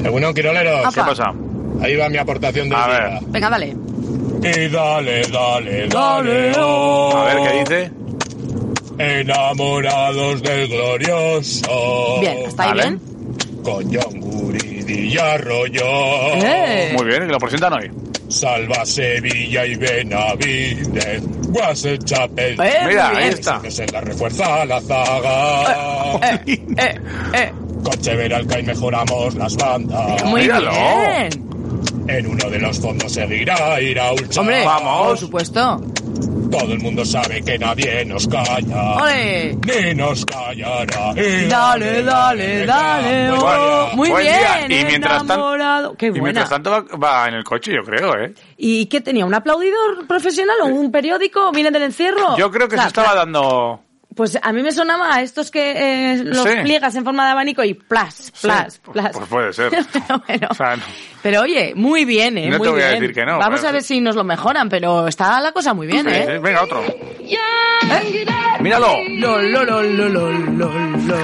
va. 0.02 0.06
Alguno 0.06 0.34
Quiroleros. 0.34 0.94
¿Qué 0.94 1.02
pasa? 1.02 1.34
Ahí 1.82 1.96
va 1.96 2.10
mi 2.10 2.18
aportación 2.18 2.68
del 2.70 2.78
A 2.78 2.88
día. 2.88 2.98
ver. 3.00 3.20
Venga, 3.28 3.50
dale. 3.50 3.68
Y 3.68 4.70
dale, 4.70 5.22
dale, 5.22 5.22
dale. 5.32 5.88
Dale, 5.88 6.52
oh. 6.60 7.18
A 7.18 7.34
ver, 7.34 7.38
¿qué 7.52 7.60
dice? 7.60 7.92
Enamorados 8.98 10.42
del 10.42 10.68
glorioso. 10.70 12.18
Bien, 12.20 12.38
¿está 12.48 12.64
ahí 12.64 12.70
Vale. 12.70 12.84
bien? 12.84 13.02
Con 13.64 13.84
John 13.94 14.20
Guridi 14.20 15.14
y 15.14 15.18
Arroyo. 15.18 15.84
Eh. 16.36 16.94
Muy 16.98 17.06
bien, 17.06 17.20
que 17.28 17.32
lo 17.34 17.38
presentan 17.38 17.74
hoy. 17.74 17.92
Salva 18.30 18.86
Sevilla 18.86 19.66
y 19.66 19.76
Benavides. 19.76 21.24
Guase 21.50 21.98
Chapel. 22.00 22.60
Eh, 22.60 22.74
Mira, 22.88 23.10
ahí 23.10 23.30
está. 23.30 23.62
Que 23.62 23.72
se 23.72 23.88
la 23.88 24.02
refuerza 24.02 24.66
la 24.66 24.82
zaga. 24.82 26.20
Eh, 26.46 26.60
eh, 26.78 26.96
eh. 27.34 27.52
Con 27.84 27.94
Cheveralca 28.02 28.60
y 28.60 28.64
mejoramos 28.64 29.36
las 29.36 29.56
bandas. 29.56 30.24
Muy 30.26 30.42
Míralo. 30.42 30.72
bien. 30.72 31.48
En 32.08 32.28
uno 32.28 32.50
de 32.50 32.60
los 32.60 32.80
fondos 32.80 33.12
seguirá 33.12 33.80
Iraulcha. 33.82 34.40
Hombre, 34.42 34.64
Vamos. 34.66 35.08
por 35.10 35.18
supuesto. 35.18 35.82
Todo 36.52 36.74
el 36.74 36.80
mundo 36.80 37.04
sabe 37.06 37.42
que 37.42 37.58
nadie 37.60 38.06
nos 38.06 38.28
calla. 38.28 38.94
¡Ole! 39.02 39.56
Ni 39.66 39.94
nos 39.96 40.26
callará. 40.26 41.14
Y 41.16 41.46
Dale, 41.48 42.04
dale, 42.04 42.66
dale. 42.66 43.32
Oh. 43.32 43.90
Muy 43.96 44.10
Buen 44.10 44.24
bien. 44.24 44.68
día. 44.70 44.82
Y 44.82 44.86
mientras 44.86 45.18
tan- 45.26 45.40
enamorado. 45.40 45.96
Qué 45.96 46.08
Y 46.08 46.10
buena. 46.12 46.24
mientras 46.24 46.50
tanto 46.50 46.70
va, 46.72 46.82
va 46.98 47.28
en 47.28 47.36
el 47.36 47.44
coche, 47.44 47.74
yo 47.74 47.84
creo, 47.84 48.14
¿eh? 48.18 48.34
¿Y 48.58 48.86
qué 48.88 49.02
tenía? 49.02 49.26
¿Un 49.26 49.34
aplaudidor 49.34 50.08
profesional 50.08 50.56
o 50.64 50.66
un 50.68 50.92
periódico? 50.92 51.52
¿Viene 51.52 51.72
del 51.72 51.84
encierro? 51.84 52.38
Yo 52.38 52.50
creo 52.52 52.68
que 52.68 52.76
se 52.76 52.76
Claro, 52.76 52.88
estaba 52.88 53.08
claro. 53.12 53.20
dando... 53.20 53.80
Pues 54.18 54.38
a 54.42 54.52
mí 54.52 54.64
me 54.64 54.72
sonaba 54.72 55.14
a 55.16 55.22
estos 55.22 55.52
que 55.52 56.14
eh, 56.14 56.24
los 56.26 56.44
Sí. 56.44 56.50
pliegas 56.64 56.96
en 56.96 57.06
forma 57.06 57.24
de 57.26 57.32
abanico 57.32 57.64
y 57.64 57.76
plas, 57.76 58.34
plas, 58.42 58.74
Sí, 58.84 58.92
plas. 58.92 59.12
Pues 59.16 59.28
puede 59.30 59.54
ser. 59.54 59.70
pero, 59.94 60.22
bueno. 60.28 60.48
O 60.50 60.54
sea, 60.56 60.76
no- 60.76 60.84
Pero 61.22 61.42
oye, 61.42 61.74
muy 61.76 62.04
bien, 62.04 62.38
¿eh? 62.38 62.50
No 62.50 62.60
te 62.60 62.68
voy 62.70 62.82
a 62.82 62.88
decir 62.90 63.14
que 63.14 63.26
no, 63.26 63.38
Vamos 63.38 63.60
pero 63.60 63.70
a 63.70 63.72
ver 63.74 63.82
sí. 63.84 63.96
si 63.96 64.02
nos 64.02 64.16
lo 64.16 64.24
mejoran, 64.24 64.68
pero 64.70 65.08
está 65.08 65.40
la 65.40 65.52
cosa 65.52 65.74
muy 65.74 65.88
bien, 65.88 66.06
Sí, 66.10 66.16
¿eh? 66.16 66.26
sí, 66.36 66.42
Venga, 66.44 66.64
otro. 66.64 66.84
Míralo. 68.60 68.88
Lo, 69.20 69.42
lo, 69.42 69.64
lo, 69.64 69.84
lo, 69.84 70.10
lo, 70.10 70.30
lo, 70.32 70.70
lo. 70.70 71.18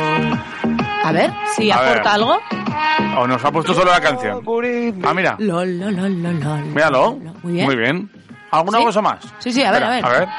A 1.03 1.11
ver, 1.11 1.32
si 1.56 1.72
A 1.72 1.76
aporta 1.76 2.02
ver. 2.03 2.07
algo. 2.07 2.38
O 3.18 3.28
nos 3.28 3.44
ha 3.44 3.52
puesto 3.52 3.74
solo 3.74 3.91
la 3.91 3.99
canción. 4.02 4.41
Ah, 5.03 5.14
mira. 5.14 5.36
Lo, 5.40 5.65
lo, 5.65 5.91
lo, 5.91 6.07
lo, 6.07 6.32
lo, 6.32 6.32
lo. 6.32 6.57
Míralo. 6.57 7.11
Muy 7.44 7.53
bien. 7.53 7.65
Muy 7.65 7.76
bien. 7.76 8.10
¿Alguna 8.54 8.78
¿Sí? 8.78 8.84
cosa 8.86 9.02
más? 9.02 9.20
Sí, 9.40 9.52
sí, 9.52 9.64
a 9.64 9.72
ver, 9.72 9.82
Espera, 9.82 10.06
a 10.06 10.10
ver. 10.10 10.16
A 10.16 10.20
ver. 10.20 10.30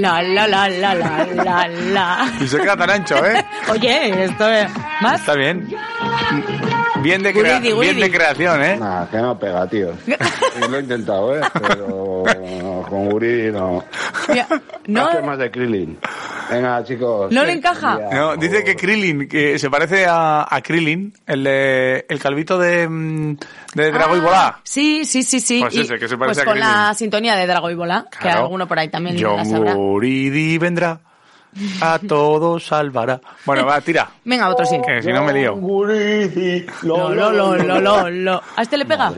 La, 0.00 0.22
la, 0.22 0.46
la, 0.48 0.68
la, 0.68 0.94
la, 0.94 1.26
la, 1.34 1.68
la. 1.68 2.32
Y 2.40 2.48
se 2.48 2.58
queda 2.58 2.76
tan 2.76 2.90
ancho, 2.90 3.24
¿eh? 3.24 3.44
Oye, 3.70 4.24
esto 4.24 4.50
es... 4.50 4.68
¿Más? 5.00 5.20
Está 5.20 5.34
bien. 5.34 5.68
Bien 7.02 7.22
de, 7.22 7.32
crea- 7.32 7.54
Guridi, 7.58 7.60
bien 7.62 7.76
guridi. 7.76 8.00
de 8.00 8.10
creación, 8.10 8.62
¿eh? 8.62 8.76
Nah, 8.78 9.06
que 9.06 9.16
no 9.18 9.38
pega, 9.38 9.66
tío. 9.68 9.90
Lo 10.70 10.76
he 10.76 10.80
intentado, 10.80 11.36
¿eh? 11.36 11.40
Pero 11.60 12.22
con 12.88 13.12
Uri 13.12 13.50
no. 13.52 13.84
No, 14.86 15.08
Hace 15.08 15.22
más 15.22 15.38
de 15.38 15.50
Krillin. 15.50 15.98
Venga, 16.50 16.84
chicos. 16.84 17.32
¿No 17.32 17.44
le 17.44 17.52
encaja? 17.52 17.98
No, 18.12 18.36
dice 18.36 18.62
que 18.64 18.76
Krillin, 18.76 19.28
que 19.28 19.58
se 19.58 19.70
parece 19.70 20.04
a, 20.06 20.46
a 20.54 20.60
Krillin, 20.60 21.12
el, 21.26 21.44
de- 21.44 22.04
el 22.08 22.18
calvito 22.18 22.58
de, 22.58 22.86
de 23.74 23.90
Drago 23.92 24.16
y 24.16 24.20
Volá. 24.20 24.60
Sí, 24.62 25.04
sí, 25.04 25.22
sí, 25.22 25.40
sí. 25.40 25.60
Pues 25.60 25.74
Y, 25.74 25.80
ese, 25.80 25.98
que 25.98 26.08
se 26.08 26.16
parece 26.18 26.34
pues 26.34 26.38
a 26.40 26.44
con 26.44 26.54
Krillin. 26.54 26.68
la 26.70 26.94
sintonía 26.94 27.36
de 27.36 27.46
Drago 27.46 27.70
y 27.70 27.74
Bola, 27.74 28.06
que 28.20 28.28
alguno 28.28 28.66
por 28.68 28.78
ahí 28.78 28.88
también 28.88 29.20
la 29.22 29.44
sabrá. 29.44 29.72
Yonguridi 29.72 30.58
vendrá, 30.58 31.00
a 31.80 31.98
todos 31.98 32.64
salvará. 32.66 33.20
Bueno, 33.44 33.66
va, 33.66 33.80
tira. 33.80 34.10
Venga, 34.24 34.48
otro 34.48 34.64
sí. 34.66 34.76
Que 34.86 35.02
si 35.02 35.12
no 35.12 35.22
me 35.24 35.32
lío. 35.32 35.54
Lo, 36.82 37.14
lo, 37.14 37.30
lo, 37.32 37.56
lo, 37.56 37.80
lo, 37.80 38.10
lo. 38.10 38.42
¿A 38.56 38.62
este 38.62 38.76
le 38.76 38.84
pega? 38.86 39.12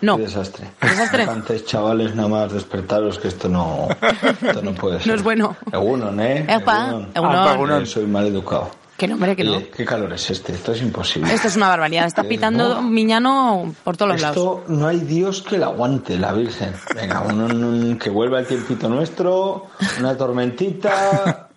No. 0.00 0.16
Qué 0.16 0.22
desastre. 0.22 0.66
Desastre. 0.80 1.26
Cantéis, 1.26 1.64
chavales, 1.66 2.14
nada 2.14 2.28
más 2.28 2.52
despertaros, 2.52 3.18
que 3.18 3.28
esto 3.28 3.48
no, 3.48 3.88
esto 4.42 4.62
no 4.62 4.72
puede 4.72 4.98
ser. 4.98 5.08
No 5.08 5.14
es 5.14 5.22
bueno. 5.22 5.56
Egunon, 5.72 6.20
¿eh? 6.20 6.46
Epa, 6.48 6.86
Egunon. 6.88 7.08
egunon. 7.14 7.36
Ah, 7.36 7.52
Egunon. 7.54 7.82
Eh, 7.82 7.86
Soy 7.86 8.06
mal 8.06 8.26
educado. 8.26 8.70
Que 8.96 9.08
no, 9.08 9.14
hombre, 9.14 9.34
que 9.34 9.44
no. 9.44 9.62
¿Qué 9.74 9.86
calor 9.86 10.12
es 10.12 10.30
este? 10.30 10.52
Esto 10.52 10.72
es 10.72 10.82
imposible. 10.82 11.32
Esto 11.32 11.48
es 11.48 11.56
una 11.56 11.68
barbaridad. 11.68 12.04
Está 12.06 12.22
pitando 12.24 12.82
Miñano 12.82 13.74
por 13.82 13.96
todos 13.96 14.12
los 14.12 14.20
lados. 14.20 14.36
Esto 14.36 14.64
no 14.68 14.86
hay 14.88 15.00
Dios 15.00 15.40
que 15.40 15.56
la 15.56 15.66
aguante, 15.66 16.18
la 16.18 16.32
Virgen. 16.34 16.74
Venga, 16.94 17.22
uno, 17.22 17.46
un- 17.46 17.98
que 17.98 18.10
vuelva 18.10 18.40
el 18.40 18.46
tiempito 18.46 18.90
nuestro, 18.90 19.68
una 19.98 20.14
tormentita, 20.18 21.48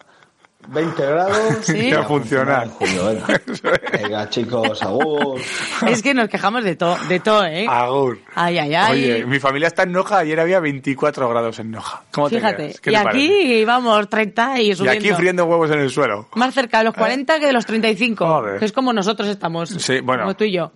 20 0.68 1.06
grados. 1.06 1.38
Sí. 1.64 1.90
Ya 1.91 2.03
funciona. 2.03 2.64
en 2.64 2.69
julio, 2.69 3.06
venga. 3.07 3.41
Venga, 3.94 4.30
chicos, 4.30 4.81
agur. 4.84 5.40
Es 5.88 6.02
que 6.02 6.14
nos 6.14 6.27
quejamos 6.30 6.64
de 6.64 6.76
todo, 6.76 6.98
de 7.07 7.19
todo, 7.19 7.45
¿eh? 7.45 7.65
Agur. 7.69 8.19
Ay, 8.35 8.57
ay, 8.57 8.73
ay. 8.76 8.91
Oye, 8.91 9.26
mi 9.26 9.40
familia 9.40 9.68
está 9.68 9.84
en 9.84 9.91
Noja, 9.91 10.18
ayer 10.19 10.40
había 10.40 10.60
24 10.60 11.30
grados 11.30 11.60
en 11.60 11.72
Noja. 11.72 12.03
¿Cómo 12.11 12.30
te 12.30 12.38
Fíjate. 12.38 12.76
¿Qué 12.81 12.90
Y 12.90 12.94
te 12.94 12.98
aquí 12.99 13.27
parece? 13.27 13.65
vamos 13.65 14.10
30 14.10 14.61
y 14.61 14.72
Y 14.72 14.76
subiendo. 14.76 14.99
aquí 14.99 15.14
friendo 15.14 15.45
huevos 15.45 15.72
en 15.72 15.80
el 15.80 15.90
suelo. 15.90 16.27
Más 16.35 16.53
cerca 16.53 16.80
de 16.80 16.85
los 16.85 16.94
40 16.95 17.40
que 17.40 17.45
de 17.48 17.53
los 17.53 17.65
35. 17.65 18.26
Joder. 18.26 18.60
Que 18.60 18.65
es 18.65 18.72
como 18.72 18.91
nosotros 18.94 19.27
estamos. 19.30 19.69
Sí, 19.69 19.99
bueno. 20.02 20.23
Como 20.23 20.35
tú 20.35 20.44
y 20.44 20.52
yo. 20.53 20.72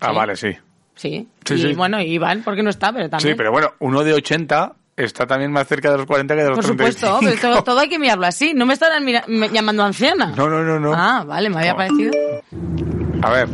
Ah, 0.00 0.08
Sí. 0.10 0.16
vale, 0.16 0.36
sí. 0.36 0.48
Sí. 0.94 1.28
Sí, 1.44 1.54
y 1.54 1.58
sí. 1.58 1.74
bueno, 1.74 2.00
y 2.00 2.06
Iván, 2.14 2.42
porque 2.42 2.62
no 2.62 2.70
está, 2.70 2.92
pero 2.92 3.08
también. 3.10 3.32
Sí, 3.32 3.36
pero 3.36 3.52
bueno, 3.52 3.72
uno 3.80 4.02
de 4.02 4.14
80 4.14 4.72
está 4.96 5.26
también 5.26 5.52
más 5.52 5.66
cerca 5.68 5.90
de 5.90 5.98
los 5.98 6.06
40 6.06 6.34
que 6.34 6.42
de 6.42 6.48
los 6.48 6.56
Por 6.58 6.64
supuesto, 6.66 7.06
35. 7.18 7.38
pero 7.40 7.54
todo, 7.54 7.64
todo 7.64 7.80
hay 7.80 7.88
que 7.88 7.98
mirarlo 7.98 8.26
así. 8.26 8.52
No 8.54 8.64
me 8.66 8.74
estarán 8.74 9.04
mira- 9.04 9.24
me- 9.28 9.48
llamando 9.50 9.82
anciana. 9.84 10.32
No, 10.36 10.48
no, 10.48 10.62
no, 10.62 10.80
no. 10.80 10.92
Ah, 10.94 11.24
vale, 11.26 11.50
me 11.50 11.56
había 11.58 11.72
No. 11.72 11.76
parecido. 11.76 12.12
A 13.22 13.30
ver. 13.30 13.48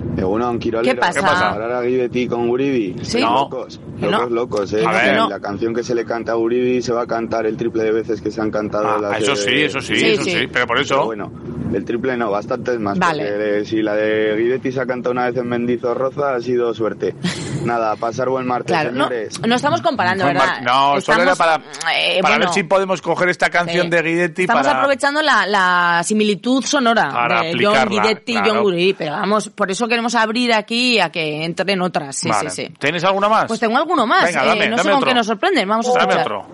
¿Qué 0.83 0.95
pasa? 0.97 1.21
¿Qué 1.21 1.27
pasa? 1.27 1.51
Ahora 1.51 1.79
a 1.79 1.83
Guidetti 1.83 2.27
con 2.27 2.49
Guridi. 2.49 2.97
Sí. 3.05 3.21
No. 3.21 3.35
Locos, 3.45 3.81
no. 3.99 4.11
locos, 4.11 4.31
locos, 4.33 4.73
eh. 4.75 4.85
A 4.87 4.91
ver. 4.93 5.17
La 5.29 5.41
canción 5.41 5.73
que 5.75 5.83
se 5.83 5.95
le 5.95 6.05
canta 6.05 6.33
a 6.33 6.35
Guridi 6.35 6.83
se 6.83 6.93
va 6.93 7.03
a 7.03 7.07
cantar 7.07 7.47
el 7.47 7.57
triple 7.57 7.85
de 7.85 7.93
veces 7.93 8.21
que 8.21 8.31
se 8.31 8.41
han 8.41 8.51
cantado 8.51 8.89
Ah, 8.89 8.99
las 9.01 9.23
eso 9.23 9.31
de- 9.33 9.37
sí, 9.37 9.63
eso 9.63 9.81
sí, 9.81 9.97
Sí, 9.97 10.07
eso 10.11 10.23
sí. 10.25 10.31
sí, 10.33 10.47
pero 10.53 10.67
por 10.67 10.79
eso... 10.79 10.95
Pero 10.95 11.07
bueno, 11.07 11.33
el 11.73 11.85
triple 11.85 12.17
no, 12.17 12.31
bastantes 12.31 12.79
más. 12.81 12.99
Vale. 12.99 13.23
Porque 13.25 13.65
si 13.65 13.83
la 13.83 13.95
de 13.95 14.37
Guidetti 14.37 14.73
se 14.73 14.81
ha 14.81 14.87
cantado 14.87 15.13
una 15.13 15.27
vez 15.31 15.37
en 15.37 15.49
Mendizorroza, 15.49 16.35
ha 16.35 16.41
sido 16.41 16.75
suerte. 16.75 17.15
Nada, 17.65 17.97
pasar 17.97 18.29
buen 18.29 18.47
martes, 18.47 18.67
Claro, 18.73 18.91
no, 18.93 19.09
señores. 19.09 19.41
no 19.47 19.55
estamos 19.55 19.81
comparando, 19.83 20.25
¿verdad? 20.25 20.47
mar- 20.47 20.63
No, 20.63 21.01
solo 21.01 21.23
era 21.23 21.33
Estamos, 21.33 21.39
para, 21.79 21.95
eh, 21.97 22.19
para 22.23 22.35
bueno, 22.37 22.47
ver 22.47 22.55
si 22.55 22.63
podemos 22.65 23.01
coger 23.03 23.29
esta 23.29 23.51
canción 23.51 23.85
sí. 23.85 23.91
de 23.91 24.03
Guidetti 24.03 24.43
Estamos 24.43 24.67
para... 24.67 24.79
aprovechando 24.79 25.23
la, 25.23 25.47
la 25.47 26.03
similitud 26.05 26.65
sonora 26.65 27.11
Para 27.11 27.43
de 27.43 27.57
John 27.65 27.89
Guidetti 27.89 28.33
y 28.33 28.35
claro. 28.37 28.55
John 28.55 28.63
Guridi, 28.65 28.95
pero 28.95 29.13
vamos, 29.13 29.49
por 29.51 29.71
eso 29.71 29.87
queremos 29.89 30.15
abrir 30.15 30.53
aquí 30.53 30.99
a 31.01 31.11
que 31.11 31.45
entren 31.45 31.81
otras. 31.83 32.17
Sí, 32.17 32.29
Vale. 32.29 32.51
sí, 32.51 32.67
sí. 32.67 32.75
¿Tienes 32.79 33.05
alguna 33.05 33.29
más? 33.29 33.45
Pues 33.47 33.61
tengo 33.61 33.77
alguno 33.77 34.07
más. 34.07 34.25
Venga, 34.25 34.45
eh, 34.45 34.47
dame, 34.49 34.69
no 34.69 34.77
dame 34.77 34.83
sé 34.83 34.89
con 34.89 34.97
otro. 34.99 35.09
qué 35.09 35.15
nos 35.15 35.27
sorprenden. 35.27 35.69
Vamos 35.69 35.87
a 35.89 35.93
Dame 35.99 36.03
escuchar. 36.15 36.21
otro. 36.33 36.47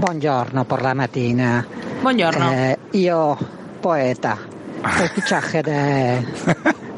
Buongiorno 0.00 0.64
per 0.64 0.82
la 0.82 0.94
mattina. 0.94 1.66
Buongiorno. 2.02 2.52
Eh, 2.52 2.78
io, 2.92 3.36
poeta, 3.80 4.38
fichaje 5.14 5.62
de 5.62 6.24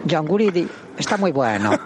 John 0.08 0.26
Guridi 0.26 0.68
está 1.00 1.16
muy 1.16 1.32
bueno. 1.32 1.70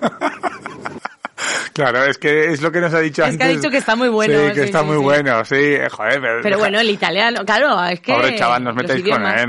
Claro, 1.73 2.05
es 2.05 2.19
que 2.19 2.53
es 2.53 2.63
lo 2.63 2.71
que 2.71 2.81
nos 2.81 2.95
ha 2.95 3.01
dicho 3.01 3.23
Es 3.23 3.31
antes. 3.31 3.39
que 3.39 3.53
ha 3.53 3.57
dicho 3.57 3.69
que 3.71 3.79
está 3.79 3.97
muy 3.97 4.09
bueno, 4.09 4.35
Sí, 4.39 4.49
que 4.51 4.55
sí, 4.55 4.61
está 4.61 4.81
sí, 4.81 4.85
muy 4.87 4.97
sí. 4.99 5.03
bueno, 5.03 5.45
sí. 5.45 5.75
Joder, 5.91 6.21
pero, 6.21 6.41
Pero 6.43 6.59
bueno, 6.59 6.79
el 6.79 6.89
italiano, 6.89 7.45
claro, 7.45 7.85
es 7.87 7.99
que. 8.01 8.13
Pobre 8.13 8.37
chaval, 8.37 8.63
nos 8.63 8.77
metéis 8.77 9.03
con 9.03 9.27
él. 9.27 9.41
eh, 9.41 9.45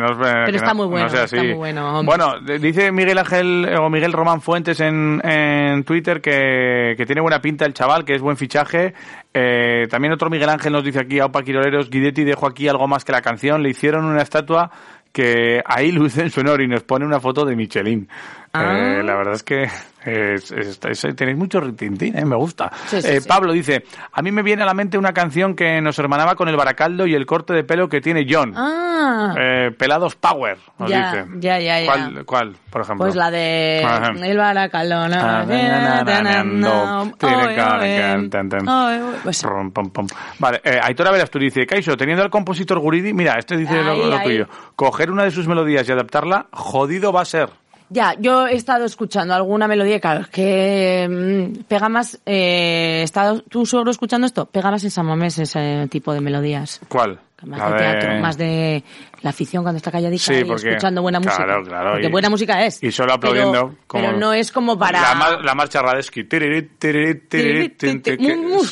Pero 0.46 0.58
está 0.58 0.70
no- 0.70 0.76
muy 0.76 0.88
bueno, 0.88 1.06
no 1.06 1.12
sea 1.12 1.24
así. 1.26 1.36
está 1.36 1.44
muy 1.48 1.54
bueno. 1.54 2.00
hombre. 2.00 2.18
Bueno, 2.18 2.58
dice 2.60 2.92
Miguel 2.92 3.20
Ángel 3.20 3.66
eh, 3.70 3.78
o 3.80 3.90
Miguel 3.92 4.12
Román 4.12 4.42
Fuentes 4.42 4.80
en, 4.80 5.22
en 5.24 5.84
Twitter 5.84 6.20
que, 6.20 6.96
que 6.98 7.06
tiene 7.06 7.22
buena 7.22 7.40
pinta 7.40 7.66
el 7.66 7.76
chaval, 7.76 8.04
que 8.04 8.16
es 8.16 8.22
buen 8.22 8.38
fichaje. 8.38 8.96
Eh, 9.32 9.86
también 9.92 10.12
otro 10.12 10.30
Miguel 10.32 10.50
Ángel 10.50 10.74
nos 10.74 10.84
dice 10.84 11.00
aquí, 11.02 11.20
Aupa 11.20 11.44
Quiroleros, 11.44 11.92
Guidetti 11.92 12.24
dejó 12.24 12.48
aquí 12.48 12.68
algo 12.68 12.88
más 12.88 13.06
que 13.06 13.12
la 13.12 13.22
canción. 13.22 13.62
Le 13.62 13.70
hicieron 13.70 14.04
una 14.04 14.24
estatua 14.24 14.72
que 15.14 15.62
ahí 15.64 15.92
luce 15.94 16.24
en 16.24 16.32
su 16.32 16.40
honor 16.42 16.60
y 16.62 16.68
nos 16.68 16.82
pone 16.84 17.06
una 17.06 17.20
foto 17.20 17.46
de 17.46 17.56
Michelin. 17.56 18.10
Ah. 18.58 18.78
Eh, 19.00 19.04
la 19.04 19.16
verdad 19.16 19.34
es 19.34 19.44
que 19.44 19.64
es- 19.64 20.52
es- 20.52 20.80
es- 20.86 21.16
tenéis 21.16 21.38
mucho 21.38 21.60
ritintín, 21.60 22.18
eh, 22.18 22.26
me 22.26 22.36
gusta. 22.36 22.72
Sí, 22.88 23.02
sí, 23.02 23.08
Eh, 23.10 23.22
sí. 23.22 23.28
Pablo 23.28 23.52
dice, 23.54 23.84
a 24.12 24.22
mí 24.22 24.32
me 24.32 24.44
viene 24.44 24.64
a 24.64 24.66
la 24.66 24.74
mente 24.74 24.98
una 24.98 25.14
canción 25.14 25.56
que 25.56 25.82
nos 25.82 25.98
hermanaba 26.00 26.36
con 26.36 26.48
el 26.48 26.56
baracaldo 26.56 27.08
y 27.08 27.16
el 27.16 27.26
corte 27.26 27.54
de 27.54 27.64
pelo 27.64 27.90
que 27.90 28.02
tiene 28.02 28.26
John. 28.30 28.54
Ah, 28.56 29.34
Eh, 29.38 29.72
Pelados 29.78 30.16
Power, 30.16 30.58
nos 30.80 30.90
ya, 30.90 31.12
dice. 31.12 31.26
ya, 31.40 31.60
ya, 31.60 31.80
ya. 31.82 31.86
¿Cuál, 31.86 32.26
cuál, 32.26 32.56
por 32.70 32.82
ejemplo? 32.82 33.06
Pues 33.06 33.16
la 33.16 33.30
de 33.32 33.84
Ajá. 33.86 34.12
El. 34.12 34.18
Ah. 35.16 37.04
Ay, 38.68 39.00
pum. 39.92 40.08
Vale, 40.40 40.62
eh, 40.64 40.80
Aitor 40.82 41.08
Averas, 41.08 41.30
tú 41.30 41.40
dice, 41.40 41.66
Kaiso, 41.66 41.96
teniendo 41.98 42.24
al 42.24 42.30
compositor 42.30 42.80
Guridi, 42.80 43.14
mira, 43.14 43.36
este 43.38 43.58
dice 43.58 43.82
lo, 43.84 43.92
Ahí, 43.92 44.10
lo 44.10 44.18
ahí. 44.18 44.24
tuyo, 44.24 44.48
coger 44.76 45.12
una 45.12 45.24
de 45.24 45.32
sus 45.32 45.48
melodías 45.48 45.88
y 45.88 45.92
adaptarla, 45.92 46.48
jodido 46.52 47.12
va 47.12 47.22
a 47.22 47.26
ser. 47.26 47.50
Ya, 47.90 48.16
yo 48.20 48.48
he 48.48 48.56
estado 48.56 48.86
escuchando 48.86 49.34
alguna 49.34 49.68
melodía, 49.68 50.00
que 50.32 51.08
mm, 51.10 51.64
pega 51.64 51.90
más, 51.90 52.20
eh, 52.26 53.02
¿estás 53.04 53.44
tú 53.50 53.66
solo 53.66 53.92
escuchando 53.92 54.26
esto? 54.26 54.46
Pega 54.46 54.72
más 54.72 54.84
en 54.84 54.92
San 54.92 55.06
Mamés 55.06 55.38
ese 55.40 55.88
tipo 55.90 56.14
de 56.14 56.22
melodías. 56.22 56.82
¿Cuál? 56.90 57.20
Más 57.44 57.60
La 57.60 57.66
de 57.68 57.74
de- 57.74 57.80
teatro, 57.80 58.20
más 58.22 58.38
de 58.38 58.84
la 59.22 59.30
afición 59.30 59.62
cuando 59.64 59.78
está 59.78 59.92
calladita 59.92 60.24
Sí, 60.24 60.34
y 60.40 60.44
porque- 60.46 60.70
escuchando 60.70 61.02
buena 61.02 61.20
música. 61.20 61.44
claro, 61.44 61.64
claro, 61.64 61.92
Porque 61.92 62.08
y- 62.08 62.12
buena 62.12 62.30
música 62.30 62.66
es. 62.66 62.82
y 62.82 62.92
solo 62.92 63.14
aplaudiendo, 63.14 63.52
Pero, 63.52 63.76
como- 63.88 64.06
pero 64.06 64.18
no 64.18 64.34
es 64.34 64.52
como 64.52 64.80
para... 64.80 65.02
La, 65.02 65.16
mar- 65.16 65.40
la 65.44 65.54
marcha 65.54 65.82
Radesky. 65.82 66.24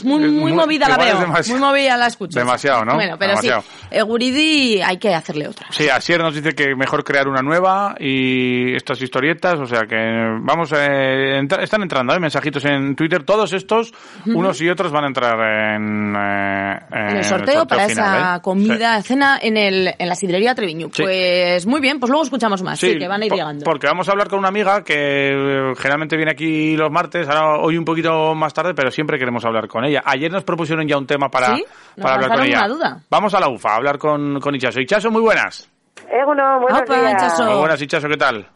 Muy, 0.03 0.29
muy, 0.29 0.53
movida 0.53 0.89
la 0.89 0.97
veo, 0.97 1.27
muy 1.49 1.59
movida 1.59 1.97
la 1.97 2.07
escucho. 2.07 2.39
Demasiado, 2.39 2.85
¿no? 2.85 2.95
Bueno, 2.95 3.15
pero 3.17 3.31
Demasiado. 3.31 3.61
sí, 3.61 3.67
el 3.91 4.05
Guridi 4.05 4.81
hay 4.81 4.97
que 4.97 5.13
hacerle 5.13 5.47
otra. 5.47 5.67
Sí, 5.71 5.89
Asier 5.89 6.21
nos 6.21 6.35
dice 6.35 6.53
que 6.53 6.75
mejor 6.75 7.03
crear 7.03 7.27
una 7.27 7.41
nueva 7.41 7.95
y 7.99 8.75
estas 8.75 9.01
historietas, 9.01 9.59
o 9.59 9.65
sea 9.65 9.81
que 9.87 9.95
vamos, 10.41 10.71
eh, 10.75 11.37
entra- 11.37 11.63
están 11.63 11.81
entrando 11.83 12.13
¿eh? 12.13 12.19
mensajitos 12.19 12.63
en 12.65 12.95
Twitter, 12.95 13.23
todos 13.23 13.53
estos, 13.53 13.93
unos 14.25 14.59
y 14.61 14.69
otros 14.69 14.91
van 14.91 15.03
a 15.05 15.07
entrar 15.07 15.75
en, 15.75 16.15
eh, 16.15 16.79
En 16.91 17.17
el 17.17 17.23
sorteo, 17.23 17.65
para 17.67 17.87
final, 17.87 18.15
esa 18.15 18.39
¿eh? 18.61 18.67
comida, 18.67 19.01
cena 19.01 19.39
en, 19.41 19.57
el, 19.57 19.93
en 19.97 20.07
la 20.09 20.15
sidrería 20.15 20.55
Treviño. 20.55 20.87
Sí. 20.91 21.03
Pues 21.03 21.65
muy 21.65 21.81
bien, 21.81 21.99
pues 21.99 22.09
luego 22.09 22.23
escuchamos 22.23 22.61
más, 22.63 22.79
sí, 22.79 22.97
que 22.97 23.07
van 23.07 23.21
a 23.21 23.25
ir 23.25 23.29
por- 23.29 23.37
llegando. 23.39 23.63
Porque 23.65 23.87
vamos 23.87 24.07
a 24.07 24.11
hablar 24.11 24.27
con 24.29 24.39
una 24.39 24.47
amiga 24.49 24.83
que 24.83 24.93
eh, 25.31 25.73
generalmente 25.77 26.15
viene 26.17 26.31
aquí 26.31 26.75
los 26.75 26.91
martes, 26.91 27.27
ahora 27.27 27.57
hoy 27.61 27.77
un 27.77 27.85
poquito 27.85 28.33
más 28.35 28.53
tarde, 28.53 28.73
pero 28.73 28.91
siempre 28.91 29.17
queremos 29.19 29.43
hablar 29.45 29.67
con 29.67 29.85
ella. 29.85 30.01
Ayer 30.05 30.31
nos 30.31 30.43
propusieron 30.43 30.87
ya 30.87 30.97
un 30.97 31.07
tema 31.07 31.29
para, 31.29 31.55
¿Sí? 31.55 31.63
Nos 31.97 32.03
para 32.03 32.15
hablar 32.15 32.37
con 32.37 32.47
ella. 32.47 32.57
una 32.59 32.67
duda. 32.67 32.99
Vamos 33.09 33.33
a 33.33 33.39
la 33.39 33.49
UFA 33.49 33.71
a 33.71 33.75
hablar 33.75 33.97
con, 33.97 34.39
con 34.39 34.55
Ichaso. 34.55 34.79
Ichaso, 34.79 35.11
muy 35.11 35.21
buenas. 35.21 35.69
Eguno, 36.11 36.59
buenos 36.61 36.81
Opa, 36.81 36.99
días. 36.99 37.13
Ichaso. 37.13 37.43
Muy 37.45 37.59
buenas, 37.59 37.81
Ichaso, 37.81 38.07
¿qué 38.07 38.17
tal? 38.17 38.47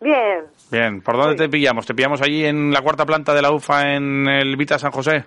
Bien, 0.00 0.44
Bien, 0.70 1.00
¿por 1.00 1.16
dónde 1.16 1.36
te 1.36 1.48
pillamos? 1.48 1.86
¿Te 1.86 1.94
pillamos 1.94 2.20
allí 2.20 2.44
en 2.44 2.70
la 2.70 2.82
cuarta 2.82 3.06
planta 3.06 3.32
de 3.32 3.40
la 3.40 3.50
UFA 3.50 3.94
en 3.94 4.28
el 4.28 4.54
Vita 4.56 4.78
San 4.78 4.90
José? 4.90 5.24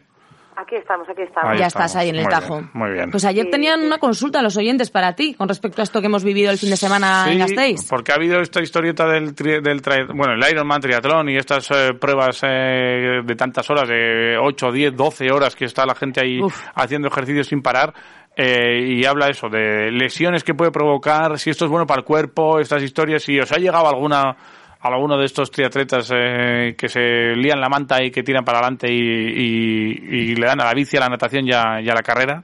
Aquí 0.61 0.75
estamos, 0.75 1.07
aquí 1.09 1.21
estamos. 1.23 1.51
Ahí 1.51 1.59
ya 1.59 1.67
estamos. 1.67 1.85
estás 1.87 2.01
ahí 2.01 2.09
en 2.09 2.15
el 2.15 2.23
Muy 2.23 2.31
tajo. 2.31 2.55
bien, 2.57 2.69
muy 2.73 2.91
bien. 2.91 3.11
Pues 3.11 3.25
ayer 3.25 3.47
tenían 3.49 3.81
una 3.81 3.97
consulta 3.97 4.41
los 4.41 4.55
oyentes 4.57 4.89
para 4.91 5.13
ti 5.15 5.33
con 5.33 5.47
respecto 5.47 5.81
a 5.81 5.83
esto 5.83 5.99
que 6.01 6.07
hemos 6.07 6.23
vivido 6.23 6.51
el 6.51 6.57
fin 6.57 6.69
de 6.69 6.77
semana 6.77 7.25
en 7.27 7.33
Sí, 7.33 7.39
Gasteiz. 7.39 7.87
porque 7.89 8.11
ha 8.11 8.15
habido 8.15 8.39
esta 8.41 8.61
historieta 8.61 9.07
del, 9.07 9.35
tri- 9.35 9.61
del 9.61 9.81
tri- 9.81 10.07
bueno, 10.15 10.33
el 10.33 10.51
Ironman 10.51 10.81
triatlón 10.81 11.29
y 11.29 11.37
estas 11.37 11.69
eh, 11.71 11.93
pruebas 11.99 12.41
eh, 12.43 13.21
de 13.23 13.35
tantas 13.35 13.69
horas, 13.69 13.87
de 13.87 14.37
8, 14.39 14.71
10, 14.71 14.95
12 14.95 15.31
horas 15.31 15.55
que 15.55 15.65
está 15.65 15.85
la 15.85 15.95
gente 15.95 16.21
ahí 16.21 16.41
Uf. 16.41 16.55
haciendo 16.75 17.07
ejercicio 17.07 17.43
sin 17.43 17.61
parar. 17.61 17.93
eh, 18.35 18.79
y 18.99 19.05
habla 19.05 19.27
eso, 19.27 19.49
de 19.49 19.91
lesiones 19.91 20.43
que 20.45 20.53
puede 20.53 20.71
provocar, 20.71 21.37
si 21.39 21.49
esto 21.49 21.65
es 21.65 21.71
bueno 21.71 21.85
para 21.85 21.99
el 21.99 22.05
cuerpo, 22.05 22.59
estas 22.59 22.81
historias, 22.83 23.23
si 23.23 23.37
os 23.39 23.51
ha 23.51 23.57
llegado 23.57 23.89
alguna 23.89 24.37
alguno 24.81 25.17
de 25.17 25.25
estos 25.25 25.51
triatletas 25.51 26.09
eh, 26.15 26.75
que 26.77 26.87
se 26.87 27.35
lían 27.35 27.59
la 27.59 27.67
manta 27.69 28.01
y 28.03 28.11
que 28.11 28.23
tiran 28.23 28.45
para 28.45 28.59
adelante 28.59 28.87
y, 28.89 28.95
y- 28.97 30.31
y 30.31 30.35
le 30.35 30.45
dan 30.47 30.61
a 30.61 30.65
la 30.65 30.73
bici, 30.73 30.95
a 30.97 31.01
la 31.01 31.09
natación 31.09 31.45
y 31.47 31.51
a, 31.51 31.81
y 31.81 31.89
a 31.89 31.93
la 31.93 32.01
carrera. 32.01 32.43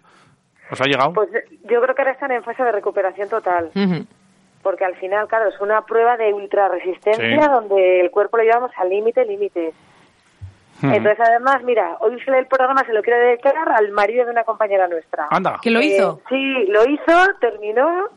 ¿Os 0.69 0.81
ha 0.81 0.85
llegado? 0.85 1.13
Pues 1.13 1.29
yo 1.31 1.81
creo 1.81 1.95
que 1.95 2.01
ahora 2.01 2.11
están 2.11 2.31
en 2.31 2.43
fase 2.43 2.63
de 2.63 2.71
recuperación 2.71 3.29
total. 3.29 3.71
Porque 4.63 4.83
al 4.83 4.95
final, 4.95 5.27
claro, 5.27 5.47
es 5.49 5.61
una 5.61 5.83
prueba 5.85 6.17
de 6.17 6.33
ultrarresistencia 6.33 7.39
Sí. 7.39 7.49
donde 7.53 8.01
el 8.01 8.09
cuerpo 8.11 8.37
lo 8.37 8.43
llevamos 8.43 8.71
al 8.77 8.89
límite, 8.89 9.23
límite. 9.25 9.73
Entonces, 10.81 11.19
además, 11.19 11.63
mira, 11.63 11.95
hoy 12.01 12.17
el 12.27 12.47
programa 12.47 12.83
se 12.85 12.91
lo 12.93 13.01
quiero 13.01 13.19
dedicar 13.19 13.53
al 13.69 13.91
marido 13.91 14.25
de 14.25 14.31
una 14.31 14.43
compañera 14.43 14.87
nuestra. 14.87 15.27
Anda. 15.31 15.57
¿Que 15.61 15.71
lo 15.71 15.79
Eh, 15.79 15.85
hizo? 15.85 16.19
sí, 16.27 16.65
lo 16.67 16.83
hizo, 16.89 17.13
terminó 17.39 18.09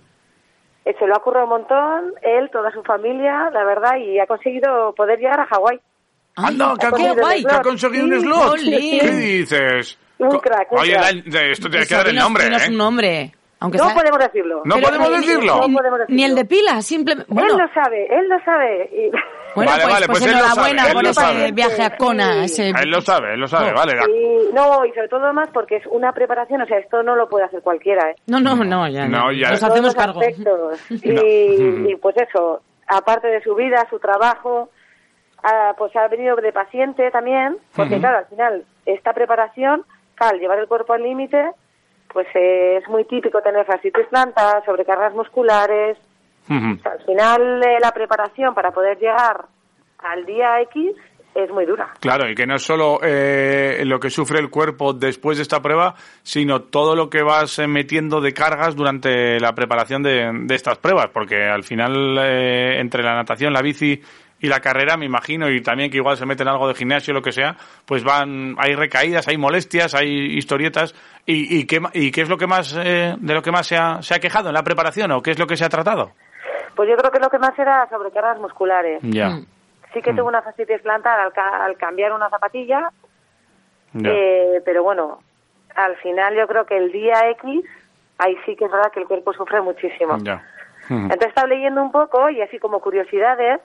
se 0.99 1.07
lo 1.07 1.17
ha 1.17 1.21
currado 1.21 1.45
un 1.45 1.51
montón, 1.51 2.15
él, 2.23 2.49
toda 2.53 2.71
su 2.73 2.83
familia, 2.83 3.51
la 3.53 3.65
verdad, 3.65 3.97
y 3.97 4.19
ha 4.19 4.27
conseguido 4.27 4.95
poder 4.95 5.19
llegar 5.19 5.41
a 5.41 5.47
Hawái. 5.47 5.81
Anda, 6.37 6.75
que 6.79 6.87
ha, 6.87 6.91
con- 6.91 7.01
el 7.33 7.45
que 7.47 7.55
ha 7.55 7.61
conseguido 7.63 8.05
un 8.05 8.13
Sí, 8.15 8.21
slot. 8.21 8.49
jolín. 8.49 9.01
¿Qué 9.01 9.11
dices? 9.11 9.99
Un 10.19 10.39
crack, 10.39 10.73
un 10.73 10.79
Oye, 10.79 10.93
crack. 10.95 11.15
la- 11.27 11.43
esto 11.47 11.69
tiene 11.69 11.87
que 11.87 11.95
dar 11.95 12.09
el 12.09 12.17
nombre, 12.17 12.45
¿eh? 12.47 12.69
un 12.69 12.77
nombre. 12.77 13.33
Aunque 13.61 13.79
No 13.79 13.85
sea- 13.87 13.95
podemos 13.95 14.19
decirlo. 14.21 14.63
¿No 14.65 14.75
Pero 14.77 14.87
podemos 14.87 15.11
ni- 15.11 15.17
decirlo? 15.17 15.61
Ni, 15.67 15.73
No 15.75 15.79
podemos 15.79 16.01
ni 16.09 16.25
el 16.25 16.35
de 16.37 16.45
pila, 16.45 16.81
simplemente. 16.81 17.33
Bueno, 17.33 17.55
él 17.55 17.59
lo 17.59 17.69
sabe, 17.75 18.07
él 18.07 18.29
lo 18.29 18.39
sabe. 18.45 18.89
y- 18.93 19.11
bueno 19.57 19.71
Vale, 19.73 19.83
pues, 19.83 19.95
vale, 19.95 20.07
pues 20.07 20.19
pues 20.19 20.23
él 20.27 20.31
lo 20.33 20.39
enhorabuena 20.45 20.83
por 20.93 21.03
lo 21.03 21.11
ese 21.11 21.21
sabe. 21.21 21.53
viaje 21.53 21.83
a 21.83 21.97
Kona. 21.97 22.45
Ese... 22.45 22.69
Él 22.69 22.91
lo 22.91 23.01
sabe, 23.01 23.35
él 23.35 23.41
lo 23.41 23.49
sabe, 23.49 23.71
No. 23.73 23.75
vale. 23.77 23.93
y- 24.15 24.53
no, 24.55 24.85
y 24.87 24.93
sobre 24.93 25.09
todo 25.09 25.33
más 25.33 25.49
porque 25.51 25.77
es 25.77 25.87
una 25.89 26.13
preparación, 26.13 26.63
o 26.63 26.67
sea, 26.67 26.79
esto 26.79 27.03
no 27.03 27.17
lo 27.17 27.29
puede 27.29 27.47
hacer 27.47 27.61
cualquiera, 27.63 28.11
¿eh? 28.11 28.15
No, 28.29 28.39
no, 28.41 28.55
no, 28.57 28.87
ya. 28.89 29.07
No, 29.09 29.33
ya. 29.33 29.51
Nos 29.51 29.63
hacemos 29.65 29.95
cargo. 29.95 30.21
aspectos. 30.21 30.81
Y, 30.91 31.09
No. 31.13 31.21
y, 31.91 31.97
pues 31.97 32.17
eso, 32.17 32.63
aparte 32.87 33.27
de 33.27 33.43
su 33.43 33.55
vida, 33.57 33.85
su 33.91 33.99
trabajo, 33.99 34.71
ah, 35.43 35.75
pues 35.77 35.95
ha 35.97 36.07
venido 36.09 36.37
de 36.37 36.53
paciente 36.53 37.11
también, 37.11 37.59
porque 37.75 37.95
Ujú. 37.95 38.01
claro, 38.03 38.19
al 38.19 38.27
final, 38.27 38.65
esta 38.87 39.13
preparación, 39.13 39.85
al 40.19 40.39
llevar 40.39 40.59
el 40.61 40.69
cuerpo 40.69 40.93
al 40.93 41.03
límite, 41.03 41.51
pues 42.13 42.27
eh, 42.35 42.79
es 42.83 42.89
muy 42.89 43.05
típico 43.05 43.41
tener 43.41 43.65
fascitis 43.67 44.07
plantar, 44.07 44.65
sobrecargas 44.65 45.15
musculares. 45.15 45.99
Ujú. 46.49 46.79
O 46.79 46.83
sea, 46.83 46.93
al 46.93 47.05
final, 47.05 47.63
eh, 47.63 47.79
la 47.81 47.93
preparación 47.93 48.55
para 48.55 48.71
poder 48.71 48.99
llegar 48.99 49.47
al 49.99 50.25
día 50.25 50.61
X 50.63 50.97
es 51.35 51.51
muy 51.51 51.67
dura. 51.67 51.91
Claro, 52.01 52.29
y 52.29 52.35
que 52.35 52.47
no 52.47 52.57
es 52.57 52.63
solo 52.63 52.99
eh, 53.03 53.83
lo 53.85 54.01
que 54.01 54.11
sufre 54.11 54.41
el 54.41 54.51
cuerpo 54.51 54.93
después 54.93 55.39
de 55.39 55.43
esta 55.43 55.61
prueba, 55.61 55.95
sino 56.23 56.63
todo 56.63 56.97
lo 56.97 57.09
que 57.09 57.23
vas 57.23 57.59
eh, 57.59 57.67
metiendo 57.69 58.21
de 58.21 58.33
cargas 58.33 58.75
durante 58.75 59.39
la 59.39 59.53
preparación 59.53 60.03
de, 60.03 60.31
de 60.47 60.55
estas 60.55 60.79
pruebas, 60.79 61.11
porque 61.13 61.45
al 61.45 61.63
final 61.63 62.19
eh, 62.19 62.81
entre 62.81 63.03
la 63.03 63.15
natación, 63.15 63.53
la 63.53 63.63
bici 63.63 64.01
y 64.41 64.47
la 64.47 64.61
carrera, 64.61 64.97
me 64.97 65.05
imagino, 65.05 65.51
y 65.51 65.61
también 65.61 65.91
que 65.91 65.97
igual 65.97 66.17
se 66.17 66.27
meten 66.27 66.49
algo 66.49 66.69
de 66.69 66.75
gimnasio, 66.75 67.13
lo 67.13 67.23
que 67.23 67.33
sea, 67.33 67.57
pues 67.85 68.05
van, 68.05 68.55
hay 68.59 68.75
recaídas, 68.75 69.27
hay 69.27 69.37
molestias, 69.37 69.95
hay 69.95 70.37
historietas, 70.37 70.95
y, 71.31 71.59
y, 71.61 71.67
qué, 71.67 71.79
ma- 71.81 71.91
y 71.93 72.11
qué 72.11 72.23
es 72.23 72.29
lo 72.29 72.37
que 72.39 72.47
más, 72.47 72.75
eh, 72.83 73.15
de 73.19 73.35
lo 73.35 73.43
que 73.43 73.51
más 73.53 73.67
se 73.67 73.77
ha, 73.77 74.01
se 74.03 74.15
ha 74.15 74.19
quejado 74.19 74.49
en 74.49 74.55
la 74.55 74.63
preparación, 74.63 75.13
o 75.13 75.21
qué 75.23 75.33
es 75.33 75.39
lo 75.39 75.47
que 75.47 75.57
se 75.57 75.65
ha 75.65 75.69
tratado. 75.69 76.13
Pues 76.75 76.89
yo 76.89 76.97
creo 76.97 77.11
que 77.11 77.19
lo 77.21 77.29
que 77.29 77.39
más 77.39 77.59
era 77.59 77.87
sobrecargas 77.91 78.39
musculares. 78.39 79.01
Ya, 79.03 79.39
Sí 79.93 80.03
que 80.03 80.13
Mm. 80.13 80.17
tuvo 80.17 80.29
una 80.29 80.43
fascitis 80.43 80.81
plantar 80.83 81.19
al, 81.21 81.33
ca- 81.33 81.65
al 81.65 81.77
cambiar 81.77 82.13
una 82.13 82.29
zapatilla. 82.29 82.91
Eh, 84.05 84.61
pero 84.65 84.83
bueno, 84.83 85.19
al 85.75 85.97
final 85.97 86.35
yo 86.37 86.47
creo 86.47 86.67
que 86.67 86.77
el 86.77 86.93
día 86.93 87.29
X, 87.31 87.65
ahí 88.19 88.37
sí 88.45 88.55
que 88.55 88.67
es 88.67 88.71
verdad 88.71 88.93
que 88.93 89.01
el 89.01 89.07
cuerpo 89.07 89.33
sufre 89.33 89.61
muchísimo. 89.61 90.17
ya. 90.23 90.43
Entonces 90.91 91.29
estaba 91.29 91.47
leyendo 91.49 91.83
un 91.83 91.91
poco 91.93 92.31
y 92.31 92.41
así 92.43 92.59
como 92.59 92.81
curiosidades. 92.81 93.61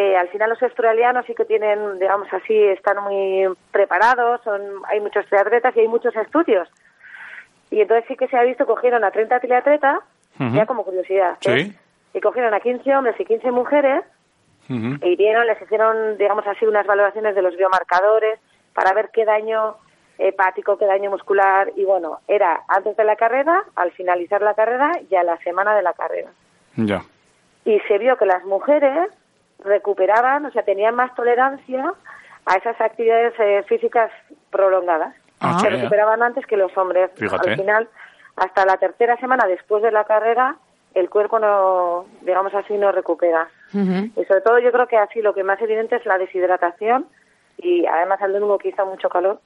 Eh, 0.00 0.16
al 0.16 0.28
final 0.28 0.50
los 0.50 0.62
australianos 0.62 1.26
sí 1.26 1.34
que 1.34 1.44
tienen, 1.44 1.98
digamos 1.98 2.32
así, 2.32 2.56
están 2.56 3.02
muy 3.02 3.48
preparados, 3.72 4.40
son, 4.44 4.62
hay 4.86 5.00
muchos 5.00 5.26
triatletas 5.26 5.76
y 5.76 5.80
hay 5.80 5.88
muchos 5.88 6.14
estudios. 6.14 6.68
Y 7.72 7.80
entonces 7.80 8.04
sí 8.06 8.14
que 8.14 8.28
se 8.28 8.36
ha 8.36 8.44
visto, 8.44 8.64
cogieron 8.64 9.02
a 9.02 9.10
30 9.10 9.40
triatletas, 9.40 9.98
ya 10.38 10.66
como 10.66 10.84
curiosidad, 10.84 11.36
¿eh? 11.46 11.64
Sí. 11.64 11.76
y 12.14 12.20
cogieron 12.20 12.54
a 12.54 12.60
15 12.60 12.94
hombres 12.94 13.18
y 13.18 13.24
15 13.24 13.50
mujeres 13.50 14.04
Ujú. 14.70 15.04
y 15.04 15.16
vieron, 15.16 15.48
les 15.48 15.60
hicieron, 15.60 16.16
digamos 16.16 16.46
así, 16.46 16.64
unas 16.64 16.86
valoraciones 16.86 17.34
de 17.34 17.42
los 17.42 17.56
biomarcadores 17.56 18.38
para 18.74 18.92
ver 18.92 19.10
qué 19.12 19.24
daño 19.24 19.78
hepático, 20.18 20.78
qué 20.78 20.86
daño 20.86 21.10
muscular, 21.10 21.72
y 21.74 21.84
bueno, 21.84 22.20
era 22.28 22.62
antes 22.68 22.96
de 22.96 23.02
la 23.02 23.16
carrera, 23.16 23.64
al 23.74 23.90
finalizar 23.90 24.42
la 24.42 24.54
carrera 24.54 24.92
y 25.10 25.16
a 25.16 25.24
la 25.24 25.38
semana 25.38 25.74
de 25.74 25.82
la 25.82 25.92
carrera. 25.92 26.30
Ya. 26.76 27.02
Y 27.64 27.80
se 27.80 27.98
vio 27.98 28.16
que 28.16 28.26
las 28.26 28.44
mujeres 28.44 29.10
recuperaban, 29.60 30.46
o 30.46 30.50
sea, 30.50 30.62
tenían 30.62 30.94
más 30.94 31.14
tolerancia 31.14 31.92
a 32.46 32.54
esas 32.54 32.80
actividades 32.80 33.34
eh, 33.38 33.64
físicas 33.68 34.10
prolongadas. 34.50 35.14
Ah, 35.40 35.58
se 35.60 35.70
recuperaban 35.70 36.22
antes 36.22 36.46
que 36.46 36.56
los 36.56 36.76
hombres. 36.76 37.10
Fíjate. 37.14 37.50
Al 37.50 37.56
final, 37.56 37.88
hasta 38.36 38.64
la 38.64 38.76
tercera 38.76 39.16
semana 39.18 39.46
después 39.46 39.82
de 39.82 39.92
la 39.92 40.04
carrera, 40.04 40.56
el 40.94 41.10
cuerpo 41.10 41.38
no, 41.38 42.06
digamos 42.22 42.54
así, 42.54 42.76
no 42.76 42.92
recupera. 42.92 43.48
Y 43.72 44.24
sobre 44.24 44.40
todo 44.40 44.58
yo 44.58 44.72
creo 44.72 44.86
que 44.86 44.96
así 44.96 45.20
lo 45.20 45.34
que 45.34 45.44
más 45.44 45.60
evidente 45.60 45.96
es 45.96 46.06
la 46.06 46.16
deshidratación 46.16 47.06
y 47.58 47.84
además 47.84 48.22
al 48.22 48.32
domingo 48.32 48.58
que 48.58 48.70
hizo 48.70 48.86
mucho 48.86 49.10
calor, 49.10 49.40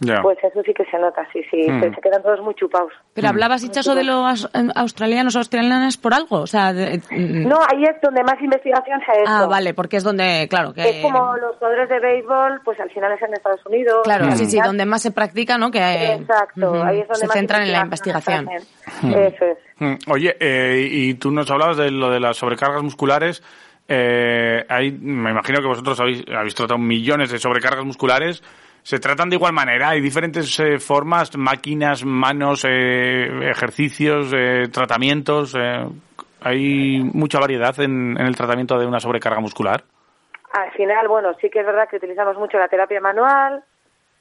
Ya. 0.00 0.20
pues 0.20 0.36
eso 0.42 0.60
sí 0.66 0.74
que 0.74 0.84
se 0.86 0.98
nota, 0.98 1.26
sí, 1.32 1.40
sí, 1.50 1.70
Mm. 1.70 1.80
se, 1.80 1.94
se 1.94 2.00
quedan 2.02 2.22
todos 2.22 2.40
muy 2.40 2.54
chupados. 2.56 2.92
Pero 3.14 3.28
hablabas, 3.28 3.62
Hichazo, 3.64 3.94
de 3.94 4.04
los 4.04 4.50
australianos 4.74 5.34
o 5.36 5.38
australianas 5.38 5.96
por 5.96 6.12
algo. 6.12 6.40
O 6.40 6.46
sea, 6.46 6.72
de- 6.74 6.98
mm. 7.10 7.48
No, 7.48 7.56
ahí 7.72 7.84
es 7.84 7.96
donde 8.02 8.22
más 8.24 8.38
investigación 8.42 9.00
se 9.06 9.10
ha 9.12 9.14
hecho. 9.22 9.30
Ah, 9.32 9.46
vale, 9.46 9.72
porque 9.72 9.96
es 9.96 10.04
donde, 10.04 10.46
claro, 10.50 10.74
que... 10.74 10.82
Es 10.82 11.02
como 11.02 11.36
los 11.36 11.56
jugadores 11.56 11.88
de 11.88 12.00
béisbol, 12.00 12.60
pues 12.64 12.78
al 12.80 12.90
final 12.90 13.12
es 13.12 13.22
en 13.22 13.32
Estados 13.34 13.64
Unidos. 13.64 14.00
Claro, 14.04 14.30
sí, 14.32 14.44
sí, 14.46 14.58
donde 14.60 14.84
más 14.84 15.00
se 15.00 15.12
practica, 15.12 15.56
¿no? 15.56 15.70
Que, 15.70 15.78
Exacto, 16.14 16.82
ahí 16.84 17.00
es 17.00 17.08
donde 17.08 17.20
se 17.20 17.26
más 17.26 17.36
centran 17.36 17.62
en 17.62 17.72
la 17.72 17.80
investigación 17.82 18.44
investigación. 18.44 19.10
Mm. 19.10 19.14
Eso 19.14 19.44
es. 19.46 19.58
Mm, 19.78 20.10
Oye, 20.10 20.36
eh, 20.40 20.88
y 20.90 21.14
tú 21.14 21.30
nos 21.30 21.50
hablabas 21.50 21.76
de 21.78 21.90
lo 21.90 22.10
de 22.10 22.20
las 22.20 22.36
sobrecargas 22.36 22.82
musculares. 22.82 23.42
Eh, 23.88 24.64
hay, 24.68 24.90
me 24.92 25.30
imagino 25.30 25.60
que 25.60 25.66
vosotros 25.66 25.98
habéis, 26.00 26.24
habéis 26.34 26.54
tratado 26.54 26.78
millones 26.78 27.30
de 27.30 27.38
sobrecargas 27.38 27.84
musculares. 27.84 28.42
¿Se 28.84 28.98
tratan 28.98 29.30
de 29.30 29.36
igual 29.36 29.54
manera? 29.54 29.88
¿Hay 29.90 30.00
diferentes 30.02 30.60
eh, 30.60 30.78
formas, 30.78 31.34
máquinas, 31.38 32.04
manos, 32.04 32.64
eh, 32.68 33.48
ejercicios, 33.50 34.30
eh, 34.36 34.68
tratamientos? 34.70 35.54
eh, 35.58 35.86
¿Hay 36.42 37.00
mucha 37.14 37.40
variedad 37.40 37.74
en, 37.80 38.14
en 38.20 38.26
el 38.26 38.36
tratamiento 38.36 38.78
de 38.78 38.86
una 38.86 39.00
sobrecarga 39.00 39.40
muscular? 39.40 39.82
Al 40.52 40.70
final, 40.72 41.08
bueno, 41.08 41.32
sí 41.40 41.48
que 41.48 41.60
es 41.60 41.66
verdad 41.66 41.88
que 41.88 41.96
utilizamos 41.96 42.36
mucho 42.36 42.58
la 42.58 42.68
terapia 42.68 43.00
manual, 43.00 43.64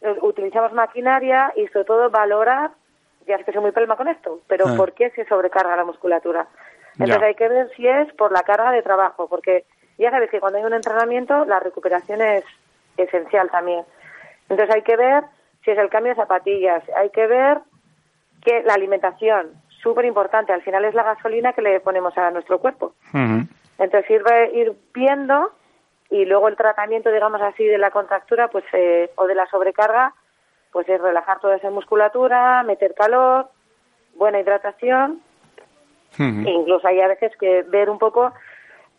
eh, 0.02 0.16
utilizamos 0.22 0.72
maquinaria 0.72 1.52
y 1.58 1.68
sobre 1.68 1.84
todo 1.86 2.10
valorar, 2.10 2.72
ya 3.28 3.36
es 3.36 3.46
que 3.46 3.52
soy 3.52 3.62
muy 3.62 3.72
pelma 3.74 3.98
con 3.98 4.08
esto, 4.08 4.40
pero 4.48 4.66
Ah. 4.70 4.76
¿por 4.78 4.94
qué 4.94 5.10
se 5.10 5.26
sobrecarga 5.26 5.76
la 5.76 5.84
musculatura? 5.84 6.48
Entonces 6.94 7.20
Ya. 7.20 7.26
hay 7.26 7.36
que 7.36 7.50
ver 7.50 7.70
si 7.76 7.86
es 7.86 8.14
por 8.14 8.32
la 8.32 8.44
carga 8.44 8.72
de 8.72 8.82
trabajo, 8.82 9.28
porque 9.28 9.66
ya 9.98 10.10
sabes 10.10 10.30
que 10.32 10.40
cuando 10.40 10.58
hay 10.60 10.64
un 10.64 10.74
entrenamiento 10.74 11.44
la 11.44 11.60
recuperación 11.60 12.22
es 12.22 12.46
esencial 12.96 13.50
también. 13.52 13.84
Entonces 14.54 14.76
hay 14.76 14.84
que 14.84 14.96
ver 14.96 15.24
si 15.66 15.72
es 15.72 15.78
el 15.80 15.90
cambio 15.90 16.12
de 16.12 16.22
zapatillas, 16.22 16.84
hay 16.96 17.10
que 17.10 17.26
ver 17.26 17.58
que 18.46 18.62
la 18.62 18.76
alimentación, 18.76 19.52
súper 19.82 20.06
importante, 20.06 20.54
al 20.54 20.62
final 20.62 20.86
es 20.86 20.94
la 20.94 21.02
gasolina 21.02 21.54
que 21.54 21.64
le 21.64 21.80
ponemos 21.80 22.16
a 22.20 22.30
nuestro 22.30 22.60
cuerpo. 22.60 22.94
Entonces 23.80 24.06
sirve 24.06 24.52
ir 24.54 24.74
viendo 24.94 25.52
y 26.12 26.26
luego 26.26 26.50
el 26.50 26.56
tratamiento, 26.56 27.12
digamos 27.12 27.42
así, 27.42 27.66
de 27.66 27.80
la 27.80 27.90
contractura 27.90 28.50
pues 28.50 28.64
eh, 28.74 29.10
o 29.16 29.26
de 29.26 29.34
la 29.34 29.48
sobrecarga, 29.48 30.14
pues 30.72 30.88
es 30.88 31.02
relajar 31.02 31.40
toda 31.40 31.56
esa 31.56 31.72
musculatura, 31.72 32.62
meter 32.62 32.94
calor, 32.94 33.48
buena 34.16 34.40
hidratación, 34.40 35.20
e 36.20 36.52
incluso 36.52 36.88
hay 36.88 37.02
a 37.02 37.08
veces 37.08 37.36
que 37.40 37.64
ver 37.64 37.90
un 37.90 37.98
poco 37.98 38.32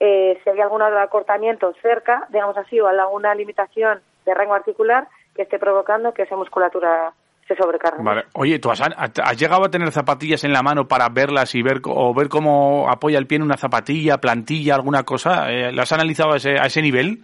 eh, 0.01 0.37
si 0.43 0.51
hay 0.51 0.61
algún 0.61 0.83
acortamiento 0.83 1.73
cerca, 1.81 2.27
digamos 2.31 2.57
así, 2.57 2.81
o 2.81 2.89
alguna 2.89 3.37
limitación 3.37 4.01
de 4.25 4.35
rango 4.35 4.55
articular 4.55 5.07
que 5.35 5.43
esté 5.43 5.59
provocando 5.59 6.13
que 6.13 6.23
esa 6.23 6.37
musculatura 6.37 7.13
se 7.47 7.55
sobrecargue. 7.57 8.03
Vale. 8.03 8.25
Oye, 8.35 8.59
¿tú 8.59 8.71
has, 8.71 8.81
has 8.81 9.37
llegado 9.39 9.65
a 9.65 9.69
tener 9.69 9.91
zapatillas 9.93 10.45
en 10.45 10.53
la 10.53 10.63
mano 10.63 10.87
para 10.89 11.09
verlas 11.11 11.55
y 11.55 11.63
ver 11.63 11.81
o 11.85 12.15
ver 12.15 12.29
cómo 12.29 12.89
apoya 12.91 13.19
el 13.19 13.27
pie 13.27 13.37
en 13.37 13.43
una 13.43 13.57
zapatilla, 13.57 14.19
plantilla, 14.19 14.75
alguna 14.75 15.03
cosa? 15.03 15.51
Eh, 15.51 15.71
¿Las 15.73 15.93
has 15.93 15.99
analizado 15.99 16.33
a 16.33 16.37
ese, 16.37 16.53
a 16.59 16.65
ese 16.67 16.81
nivel? 16.81 17.23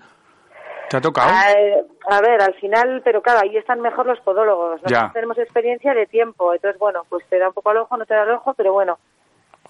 ¿Te 0.91 0.97
ha 0.97 1.01
tocado? 1.01 1.31
Ah, 1.33 1.53
eh, 1.53 1.85
a 2.11 2.21
ver, 2.21 2.43
al 2.43 2.53
final, 2.55 3.01
pero 3.05 3.23
claro, 3.23 3.41
ahí 3.45 3.57
están 3.57 3.81
mejor 3.81 4.07
los 4.07 4.21
podólogos. 4.21 4.73
Nosotros 4.83 4.93
Ya. 5.01 5.11
tenemos 5.13 5.39
experiencia 5.39 5.95
de 5.95 6.07
tiempo, 6.07 6.53
entonces, 6.53 6.79
bueno, 6.79 7.03
pues 7.09 7.25
te 7.31 7.39
da 7.39 7.49
un 7.49 7.55
poco 7.55 7.71
al 7.71 7.79
ojo, 7.79 7.97
no 7.97 8.05
te 8.05 8.15
da 8.15 8.23
al 8.23 8.33
ojo, 8.33 8.53
pero 8.55 8.73
bueno. 8.73 8.99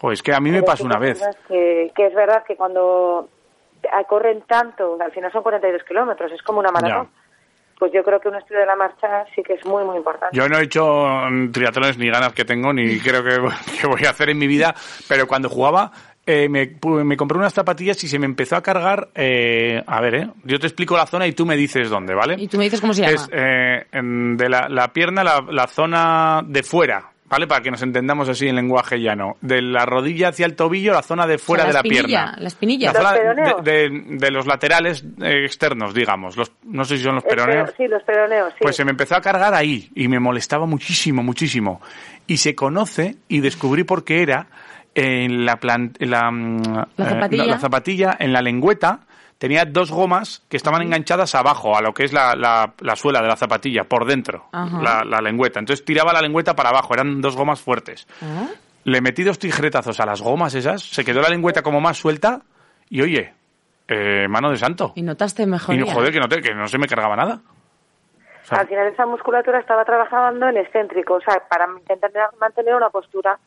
Joder, 0.00 0.14
es 0.14 0.22
que 0.22 0.32
a 0.34 0.40
mí 0.40 0.50
me 0.50 0.62
pasó 0.62 0.84
una 0.84 0.98
vez. 0.98 1.22
que 1.48 1.92
es 1.94 2.14
verdad 2.14 2.42
que 2.44 2.56
cuando 2.56 3.28
ah, 3.92 4.04
corren 4.04 4.42
tanto, 4.48 4.96
al 4.98 5.12
final 5.12 5.30
son 5.30 5.42
42 5.42 5.84
kilómetros, 5.84 6.32
es 6.32 6.42
como 6.42 6.58
una 6.58 6.70
maratón. 6.72 7.10
Pues 7.80 7.92
yo 7.92 8.04
creo 8.04 8.20
que 8.20 8.28
un 8.28 8.36
estudio 8.36 8.60
de 8.60 8.66
la 8.66 8.76
marcha 8.76 9.24
sí 9.34 9.42
que 9.42 9.54
es 9.54 9.64
muy, 9.66 9.82
muy 9.84 9.96
importante. 9.96 10.36
Yo 10.36 10.48
no 10.48 10.56
he 10.58 10.62
hecho 10.64 10.84
mm, 11.28 11.50
triatlones 11.50 11.98
ni 11.98 12.08
ganas 12.08 12.32
que 12.34 12.44
tengo, 12.44 12.72
ni 12.72 12.98
creo 13.00 13.24
que, 13.24 13.36
que 13.80 13.86
voy 13.88 14.04
a 14.06 14.10
hacer 14.10 14.30
en 14.30 14.38
mi 14.38 14.46
vida, 14.46 14.72
pero 15.08 15.26
cuando 15.26 15.48
jugaba 15.48 15.90
eh, 16.26 16.48
me, 16.48 16.78
pu- 16.78 17.02
me 17.02 17.16
compré 17.16 17.38
unas 17.38 17.54
zapatillas 17.54 18.04
y 18.04 18.08
se 18.08 18.18
me 18.18 18.26
empezó 18.26 18.54
a 18.54 18.62
cargar, 18.62 19.08
eh, 19.14 19.82
a 19.84 20.00
ver, 20.00 20.14
eh, 20.14 20.30
yo 20.44 20.60
te 20.60 20.66
explico 20.68 20.96
la 20.96 21.06
zona 21.06 21.26
y 21.26 21.32
tú 21.32 21.44
me 21.46 21.56
dices 21.56 21.88
dónde, 21.88 22.14
¿vale? 22.14 22.36
Y 22.38 22.46
tú 22.46 22.58
me 22.58 22.64
dices 22.64 22.80
cómo 22.80 22.92
se 22.92 23.00
llama. 23.02 23.14
Es 23.14 23.28
eh, 23.32 23.86
en- 23.92 24.36
de 24.36 24.48
la, 24.48 24.68
la 24.68 24.88
pierna, 24.92 25.24
la, 25.24 25.40
la 25.50 25.66
zona 25.66 26.42
de 26.46 26.62
fuera, 26.62 27.10
¿vale? 27.30 27.46
Para 27.46 27.62
que 27.62 27.70
nos 27.70 27.80
entendamos 27.82 28.28
así 28.28 28.46
en 28.48 28.56
lenguaje 28.56 29.00
llano. 29.00 29.36
De 29.40 29.62
la 29.62 29.86
rodilla 29.86 30.28
hacia 30.28 30.44
el 30.44 30.56
tobillo, 30.56 30.92
la 30.92 31.02
zona 31.02 31.26
de 31.26 31.38
fuera 31.38 31.62
O 31.64 31.72
sea, 31.72 31.72
de 31.72 31.78
la 31.78 31.82
pierna. 31.82 32.34
La 32.38 32.48
espinilla. 32.48 32.92
La 32.92 32.98
zona 33.00 33.12
de, 33.62 33.62
de- 33.88 34.16
de 34.18 34.30
los 34.30 34.46
laterales 34.46 35.04
eh, 35.22 35.44
externos, 35.44 35.94
digamos. 35.94 36.36
Los, 36.36 36.52
no 36.64 36.84
sé 36.84 36.98
si 36.98 37.04
son 37.04 37.14
los 37.14 37.24
peroneos. 37.24 37.70
Sí, 37.76 37.86
los 37.88 38.02
peroneos, 38.02 38.50
sí. 38.54 38.58
Pues 38.60 38.76
se 38.76 38.84
me 38.84 38.90
empezó 38.90 39.14
a 39.16 39.20
cargar 39.20 39.54
ahí 39.54 39.88
y 39.94 40.08
me 40.08 40.18
molestaba 40.20 40.66
muchísimo, 40.66 41.22
muchísimo. 41.22 41.80
Y 42.26 42.36
se 42.38 42.54
conoce 42.54 43.16
y 43.28 43.40
descubrí 43.40 43.84
por 43.84 44.04
qué 44.04 44.22
era 44.22 44.48
en 44.94 45.46
la, 45.46 45.56
plan- 45.60 45.92
en 46.00 46.10
la, 46.10 46.30
mm, 46.30 46.62
eh, 46.98 47.36
la 47.46 47.58
zapatilla, 47.58 48.16
en 48.18 48.32
la 48.32 48.42
lengüeta, 48.42 49.00
tenía 49.40 49.64
dos 49.64 49.90
gomas 49.90 50.44
que 50.50 50.56
estaban 50.58 50.82
enganchadas 50.82 51.34
abajo, 51.34 51.74
a 51.74 51.80
lo 51.80 51.92
que 51.94 52.04
es 52.04 52.12
la, 52.12 52.36
la- 52.36 52.74
la 52.80 52.94
suela 52.94 53.22
de 53.22 53.26
la 53.28 53.36
zapatilla, 53.36 53.84
por 53.84 54.04
dentro, 54.04 54.44
la, 54.52 55.02
la 55.02 55.20
lengüeta. 55.22 55.58
Entonces 55.58 55.82
tiraba 55.84 56.12
la 56.12 56.20
lengüeta 56.20 56.54
para 56.54 56.68
abajo, 56.68 56.92
eran 56.94 57.20
dos 57.22 57.34
gomas 57.36 57.60
fuertes. 57.60 58.06
Ah. 58.22 58.46
Le 58.84 59.00
metí 59.00 59.22
dos 59.24 59.38
tijeretazos 59.38 59.98
a 59.98 60.04
las 60.06 60.20
gomas 60.20 60.54
esas, 60.54 60.82
se 60.82 61.04
quedó 61.04 61.22
la 61.22 61.30
lengüeta 61.30 61.62
como 61.62 61.80
más 61.80 61.96
suelta 61.96 62.42
y 62.90 63.00
oye, 63.00 63.32
eh, 63.88 64.28
mano 64.28 64.50
de 64.50 64.58
santo. 64.58 64.92
Y 64.94 65.02
notaste 65.02 65.44
Y 65.44 65.46
mejoría. 65.46 65.92
joder, 65.92 66.12
que 66.12 66.20
no, 66.20 66.28
te- 66.28 66.42
que 66.42 66.54
no 66.54 66.66
se 66.68 66.76
me 66.78 66.86
cargaba 66.86 67.16
nada. 67.16 67.40
Al 68.50 68.66
final 68.68 68.88
esa 68.88 69.06
musculatura 69.06 69.60
estaba 69.60 69.84
trabajando 69.84 70.48
en 70.48 70.56
excéntrico, 70.58 71.14
o 71.14 71.20
sea, 71.20 71.40
para 71.48 71.66
intentar 71.78 72.12
mantener 72.40 72.74
una 72.74 72.90
postura. 72.90 73.38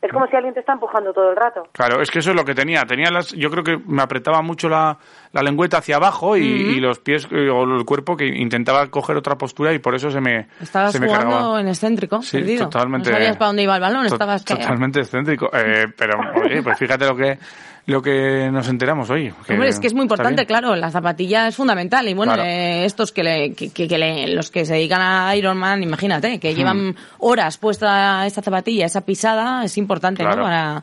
Es 0.00 0.12
como 0.12 0.26
si 0.28 0.36
alguien 0.36 0.54
te 0.54 0.60
está 0.60 0.74
empujando 0.74 1.12
todo 1.12 1.30
el 1.30 1.36
rato. 1.36 1.64
Claro, 1.72 2.00
es 2.00 2.08
que 2.10 2.20
eso 2.20 2.30
es 2.30 2.36
lo 2.36 2.44
que 2.44 2.54
tenía. 2.54 2.84
Tenía 2.86 3.10
las, 3.10 3.32
yo 3.32 3.50
creo 3.50 3.64
que 3.64 3.78
me 3.84 4.00
apretaba 4.00 4.42
mucho 4.42 4.68
la, 4.68 4.96
la 5.32 5.42
lengüeta 5.42 5.78
hacia 5.78 5.96
abajo 5.96 6.36
y, 6.36 6.42
y 6.44 6.80
los 6.80 7.00
pies 7.00 7.26
eh, 7.32 7.50
o 7.50 7.64
el 7.64 7.84
cuerpo 7.84 8.16
que 8.16 8.26
intentaba 8.26 8.86
coger 8.90 9.16
otra 9.16 9.36
postura 9.36 9.72
y 9.74 9.80
por 9.80 9.96
eso 9.96 10.10
se 10.12 10.20
me, 10.20 10.46
Estabas 10.60 10.92
se 10.92 11.00
me 11.00 11.06
jugando 11.08 11.30
cargaba. 11.34 11.60
en 11.60 11.68
excéntrico, 11.68 12.22
Sí, 12.22 12.36
perdido. 12.38 12.68
totalmente. 12.68 13.10
No 13.10 13.16
sabías 13.16 13.36
para 13.36 13.46
dónde 13.48 13.62
iba 13.64 13.74
el 13.74 13.80
balón, 13.80 14.06
To- 14.06 14.14
estabas 14.14 14.44
que- 14.44 14.54
totalmente 14.54 15.00
excéntrico. 15.00 15.50
Eh, 15.52 15.86
pero, 15.96 16.20
oye, 16.44 16.62
pues 16.62 16.78
fíjate 16.78 17.04
lo 17.04 17.16
que 17.16 17.38
lo 17.86 18.02
que 18.02 18.50
nos 18.52 18.68
enteramos 18.68 19.08
hoy. 19.08 19.32
Hombre, 19.48 19.68
es 19.68 19.80
que 19.80 19.86
es 19.86 19.94
muy 19.94 20.02
importante, 20.02 20.44
claro, 20.44 20.76
la 20.76 20.90
zapatilla 20.90 21.48
es 21.48 21.56
fundamental. 21.56 22.06
Y 22.06 22.12
bueno, 22.12 22.34
Claro. 22.34 22.46
eh, 22.46 22.84
estos 22.84 23.12
que, 23.12 23.22
le, 23.22 23.54
que, 23.54 23.72
que- 23.72 23.88
que 23.88 23.96
le- 23.96 24.28
los 24.34 24.50
que 24.50 24.66
se 24.66 24.74
dedican 24.74 25.00
a 25.00 25.34
Ironman, 25.34 25.82
imagínate, 25.82 26.38
que 26.38 26.54
llevan 26.54 26.94
horas 27.18 27.56
puesta 27.56 28.26
esta 28.26 28.42
zapatilla, 28.42 28.84
esa 28.84 29.06
pisada, 29.06 29.64
es 29.64 29.78
importante, 29.78 29.87
Claro. 30.22 30.36
¿no? 30.36 30.42
Para, 30.44 30.82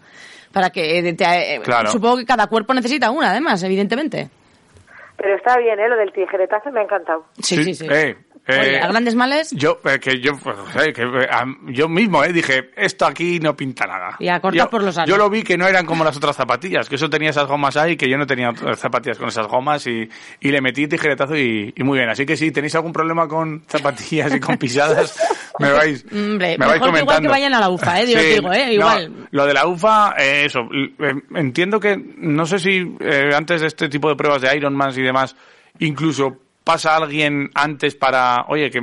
para 0.51 0.69
que 0.69 1.13
te- 1.13 1.55
eh, 1.55 1.61
Claro. 1.63 1.89
supongo 1.89 2.17
que 2.17 2.25
cada 2.25 2.47
cuerpo 2.47 2.73
necesita 2.73 3.11
una, 3.11 3.31
además, 3.31 3.61
evidentemente. 3.63 4.29
Pero 5.17 5.35
está 5.35 5.57
bien, 5.57 5.79
¿eh? 5.79 5.87
Lo 5.87 5.95
del 5.95 6.11
tijeretazo 6.11 6.71
me 6.71 6.81
ha 6.81 6.83
encantado. 6.83 7.25
Sí, 7.41 7.63
sí, 7.63 7.73
sí. 7.73 7.85
Eh, 7.89 8.09
eh, 8.09 8.17
Oye, 8.47 8.79
a 8.79 8.87
grandes 8.87 9.15
males 9.15 9.49
Yo, 9.51 9.79
eh, 9.85 9.99
que 9.99 10.19
yo, 10.19 10.33
pues, 10.37 10.55
eh, 10.85 10.93
que, 10.93 11.01
eh, 11.01 11.27
yo 11.69 11.89
mismo 11.89 12.23
eh, 12.23 12.31
dije, 12.31 12.69
esto 12.75 13.05
aquí 13.07 13.39
no 13.39 13.55
pinta 13.55 13.85
nada. 13.87 14.17
y 14.19 14.27
a 14.27 14.39
cortar 14.39 14.65
Yo, 14.65 14.69
por 14.69 14.83
los 14.83 14.93
sanos. 14.93 15.09
yo 15.09 15.17
lo 15.17 15.29
vi 15.31 15.41
que 15.41 15.57
no 15.57 15.67
eran 15.67 15.85
como 15.85 16.03
las 16.03 16.15
otras 16.17 16.35
zapatillas, 16.35 16.87
que 16.87 16.95
eso 16.95 17.09
tenía 17.09 17.31
esas 17.31 17.47
gomas 17.47 17.75
ahí, 17.77 17.95
que 17.97 18.07
yo 18.07 18.17
no 18.19 18.27
tenía 18.27 18.51
otras 18.51 18.77
zapatillas 18.79 19.17
con 19.17 19.29
esas 19.29 19.47
gomas 19.47 19.87
y, 19.87 20.07
y 20.39 20.51
le 20.51 20.61
metí 20.61 20.87
tijeretazo 20.87 21.35
y, 21.35 21.73
y 21.75 21.83
muy 21.83 21.97
bien. 21.97 22.09
Así 22.09 22.25
que 22.25 22.37
si 22.37 22.51
tenéis 22.51 22.75
algún 22.75 22.93
problema 22.93 23.27
con 23.27 23.63
zapatillas 23.67 24.35
y 24.35 24.39
con 24.39 24.57
pisadas, 24.57 25.17
me 25.59 25.71
vais, 25.71 26.05
Hombre, 26.11 26.57
me 26.59 26.65
vais 26.67 26.79
mejor 26.79 26.93
que 26.93 26.99
igual 26.99 26.99
comentando. 26.99 27.21
que 27.21 27.27
vayan 27.29 27.53
a 27.55 27.59
la 27.59 27.69
UFA, 27.69 28.01
¿eh? 28.01 28.11
Yo 28.13 28.19
Sí, 28.19 28.25
digo, 28.27 28.53
¿eh? 28.53 28.65
no, 28.67 28.71
Igual. 28.73 29.27
lo 29.31 29.45
de 29.47 29.53
la 29.55 29.65
UFA, 29.67 30.13
eh, 30.19 30.45
eso. 30.45 30.59
l- 30.71 30.93
eh, 30.99 31.13
entiendo 31.35 31.79
que, 31.79 31.97
no 32.17 32.45
sé 32.45 32.59
si 32.59 32.95
eh, 32.99 33.31
antes 33.35 33.61
de 33.61 33.67
este 33.67 33.89
tipo 33.89 34.07
de 34.09 34.15
pruebas 34.15 34.41
de 34.43 34.55
Ironman 34.55 34.91
y 34.95 35.01
demás, 35.01 35.35
incluso 35.79 36.37
pasa 36.65 36.97
alguien 36.97 37.49
antes 37.55 37.95
para, 37.95 38.43
oye, 38.49 38.69
que 38.69 38.81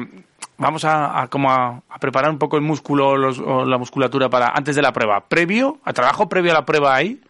vamos 0.57 0.85
a, 0.87 1.21
a 1.21 1.29
como 1.29 1.51
a, 1.51 1.83
a 1.91 1.99
preparar 1.99 2.31
un 2.31 2.39
poco 2.39 2.57
el 2.57 2.63
músculo 2.63 3.11
o 3.11 3.17
los- 3.17 3.41
o 3.41 3.65
la 3.67 3.77
musculatura 3.77 4.31
para 4.31 4.49
antes 4.49 4.75
de 4.77 4.81
la 4.83 4.93
prueba. 4.93 5.21
¿Previo? 5.29 5.79
¿A 5.85 5.93
trabajo 5.93 6.29
previo 6.29 6.53
a 6.53 6.55
la 6.55 6.65
prueba 6.65 6.95
ahí? 6.95 7.21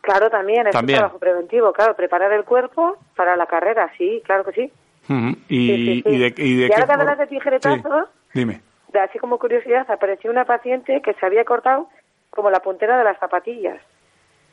Claro, 0.00 0.30
también, 0.30 0.66
es 0.66 0.72
También. 0.72 0.96
un 0.98 1.00
trabajo 1.00 1.18
preventivo, 1.18 1.72
claro, 1.72 1.94
preparar 1.94 2.32
el 2.32 2.44
cuerpo 2.44 2.96
para 3.14 3.36
la 3.36 3.44
carrera, 3.46 3.90
sí, 3.98 4.22
claro 4.24 4.44
que 4.44 4.52
sí. 4.52 4.72
Ujú. 5.12 5.36
y, 5.48 5.66
Sí, 5.66 5.76
sí, 5.76 6.02
sí. 6.06 6.14
y 6.14 6.18
de, 6.18 6.34
y 6.36 6.56
de 6.56 6.66
Y 6.66 6.68
qué 6.68 6.74
ahora 6.74 6.86
que 6.86 6.92
hablas 6.92 7.18
de 7.18 7.26
tijeretazos, 7.26 8.08
Dime. 8.32 8.62
de 8.92 9.00
así 9.00 9.18
como 9.18 9.38
curiosidad, 9.38 9.90
apareció 9.90 10.30
una 10.30 10.44
paciente 10.44 11.02
que 11.02 11.12
se 11.14 11.26
había 11.26 11.44
cortado 11.44 11.88
como 12.30 12.50
la 12.50 12.60
puntera 12.60 12.96
de 12.96 13.04
las 13.04 13.18
zapatillas. 13.18 13.80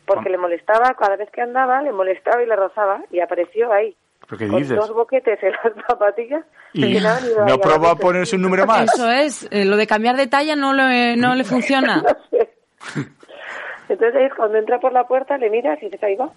Porque 0.05 0.29
le 0.29 0.37
molestaba, 0.37 0.93
cada 0.95 1.15
vez 1.15 1.29
que 1.31 1.41
andaba, 1.41 1.81
le 1.81 1.91
molestaba 1.91 2.41
y 2.43 2.45
le 2.47 2.55
rozaba, 2.55 3.01
y 3.11 3.19
apareció 3.21 3.71
ahí. 3.71 3.95
¿Pero 4.27 4.37
qué 4.39 4.47
con 4.47 4.59
dices? 4.61 4.75
dos 4.77 4.93
boquetes 4.93 5.37
en 5.43 5.51
las 5.51 5.85
zapatillas. 5.87 6.43
¿Y 6.73 6.95
nada, 6.99 7.19
no 7.47 7.57
probó 7.59 7.87
a 7.89 7.95
ponerse 7.95 8.35
un 8.35 8.41
número 8.41 8.65
más? 8.65 8.91
Eso 8.93 9.09
es, 9.11 9.47
eh, 9.51 9.65
lo 9.65 9.77
de 9.77 9.85
cambiar 9.87 10.15
de 10.17 10.27
talla 10.27 10.55
no 10.55 10.73
le, 10.73 11.15
no 11.15 11.35
le 11.35 11.43
funciona. 11.45 12.03
Entonces 13.87 14.15
ahí 14.15 14.25
es 14.25 14.33
cuando 14.33 14.57
entra 14.57 14.79
por 14.79 14.91
la 14.93 15.05
puerta, 15.05 15.37
le 15.37 15.49
miras 15.49 15.77
y 15.81 15.85
dices, 15.85 16.01
ahí 16.03 16.15
va. 16.15 16.29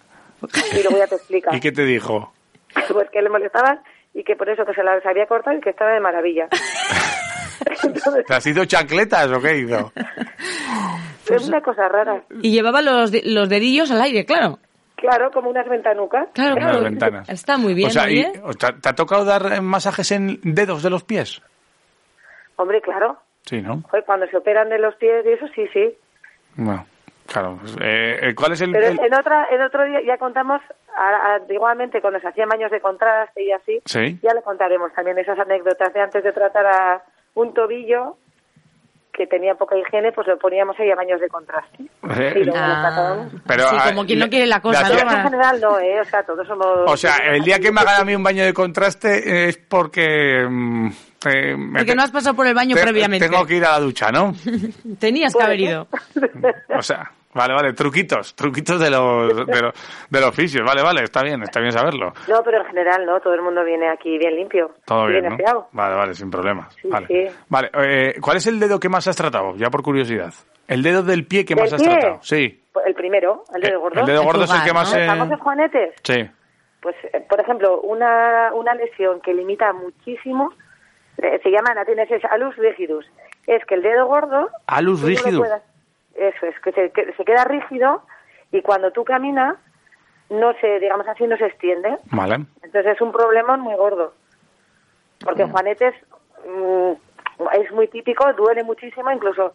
Y 0.72 0.82
luego 0.82 0.98
ya 0.98 1.06
te 1.06 1.14
explica. 1.16 1.50
¿Y 1.56 1.60
qué 1.60 1.72
te 1.72 1.84
dijo? 1.84 2.32
Pues 2.92 3.08
que 3.10 3.22
le 3.22 3.30
molestaban 3.30 3.80
y 4.14 4.22
que 4.22 4.36
por 4.36 4.48
eso 4.50 4.64
que 4.66 4.74
se 4.74 4.82
las 4.82 5.04
había 5.06 5.26
cortado 5.26 5.56
y 5.56 5.60
que 5.60 5.70
estaba 5.70 5.92
de 5.92 6.00
maravilla. 6.00 6.48
¿Te 8.26 8.34
has 8.34 8.46
ido 8.46 8.64
chancletas 8.66 9.30
o 9.32 9.40
qué 9.40 9.56
hizo? 9.58 9.90
es 11.30 11.48
una 11.48 11.60
cosa 11.62 11.88
rara. 11.88 12.22
Y 12.42 12.50
llevaba 12.52 12.82
los, 12.82 13.10
de- 13.10 13.22
los 13.24 13.48
dedillos 13.48 13.90
al 13.90 14.02
aire, 14.02 14.24
claro. 14.26 14.58
Claro, 14.98 15.30
como 15.30 15.48
unas 15.50 15.68
ventanucas. 15.68 16.28
Claro, 16.34 16.56
Unas 16.56 16.70
claro. 16.70 16.84
ventanas. 16.84 17.28
Está 17.28 17.56
muy 17.56 17.72
bien, 17.72 17.88
o 17.88 17.90
sea, 17.92 18.10
y- 18.10 18.24
oye. 18.24 18.40
o 18.44 18.52
¿te, 18.52 18.72
te 18.72 18.88
ha 18.88 18.94
tocado 18.94 19.24
dar 19.24 19.62
masajes 19.62 20.10
en 20.10 20.40
dedos 20.42 20.82
de 20.82 20.90
los 20.90 21.04
pies? 21.04 21.40
Hombre, 22.56 22.80
claro. 22.80 23.16
Sí, 23.42 23.62
¿no? 23.62 23.82
Joder, 23.88 24.04
cuando 24.04 24.26
se 24.26 24.36
operan 24.36 24.68
de 24.68 24.78
los 24.78 24.94
pies 24.96 25.24
y 25.24 25.28
eso, 25.30 25.46
sí, 25.54 25.66
sí. 25.72 25.96
Bueno, 26.56 26.84
claro. 27.26 27.58
pues, 27.60 27.76
eh, 27.80 28.18
eh, 28.22 28.34
¿Cuál 28.34 28.52
es 28.52 28.60
el...? 28.60 28.72
Pero 28.72 28.88
el- 28.88 28.98
en 29.00 29.14
otra 29.14 29.46
en 29.50 29.62
otro 29.62 29.84
día 29.84 30.00
ya 30.04 30.18
contamos, 30.18 30.60
a- 30.96 31.34
a- 31.36 31.40
igualmente 31.52 32.00
cuando 32.00 32.18
se 32.18 32.26
hacían 32.28 32.48
baños 32.48 32.70
de 32.72 32.80
contraste 32.80 33.42
y 33.44 33.52
así, 33.52 33.80
Sí. 33.84 34.18
ya 34.22 34.34
le 34.34 34.42
contaremos 34.42 34.92
también 34.92 35.16
esas 35.18 35.38
anécdotas 35.38 35.94
de 35.94 36.00
antes 36.00 36.24
de 36.24 36.32
tratar 36.32 36.66
a 36.66 37.02
un 37.34 37.54
tobillo 37.54 38.16
que 39.18 39.26
tenía 39.26 39.54
poca 39.56 39.76
higiene, 39.76 40.12
pues 40.12 40.26
lo 40.28 40.38
poníamos 40.38 40.78
ahí 40.78 40.90
a 40.90 40.94
baños 40.94 41.20
de 41.20 41.28
contraste. 41.28 41.82
Eh, 41.82 42.32
Y 42.36 42.44
luego 42.44 42.58
lo 42.58 42.64
Ah. 42.64 43.26
Pero, 43.46 43.68
sí, 43.68 43.76
ah, 43.78 43.84
como 43.90 44.06
quien 44.06 44.20
no 44.20 44.28
quiere 44.30 44.46
la 44.46 44.60
cosa, 44.62 44.88
¿no? 44.88 44.98
en 44.98 45.22
general 45.24 45.60
no, 45.60 45.78
¿eh? 45.80 46.00
O 46.00 46.04
sea, 46.04 46.22
todos 46.22 46.46
somos... 46.46 46.66
O 46.86 46.96
sea, 46.96 47.16
el 47.16 47.42
día 47.42 47.58
que 47.58 47.72
me 47.72 47.80
hagan 47.80 48.00
a 48.00 48.04
mí 48.04 48.14
un 48.14 48.22
baño 48.22 48.44
de 48.44 48.54
contraste 48.54 49.08
eh, 49.18 49.48
es 49.48 49.58
porque... 49.58 50.46
mm, 50.48 50.86
eh, 51.26 51.56
me 51.56 51.80
Porque 51.80 51.94
no 51.96 52.02
has 52.04 52.12
pasado 52.12 52.36
por 52.36 52.46
el 52.46 52.54
baño 52.54 52.76
te- 52.76 52.82
previamente. 52.82 53.28
Tengo 53.28 53.44
que 53.44 53.56
ir 53.56 53.64
a 53.64 53.72
la 53.72 53.80
ducha, 53.80 54.10
¿no? 54.12 54.32
Tenías 55.00 55.34
que 55.34 55.42
haber 55.42 55.60
ido. 55.60 55.88
O 56.76 56.82
sea, 56.82 57.10
vale, 57.38 57.54
vale, 57.54 57.72
truquitos, 57.72 58.34
truquitos 58.34 58.78
de 58.80 58.90
los, 58.90 59.28
de 59.46 59.62
los, 59.62 59.74
del 60.10 60.24
oficio, 60.24 60.64
vale, 60.64 60.82
vale, 60.82 61.04
está 61.04 61.22
bien, 61.22 61.42
está 61.42 61.60
bien 61.60 61.72
saberlo. 61.72 62.12
No, 62.28 62.42
pero 62.42 62.58
en 62.58 62.66
general 62.66 63.06
no, 63.06 63.18
todo 63.20 63.32
el 63.34 63.40
mundo 63.42 63.64
viene 63.64 63.88
aquí 63.88 64.18
bien 64.18 64.36
limpio. 64.36 64.72
Todo 64.84 65.06
bien, 65.06 65.24
¿no? 65.24 65.34
aseado. 65.34 65.68
Vale, 65.72 65.94
vale, 65.96 66.14
sin 66.14 66.30
problemas. 66.30 66.74
Sí, 66.82 66.88
vale, 66.88 67.06
sí. 67.06 67.26
vale 67.48 67.70
eh, 67.78 68.14
¿cuál 68.20 68.36
es 68.36 68.46
el 68.46 68.58
dedo 68.60 68.78
que 68.78 68.88
más 68.88 69.08
has 69.08 69.16
tratado? 69.16 69.54
Ya 69.56 69.70
por 69.70 69.82
curiosidad. 69.82 70.34
¿El 70.66 70.82
dedo 70.82 71.02
del 71.02 71.26
pie 71.26 71.46
que 71.46 71.54
más 71.56 71.70
¿Del 71.70 71.74
has 71.76 71.82
pie? 71.82 71.92
tratado? 71.92 72.18
Sí. 72.22 72.62
Pues 72.72 72.84
El 72.86 72.94
primero, 72.94 73.44
el 73.54 73.62
dedo 73.62 73.74
Eh, 73.74 73.76
gordo. 73.78 74.00
el 74.00 74.06
dedo 74.06 74.22
gordo 74.24 74.44
es 74.44 74.50
el 74.52 74.62
que 74.62 74.72
más, 74.74 74.92
¿Los 74.92 75.02
eh, 75.02 75.06
famosos 75.06 75.40
juanetes? 75.40 75.94
Sí. 76.02 76.28
Pues, 76.80 76.94
eh, 77.12 77.24
por 77.28 77.40
ejemplo, 77.40 77.80
una, 77.80 78.50
una 78.54 78.74
lesión 78.74 79.20
que 79.20 79.32
limita 79.32 79.72
muchísimo 79.72 80.52
eh, 81.16 81.40
se 81.42 81.50
llama 81.50 81.70
anatenesis 81.72 82.22
alus 82.30 82.54
rigidus. 82.56 83.04
Es 83.46 83.64
que 83.64 83.74
el 83.76 83.82
dedo 83.82 84.06
gordo... 84.06 84.50
Alus 84.66 85.02
no 85.02 85.38
puedas- 85.40 85.62
Eso 86.18 86.46
es, 86.46 86.58
que 86.60 86.72
se, 86.72 86.90
que 86.90 87.12
se 87.14 87.24
queda 87.24 87.44
rígido 87.44 88.02
y 88.50 88.60
cuando 88.62 88.90
tú 88.90 89.04
caminas, 89.04 89.56
no 90.30 90.52
se, 90.60 90.80
digamos 90.80 91.06
así, 91.08 91.26
no 91.26 91.36
se 91.36 91.46
extiende. 91.46 91.96
Vale. 92.10 92.44
Entonces 92.62 92.86
es 92.94 93.00
un 93.00 93.12
problema 93.12 93.56
muy 93.56 93.74
gordo. 93.76 94.14
Porque 95.24 95.44
juanetes 95.44 95.94
mm, 96.46 96.92
es 97.60 97.72
muy 97.72 97.88
típico, 97.88 98.32
duele 98.34 98.62
muchísimo, 98.64 99.10
incluso 99.10 99.52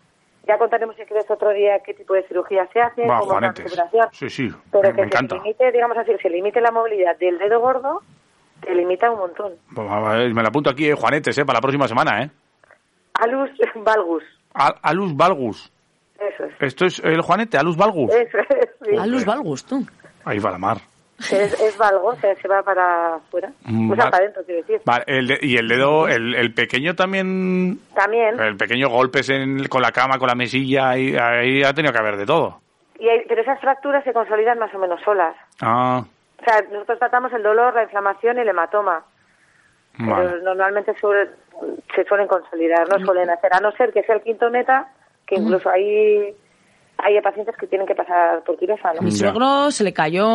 ya 0.47 0.57
contaremos 0.57 0.95
si 0.95 1.03
quieres 1.03 1.29
otro 1.29 1.49
día 1.51 1.79
qué 1.79 1.93
tipo 1.93 2.13
de 2.13 2.23
cirugía 2.27 2.67
se 2.73 2.81
hace, 2.81 3.07
Va, 3.07 3.19
cómo 3.19 3.39
la. 3.39 3.53
Sí, 4.11 4.29
sí, 4.29 4.49
Pero 4.71 4.89
me, 4.89 4.95
que 4.95 5.01
me 5.01 5.07
se 5.09 5.15
encanta. 5.15 5.35
limite, 5.35 5.71
digamos 5.71 5.97
así, 5.97 6.11
se 6.21 6.29
limite 6.29 6.59
la 6.61 6.71
movilidad 6.71 7.17
del 7.17 7.37
dedo 7.39 7.59
gordo, 7.59 8.01
te 8.61 8.75
limita 8.75 9.09
un 9.11 9.19
montón. 9.19 9.53
Pues, 9.73 10.33
Me 10.33 10.41
lo 10.41 10.47
apunto 10.47 10.69
aquí, 10.69 10.89
eh, 10.89 10.95
Juanetes, 10.95 11.37
eh, 11.37 11.45
para 11.45 11.57
la 11.57 11.61
próxima 11.61 11.87
semana, 11.87 12.23
¿eh? 12.23 12.29
Alus 13.15 13.51
valgus, 13.75 14.23
Al- 14.53 14.75
Alus 14.81 15.15
valgus. 15.15 15.72
Eso 16.19 16.45
es. 16.45 16.53
Esto 16.59 16.85
es 16.85 16.99
el 17.03 17.21
Juanete, 17.21 17.57
Alus 17.57 17.75
valgus. 17.77 18.13
Eso 18.13 18.37
es, 18.39 18.69
sí. 18.83 18.95
Alus 18.97 19.25
valgus, 19.25 19.65
tú. 19.65 19.85
Ahí 20.25 20.39
va 20.39 20.51
la 20.51 20.57
mar. 20.57 20.77
Es, 21.19 21.31
es 21.61 21.77
valgo, 21.77 22.07
o 22.07 22.15
sea, 22.15 22.35
se 22.35 22.47
va 22.47 22.63
para 22.63 23.15
afuera. 23.15 23.51
Mm, 23.65 23.91
O 23.91 23.95
sea, 23.95 24.05
para 24.09 24.17
adentro, 24.23 24.43
quiero 24.45 24.61
decir. 24.61 24.81
Vale, 24.83 25.03
el 25.07 25.27
de- 25.27 25.39
y 25.41 25.55
el 25.57 25.67
dedo, 25.67 26.07
el, 26.07 26.33
el 26.35 26.53
pequeño 26.53 26.95
también, 26.95 27.79
También. 27.95 28.39
el 28.39 28.57
pequeño 28.57 28.89
golpes 28.89 29.29
en, 29.29 29.65
con 29.67 29.81
la 29.81 29.91
cama, 29.91 30.17
con 30.17 30.27
la 30.27 30.35
mesilla, 30.35 30.89
ahí, 30.89 31.15
ahí 31.15 31.63
ha 31.63 31.73
tenido 31.73 31.93
que 31.93 31.99
haber 31.99 32.17
de 32.17 32.25
todo. 32.25 32.59
Y 32.99 33.07
hay- 33.07 33.25
pero 33.27 33.41
esas 33.41 33.59
fracturas 33.61 34.03
se 34.03 34.11
consolidan 34.11 34.59
más 34.59 34.73
o 34.73 34.79
menos 34.79 34.99
solas. 35.03 35.35
Ah, 35.61 36.03
O 36.41 36.43
sea, 36.43 36.61
nosotros 36.71 36.99
tratamos 36.99 37.31
el 37.31 37.43
dolor, 37.43 37.73
la 37.75 37.83
inflamación 37.83 38.37
y 38.37 38.41
el 38.41 38.49
hematoma. 38.49 39.03
vale. 39.99 40.29
Pero 40.29 40.43
normalmente 40.43 40.93
suele- 40.99 41.29
se 41.95 42.03
suelen 42.05 42.27
consolidar, 42.27 42.87
no 42.89 43.05
suelen 43.05 43.29
hacer, 43.29 43.53
a 43.53 43.59
no 43.59 43.71
ser 43.73 43.93
que 43.93 44.03
sea 44.03 44.15
el 44.15 44.23
quinto 44.23 44.49
meta, 44.49 44.87
que 45.27 45.35
incluso 45.35 45.69
hay, 45.69 46.33
hay 46.97 47.21
pacientes 47.21 47.55
que 47.57 47.67
tienen 47.67 47.87
que 47.87 47.95
pasar 47.95 48.43
por 48.43 48.57
quirófano. 48.57 49.01
Mi 49.01 49.11
suegro 49.11 49.71
se 49.71 49.83
le 49.83 49.93
cayó 49.93 50.27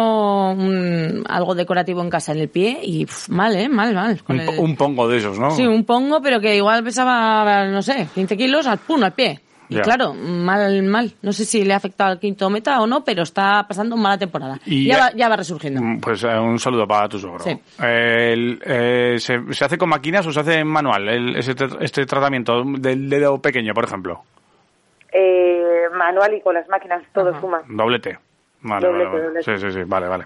un- 0.51 1.25
algo 1.29 1.55
decorativo 1.55 2.03
en 2.03 2.11
casa 2.11 2.33
en 2.33 2.39
el 2.39 2.49
pie 2.49 2.79
y 2.83 3.07
pf, 3.07 3.31
mal, 3.33 3.55
¿eh? 3.57 3.69
Mal, 3.69 3.95
mal. 3.95 4.23
Con 4.23 4.39
Un, 4.41 4.47
po- 4.47 4.53
el- 4.53 4.59
un 4.61 4.77
pongo 4.77 5.09
de 5.09 5.19
esos, 5.19 5.39
¿no? 5.39 5.51
Sí, 5.51 5.67
un 5.67 5.85
pongo, 5.85 6.21
pero 6.23 6.41
que 6.41 6.57
igual 6.57 6.83
pesaba, 6.85 7.67
no 7.67 7.83
sé, 7.83 8.09
15 8.15 8.37
kilos, 8.37 8.67
al 8.67 8.79
pum, 8.79 9.03
al 9.03 9.13
pie. 9.13 9.41
Y 9.71 9.75
Ya. 9.77 9.83
claro, 9.83 10.15
mal, 10.15 10.83
mal. 10.85 11.13
No 11.21 11.31
sé 11.31 11.45
si 11.45 11.63
le 11.63 11.75
ha 11.75 11.77
afectado 11.77 12.11
al 12.13 12.19
quinto 12.19 12.49
meta 12.49 12.81
o 12.81 12.87
no, 12.87 13.05
pero 13.05 13.23
está 13.23 13.67
pasando 13.69 13.99
mala 13.99 14.17
temporada. 14.17 14.59
Y 14.65 14.87
ya, 14.87 14.95
ya- 14.97 15.01
va, 15.03 15.13
ya 15.15 15.29
va 15.29 15.37
resurgiendo. 15.37 15.83
Pues 16.01 16.25
eh, 16.25 16.39
un 16.39 16.59
saludo 16.59 16.87
para 16.89 17.07
tu 17.07 17.19
suegro. 17.19 17.41
Sí. 17.41 17.51
Eh, 17.83 18.31
el- 18.33 18.59
eh, 18.65 19.17
¿se, 19.19 19.39
se 19.53 19.65
hace 19.67 19.77
con 19.77 19.91
máquinas 19.91 20.27
o 20.27 20.33
se 20.33 20.41
hace 20.41 20.61
en 20.61 20.69
manual 20.69 21.07
el- 21.11 21.37
ese 21.37 21.55
este 21.81 22.07
tratamiento 22.07 22.63
del 22.79 23.11
dedo 23.11 23.43
pequeño, 23.43 23.75
por 23.75 23.85
ejemplo? 23.85 24.23
Eh, 25.13 25.85
manual 25.97 26.35
y 26.35 26.41
con 26.41 26.55
las 26.55 26.69
máquinas 26.69 27.03
todo 27.13 27.39
suma. 27.41 27.63
Doblete. 27.69 28.19
Vale, 28.61 28.89
Doblete, 28.89 29.11
vale, 29.11 29.27
vale. 29.29 29.43
Sí, 29.45 29.57
sí, 29.57 29.71
sí, 29.71 29.83
vale, 29.87 30.09
vale. 30.09 30.25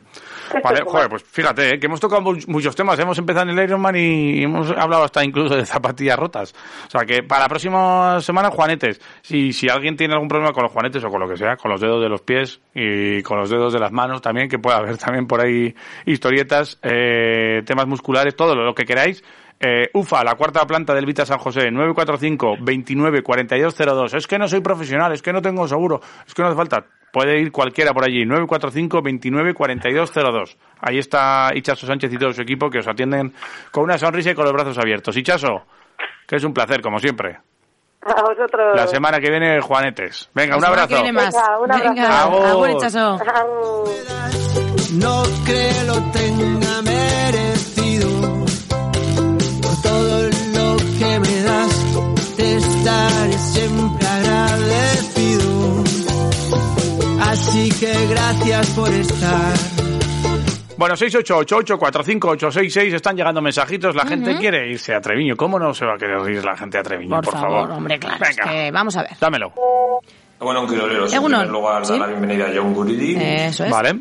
Joder, 0.86 1.09
pues 1.10 1.22
fíjate, 1.22 1.74
eh, 1.74 1.78
que 1.78 1.84
hemos 1.86 2.00
tocado 2.00 2.22
mu- 2.22 2.38
muchos 2.46 2.74
temas. 2.74 2.98
Hemos 2.98 3.18
empezado 3.18 3.48
en 3.50 3.59
el 3.59 3.64
Ironman 3.68 3.94
y 3.94 4.42
hemos 4.44 4.70
hablado 4.70 5.04
hasta 5.04 5.22
incluso 5.22 5.54
de 5.54 5.66
zapatillas 5.66 6.18
rotas. 6.18 6.54
O 6.86 6.90
sea 6.90 7.02
que 7.04 7.22
para 7.22 7.42
la 7.42 7.48
próxima 7.50 8.20
semana, 8.22 8.50
juanetes. 8.50 9.00
Si, 9.20 9.52
si 9.52 9.68
alguien 9.68 9.96
tiene 9.98 10.14
algún 10.14 10.28
problema 10.28 10.52
con 10.54 10.62
los 10.62 10.72
juanetes 10.72 11.04
o 11.04 11.10
con 11.10 11.20
lo 11.20 11.28
que 11.28 11.36
sea, 11.36 11.56
con 11.56 11.70
los 11.70 11.80
dedos 11.80 12.00
de 12.02 12.09
los 12.09 12.22
pies 12.22 12.59
y 12.74 13.22
con 13.22 13.38
los 13.38 13.50
dedos 13.50 13.74
de 13.74 13.80
las 13.80 13.92
manos 13.92 14.22
también, 14.22 14.48
que 14.48 14.59
pueda 14.59 14.78
haber 14.78 14.96
también 14.96 15.26
por 15.26 15.42
ahí 15.42 15.74
historietas, 16.06 16.78
eh, 16.82 17.62
temas 17.66 17.86
musculares, 17.86 18.34
todo 18.34 18.54
lo 18.54 18.74
que 18.74 18.84
queráis. 18.84 19.22
Eh, 19.64 19.90
UFA, 19.94 20.24
la 20.24 20.34
cuarta 20.34 20.66
planta 20.66 20.93
del 20.93 21.06
Vita 21.06 21.24
San 21.24 21.39
José, 21.39 21.70
945 21.70 22.56
29 22.62 23.22
4202. 23.22 24.14
Es 24.14 24.26
que 24.26 24.36
no 24.36 24.48
soy 24.48 24.60
profesional, 24.60 25.12
es 25.12 25.22
que 25.22 25.32
no 25.32 25.40
tengo 25.40 25.68
seguro, 25.68 26.01
es 26.26 26.34
que 26.34 26.43
no 26.43 26.48
hace 26.48 26.56
falta. 26.56 26.84
Puede 27.12 27.39
ir 27.39 27.52
cualquiera 27.52 27.93
por 27.93 28.02
allí, 28.02 28.24
945 28.24 29.02
29 29.02 29.55
4202. 29.55 30.59
Ahí 30.80 30.98
está 30.98 31.51
Ichazo 31.55 31.86
Sánchez 31.86 32.12
y 32.12 32.18
todo 32.18 32.32
su 32.32 32.43
equipo 32.43 32.68
que 32.70 32.78
os 32.78 32.89
atienden 32.89 33.32
con 33.70 33.84
una 33.84 33.98
sonrisa 33.98 34.32
y 34.32 34.34
con 34.34 34.47
los 34.47 34.52
brazos 34.52 34.76
abiertos. 34.78 35.16
Ichazo, 35.16 35.62
que 36.26 36.36
es 36.36 36.43
un 36.43 36.52
placer, 36.52 36.80
como 36.82 36.98
siempre. 36.98 37.39
A 38.05 38.20
vosotros. 38.20 38.74
La 38.74 38.89
semana 38.89 39.20
que 39.20 39.30
viene, 39.30 39.60
Juanetes. 39.60 40.28
Venga, 40.34 40.56
un 40.56 40.64
abrazo. 40.64 40.89
que 40.89 40.94
viene 40.94 41.12
más. 41.12 41.32
Venga, 41.32 41.60
un 41.60 41.70
abrazo. 41.70 41.94
Venga, 41.94 42.22
Agur. 42.22 42.47
agur, 42.47 42.70
Ichazo. 42.70 43.18
No 44.94 45.22
creo 45.44 45.84
lo 45.86 46.10
tenga 46.10 46.82
por 46.82 47.41
todo 49.82 50.22
lo 50.22 50.76
que 50.98 51.20
me 51.20 51.42
das. 51.42 51.84
Te 52.36 52.56
estaré 52.56 53.32
siempre 53.38 54.06
agradecido. 54.06 55.84
Así 57.20 57.70
que 57.80 58.06
gracias 58.09 58.70
por 58.70 58.88
estar. 58.90 59.52
Bueno, 60.76 60.94
688-845-866 60.96 62.94
están 62.94 63.16
llegando 63.16 63.40
mensajitos. 63.40 63.94
La 63.94 64.04
gente 64.04 64.36
quiere 64.38 64.68
irse 64.70 64.94
a 64.94 65.00
Treviño. 65.00 65.36
¿Cómo 65.36 65.59
no 65.59 65.72
se 65.74 65.84
va 65.86 65.94
a 65.94 65.96
querer 65.98 66.18
ir 66.30 66.44
la 66.44 66.56
gente 66.56 66.78
a 66.78 66.82
Treviño, 66.82 67.10
Por, 67.16 67.24
por, 67.24 67.34
favor, 67.34 67.70
hombre, 67.70 67.98
claro. 67.98 68.24
es 68.24 68.36
Venga. 68.36 68.50
que 68.50 68.70
vamos 68.72 68.96
a 68.96 69.02
ver. 69.02 69.12
Dámelo. 69.20 69.52
Bueno, 70.40 70.66
quiroleros, 70.66 71.12
en 71.12 71.18
Egunon, 71.18 71.40
primer 71.42 71.52
lugar, 71.52 71.74
dar 71.74 71.86
¿sí? 71.86 71.98
la 72.00 72.06
bienvenida 72.06 72.46
a 72.46 72.52
John 72.52 72.74
Guridi. 72.74 73.14
Eso 73.16 73.64
es. 73.64 73.70
Vale. 73.70 74.00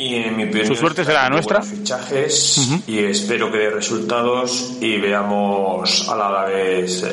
Y 0.00 0.14
en 0.14 0.36
mi 0.36 0.44
opinión, 0.44 0.66
Su 0.68 0.76
suerte 0.76 1.04
será 1.04 1.26
haciendo 1.26 1.36
nuestra. 1.38 1.60
fichajes 1.60 2.70
y 2.86 3.00
espero 3.00 3.50
que 3.50 3.58
dé 3.58 3.70
resultados 3.70 4.76
y 4.80 4.96
veamos 4.98 6.08
a 6.08 6.14
la 6.16 6.44
vez 6.44 7.04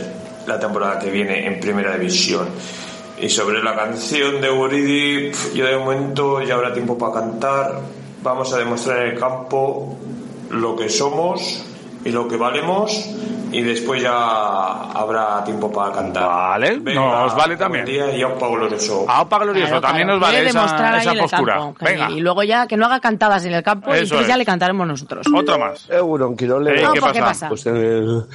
la 0.45 0.59
temporada 0.59 0.99
que 0.99 1.09
viene 1.09 1.47
en 1.47 1.59
Primera 1.59 1.97
División. 1.97 2.47
Y 3.19 3.27
sobre 3.29 3.63
la 3.63 3.75
canción 3.75 4.39
de 4.39 4.49
Guridi, 4.49 5.31
yo 5.55 5.65
de 5.65 5.77
momento 5.77 6.43
ya 6.43 6.53
habrá 6.53 6.73
tiempo 6.73 6.95
para 6.95 7.13
cantar. 7.13 7.81
Vamos 8.21 8.53
a 8.53 8.59
demostrar 8.59 9.07
en 9.07 9.13
el 9.13 9.19
campo 9.19 9.97
lo 10.51 10.75
que 10.75 10.87
somos 10.87 11.65
y 12.05 12.11
lo 12.11 12.27
que 12.27 12.37
valemos 12.37 13.09
y 13.51 13.61
después 13.61 14.01
ya 14.01 14.11
habrá 14.91 15.43
tiempo 15.43 15.71
para 15.71 15.91
cantar. 15.91 16.27
Vale, 16.27 16.77
nos 16.77 17.35
vale 17.35 17.57
también. 17.57 17.85
Día 17.85 18.15
y 18.15 18.21
aupa 18.21 18.47
glorioso. 18.47 19.05
Aupa 19.09 19.39
glorioso, 19.39 19.67
Claro, 19.67 19.81
también 19.81 20.07
claro. 20.07 20.19
nos 20.19 20.27
vale 20.29 20.47
esa, 20.49 20.97
esa 21.01 21.13
postura. 21.15 21.53
campo, 21.55 21.75
Venga, 21.85 22.11
Y 22.11 22.19
luego 22.19 22.43
ya 22.43 22.67
que 22.67 22.77
no 22.77 22.85
haga 22.85 22.99
cantadas 22.99 23.45
en 23.45 23.53
el 23.53 23.63
campo 23.63 23.89
y 23.89 23.93
Eso 23.93 24.03
entonces 24.03 24.21
es. 24.23 24.27
ya 24.29 24.37
le 24.37 24.45
cantaremos 24.45 24.87
nosotros. 24.87 25.25
otro 25.33 25.57
más. 25.59 25.89
Euron, 25.89 26.35
Quirolero. 26.37 26.77
Ey, 26.77 26.85
¿qué 26.93 26.99
Ojo, 26.99 27.11
¿qué 27.11 27.19
pasa? 27.19 27.31
pasa? 27.31 27.49
Pues 27.49 27.65
en 27.67 27.75
el, 27.77 27.83
en 27.83 28.25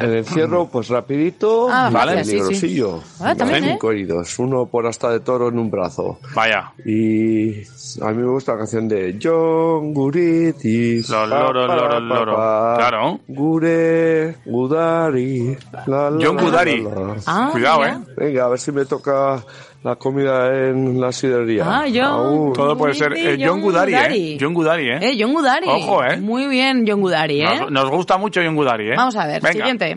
el 0.00 0.24
cierro, 0.24 0.66
pues 0.66 0.88
rapidito, 0.88 1.68
Ah, 1.70 1.88
y 1.90 1.94
vale, 1.94 2.18
sí, 2.18 2.24
sí. 2.24 2.30
peligrosillo. 2.36 3.00
Ah, 3.20 3.34
también, 3.34 3.64
¿eh? 3.64 3.68
Cinco 3.72 3.90
heridos, 3.92 4.38
uno 4.38 4.66
por 4.66 4.86
hasta 4.86 5.10
de 5.10 5.20
toro 5.20 5.48
en 5.48 5.58
un 5.58 5.70
brazo. 5.70 6.18
Vaya. 6.34 6.72
Y 6.84 7.62
a 8.02 8.10
mí 8.12 8.22
me 8.22 8.26
gusta 8.28 8.52
la 8.52 8.58
canción 8.58 8.88
de 8.88 9.18
John 9.22 9.92
Guriti. 9.94 11.02
Lo, 11.08 11.26
loro, 11.26 11.66
loro, 11.66 12.00
loro. 12.00 12.34
Claro. 12.34 13.20
Gure, 13.26 14.36
Gudari. 14.44 15.56
la, 15.86 16.10
la, 16.10 16.18
John 16.26 16.36
Gudari. 16.36 16.82
la, 16.82 16.90
la. 16.90 17.14
Ah, 17.26 17.48
Cuidado. 17.52 17.84
¿eh? 17.86 17.98
Venga, 18.16 18.44
a 18.44 18.48
ver 18.48 18.58
si 18.58 18.72
me 18.72 18.84
toca 18.84 19.42
la 19.86 19.94
comida 19.94 20.48
en 20.68 21.00
la 21.00 21.12
sidería. 21.12 21.62
Ah, 21.64 21.84
John. 21.92 22.52
Todo 22.52 22.76
puede 22.76 22.94
ser. 22.94 23.12
Eh, 23.16 23.36
John 23.38 23.48
John 23.48 23.60
Gudari, 23.62 23.92
Gudari. 23.92 24.32
¿eh? 24.32 24.38
John 24.40 24.52
Gudari, 24.54 24.88
¿eh? 24.90 24.98
Eh, 25.00 25.16
John 25.18 25.32
Gudari. 25.32 25.66
Ojo, 25.68 26.04
¿eh? 26.04 26.16
Muy 26.16 26.48
bien, 26.48 26.84
John 26.86 27.00
Gudari, 27.00 27.42
¿eh? 27.42 27.60
Nos, 27.60 27.70
nos 27.70 27.90
gusta 27.90 28.18
mucho 28.18 28.40
John 28.44 28.56
Gudari, 28.56 28.88
¿eh? 28.90 28.94
Vamos 28.96 29.14
a 29.14 29.26
ver, 29.26 29.40
Venga. 29.40 29.52
siguiente. 29.52 29.96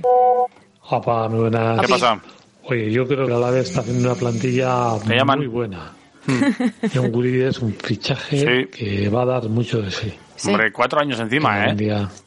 Japa, 0.84 1.28
muy 1.28 1.40
buenas. 1.40 1.82
¿Qué 1.82 1.88
pasa? 1.88 2.22
Oye, 2.66 2.92
yo 2.92 3.08
creo 3.08 3.26
que 3.26 3.32
la 3.32 3.38
Alavés 3.38 3.70
está 3.70 3.82
haciendo 3.82 4.10
una 4.12 4.20
plantilla 4.20 4.92
muy 5.36 5.48
buena. 5.48 5.92
John 6.94 7.12
Guridi 7.12 7.42
es 7.42 7.58
un 7.60 7.74
fichaje 7.74 8.38
Sí. 8.38 8.68
que 8.72 9.10
va 9.10 9.24
a 9.24 9.26
dar 9.26 9.50
mucho 9.50 9.82
de 9.82 9.90
sí. 9.90 10.14
Sí. 10.36 10.50
Hombre, 10.52 10.72
cuatro 10.72 11.00
años 11.02 11.20
encima, 11.20 11.66
¿eh? 11.66 11.76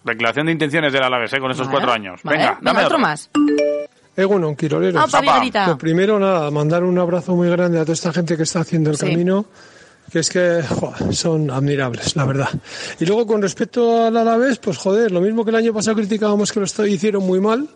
Declaración 0.03 0.47
de 0.47 0.53
intenciones 0.53 0.93
del 0.93 1.05
Alavés, 1.05 1.33
¿eh? 1.33 1.39
Con 1.39 1.53
esos 1.53 1.69
Vale, 1.69 1.79
cuatro 1.79 1.93
años. 1.93 2.21
vale. 2.25 2.39
Venga, 2.39 2.59
dame 2.61 2.85
otro 2.85 2.99
más. 2.99 3.31
Egunon, 4.17 4.55
Quiroleros. 4.57 5.03
Ah, 5.03 5.09
Papi 5.11 5.49
Apa. 5.49 5.67
Lo 5.69 5.79
primero, 5.79 6.19
nada, 6.19 6.51
mandar 6.51 6.85
un 6.85 6.99
abrazo 6.99 7.35
muy 7.35 7.49
grande 7.49 7.79
a 7.79 7.83
toda 7.83 7.95
esta 7.95 8.13
gente 8.13 8.37
que 8.37 8.43
está 8.43 8.61
haciendo 8.61 8.91
el 8.91 8.97
Sí. 8.97 9.07
camino, 9.07 9.47
que 10.11 10.19
es 10.19 10.29
que 10.29 10.63
joder, 10.69 11.15
son 11.15 11.51
admirables, 11.51 12.15
la 12.17 12.27
verdad. 12.27 12.51
Y 13.01 13.07
luego, 13.07 13.27
con 13.27 13.41
respecto 13.41 14.05
al 14.05 14.15
Alavés, 14.15 14.59
pues 14.59 14.77
joder, 14.77 15.11
lo 15.11 15.23
mismo 15.23 15.45
que 15.45 15.51
el 15.51 15.57
año 15.57 15.73
pasado 15.73 15.97
criticábamos 15.97 16.53
que 16.53 16.61
lo 16.61 16.67
hicieron 16.87 17.25
muy 17.27 17.41
mal, 17.41 17.67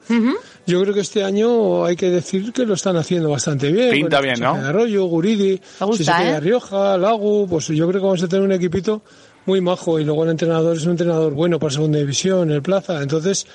yo 0.66 0.82
creo 0.82 0.92
que 0.92 1.00
este 1.00 1.24
año 1.24 1.86
hay 1.86 1.96
que 1.96 2.10
decir 2.10 2.52
que 2.52 2.66
lo 2.66 2.74
están 2.74 2.96
haciendo 2.98 3.30
bastante 3.30 3.72
bien. 3.72 3.90
Pinta 3.92 4.20
bien, 4.20 4.38
¿no? 4.38 4.58
de 4.58 4.68
Arroyo, 4.68 5.04
Guridi, 5.06 5.58
gusta, 5.80 5.96
si 5.96 6.04
se 6.04 6.12
queda 6.12 6.36
¿eh? 6.36 6.40
Rioja, 6.40 6.98
Lagu, 6.98 7.46
pues 7.48 7.68
yo 7.68 7.88
creo 7.88 8.00
que 8.02 8.06
vamos 8.06 8.22
a 8.22 8.28
tener 8.28 8.44
un 8.44 8.52
equipito 8.52 9.00
muy 9.46 9.62
majo 9.62 9.98
y 9.98 10.04
luego 10.04 10.24
el 10.24 10.30
entrenador 10.30 10.76
es 10.76 10.84
un 10.84 10.90
entrenador 10.90 11.32
bueno 11.32 11.58
para 11.58 11.72
segunda 11.72 11.98
división, 11.98 12.50
el 12.50 12.60
Plaza, 12.60 13.00
entonces... 13.00 13.46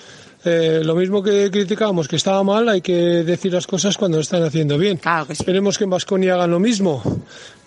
eh, 0.44 0.82
lo 0.84 0.96
mismo 0.96 1.22
que 1.22 1.50
criticábamos 1.52 2.08
que 2.08 2.16
estaba 2.16 2.44
mal, 2.44 2.68
hay 2.70 2.82
que 2.82 2.94
decir 2.94 3.54
las 3.54 3.68
cosas 3.68 3.98
cuando 3.98 4.18
lo 4.18 4.22
están 4.22 4.44
haciendo 4.44 4.78
bien. 4.78 4.98
Claro 4.98 5.28
que 5.28 5.36
sí. 5.36 5.44
Esperemos 5.44 5.78
que 5.78 5.84
en 5.86 5.90
Vasconia 5.92 6.34
hagan 6.36 6.52
lo 6.52 6.60
mismo. 6.60 7.02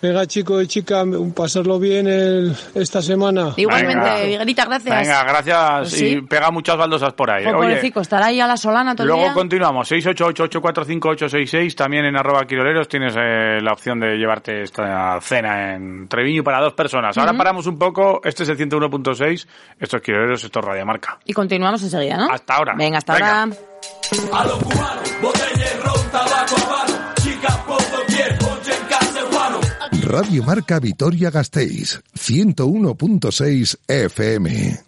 Venga, 0.01 0.27
chico 0.27 0.61
y 0.61 0.67
chica, 0.67 1.03
pasarlo 1.35 1.79
bien 1.79 2.05
el- 2.05 2.55
esta 2.75 3.01
semana. 3.01 3.53
Igualmente, 3.55 4.03
Venga. 4.03 4.21
Viguerita, 4.23 4.65
gracias. 4.65 4.99
Venga, 4.99 5.23
gracias. 5.23 5.79
Pues 5.79 5.91
sí. 5.93 6.05
Y 6.17 6.21
pega 6.21 6.51
muchas 6.51 6.77
baldosas 6.77 7.13
por 7.13 7.31
ahí. 7.31 7.43
Por 7.45 7.55
Oye, 7.55 7.67
pobrecito, 7.69 8.01
estará 8.01 8.27
ahí 8.27 8.39
a 8.39 8.45
la 8.45 8.57
solana 8.57 8.93
todo 8.93 9.03
el 9.03 9.07
Luego 9.07 9.23
día. 9.23 9.33
continuamos, 9.33 9.87
688-845-866, 9.91 11.75
también 11.75 12.05
en 12.05 12.15
arroba 12.17 12.45
quiroleros 12.45 12.87
tienes 12.87 13.15
eh, 13.17 13.59
la 13.61 13.71
opción 13.73 13.99
de 13.99 14.15
llevarte 14.17 14.61
esta 14.63 15.19
cena 15.21 15.75
en 15.75 16.07
Treviño 16.07 16.43
para 16.43 16.59
dos 16.59 16.73
personas. 16.73 17.17
Ahora 17.17 17.31
Ujú. 17.31 17.37
paramos 17.37 17.65
un 17.67 17.77
poco, 17.79 18.21
este 18.23 18.43
es 18.43 18.49
el 18.49 18.57
101.6, 18.57 19.47
esto 19.79 19.97
es 19.97 20.03
quiroleros, 20.03 20.43
esto 20.43 20.59
es 20.59 20.65
Radiomarca. 20.65 21.19
Y 21.25 21.33
continuamos 21.33 21.81
enseguida, 21.83 22.17
¿no? 22.17 22.31
Hasta 22.31 22.55
ahora. 22.55 22.64
Venga, 22.75 22.97
hasta 22.99 23.13
Venga. 23.13 23.43
ahora. 23.43 23.55
A 24.33 24.45
lo 24.45 24.59
cubano, 24.59 25.01
botella 25.21 25.65
ron, 25.83 26.09
tabaco 26.11 26.55
habano, 26.65 27.13
chicas 27.23 27.57
por 27.67 27.81
doquier, 27.91 28.37
ponche 28.37 28.71
en 28.71 28.87
casa 28.87 29.11
de 29.13 29.21
Juano. 29.21 29.59
Radio 30.03 30.43
Marca 30.43 30.79
Vitoria 30.79 31.29
Gasteiz, 31.31 32.01
101.6 32.15 33.77
FM. 33.87 34.79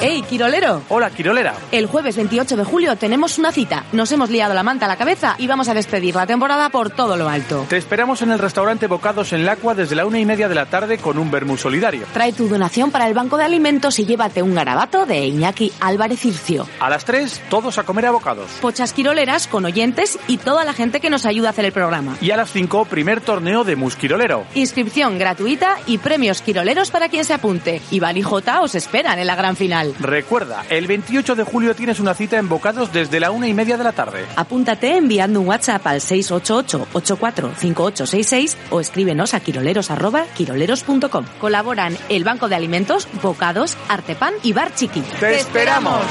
¡Ey, 0.00 0.22
Quirolero! 0.22 0.82
Hola, 0.90 1.10
Quirolera. 1.10 1.54
El 1.72 1.86
jueves 1.86 2.14
28 2.14 2.56
de 2.56 2.62
julio 2.62 2.94
tenemos 2.94 3.36
una 3.36 3.50
cita. 3.50 3.84
Nos 3.90 4.12
hemos 4.12 4.30
liado 4.30 4.54
la 4.54 4.62
manta 4.62 4.84
a 4.84 4.88
la 4.88 4.96
cabeza 4.96 5.34
y 5.38 5.48
vamos 5.48 5.68
a 5.68 5.74
despedir 5.74 6.14
la 6.14 6.24
temporada 6.24 6.68
por 6.68 6.90
todo 6.90 7.16
lo 7.16 7.28
alto. 7.28 7.66
Te 7.68 7.76
esperamos 7.78 8.22
en 8.22 8.30
el 8.30 8.38
restaurante 8.38 8.86
Bocados 8.86 9.32
en 9.32 9.44
Lacua 9.44 9.74
desde 9.74 9.96
la 9.96 10.06
una 10.06 10.20
y 10.20 10.24
media 10.24 10.48
de 10.48 10.54
la 10.54 10.66
tarde 10.66 10.98
con 10.98 11.18
un 11.18 11.32
vermú 11.32 11.56
solidario. 11.56 12.06
Trae 12.12 12.32
tu 12.32 12.46
donación 12.46 12.92
para 12.92 13.08
el 13.08 13.14
Banco 13.14 13.36
de 13.38 13.44
Alimentos 13.44 13.98
y 13.98 14.06
llévate 14.06 14.40
un 14.40 14.54
garabato 14.54 15.04
de 15.04 15.26
Iñaki 15.26 15.72
Álvarez 15.80 16.24
Ircio. 16.24 16.68
A 16.78 16.88
las 16.88 17.04
3, 17.04 17.42
todos 17.50 17.78
a 17.78 17.82
comer 17.82 18.06
a 18.06 18.12
bocados. 18.12 18.52
Pochas 18.60 18.92
quiroleras 18.92 19.48
con 19.48 19.64
oyentes 19.64 20.16
y 20.28 20.36
toda 20.36 20.64
la 20.64 20.74
gente 20.74 21.00
que 21.00 21.10
nos 21.10 21.26
ayuda 21.26 21.48
a 21.48 21.50
hacer 21.50 21.64
el 21.64 21.72
programa. 21.72 22.16
Y 22.20 22.30
a 22.30 22.36
las 22.36 22.52
5, 22.52 22.84
primer 22.84 23.20
torneo 23.20 23.64
de 23.64 23.74
Musquirolero. 23.74 24.44
Inscripción 24.54 25.18
gratuita 25.18 25.76
y 25.86 25.98
premios 25.98 26.40
quiroleros 26.40 26.92
para 26.92 27.08
quien 27.08 27.24
se 27.24 27.34
apunte. 27.34 27.82
Iván 27.90 28.16
y 28.16 28.22
Jota 28.22 28.60
os 28.60 28.76
esperan 28.76 29.18
en 29.18 29.26
la 29.26 29.34
gran 29.34 29.56
final. 29.56 29.87
Recuerda, 30.00 30.64
el 30.70 30.86
28 30.86 31.34
de 31.34 31.44
julio 31.44 31.74
tienes 31.74 32.00
una 32.00 32.14
cita 32.14 32.38
en 32.38 32.48
Bocados 32.48 32.90
desde 32.92 33.20
la 33.20 33.30
una 33.30 33.48
y 33.48 33.54
media 33.54 33.76
de 33.76 33.84
la 33.84 33.92
tarde. 33.92 34.24
Apúntate 34.36 34.96
enviando 34.96 35.40
un 35.40 35.48
WhatsApp 35.48 35.86
al 35.86 36.00
688-845866 36.00 38.56
o 38.70 38.80
escríbenos 38.80 39.34
a 39.34 39.40
quiroleros.quiroleros.com. 39.40 41.24
Colaboran 41.40 41.96
el 42.08 42.24
Banco 42.24 42.48
de 42.48 42.56
Alimentos, 42.56 43.06
Bocados, 43.22 43.76
Artepan 43.88 44.34
y 44.42 44.52
Bar 44.52 44.74
Chiqui. 44.74 45.02
¡Te 45.20 45.38
esperamos! 45.40 46.02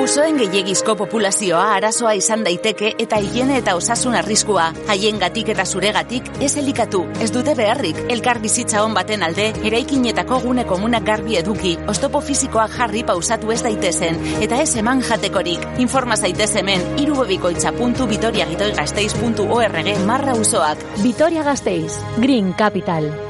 Auzoen 0.00 0.38
gehiegizko 0.40 0.94
populazioa 0.96 1.74
arazoa 1.74 2.14
izan 2.16 2.40
daiteke 2.46 2.94
eta 3.04 3.18
higiene 3.20 3.58
eta 3.60 3.74
osasun 3.76 4.14
arriskua. 4.16 4.72
Haiengatik 4.88 5.52
eta 5.52 5.68
zuregatik 5.68 6.24
ez 6.40 6.56
elikatu, 6.56 7.04
ez 7.20 7.28
dute 7.34 7.52
beharrik. 7.58 7.98
Elkar 8.16 8.40
bizitza 8.40 8.80
hon 8.80 8.96
baten 8.96 9.20
alde, 9.28 9.52
eraikinetako 9.60 10.40
gune 10.46 10.64
komunak 10.64 11.04
garbi 11.04 11.36
eduki, 11.42 11.76
oztopo 11.92 12.24
fisikoak 12.24 12.72
jarri 12.80 13.04
pausatu 13.04 13.52
ez 13.52 13.60
daitezen, 13.66 14.16
eta 14.40 14.56
ez 14.64 14.72
eman 14.80 15.04
jatekorik. 15.04 15.60
Informa 15.84 16.16
zaitez 16.16 16.56
hemen, 16.56 16.80
irubebikoitza.vitoriagitoigasteiz.org 17.04 20.00
marra 20.08 20.32
usoak. 20.32 20.80
Vitoria 21.04 21.44
Gasteiz, 21.44 22.00
Green 22.16 22.56
Capital. 22.56 23.29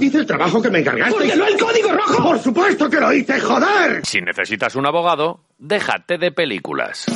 Hice 0.00 0.18
el 0.18 0.26
trabajo 0.26 0.60
que 0.62 0.70
me 0.70 0.80
encargaste. 0.80 1.14
¡Ordenó 1.14 1.46
el 1.46 1.58
código 1.58 1.92
rojo! 1.92 2.22
¡Por 2.22 2.38
supuesto 2.38 2.88
que 2.90 3.00
lo 3.00 3.12
hice, 3.12 3.40
joder! 3.40 4.04
Si 4.04 4.20
necesitas 4.20 4.76
un 4.76 4.86
abogado, 4.86 5.40
déjate 5.58 6.18
de 6.18 6.32
películas. 6.32 7.06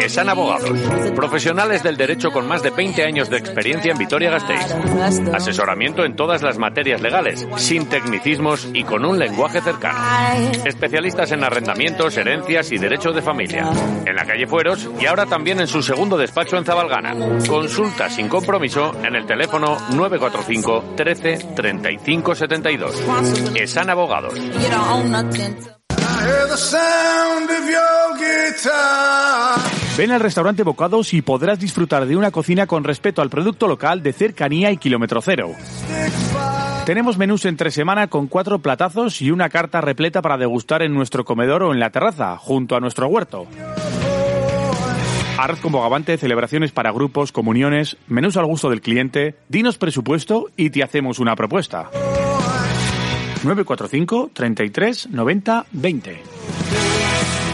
Esan 0.00 0.28
Abogados, 0.28 0.78
profesionales 1.14 1.82
del 1.82 1.96
derecho 1.96 2.30
con 2.30 2.46
más 2.46 2.62
de 2.62 2.70
20 2.70 3.04
años 3.04 3.30
de 3.30 3.38
experiencia 3.38 3.92
en 3.92 3.98
Vitoria-Gasteiz. 3.98 5.34
Asesoramiento 5.34 6.04
en 6.04 6.16
todas 6.16 6.42
las 6.42 6.58
materias 6.58 7.00
legales, 7.00 7.46
sin 7.56 7.88
tecnicismos 7.88 8.68
y 8.72 8.84
con 8.84 9.04
un 9.04 9.18
lenguaje 9.18 9.60
cercano. 9.60 9.98
Especialistas 10.64 11.32
en 11.32 11.44
arrendamientos, 11.44 12.16
herencias 12.16 12.72
y 12.72 12.78
derecho 12.78 13.12
de 13.12 13.22
familia. 13.22 13.70
En 14.04 14.16
la 14.16 14.24
calle 14.24 14.46
Fueros 14.46 14.88
y 15.00 15.06
ahora 15.06 15.26
también 15.26 15.60
en 15.60 15.66
su 15.66 15.82
segundo 15.82 16.16
despacho 16.16 16.56
en 16.56 16.64
Zabalgana. 16.64 17.14
Consulta 17.48 18.08
sin 18.10 18.28
compromiso 18.28 18.92
en 19.04 19.14
el 19.16 19.26
teléfono 19.26 19.76
945 19.94 20.94
13 20.96 21.38
35 21.54 22.34
72. 22.34 23.02
Esan 23.54 23.90
Abogados. 23.90 24.34
Ven 29.96 30.12
al 30.12 30.20
restaurante 30.20 30.62
Bocados 30.62 31.12
y 31.12 31.22
podrás 31.22 31.58
disfrutar 31.58 32.06
de 32.06 32.16
una 32.16 32.30
cocina 32.30 32.66
con 32.66 32.84
respeto 32.84 33.20
al 33.20 33.30
producto 33.30 33.66
local 33.66 34.02
de 34.02 34.12
cercanía 34.12 34.70
y 34.70 34.76
kilómetro 34.76 35.20
cero. 35.20 35.50
Tenemos 36.86 37.18
menús 37.18 37.44
entre 37.44 37.70
semana 37.70 38.06
con 38.06 38.28
cuatro 38.28 38.60
platazos 38.60 39.20
y 39.20 39.30
una 39.30 39.48
carta 39.48 39.80
repleta 39.80 40.22
para 40.22 40.38
degustar 40.38 40.82
en 40.82 40.94
nuestro 40.94 41.24
comedor 41.24 41.64
o 41.64 41.72
en 41.72 41.80
la 41.80 41.90
terraza, 41.90 42.36
junto 42.38 42.76
a 42.76 42.80
nuestro 42.80 43.08
huerto. 43.08 43.46
Arroz 45.36 45.60
con 45.60 45.72
bogavante, 45.72 46.16
celebraciones 46.16 46.72
para 46.72 46.90
grupos, 46.90 47.30
comuniones, 47.30 47.96
menús 48.06 48.36
al 48.36 48.46
gusto 48.46 48.70
del 48.70 48.80
cliente, 48.80 49.36
dinos 49.48 49.78
presupuesto 49.78 50.46
y 50.56 50.70
te 50.70 50.82
hacemos 50.82 51.18
una 51.18 51.36
propuesta. 51.36 51.90
945 53.44 54.30
33 54.32 55.10
90 55.10 55.66
20. 55.72 56.22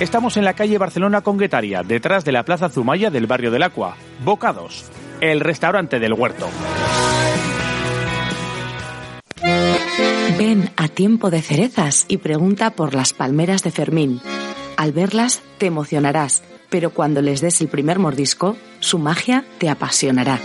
Estamos 0.00 0.36
en 0.36 0.44
la 0.44 0.54
calle 0.54 0.76
Barcelona 0.76 1.20
Conguetaria, 1.20 1.82
detrás 1.82 2.24
de 2.24 2.32
la 2.32 2.44
Plaza 2.44 2.68
Zumaya 2.68 3.10
del 3.10 3.26
barrio 3.26 3.50
del 3.50 3.62
Aqua. 3.62 3.96
Bocados, 4.24 4.84
el 5.20 5.40
restaurante 5.40 6.00
del 6.00 6.14
huerto. 6.14 6.48
Ven 10.36 10.70
a 10.76 10.88
tiempo 10.88 11.30
de 11.30 11.42
cerezas 11.42 12.06
y 12.08 12.16
pregunta 12.16 12.70
por 12.70 12.94
las 12.94 13.12
palmeras 13.12 13.62
de 13.62 13.70
Fermín. 13.70 14.20
Al 14.76 14.92
verlas 14.92 15.42
te 15.58 15.66
emocionarás, 15.66 16.42
pero 16.70 16.90
cuando 16.90 17.22
les 17.22 17.40
des 17.40 17.60
el 17.60 17.68
primer 17.68 18.00
mordisco, 18.00 18.56
su 18.80 18.98
magia 18.98 19.44
te 19.58 19.68
apasionará. 19.68 20.40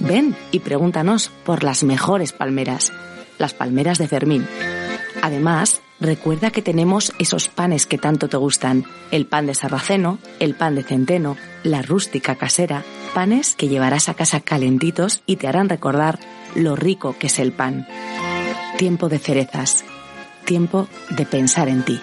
Ven 0.00 0.34
y 0.52 0.60
pregúntanos 0.60 1.30
por 1.44 1.64
las 1.64 1.84
mejores 1.84 2.32
palmeras, 2.32 2.92
las 3.38 3.54
palmeras 3.54 3.98
de 3.98 4.08
Fermín. 4.08 4.46
Además, 5.22 5.82
recuerda 6.00 6.50
que 6.50 6.62
tenemos 6.62 7.12
esos 7.18 7.48
panes 7.48 7.86
que 7.86 7.98
tanto 7.98 8.28
te 8.28 8.36
gustan, 8.36 8.84
el 9.10 9.26
pan 9.26 9.46
de 9.46 9.54
sarraceno, 9.54 10.18
el 10.40 10.54
pan 10.54 10.74
de 10.74 10.82
centeno, 10.82 11.36
la 11.62 11.82
rústica 11.82 12.36
casera, 12.36 12.84
panes 13.14 13.54
que 13.56 13.68
llevarás 13.68 14.08
a 14.08 14.14
casa 14.14 14.40
calentitos 14.40 15.22
y 15.26 15.36
te 15.36 15.48
harán 15.48 15.68
recordar 15.68 16.18
lo 16.54 16.76
rico 16.76 17.16
que 17.18 17.28
es 17.28 17.38
el 17.38 17.52
pan. 17.52 17.86
Tiempo 18.78 19.08
de 19.08 19.18
cerezas, 19.18 19.84
tiempo 20.44 20.86
de 21.10 21.26
pensar 21.26 21.68
en 21.68 21.82
ti. 21.82 22.00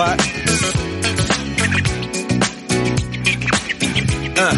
What? 0.00 0.20
Uh, 4.38 4.56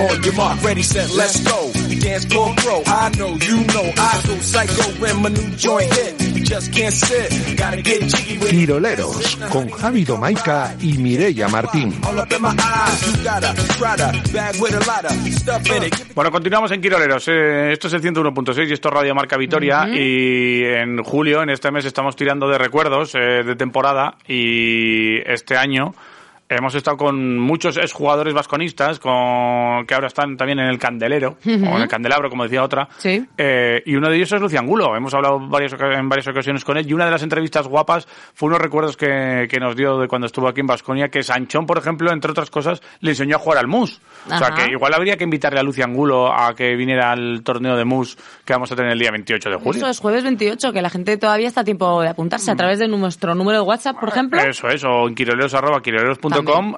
on 0.00 0.22
your 0.22 0.34
mark, 0.34 0.62
ready, 0.62 0.82
set, 0.82 1.10
let's 1.14 1.40
go. 1.48 1.72
Dance 2.00 2.26
floor 2.26 2.52
pro. 2.58 2.82
I 2.86 3.10
know, 3.16 3.36
you 3.48 3.64
know, 3.72 3.92
I 3.96 4.22
go 4.26 4.36
psycho 4.36 4.82
when 5.00 5.22
my 5.22 5.30
new 5.30 5.50
joint 5.56 5.92
hit. 5.94 6.19
Tiroleros 8.50 9.36
con 9.52 9.70
Javi 9.70 10.04
Domaica 10.04 10.74
y 10.80 10.94
Mireia 10.94 11.46
Martín. 11.46 11.94
Bueno, 16.12 16.32
continuamos 16.32 16.72
en 16.72 16.80
Quiroleros. 16.80 17.28
Eh, 17.28 17.70
esto 17.70 17.86
es 17.86 17.92
el 17.92 18.02
101.6 18.02 18.68
y 18.68 18.72
esto 18.72 18.88
es 18.88 18.94
Radio 18.94 19.14
Marca 19.14 19.36
Vitoria. 19.36 19.88
Y 19.88 20.64
en 20.64 21.04
julio, 21.04 21.44
en 21.44 21.50
este 21.50 21.70
mes, 21.70 21.84
estamos 21.84 22.16
tirando 22.16 22.48
de 22.48 22.58
recuerdos 22.58 23.14
eh, 23.14 23.44
de 23.44 23.54
temporada. 23.54 24.16
Y 24.26 25.18
este 25.30 25.56
año 25.56 25.94
hemos 26.50 26.74
estado 26.74 26.96
con 26.96 27.38
muchos 27.38 27.76
exjugadores 27.76 28.34
vasconistas 28.34 28.98
con, 28.98 29.86
que 29.86 29.94
ahora 29.94 30.08
están 30.08 30.36
también 30.36 30.58
en 30.58 30.66
el 30.66 30.78
Candelero, 30.78 31.36
o 31.44 31.48
en 31.48 31.82
el 31.82 31.88
Candelabro, 31.88 32.28
como 32.28 32.42
decía 32.42 32.62
otra. 32.62 32.88
Sí. 32.98 33.24
Eh, 33.38 33.82
y 33.86 33.94
uno 33.94 34.10
de 34.10 34.16
ellos 34.16 34.32
es 34.32 34.40
Lucian 34.40 34.64
Angulo. 34.64 34.96
Hemos 34.96 35.14
hablado 35.14 35.38
varias, 35.48 35.72
en 35.72 36.08
varias 36.08 36.26
ocasiones 36.26 36.64
con 36.64 36.76
él. 36.76 36.88
Y 36.88 36.92
una 36.92 37.04
de 37.04 37.12
las 37.12 37.22
entrevistas 37.22 37.68
guapas 37.68 38.06
fue 38.34 38.48
unos 38.48 38.60
recuerdos 38.60 38.96
que, 38.96 39.46
que 39.48 39.60
nos 39.60 39.76
dio 39.76 39.98
de 39.98 40.08
cuando 40.08 40.26
estuvo 40.26 40.48
aquí 40.48 40.60
en 40.60 40.66
Vasconia, 40.66 41.08
que 41.08 41.22
Sanchón, 41.22 41.66
por 41.66 41.78
ejemplo, 41.78 42.12
entre 42.12 42.32
otras 42.32 42.50
cosas, 42.50 42.82
le 43.00 43.10
enseñó 43.10 43.36
a 43.36 43.38
jugar 43.38 43.58
al 43.58 43.68
mus. 43.68 44.00
O 44.26 44.36
sea, 44.36 44.50
que 44.50 44.72
igual 44.72 44.92
habría 44.94 45.16
que 45.16 45.24
invitarle 45.24 45.60
a 45.60 45.62
Lucian 45.62 45.90
Angulo 45.90 46.32
a 46.32 46.54
que 46.54 46.74
viniera 46.76 47.12
al 47.12 47.42
torneo 47.42 47.76
de 47.76 47.84
mus 47.84 48.16
que 48.44 48.52
vamos 48.52 48.70
a 48.72 48.76
tener 48.76 48.92
el 48.92 48.98
día 48.98 49.10
28 49.10 49.50
de 49.50 49.56
julio. 49.56 49.80
Eso 49.80 49.88
es 49.88 49.98
jueves 49.98 50.24
28, 50.24 50.72
que 50.72 50.82
la 50.82 50.90
gente 50.90 51.16
todavía 51.16 51.48
está 51.48 51.62
a 51.62 51.64
tiempo 51.64 52.02
de 52.02 52.08
apuntarse 52.08 52.50
a 52.50 52.56
través 52.56 52.78
de 52.78 52.88
nuestro 52.88 53.34
número 53.34 53.58
de 53.58 53.64
WhatsApp, 53.64 53.98
por 53.98 54.08
ejemplo. 54.08 54.40
Eso 54.40 54.68
es, 54.68 54.84
o 54.84 55.08
en 55.08 55.14
quiroleros 55.14 55.54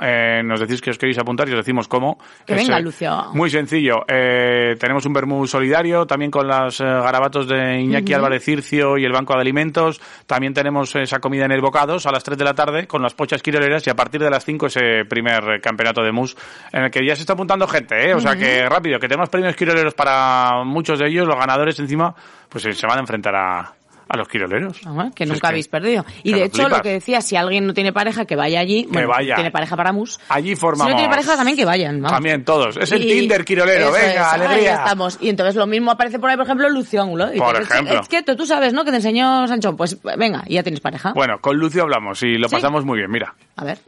eh, 0.01 0.43
nos 0.45 0.61
decís 0.61 0.81
que 0.81 0.91
os 0.91 0.99
queréis 0.99 1.19
apuntar 1.19 1.49
y 1.49 1.53
os 1.53 1.59
decimos 1.59 1.89
cómo. 1.89 2.19
Que 2.47 2.55
Es, 2.55 2.63
venga, 2.63 2.79
eh, 2.79 2.83
Lucio. 2.83 3.27
Muy 3.35 3.51
sencillo. 3.51 4.05
Eh, 4.09 4.77
tenemos 4.79 5.07
un 5.07 5.13
vermú 5.13 5.47
solidario, 5.47 6.07
también 6.07 6.31
con 6.31 6.47
los 6.47 6.81
eh, 6.81 6.85
garabatos 6.85 7.49
de 7.49 7.81
Iñaki. 7.81 8.13
Álvarez 8.13 8.45
Circio 8.45 8.99
y 8.99 9.05
el 9.05 9.13
Banco 9.13 9.35
de 9.35 9.41
Alimentos. 9.41 10.01
También 10.27 10.53
tenemos 10.55 10.95
esa 10.97 11.19
comida 11.19 11.45
en 11.45 11.53
el 11.53 11.61
Bocados 11.61 12.07
a 12.07 12.13
las 12.13 12.25
3 12.25 12.39
de 12.39 12.45
la 12.45 12.55
tarde 12.55 12.87
con 12.87 13.03
las 13.03 13.15
pochas 13.15 13.43
quiroleras 13.43 13.87
y 13.87 13.91
a 13.91 13.95
partir 13.95 14.21
de 14.21 14.31
las 14.31 14.45
5 14.45 14.67
ese 14.67 15.05
primer 15.09 15.43
eh, 15.45 15.61
campeonato 15.61 16.03
de 16.03 16.13
mus 16.13 16.37
en 16.73 16.85
el 16.85 16.91
que 16.91 17.05
ya 17.07 17.15
se 17.15 17.23
está 17.23 17.35
apuntando 17.35 17.67
gente, 17.67 18.09
¿eh? 18.09 18.15
O 18.15 18.21
sea 18.21 18.37
que 18.37 18.69
rápido, 18.69 18.99
que 18.99 19.09
tenemos 19.09 19.29
premios 19.29 19.57
quiroleros 19.57 19.95
para 19.95 20.65
muchos 20.65 20.99
de 20.99 21.09
ellos, 21.09 21.27
los 21.27 21.37
ganadores 21.37 21.79
encima, 21.79 22.15
pues 22.49 22.67
eh, 22.67 22.73
se 22.73 22.87
van 22.87 22.99
a 22.99 23.01
enfrentar 23.01 23.35
a, 23.35 23.73
a 24.13 24.17
los 24.17 24.29
quiroleros. 24.29 24.81
Ah, 24.87 25.11
que 25.15 25.25
Si 25.25 25.31
es 25.31 25.35
nunca 25.37 25.49
habéis 25.49 25.69
perdido. 25.69 26.05
Y 26.23 26.33
que 26.33 26.39
de 26.39 26.45
hecho, 26.45 26.57
flipas. 26.63 26.79
lo 26.79 26.83
que 26.83 26.89
decía, 26.91 27.21
si 27.23 27.35
alguien 27.37 27.67
no 27.67 27.75
tiene 27.75 27.93
pareja, 27.93 28.25
que 28.27 28.37
vaya 28.37 28.61
allí. 28.61 28.87
Bueno, 28.91 29.09
vaya. 29.09 29.35
tiene 29.37 29.51
pareja 29.51 29.77
para 29.77 29.93
mus. 29.93 30.21
Allí 30.29 30.51
Si 30.51 30.57
formamos. 30.57 30.91
no 30.91 30.97
tiene 30.97 31.11
pareja, 31.11 31.35
también 31.37 31.57
que 31.57 31.65
vayan. 31.65 31.97
vamos. 32.03 32.13
También 32.13 32.45
todos. 32.45 32.77
Es 32.77 32.93
el 32.93 33.03
Y- 33.05 33.09
Tinder 33.09 33.45
quirolero, 33.45 33.85
Eso 33.85 33.93
venga, 33.93 34.09
es, 34.11 34.19
ahí 34.19 34.41
alegría. 34.43 34.75
estamos. 34.75 35.19
Y 35.21 35.29
entonces 35.31 35.55
lo 35.57 35.67
mismo 35.67 35.91
aparece 35.91 36.19
por 36.19 36.31
ahí, 36.31 36.37
por 36.37 36.45
ejemplo, 36.47 36.69
Lucio 36.69 37.01
Ángulo. 37.03 37.33
Y 37.35 37.39
Por 37.39 37.57
es- 37.61 37.71
ejemplo. 37.71 38.01
Es 38.01 38.09
que 38.09 38.23
tú, 38.23 38.37
tú 38.37 38.47
sabes, 38.47 38.73
¿no? 38.73 38.85
Que 38.85 38.91
te 38.91 38.97
enseñó 38.99 39.47
Sancho. 39.49 39.75
Pues 39.77 39.97
venga, 40.19 40.45
ya 40.49 40.63
tienes 40.63 40.81
pareja. 40.81 41.13
Bueno, 41.15 41.39
con 41.41 41.57
Lucio 41.57 41.83
hablamos 41.83 42.23
y 42.23 42.37
lo 42.39 42.49
Sí. 42.49 42.55
pasamos 42.57 42.85
muy 42.85 42.99
bien, 42.99 43.11
mira. 43.11 43.35
A 43.57 43.65
ver. 43.65 43.79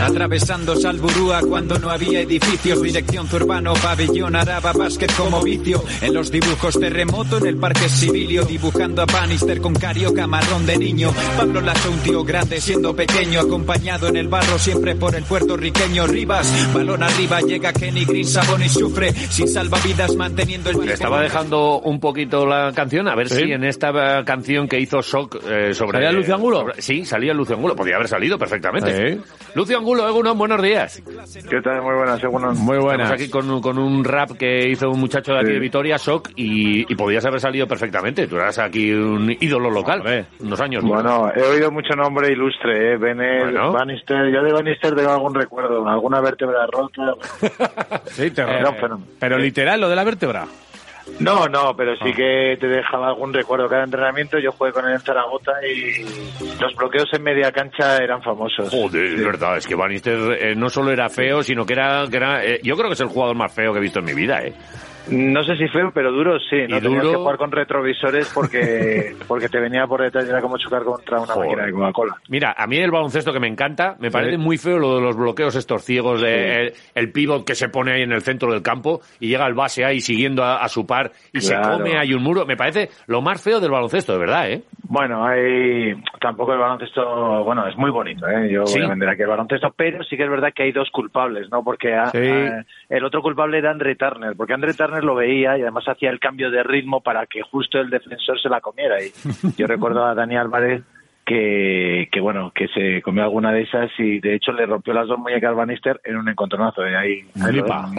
Atravesando 0.00 0.76
Salburúa 0.76 1.40
cuando 1.42 1.78
no 1.78 1.90
había 1.90 2.20
edificios. 2.20 2.82
Dirección 2.82 3.26
Zurbano, 3.28 3.74
pabellón 3.74 4.36
Araba, 4.36 4.72
básquet 4.72 5.12
como 5.16 5.42
vicio. 5.42 5.82
En 6.00 6.14
los 6.14 6.30
dibujos 6.30 6.78
terremoto 6.78 7.38
en 7.38 7.46
el 7.46 7.56
parque 7.56 7.88
civilio. 7.88 8.44
Dibujando 8.44 9.02
a 9.02 9.06
Bannister 9.06 9.60
con 9.60 9.74
carioca 9.74 10.26
marrón 10.26 10.66
de 10.66 10.76
niño. 10.78 11.12
Pablo 11.36 11.60
Lasso, 11.60 11.90
un 11.90 11.98
tío 11.98 12.24
grande 12.24 12.60
siendo 12.60 12.94
pequeño. 12.94 13.40
Acompañado 13.40 14.08
en 14.08 14.16
el 14.16 14.28
barro 14.28 14.58
siempre 14.58 14.94
por 14.96 15.14
el 15.14 15.24
puertorriqueño 15.24 16.06
Rivas. 16.06 16.72
Balón 16.74 17.02
arriba 17.02 17.40
llega 17.40 17.72
Kenny 17.72 18.04
Green, 18.04 18.26
Sabón 18.26 18.62
y 18.62 18.68
sufre. 18.68 19.12
Sin 19.12 19.48
salvavidas 19.48 20.14
manteniendo 20.16 20.70
el 20.70 20.88
estaba 20.88 21.20
dejando 21.20 21.80
un 21.80 22.00
poquito 22.00 22.46
la 22.46 22.72
canción, 22.74 23.08
a 23.08 23.14
ver 23.14 23.28
Sí. 23.28 23.36
si 23.44 23.52
en 23.52 23.64
esta 23.64 23.90
eh, 24.20 24.24
canción 24.24 24.66
que 24.68 24.80
hizo 24.80 25.02
Shock 25.02 25.36
eh, 25.48 25.74
sobre... 25.74 25.98
¿Salía 25.98 26.12
Lucio 26.12 26.34
Angulo? 26.34 26.60
sobre- 26.60 26.80
sí, 26.82 27.04
salía 27.04 27.34
Lucio 27.34 27.54
Angulo. 27.56 27.76
Podía 27.76 27.96
haber 27.96 28.08
salido 28.08 28.38
perfectamente. 28.38 29.14
Sí. 29.16 29.20
Lucio 29.54 29.76
Angulo, 29.76 29.87
Egunon, 29.96 30.36
buenos 30.36 30.60
días. 30.62 31.02
¿Qué 31.48 31.60
tal? 31.62 31.80
Muy 31.82 31.94
buenas, 31.94 32.22
Egunon. 32.22 32.56
Muy 32.58 32.76
Estamos 32.76 33.10
aquí 33.10 33.30
con, 33.30 33.60
con 33.62 33.78
un 33.78 34.04
rap 34.04 34.32
que 34.32 34.68
hizo 34.68 34.90
un 34.90 35.00
muchacho 35.00 35.32
de 35.32 35.38
aquí 35.38 35.46
Sí. 35.48 35.52
de 35.54 35.58
Vitoria, 35.60 35.96
Shock, 35.96 36.30
y, 36.36 36.80
y 36.92 36.94
podías 36.94 37.24
haber 37.24 37.40
salido 37.40 37.66
perfectamente. 37.66 38.26
Tú 38.26 38.36
eras 38.36 38.58
aquí 38.58 38.92
un 38.92 39.30
ídolo 39.40 39.70
local. 39.70 40.02
Unos 40.40 40.60
años. 40.60 40.84
Bueno, 40.84 41.30
he 41.34 41.42
oído 41.42 41.70
mucho 41.70 41.94
nombre 41.94 42.30
ilustre, 42.32 42.92
¿eh? 42.92 42.96
Bueno. 42.98 43.72
Bannister. 43.72 44.30
Yo 44.32 44.42
de 44.42 44.52
Bannister 44.52 44.94
tengo 44.94 45.10
algún 45.10 45.34
recuerdo, 45.34 45.88
alguna 45.88 46.20
vértebra 46.20 46.66
rota. 46.66 47.14
Sí, 48.06 48.30
te- 48.30 48.44
fenómeno. 48.44 49.00
Pero 49.18 49.38
literal, 49.38 49.80
lo 49.80 49.88
de 49.88 49.96
la 49.96 50.04
vértebra. 50.04 50.46
No, 51.20 51.46
no, 51.48 51.74
pero 51.76 51.96
sí 51.96 52.10
Ah. 52.10 52.16
que 52.16 52.56
te 52.60 52.66
dejaba 52.68 53.08
algún 53.08 53.32
recuerdo. 53.32 53.68
Cada 53.68 53.84
entrenamiento 53.84 54.38
yo 54.38 54.52
jugué 54.52 54.72
con 54.72 54.84
él 54.86 54.92
en 54.92 55.00
Zaragoza 55.00 55.52
y 55.66 56.02
los 56.60 56.74
bloqueos 56.76 57.08
en 57.12 57.22
media 57.22 57.50
cancha 57.52 57.96
eran 57.96 58.22
famosos. 58.22 58.70
Joder, 58.70 59.04
es 59.04 59.24
verdad, 59.24 59.56
es 59.56 59.66
que 59.66 59.74
Bannister 59.74 60.18
eh, 60.40 60.54
no 60.54 60.68
solo 60.70 60.92
era 60.92 61.08
feo, 61.08 61.42
sino 61.42 61.66
que 61.66 61.72
era... 61.72 62.04
Que 62.08 62.16
era 62.16 62.44
eh, 62.44 62.60
yo 62.62 62.76
creo 62.76 62.88
que 62.88 62.94
es 62.94 63.00
el 63.00 63.08
jugador 63.08 63.36
más 63.36 63.52
feo 63.52 63.72
que 63.72 63.78
he 63.78 63.82
visto 63.82 63.98
en 63.98 64.04
mi 64.04 64.14
vida, 64.14 64.40
¿eh? 64.42 64.52
No 65.10 65.42
sé 65.44 65.56
si 65.56 65.68
feo, 65.68 65.90
pero 65.92 66.12
duro 66.12 66.38
sí. 66.40 66.56
No 66.68 66.78
Y 66.78 66.80
tenías 66.80 67.02
duro- 67.02 67.10
que 67.12 67.16
jugar 67.18 67.36
con 67.38 67.50
retrovisores 67.52 68.30
porque 68.34 69.14
porque 69.28 69.48
te 69.48 69.58
venía 69.60 69.86
por 69.86 70.02
detrás 70.02 70.26
y 70.26 70.30
era 70.30 70.40
como 70.40 70.58
chocar 70.58 70.82
contra 70.84 71.18
una 71.20 71.32
Joder. 71.32 71.48
máquina 71.50 71.66
de 71.66 71.72
Coca-Cola. 71.72 72.16
Mira, 72.28 72.54
a 72.56 72.66
mí 72.66 72.76
el 72.78 72.90
baloncesto 72.90 73.32
que 73.32 73.40
me 73.40 73.48
encanta, 73.48 73.96
me 74.00 74.10
parece 74.10 74.38
muy 74.38 74.58
feo 74.58 74.78
lo 74.78 74.96
de 74.96 75.00
los 75.02 75.16
bloqueos 75.16 75.54
estos 75.56 75.82
ciegos, 75.84 76.20
de 76.20 76.60
el, 76.68 76.72
el 76.94 77.12
pívot 77.12 77.44
que 77.46 77.54
se 77.54 77.68
pone 77.68 77.92
ahí 77.92 78.02
en 78.02 78.12
el 78.12 78.22
centro 78.22 78.52
del 78.52 78.62
campo 78.62 79.00
y 79.20 79.28
llega 79.28 79.46
el 79.46 79.54
base 79.54 79.84
ahí 79.84 80.00
siguiendo 80.00 80.42
a, 80.44 80.56
a 80.62 80.68
su 80.68 80.86
par 80.86 81.12
y 81.32 81.40
se 81.40 81.54
come 81.60 81.96
ahí 81.98 82.12
un 82.14 82.22
muro. 82.22 82.44
Me 82.46 82.56
parece 82.56 82.90
lo 83.06 83.20
más 83.22 83.42
feo 83.42 83.60
del 83.60 83.70
baloncesto, 83.70 84.12
de 84.12 84.18
verdad, 84.18 84.50
¿eh? 84.50 84.62
Bueno, 84.90 85.24
hay 85.26 85.94
tampoco 86.20 86.52
el 86.54 86.58
baloncesto, 86.58 87.44
bueno, 87.44 87.66
es 87.66 87.76
muy 87.76 87.90
bonito, 87.90 88.26
¿eh? 88.28 88.50
Yo 88.50 88.66
Sí. 88.66 88.78
voy 88.78 88.86
a 88.86 88.90
vender 88.90 89.08
aquí 89.10 89.22
el 89.22 89.28
baloncesto, 89.28 89.72
pero 89.76 90.02
sí 90.04 90.16
que 90.16 90.24
es 90.24 90.30
verdad 90.30 90.52
que 90.54 90.62
hay 90.64 90.72
dos 90.72 90.88
culpables, 90.90 91.48
¿no? 91.50 91.62
Porque 91.62 91.94
a- 91.94 92.06
Sí. 92.10 92.18
a- 92.18 92.64
el 92.88 93.04
otro 93.04 93.20
culpable 93.22 93.58
era 93.58 93.70
Andre 93.70 93.96
Turner, 93.96 94.34
porque 94.36 94.54
Andre 94.54 94.72
Turner 94.74 94.97
lo 95.04 95.14
veía 95.14 95.56
y 95.58 95.62
además 95.62 95.84
hacía 95.88 96.10
el 96.10 96.20
cambio 96.20 96.50
de 96.50 96.62
ritmo 96.62 97.00
para 97.00 97.26
que 97.26 97.42
justo 97.42 97.78
el 97.78 97.90
defensor 97.90 98.40
se 98.40 98.48
la 98.48 98.60
comiera. 98.60 98.96
Y 99.02 99.10
yo 99.56 99.66
recuerdo 99.66 100.04
a 100.04 100.14
Dani 100.14 100.36
Álvarez 100.36 100.82
que, 101.24 102.08
que 102.10 102.20
bueno, 102.20 102.52
que 102.54 102.68
se 102.68 103.02
comió 103.02 103.22
alguna 103.22 103.52
de 103.52 103.62
esas 103.62 103.90
y 103.98 104.20
de 104.20 104.34
hecho 104.34 104.52
le 104.52 104.66
rompió 104.66 104.94
las 104.94 105.06
dos 105.06 105.18
muñecas 105.18 105.50
al 105.50 105.56
Bannister 105.56 106.00
en 106.04 106.16
un 106.16 106.28
encontronazo. 106.28 106.84
¿eh? 106.86 106.96
Ahí, 106.96 107.22
Flipa. 107.34 107.90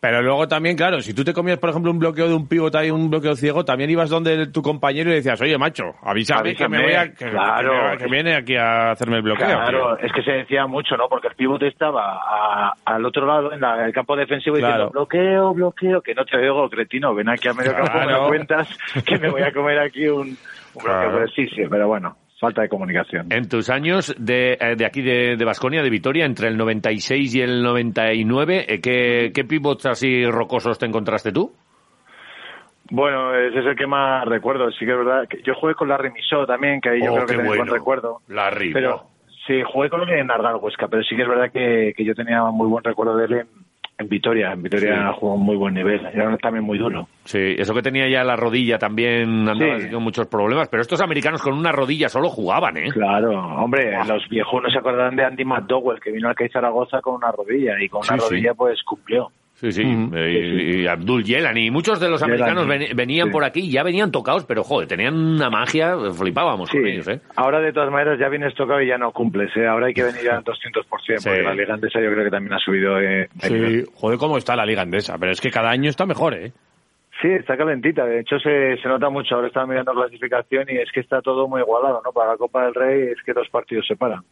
Pero 0.00 0.22
luego 0.22 0.48
también, 0.48 0.76
claro, 0.76 1.00
si 1.02 1.12
tú 1.12 1.24
te 1.24 1.34
comías, 1.34 1.58
por 1.58 1.68
ejemplo, 1.68 1.90
un 1.90 1.98
bloqueo 1.98 2.26
de 2.26 2.34
un 2.34 2.48
pívot 2.48 2.74
ahí, 2.74 2.90
un 2.90 3.10
bloqueo 3.10 3.36
ciego, 3.36 3.66
también 3.66 3.90
ibas 3.90 4.08
donde 4.08 4.46
tu 4.46 4.62
compañero 4.62 5.10
y 5.10 5.16
decías, 5.16 5.38
oye, 5.42 5.58
macho, 5.58 5.94
avísame, 6.02 6.54
que 6.54 6.68
me 6.68 6.82
voy 6.82 6.92
a... 6.94 7.12
Que, 7.12 7.28
claro. 7.30 7.70
que 7.72 7.90
me- 7.90 7.96
que 7.98 8.06
viene 8.10 8.34
aquí 8.34 8.56
a 8.56 8.92
hacerme 8.92 9.16
el 9.16 9.22
bloqueo. 9.22 9.46
Claro, 9.46 9.96
tío. 9.98 10.06
es 10.06 10.12
que 10.12 10.22
se 10.22 10.32
decía 10.32 10.66
mucho, 10.66 10.96
¿no? 10.96 11.06
Porque 11.08 11.28
el 11.28 11.34
pivote 11.34 11.66
estaba 11.68 12.14
a- 12.14 12.72
al 12.84 13.04
otro 13.04 13.26
lado, 13.26 13.52
en 13.52 13.60
la- 13.60 13.84
el 13.84 13.92
campo 13.92 14.16
defensivo, 14.16 14.56
Claro. 14.56 14.72
diciendo 14.72 14.90
bloqueo, 14.92 15.52
bloqueo, 15.54 16.00
que 16.00 16.14
no 16.14 16.24
te 16.24 16.36
oigo, 16.38 16.70
cretino, 16.70 17.14
ven 17.14 17.28
aquí 17.28 17.48
a 17.48 17.52
medio 17.52 17.72
campo, 17.74 17.98
me 17.98 18.04
Claro. 18.06 18.28
cuentas, 18.28 18.78
que 19.04 19.18
me 19.18 19.28
voy 19.28 19.42
a 19.42 19.52
comer 19.52 19.78
aquí 19.80 20.08
un, 20.08 20.28
un 20.28 20.36
bloqueo. 20.74 20.82
Claro. 20.82 21.12
Pero 21.12 21.28
sí, 21.28 21.46
sí, 21.48 21.62
pero 21.70 21.88
bueno, 21.88 22.16
falta 22.40 22.62
de 22.62 22.68
comunicación. 22.68 23.26
En 23.30 23.48
tus 23.48 23.68
años 23.70 24.14
de, 24.18 24.54
eh, 24.60 24.74
de 24.76 24.86
aquí 24.86 25.02
de, 25.02 25.36
de 25.36 25.44
Basconia, 25.44 25.82
de 25.82 25.90
Vitoria, 25.90 26.24
entre 26.24 26.48
el 26.48 26.56
96 26.56 27.34
y 27.34 27.40
el 27.42 27.62
99, 27.62 28.64
eh, 28.68 28.80
¿qué, 28.80 29.30
qué 29.34 29.44
pivots 29.44 29.86
así 29.86 30.24
rocosos 30.24 30.78
te 30.78 30.86
encontraste 30.86 31.30
tú? 31.32 31.52
Bueno, 32.90 33.34
ese 33.36 33.60
es 33.60 33.66
el 33.66 33.76
que 33.76 33.86
más 33.86 34.24
recuerdo, 34.26 34.70
sí 34.72 34.84
que 34.84 34.90
es 34.92 34.98
verdad. 34.98 35.28
que 35.28 35.42
yo 35.42 35.54
jugué 35.54 35.74
con 35.74 35.88
Larry 35.88 36.10
Misó 36.12 36.44
también, 36.46 36.80
que 36.80 36.88
ahí 36.88 37.00
yo 37.04 37.12
Oh, 37.12 37.14
creo 37.14 37.26
que 37.26 37.32
qué 37.32 37.36
tenéis 37.36 37.48
buen 37.48 37.58
bueno. 37.60 37.72
recuerdo. 37.74 38.20
Larry. 38.28 38.72
Pero 38.72 39.04
sí, 39.46 39.62
jugué 39.64 39.88
con 39.90 40.00
él 40.02 40.10
en 40.18 40.30
Ardal 40.30 40.56
Huesca, 40.56 40.88
pero 40.88 41.02
sí 41.04 41.14
que 41.14 41.22
es 41.22 41.28
verdad 41.28 41.52
que, 41.52 41.94
que 41.96 42.04
yo 42.04 42.14
tenía 42.14 42.42
muy 42.44 42.66
buen 42.66 42.82
recuerdo 42.82 43.16
de 43.16 43.26
él 43.26 43.32
en, 43.34 43.46
en 44.00 44.08
Vitoria. 44.08 44.52
En 44.52 44.62
Vitoria 44.62 45.10
Sí. 45.12 45.16
jugó 45.20 45.34
un 45.34 45.44
muy 45.44 45.56
buen 45.56 45.74
nivel, 45.74 46.04
era 46.12 46.36
también 46.38 46.64
muy 46.64 46.78
duro. 46.78 47.06
Sí, 47.24 47.54
eso 47.58 47.74
que 47.74 47.82
tenía 47.82 48.08
ya 48.08 48.24
la 48.24 48.34
rodilla 48.36 48.78
también 48.78 49.48
andaba 49.48 49.78
Sí. 49.78 49.90
con 49.90 50.02
muchos 50.02 50.26
problemas, 50.26 50.68
pero 50.68 50.80
estos 50.82 51.00
americanos 51.00 51.42
con 51.42 51.52
una 51.54 51.70
rodilla 51.72 52.08
solo 52.08 52.28
jugaban, 52.28 52.76
¿eh? 52.78 52.88
Claro, 52.92 53.32
hombre, 53.56 53.92
los 54.06 54.28
viejunos 54.28 54.72
se 54.72 54.78
acordarán 54.78 55.16
de 55.16 55.24
Andy 55.24 55.44
McDowell, 55.44 56.00
que 56.00 56.10
vino 56.10 56.28
al 56.28 56.34
Zaragoza 56.50 57.00
con 57.00 57.14
una 57.16 57.30
rodilla 57.30 57.74
y 57.80 57.88
con 57.88 58.00
una 58.08 58.18
Sí, 58.18 58.28
rodilla 58.30 58.54
pues 58.54 58.82
cumplió. 58.82 59.30
Sí, 59.60 59.72
sí, 59.72 59.82
eh, 60.14 60.76
y, 60.78 60.80
y 60.82 60.86
Abdul 60.86 61.22
Yelani, 61.22 61.66
y 61.66 61.70
muchos 61.70 62.00
de 62.00 62.08
los 62.08 62.18
Yelani, 62.22 62.40
americanos 62.42 62.66
ven- 62.66 62.96
venían 62.96 63.26
sí. 63.28 63.32
por 63.32 63.44
aquí 63.44 63.60
y 63.60 63.70
ya 63.72 63.82
venían 63.82 64.10
tocados, 64.10 64.46
pero 64.46 64.64
joder, 64.64 64.88
tenían 64.88 65.14
una 65.14 65.50
magia, 65.50 65.96
flipábamos 66.16 66.70
con 66.70 66.82
Sí. 66.82 66.88
ellos, 66.88 67.06
¿eh? 67.08 67.20
Ahora 67.36 67.60
de 67.60 67.70
todas 67.72 67.90
maneras 67.90 68.18
ya 68.18 68.30
vienes 68.30 68.54
tocado 68.54 68.80
y 68.80 68.86
ya 68.86 68.96
no 68.96 69.12
cumples, 69.12 69.54
¿eh? 69.56 69.66
ahora 69.66 69.88
hay 69.88 69.92
que 69.94 70.04
venir 70.04 70.30
al 70.30 70.42
200%, 70.42 71.22
porque 71.22 71.42
la 71.42 71.54
liga 71.54 71.74
andesa 71.74 72.00
yo 72.00 72.10
creo 72.10 72.24
que 72.24 72.30
también 72.30 72.54
ha 72.54 72.58
subido 72.58 72.98
eh. 73.00 73.28
Sí, 73.42 73.84
joder, 73.94 74.18
cómo 74.18 74.38
está 74.38 74.56
la 74.56 74.64
liga 74.64 74.80
andesa. 74.80 75.18
Pero 75.18 75.32
es 75.32 75.40
que 75.42 75.50
cada 75.50 75.68
año 75.70 75.90
está 75.90 76.06
mejor, 76.06 76.32
¿eh? 76.34 76.52
Sí, 77.20 77.28
está 77.28 77.56
calentita. 77.56 78.04
De 78.06 78.20
hecho, 78.20 78.38
se, 78.38 78.76
se 78.78 78.88
nota 78.88 79.10
mucho. 79.10 79.34
Ahora 79.34 79.48
estaba 79.48 79.66
mirando 79.66 79.92
clasificación 79.92 80.64
y 80.68 80.78
es 80.78 80.90
que 80.92 81.00
está 81.00 81.20
todo 81.20 81.46
muy 81.48 81.60
igualado, 81.60 82.00
¿no? 82.04 82.12
Para 82.12 82.32
la 82.32 82.36
Copa 82.38 82.64
del 82.64 82.74
Rey 82.74 83.08
es 83.12 83.22
que 83.24 83.34
dos 83.34 83.48
partidos 83.50 83.86
se 83.86 83.96
paran. 83.96 84.22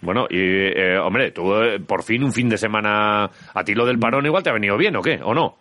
Bueno, 0.00 0.26
y 0.30 0.38
eh, 0.38 0.98
hombre, 0.98 1.32
tú 1.32 1.54
eh, 1.56 1.80
por 1.80 2.02
fin 2.02 2.24
un 2.24 2.32
fin 2.32 2.48
de 2.48 2.56
semana, 2.56 3.24
a 3.24 3.64
ti 3.64 3.74
lo 3.74 3.84
del 3.84 3.98
parón 3.98 4.24
igual 4.24 4.42
te 4.42 4.50
ha 4.50 4.54
venido 4.54 4.76
bien, 4.78 4.96
¿o 4.96 5.02
qué? 5.02 5.20
¿O 5.22 5.34
no? 5.34 5.56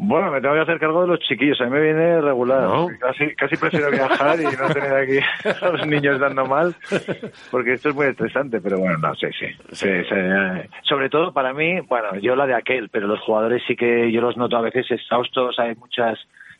Bueno, 0.00 0.30
me 0.30 0.40
tengo 0.40 0.54
que 0.54 0.60
hacer 0.60 0.78
cargo 0.78 1.02
de 1.02 1.08
los 1.08 1.18
chiquillos. 1.18 1.60
A 1.60 1.64
mí 1.64 1.70
me 1.70 1.80
viene 1.80 2.20
regular. 2.20 2.62
¿No? 2.62 2.86
Casi, 3.00 3.34
casi 3.34 3.56
prefiero 3.56 3.90
viajar 3.90 4.40
y 4.40 4.44
no 4.44 4.72
tener 4.72 4.92
aquí 4.92 5.18
a 5.60 5.70
los 5.70 5.86
niños 5.88 6.20
dando 6.20 6.46
mal, 6.46 6.72
porque 7.50 7.72
esto 7.72 7.88
es 7.88 7.96
muy 7.96 8.06
estresante. 8.06 8.60
Pero 8.60 8.78
bueno, 8.78 8.96
no, 8.98 9.14
sí, 9.16 9.26
sí. 9.36 9.46
sí, 9.72 9.88
sí, 10.08 10.14
eh. 10.14 10.68
Sobre 10.84 11.10
todo 11.10 11.32
para 11.32 11.52
mí, 11.52 11.80
bueno, 11.80 12.14
yo 12.20 12.36
la 12.36 12.46
de 12.46 12.54
aquel, 12.54 12.90
pero 12.90 13.08
los 13.08 13.20
jugadores 13.22 13.60
sí 13.66 13.74
que 13.74 14.12
yo 14.12 14.20
los 14.20 14.36
noto 14.36 14.56
a 14.56 14.62
veces 14.62 14.88
exhaustos. 14.88 15.58
Hay 15.58 15.74
muchas 15.74 16.16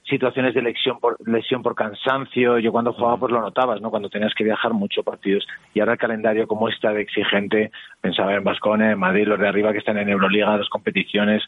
situaciones 0.08 0.54
de 0.54 0.62
lesión 0.62 0.98
por 0.98 1.16
lesión 1.28 1.62
por 1.62 1.74
cansancio. 1.74 2.58
Yo 2.58 2.72
cuando 2.72 2.92
jugaba 2.92 3.18
pues 3.18 3.32
lo 3.32 3.40
notabas, 3.40 3.80
¿no? 3.80 3.90
Cuando 3.90 4.08
tenías 4.08 4.34
que 4.34 4.44
viajar 4.44 4.72
mucho 4.72 5.02
partidos. 5.02 5.46
Y 5.74 5.80
ahora 5.80 5.92
el 5.92 5.98
calendario 5.98 6.46
como 6.46 6.68
está 6.68 6.92
de 6.92 7.02
exigente, 7.02 7.70
pensaba 8.00 8.34
en 8.34 8.44
Vascones, 8.44 8.92
en 8.92 8.98
Madrid, 8.98 9.26
los 9.26 9.38
de 9.38 9.48
arriba 9.48 9.72
que 9.72 9.78
están 9.78 9.98
en 9.98 10.08
Euroliga, 10.08 10.56
dos 10.56 10.68
competiciones, 10.68 11.42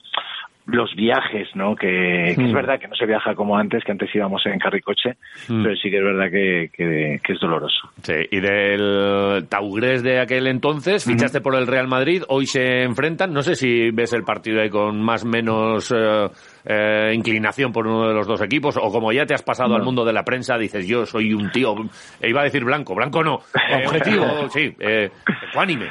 los 0.67 0.95
viajes, 0.95 1.49
¿no? 1.55 1.75
Que, 1.75 2.35
que 2.37 2.45
es 2.45 2.51
Mm. 2.51 2.55
verdad 2.55 2.79
que 2.79 2.87
no 2.87 2.95
se 2.95 3.07
viaja 3.07 3.35
como 3.35 3.57
antes, 3.57 3.83
que 3.83 3.91
antes 3.93 4.15
íbamos 4.15 4.45
en 4.47 4.59
carricoche, 4.59 5.17
Mm. 5.49 5.63
pero 5.65 5.75
sí 5.77 5.91
que 5.91 5.97
es 5.97 6.05
verdad 6.05 6.31
que, 6.31 6.71
que, 6.73 7.21
que 7.25 7.33
es 7.33 7.41
doloroso. 7.41 7.91
Sí, 8.03 8.13
y 8.31 8.39
del 8.41 9.47
Taugres 9.49 10.03
de 10.03 10.21
aquel 10.21 10.47
entonces, 10.47 11.05
fichaste 11.05 11.41
por 11.41 11.57
el 11.57 11.67
Real 11.67 11.89
Madrid, 11.89 12.23
hoy 12.29 12.47
se 12.47 12.83
enfrentan, 12.83 13.33
no 13.33 13.43
sé 13.43 13.57
si 13.57 13.91
ves 13.91 14.13
el 14.13 14.23
partido 14.23 14.61
ahí 14.61 14.71
con 14.71 15.03
más 15.03 15.25
o 15.25 15.29
menos 15.29 15.93
eh, 15.97 16.29
eh, 16.67 17.13
inclinación 17.15 17.73
por 17.73 17.87
uno 17.87 18.07
de 18.09 18.15
los 18.15 18.27
dos 18.27 18.41
equipos, 18.43 18.77
o 18.77 18.93
como 18.93 19.13
ya 19.13 19.27
te 19.27 19.35
has 19.35 19.43
pasado 19.43 19.71
No. 19.71 19.77
al 19.77 19.83
mundo 19.83 20.05
de 20.05 20.13
la 20.13 20.23
prensa, 20.25 20.57
dices 20.59 20.87
yo 20.87 21.05
soy 21.07 21.33
un 21.33 21.51
tío, 21.51 21.75
e 22.21 22.29
iba 22.29 22.43
a 22.43 22.45
decir 22.45 22.65
blanco, 22.65 22.95
blanco 22.95 23.25
no, 23.25 23.41
objetivo, 23.87 24.49
sí, 24.51 24.73
eh, 24.79 25.11
ecuánime. 25.51 25.91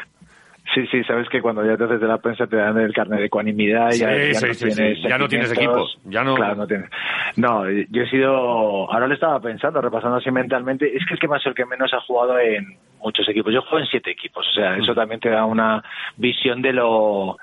Sí, 0.74 0.86
sí, 0.91 1.04
sabes 1.04 1.28
que 1.30 1.41
cuando 1.41 1.66
ya 1.66 1.76
te 1.78 1.86
haces 1.86 2.00
de 2.00 2.08
la 2.08 2.20
prensa 2.20 2.46
te 2.46 2.56
dan 2.56 2.78
el 2.78 2.94
carnet 2.94 3.20
de 3.20 3.26
ecuanimidad 3.26 3.90
y 3.90 3.94
Sí, 3.94 4.00
ya, 4.02 4.16
ya 4.16 4.34
sí, 4.40 4.46
no 4.48 4.54
sí, 4.54 4.66
tienes 4.76 5.02
Ya 5.02 5.18
no 5.18 5.28
tienes 5.28 5.48
sentimientos. 5.50 5.94
equipo, 5.96 6.10
ya 6.12 6.24
no- 6.24 6.36
Claro, 6.36 6.56
no 6.56 6.68
tienes. 6.68 6.90
No, 7.38 7.70
yo 7.70 8.04
he 8.04 8.10
sido... 8.10 8.91
Ahora 8.91 9.08
lo 9.08 9.14
estaba 9.16 9.40
pensando, 9.40 9.82
repasando 9.82 10.18
así 10.18 10.30
mentalmente. 10.32 10.96
Es 10.96 11.06
que 11.08 11.16
es 11.16 11.20
que 11.20 11.28
más 11.28 11.44
el 11.46 11.56
que 11.56 11.66
menos 11.66 11.91
ha 11.94 12.02
jugado 12.02 12.38
en 12.40 12.78
muchos 13.02 13.28
equipos. 13.30 13.54
Yo 13.54 13.62
juego 13.64 13.80
en 13.80 13.86
siete 13.88 14.12
equipos, 14.12 14.48
o 14.48 14.54
sea, 14.54 14.78
eso 14.78 14.94
también 14.94 15.20
te 15.20 15.30
da 15.30 15.46
una 15.46 15.84
visión 16.18 16.62
de 16.62 16.74
lo 16.74 17.38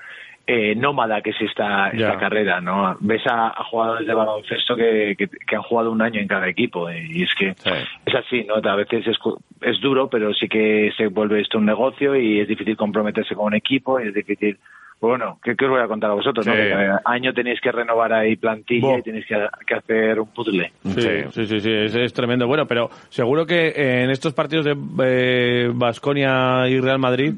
eh, 0.46 0.74
nómada 0.76 1.20
que 1.22 1.30
es 1.30 1.40
esta, 1.40 1.88
esta 1.88 2.16
carrera, 2.18 2.60
¿no? 2.60 2.96
Ves 3.00 3.26
a, 3.26 3.48
a 3.48 3.64
jugadores 3.64 4.06
de 4.06 4.14
baloncesto 4.14 4.76
que, 4.76 5.14
que, 5.18 5.28
que 5.28 5.56
han 5.56 5.62
jugado 5.62 5.90
un 5.90 6.00
año 6.00 6.20
en 6.20 6.28
cada 6.28 6.48
equipo 6.48 6.88
eh, 6.88 7.04
y 7.08 7.24
es 7.24 7.34
que 7.34 7.48
es 7.48 8.14
así, 8.14 8.44
¿no? 8.44 8.54
A 8.56 8.76
veces 8.76 9.06
es, 9.06 9.16
es 9.62 9.80
duro, 9.80 10.08
pero 10.08 10.32
sí 10.34 10.48
que 10.48 10.92
se 10.96 11.08
vuelve 11.08 11.40
esto 11.40 11.58
un 11.58 11.66
negocio 11.66 12.14
y 12.14 12.40
es 12.40 12.48
difícil 12.48 12.76
comprometerse 12.76 13.34
con 13.34 13.46
un 13.46 13.54
equipo 13.54 14.00
y 14.00 14.08
es 14.08 14.14
difícil... 14.14 14.56
pues 15.00 15.10
Bueno, 15.10 15.38
¿qué, 15.42 15.54
qué 15.56 15.64
os 15.64 15.70
voy 15.72 15.80
a 15.80 15.88
contar 15.88 16.10
a 16.10 16.14
vosotros? 16.14 16.46
no? 16.46 16.52
Sí. 16.54 16.58
Cada 16.70 17.02
año 17.04 17.32
tenéis 17.34 17.60
que 17.60 17.72
renovar 17.72 18.12
ahí 18.12 18.36
plantilla 18.36 18.86
Bo. 18.88 18.98
y 18.98 19.02
tenéis 19.02 19.26
que, 19.26 19.34
que 19.66 19.74
hacer 19.74 20.20
un 20.20 20.28
puzzle. 20.32 20.70
Sí, 20.84 21.24
sí, 21.32 21.46
sí, 21.46 21.60
sí, 21.60 21.70
es, 21.72 21.94
es 21.94 22.12
tremendo. 22.14 22.46
Bueno, 22.46 22.66
pero 22.66 22.88
seguro 23.08 23.44
que 23.44 23.68
eh, 23.68 24.04
en 24.04 24.10
estos 24.10 24.32
partidos 24.32 24.64
de 24.64 25.70
Vasconia 25.74 26.68
y 26.68 26.80
Real 26.80 26.98
Madrid 26.98 27.34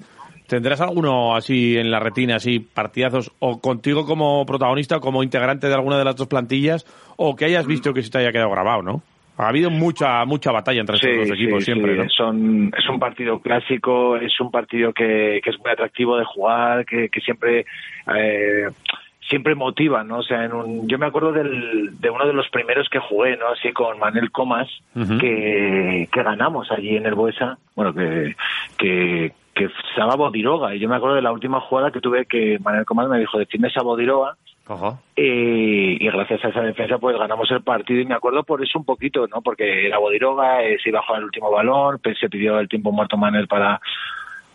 ¿Tendrás 0.49 0.81
alguno 0.81 1.37
así 1.37 1.77
en 1.77 1.91
la 1.91 2.01
retina, 2.01 2.37
así 2.37 2.59
partidazos, 2.59 3.31
o 3.39 3.61
contigo 3.61 4.07
como 4.07 4.47
protagonista 4.47 4.97
o 4.97 5.01
como 5.01 5.23
integrante 5.23 5.69
de 5.69 5.75
alguna 5.75 5.99
de 5.99 6.05
las 6.07 6.17
dos 6.17 6.27
plantillas, 6.27 6.87
o 7.17 7.37
que 7.37 7.45
hayas 7.45 7.67
visto 7.67 7.93
que 7.93 8.03
se 8.03 8.11
te 8.11 8.19
haya 8.19 8.33
quedado 8.33 8.51
grabado, 8.51 8.81
¿no? 8.81 9.03
Ha 9.37 9.49
habido 9.49 9.71
mucha 9.71 10.25
mucha 10.25 10.51
batalla 10.51 10.81
entre 10.81 10.97
estos 10.97 11.17
dos 11.17 11.39
equipos 11.39 11.65
sí, 11.65 11.67
siempre, 11.67 11.93
sí. 11.95 12.03
¿no? 12.03 12.09
Son, 12.09 12.73
es 12.77 12.89
un 12.89 12.99
partido 12.99 13.39
clásico, 13.41 14.17
es 14.17 14.41
un 14.41 14.51
partido 14.51 14.93
que, 14.93 15.41
que 15.45 15.51
es 15.51 15.59
muy 15.61 15.71
atractivo 15.71 16.17
de 16.17 16.25
jugar, 16.25 16.87
que, 16.87 17.11
que 17.11 17.21
siempre 17.21 17.67
eh, 18.17 18.69
siempre 19.29 19.55
motiva, 19.55 20.03
¿no? 20.03 20.19
O 20.19 20.23
sea, 20.23 20.45
en 20.45 20.53
un, 20.53 20.89
yo 20.89 20.99
me 20.99 21.07
acuerdo 21.07 21.33
del, 21.33 22.01
de 22.01 22.11
uno 22.11 22.27
de 22.27 22.33
los 22.33 22.49
primeros 22.49 22.89
que 22.89 22.99
jugué, 22.99 23.37
¿no? 23.37 23.49
Así 23.49 23.71
con 23.73 23.99
Manel 23.99 24.31
Comas, 24.31 24.69
que, 25.21 26.09
que 26.11 26.23
ganamos 26.23 26.71
allí 26.73 26.97
en 26.97 27.07
el 27.07 27.15
Buesa, 27.15 27.59
bueno, 27.77 27.93
que, 27.93 28.35
que, 28.79 29.33
que 29.59 29.69
estaba 29.91 30.15
Bodiroga, 30.15 30.75
y 30.75 30.79
yo 30.79 30.89
me 30.89 30.97
acuerdo 30.97 31.17
de 31.17 31.23
la 31.23 31.33
última 31.33 31.61
jugada 31.61 31.91
que 31.91 32.01
tuve 32.01 32.27
que 32.27 32.59
Manel 32.61 32.85
Comas 32.85 33.09
me 33.09 33.19
dijo, 33.19 33.39
defiende 33.39 33.69
esa 33.69 33.83
Bodiroga, 33.83 34.37
y, 35.17 36.05
y 36.05 36.11
gracias 36.11 36.45
a 36.45 36.49
esa 36.49 36.61
defensa 36.61 36.99
pues 36.99 37.17
ganamos 37.17 37.51
el 37.51 37.63
partido 37.63 38.01
y 38.01 38.07
me 38.07 38.15
acuerdo 38.15 38.43
por 38.45 38.63
eso 38.63 38.79
un 38.79 38.85
poquito, 38.85 39.27
¿no? 39.27 39.41
Porque 39.41 39.87
era 39.87 39.99
Bodiroga, 39.99 40.63
eh, 40.63 40.77
se 40.83 40.91
iba 40.91 41.01
a 41.01 41.03
jugar 41.03 41.21
el 41.21 41.25
último 41.25 41.51
balón, 41.51 41.99
pues, 42.03 42.19
se 42.19 42.29
pidió 42.29 42.59
el 42.59 42.69
tiempo 42.69 42.93
muerto 42.93 43.17
Manel 43.17 43.49
para 43.49 43.81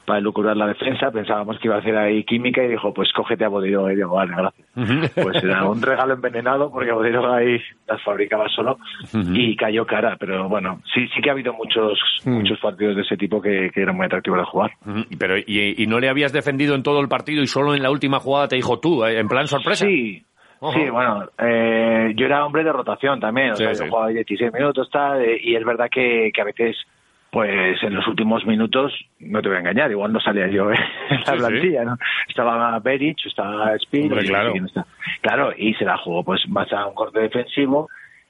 para 0.05 0.19
elucubrar 0.19 0.57
la 0.57 0.67
defensa, 0.67 1.11
pensábamos 1.11 1.57
que 1.59 1.67
iba 1.67 1.75
a 1.75 1.79
hacer 1.79 1.95
ahí 1.97 2.23
química 2.23 2.63
y 2.63 2.67
dijo, 2.69 2.93
pues 2.93 3.11
cógete 3.13 3.45
a 3.45 3.49
Bodiroga 3.49 3.93
y 3.93 3.95
digo, 3.95 4.15
vale, 4.15 4.33
gracias. 4.35 5.13
Pues 5.15 5.43
era 5.43 5.65
un 5.67 5.81
regalo 5.81 6.13
envenenado 6.13 6.71
porque 6.71 6.91
Bodiroga 6.91 7.37
ahí 7.37 7.59
las 7.87 8.01
fabricaba 8.03 8.47
solo 8.49 8.77
y 9.13 9.55
cayó 9.55 9.85
cara, 9.85 10.15
pero 10.19 10.49
bueno, 10.49 10.81
sí 10.93 11.07
sí 11.15 11.21
que 11.21 11.29
ha 11.29 11.33
habido 11.33 11.53
muchos 11.53 11.99
muchos 12.25 12.59
partidos 12.59 12.95
de 12.95 13.03
ese 13.03 13.17
tipo 13.17 13.41
que, 13.41 13.69
que 13.73 13.81
eran 13.81 13.95
muy 13.95 14.05
atractivos 14.05 14.39
de 14.39 14.45
jugar. 14.45 14.71
Pero, 15.17 15.37
y, 15.37 15.75
y 15.81 15.87
no 15.87 15.99
le 15.99 16.09
habías 16.09 16.33
defendido 16.33 16.75
en 16.75 16.83
todo 16.83 16.99
el 16.99 17.07
partido 17.07 17.41
y 17.41 17.47
solo 17.47 17.73
en 17.75 17.83
la 17.83 17.91
última 17.91 18.19
jugada 18.19 18.47
te 18.47 18.55
dijo 18.55 18.79
tú, 18.79 19.05
eh, 19.05 19.19
en 19.19 19.27
plan 19.27 19.47
sorpresa? 19.47 19.85
Sí. 19.85 20.23
Sí, 20.73 20.89
bueno, 20.89 21.25
eh, 21.39 22.13
yo 22.15 22.25
era 22.25 22.45
hombre 22.45 22.63
de 22.63 22.71
rotación 22.71 23.19
también, 23.19 23.51
o 23.51 23.55
Sí, 23.57 23.65
sea, 23.65 23.73
sí. 23.75 23.83
yo 23.83 23.89
jugaba 23.89 24.07
16 24.07 24.53
minutos, 24.53 24.89
tal, 24.89 25.21
eh, 25.21 25.37
y 25.43 25.55
es 25.57 25.65
verdad 25.65 25.87
que, 25.91 26.31
que 26.33 26.41
a 26.41 26.45
veces, 26.45 26.77
pues 27.33 27.81
en 27.81 27.95
los 27.95 28.07
últimos 28.07 28.45
minutos, 28.45 28.93
no 29.19 29.41
te 29.41 29.47
voy 29.49 29.57
a 29.57 29.61
engañar, 29.61 29.89
igual 29.89 30.13
no 30.13 30.19
salía 30.21 30.47
yo 30.47 30.71
en 30.71 30.77
la 31.09 31.17
Sí, 31.25 31.31
sí. 31.31 31.37
plantilla, 31.39 31.83
¿no? 31.83 31.97
Estaba 32.29 32.79
Beric, 32.79 33.25
estaba 33.25 33.75
Speed, 33.75 34.03
Hombre, 34.03 34.23
y- 34.23 34.27
claro. 34.29 34.55
y 34.55 34.59
no 34.59 34.67
está. 34.67 34.85
claro, 35.21 35.51
y 35.57 35.73
se 35.73 35.83
la 35.83 35.97
jugó 35.97 36.23
pues 36.23 36.47
más 36.47 36.71
a 36.71 36.85
un 36.85 36.93
corte 36.93 37.19
defensivo 37.19 37.89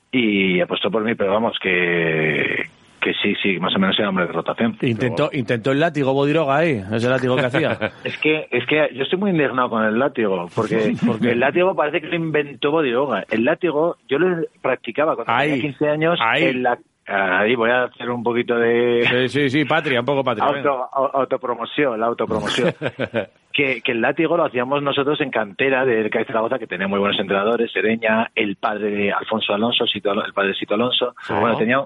y 0.09 0.61
apostó 0.61 0.89
por 0.89 1.03
mí, 1.03 1.15
pero 1.15 1.33
vamos, 1.33 1.57
que, 1.61 2.63
que 3.01 3.13
sí, 3.21 3.35
sí, 3.43 3.59
más 3.59 3.75
o 3.75 3.79
menos 3.79 3.99
era 3.99 4.07
hombre 4.07 4.25
de 4.27 4.31
rotación. 4.31 4.77
Intentó, 4.81 5.29
intentó 5.33 5.71
el 5.73 5.81
látigo 5.81 6.13
Bodiroga 6.13 6.55
ahí, 6.57 6.81
ese 6.93 7.09
látigo 7.09 7.35
que 7.35 7.45
hacía. 7.45 7.77
Es 8.05 8.17
que, 8.19 8.47
es 8.51 8.65
que 8.67 8.89
yo 8.93 9.03
estoy 9.03 9.19
muy 9.19 9.31
indignado 9.31 9.69
con 9.69 9.83
el 9.83 9.99
látigo, 9.99 10.47
porque 10.55 10.93
el 11.23 11.39
látigo 11.41 11.75
parece 11.75 11.99
que 11.99 12.07
lo 12.07 12.15
inventó 12.15 12.71
Bodiroga. 12.71 13.25
El 13.29 13.43
látigo, 13.43 13.97
yo 14.07 14.17
lo 14.19 14.45
practicaba 14.61 15.15
cuando 15.15 15.33
Ahí, 15.33 15.49
tenía 15.49 15.61
15 15.63 15.89
años. 15.89 16.19
ahí. 16.21 16.43
en 16.45 16.63
la- 16.63 16.77
ahí 17.07 17.55
voy 17.55 17.69
a 17.69 17.83
hacer 17.83 18.09
un 18.09 18.23
poquito 18.23 18.55
de 18.57 19.03
Sí, 19.09 19.29
sí, 19.29 19.49
sí, 19.49 19.65
patria, 19.65 19.99
un 19.99 20.05
poco 20.05 20.23
patria. 20.23 20.45
auto, 20.45 20.89
au- 20.93 21.11
autopromoción, 21.13 21.99
la 21.99 22.05
autopromoción. 22.07 22.73
que, 23.53 23.81
que 23.81 23.91
el 23.91 24.01
látigo 24.01 24.35
lo 24.37 24.45
hacíamos 24.45 24.81
nosotros 24.81 25.19
en 25.21 25.29
cantera 25.29 25.85
del 25.85 26.09
CAI 26.09 26.25
Zaragoza, 26.25 26.57
que 26.57 26.65
tenía 26.67 26.87
muy 26.87 26.99
buenos 26.99 27.19
entrenadores, 27.19 27.71
Sereña, 27.71 28.31
el 28.33 28.55
padre 28.55 28.89
de 28.89 29.11
Alfonso 29.11 29.53
Alonso, 29.53 29.85
Sito 29.85 30.11
el 30.11 30.33
padre 30.33 30.49
de 30.49 30.55
Sito 30.55 30.73
Alonso. 30.73 31.13
Ah. 31.29 31.39
Bueno, 31.39 31.57
tenía 31.57 31.79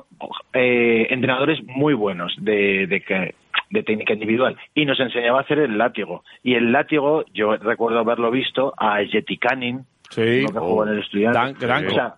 eh, 0.54 1.08
entrenadores 1.10 1.60
muy 1.66 1.94
buenos 1.94 2.34
de, 2.40 2.88
de, 2.88 3.84
técnica 3.84 4.14
individual 4.14 4.56
y 4.74 4.86
nos 4.86 5.00
enseñaba 5.00 5.40
a 5.40 5.42
hacer 5.42 5.60
el 5.60 5.78
látigo. 5.78 6.24
Y 6.44 6.54
el 6.56 6.72
látigo, 6.72 7.26
yo 7.34 7.58
recuerdo 7.58 8.00
haberlo 8.00 8.32
visto 8.32 8.74
a 8.78 9.02
Yeti 9.02 9.38
Canin, 9.38 9.82
Sí. 10.10 10.46
que 10.46 10.54
jugó 10.60 10.86
en 10.86 10.94
el 10.94 11.00
estudiante. 11.00 11.68
Dan- 11.68 12.14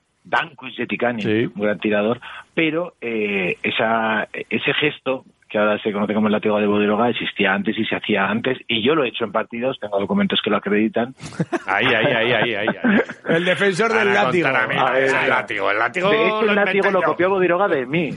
Y 0.61 0.71
Yeti 0.77 0.97
Canin, 0.97 1.51
un 1.55 1.61
gran 1.61 1.79
tirador, 1.79 2.19
pero 2.53 2.93
eh, 3.01 3.57
esa, 3.63 4.27
ese 4.31 4.73
gesto 4.73 5.25
que 5.49 5.57
ahora 5.57 5.77
se 5.81 5.91
conoce 5.91 6.13
como 6.13 6.27
el 6.27 6.33
látigo 6.33 6.59
de 6.59 6.67
Bodiroga 6.67 7.09
existía 7.09 7.53
antes 7.53 7.77
y 7.77 7.83
se 7.85 7.95
hacía 7.95 8.25
antes 8.27 8.57
y 8.67 8.85
yo 8.85 8.93
lo 8.95 9.03
he 9.03 9.09
hecho 9.09 9.23
en 9.25 9.31
partidos, 9.31 9.77
tengo 9.79 9.99
documentos 9.99 10.39
que 10.43 10.49
lo 10.49 10.57
acreditan. 10.57 11.13
Ahí, 11.65 11.85
ahí, 11.85 12.05
ahí, 12.13 12.31
ahí, 12.33 12.55
ahí. 12.55 12.67
El 13.27 13.45
defensor 13.45 13.91
del 13.93 14.13
látigo. 14.13 14.47
contar 14.47 14.63
a 14.63 14.67
mí, 14.67 14.75
Ah, 14.77 14.99
el 14.99 15.29
látigo, 15.29 15.69
el 15.71 15.77
látigo. 15.79 16.09
de 16.09 16.25
hecho, 16.27 16.41
el 16.41 16.47
lo 16.47 16.53
látigo 16.55 16.91
lo 16.91 17.01
copió 17.03 17.29
Bodiroga 17.29 17.67
de 17.67 17.85
mí. 17.85 18.09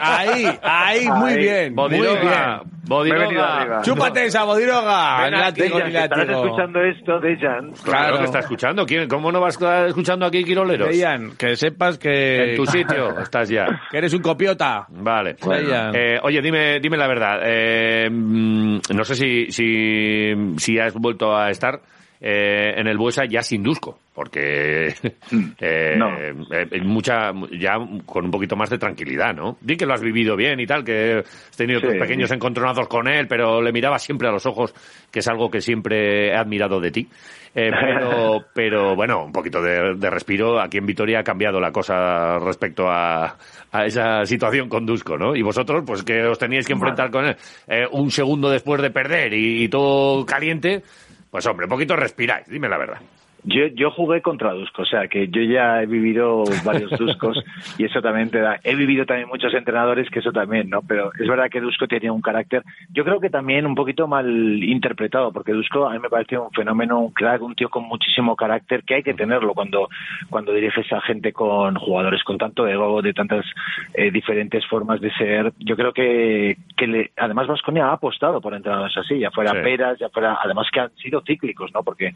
Ahí, 0.00 0.46
ahí, 0.62 1.08
muy 1.08 1.30
Ahí. 1.32 1.38
bien, 1.38 1.74
muy 1.74 1.88
Bodiroga, 1.88 2.60
bien. 2.62 2.74
Bodiroga. 2.86 3.80
Chúpate 3.82 4.26
esa 4.26 4.44
Bodiroga, 4.44 5.24
Ven 5.24 5.34
el 5.34 5.40
látigo 5.40 5.78
estarás 5.78 6.10
látigo. 6.18 6.44
escuchando 6.44 6.80
esto, 6.82 7.20
Dejan. 7.20 7.72
Claro 7.82 8.18
que 8.18 8.24
está 8.24 8.38
escuchando. 8.40 8.84
¿Quién- 8.86 9.08
¿Cómo 9.08 9.32
no 9.32 9.40
vas 9.40 9.54
a 9.56 9.58
estar 9.58 9.86
escuchando 9.88 10.26
aquí, 10.26 10.44
Quiroleros? 10.44 10.88
Dejan, 10.90 11.30
que 11.38 11.56
sepas 11.56 11.98
que... 11.98 12.50
En 12.50 12.56
tu 12.56 12.66
sitio 12.66 13.18
estás 13.20 13.48
ya. 13.48 13.66
Que 13.90 13.98
eres 13.98 14.12
un 14.14 14.20
copiota. 14.22 14.86
Vale. 14.90 15.34
Dejan. 15.34 15.92
Eh, 15.94 16.18
oye, 16.22 16.40
dime, 16.42 16.63
dime 16.82 16.96
la 16.96 17.06
verdad. 17.08 17.40
Eh, 17.44 18.08
mm, 18.10 18.78
no 18.94 19.04
sé 19.04 19.14
si, 19.14 19.50
si, 19.52 20.32
si 20.58 20.78
has 20.78 20.94
vuelto 20.94 21.36
a 21.36 21.50
estar 21.50 21.80
eh, 22.20 22.74
en 22.76 22.86
el 22.86 22.96
Buesa 22.96 23.24
ya 23.26 23.42
sin 23.42 23.62
Dusko, 23.62 23.98
porque 24.14 24.88
eh, 25.60 25.94
No. 25.98 26.16
eh, 26.18 26.80
mucha, 26.82 27.32
ya 27.52 27.74
con 28.06 28.24
un 28.26 28.30
poquito 28.30 28.56
más 28.56 28.70
de 28.70 28.78
tranquilidad, 28.78 29.34
¿no? 29.34 29.58
Di 29.60 29.76
que 29.76 29.84
lo 29.84 29.92
has 29.94 30.00
vivido 30.00 30.34
bien 30.36 30.58
y 30.60 30.66
tal, 30.66 30.84
que 30.84 31.18
has 31.18 31.56
tenido 31.56 31.80
Sí. 31.80 31.86
tus 31.88 31.96
pequeños 31.96 32.30
encontronazos 32.30 32.88
con 32.88 33.08
él, 33.08 33.26
pero 33.28 33.60
le 33.60 33.72
miraba 33.72 33.98
siempre 33.98 34.28
a 34.28 34.32
los 34.32 34.46
ojos, 34.46 34.72
que 35.10 35.18
es 35.18 35.28
algo 35.28 35.50
que 35.50 35.60
siempre 35.60 36.28
he 36.28 36.34
admirado 36.34 36.80
de 36.80 36.90
ti. 36.90 37.08
Eh, 37.54 37.70
pero, 37.70 38.44
pero 38.52 38.96
bueno, 38.96 39.24
un 39.24 39.32
poquito 39.32 39.62
de, 39.62 39.94
de 39.94 40.10
respiro. 40.10 40.60
Aquí 40.60 40.78
en 40.78 40.86
Vitoria 40.86 41.20
ha 41.20 41.24
cambiado 41.24 41.60
la 41.60 41.70
cosa 41.70 42.38
respecto 42.40 42.88
a, 42.88 43.36
a 43.70 43.86
esa 43.86 44.24
situación 44.26 44.68
con 44.68 44.84
Dusko, 44.84 45.16
¿no? 45.16 45.36
Y 45.36 45.42
vosotros, 45.42 45.84
pues 45.86 46.02
que 46.02 46.24
os 46.24 46.38
teníais 46.38 46.66
que 46.66 46.72
enfrentar 46.72 47.10
con 47.10 47.26
él 47.26 47.36
eh, 47.68 47.86
un 47.92 48.10
segundo 48.10 48.50
después 48.50 48.82
de 48.82 48.90
perder 48.90 49.32
y, 49.34 49.64
y 49.64 49.68
todo 49.68 50.26
caliente, 50.26 50.82
pues 51.30 51.46
hombre, 51.46 51.66
un 51.66 51.70
poquito 51.70 51.94
respiráis, 51.94 52.46
dime 52.48 52.68
la 52.68 52.78
verdad. 52.78 53.00
Yo, 53.46 53.66
yo 53.66 53.90
jugué 53.90 54.22
contra 54.22 54.54
Dusko, 54.54 54.82
o 54.82 54.86
sea 54.86 55.06
que 55.06 55.28
yo 55.28 55.42
ya 55.42 55.82
he 55.82 55.86
vivido 55.86 56.44
varios 56.64 56.90
Duskos 56.98 57.42
y 57.76 57.84
eso 57.84 58.00
también 58.00 58.30
te 58.30 58.40
da. 58.40 58.58
He 58.64 58.74
vivido 58.74 59.04
también 59.04 59.28
muchos 59.28 59.52
entrenadores 59.52 60.08
que 60.08 60.20
eso 60.20 60.32
también, 60.32 60.70
¿no? 60.70 60.80
Pero 60.82 61.10
es 61.18 61.28
verdad 61.28 61.50
que 61.50 61.60
Dusko 61.60 61.86
tenía 61.86 62.12
un 62.12 62.22
carácter, 62.22 62.62
yo 62.90 63.04
creo 63.04 63.20
que 63.20 63.28
también 63.28 63.66
un 63.66 63.74
poquito 63.74 64.06
mal 64.06 64.26
interpretado, 64.62 65.30
porque 65.30 65.52
Dusko 65.52 65.86
a 65.86 65.92
mí 65.92 65.98
me 65.98 66.08
parece 66.08 66.38
un 66.38 66.50
fenómeno, 66.52 67.00
un 67.00 67.12
crack, 67.12 67.42
un 67.42 67.54
tío 67.54 67.68
con 67.68 67.84
muchísimo 67.84 68.34
carácter 68.34 68.82
que 68.82 68.94
hay 68.94 69.02
que 69.02 69.14
tenerlo 69.14 69.52
cuando, 69.52 69.90
cuando 70.30 70.52
diriges 70.52 70.90
a 70.92 71.02
gente 71.02 71.32
con 71.32 71.74
jugadores 71.74 72.24
con 72.24 72.38
tanto 72.38 72.66
ego, 72.66 73.02
de 73.02 73.12
tantas 73.12 73.44
eh, 73.92 74.10
diferentes 74.10 74.64
formas 74.66 75.00
de 75.02 75.12
ser. 75.12 75.52
Yo 75.58 75.76
creo 75.76 75.92
que, 75.92 76.56
que 76.76 76.86
le, 76.86 77.10
además 77.16 77.46
Vasconia 77.46 77.88
ha 77.88 77.92
apostado 77.92 78.40
por 78.40 78.54
entrenadores 78.54 78.96
así, 78.96 79.18
ya 79.18 79.30
fuera 79.30 79.52
Sí. 79.54 79.58
Peras, 79.62 79.98
ya 79.98 80.08
fuera, 80.08 80.38
además 80.42 80.66
que 80.72 80.80
han 80.80 80.90
sido 80.96 81.22
cíclicos, 81.22 81.72
¿no? 81.72 81.82
Porque 81.82 82.14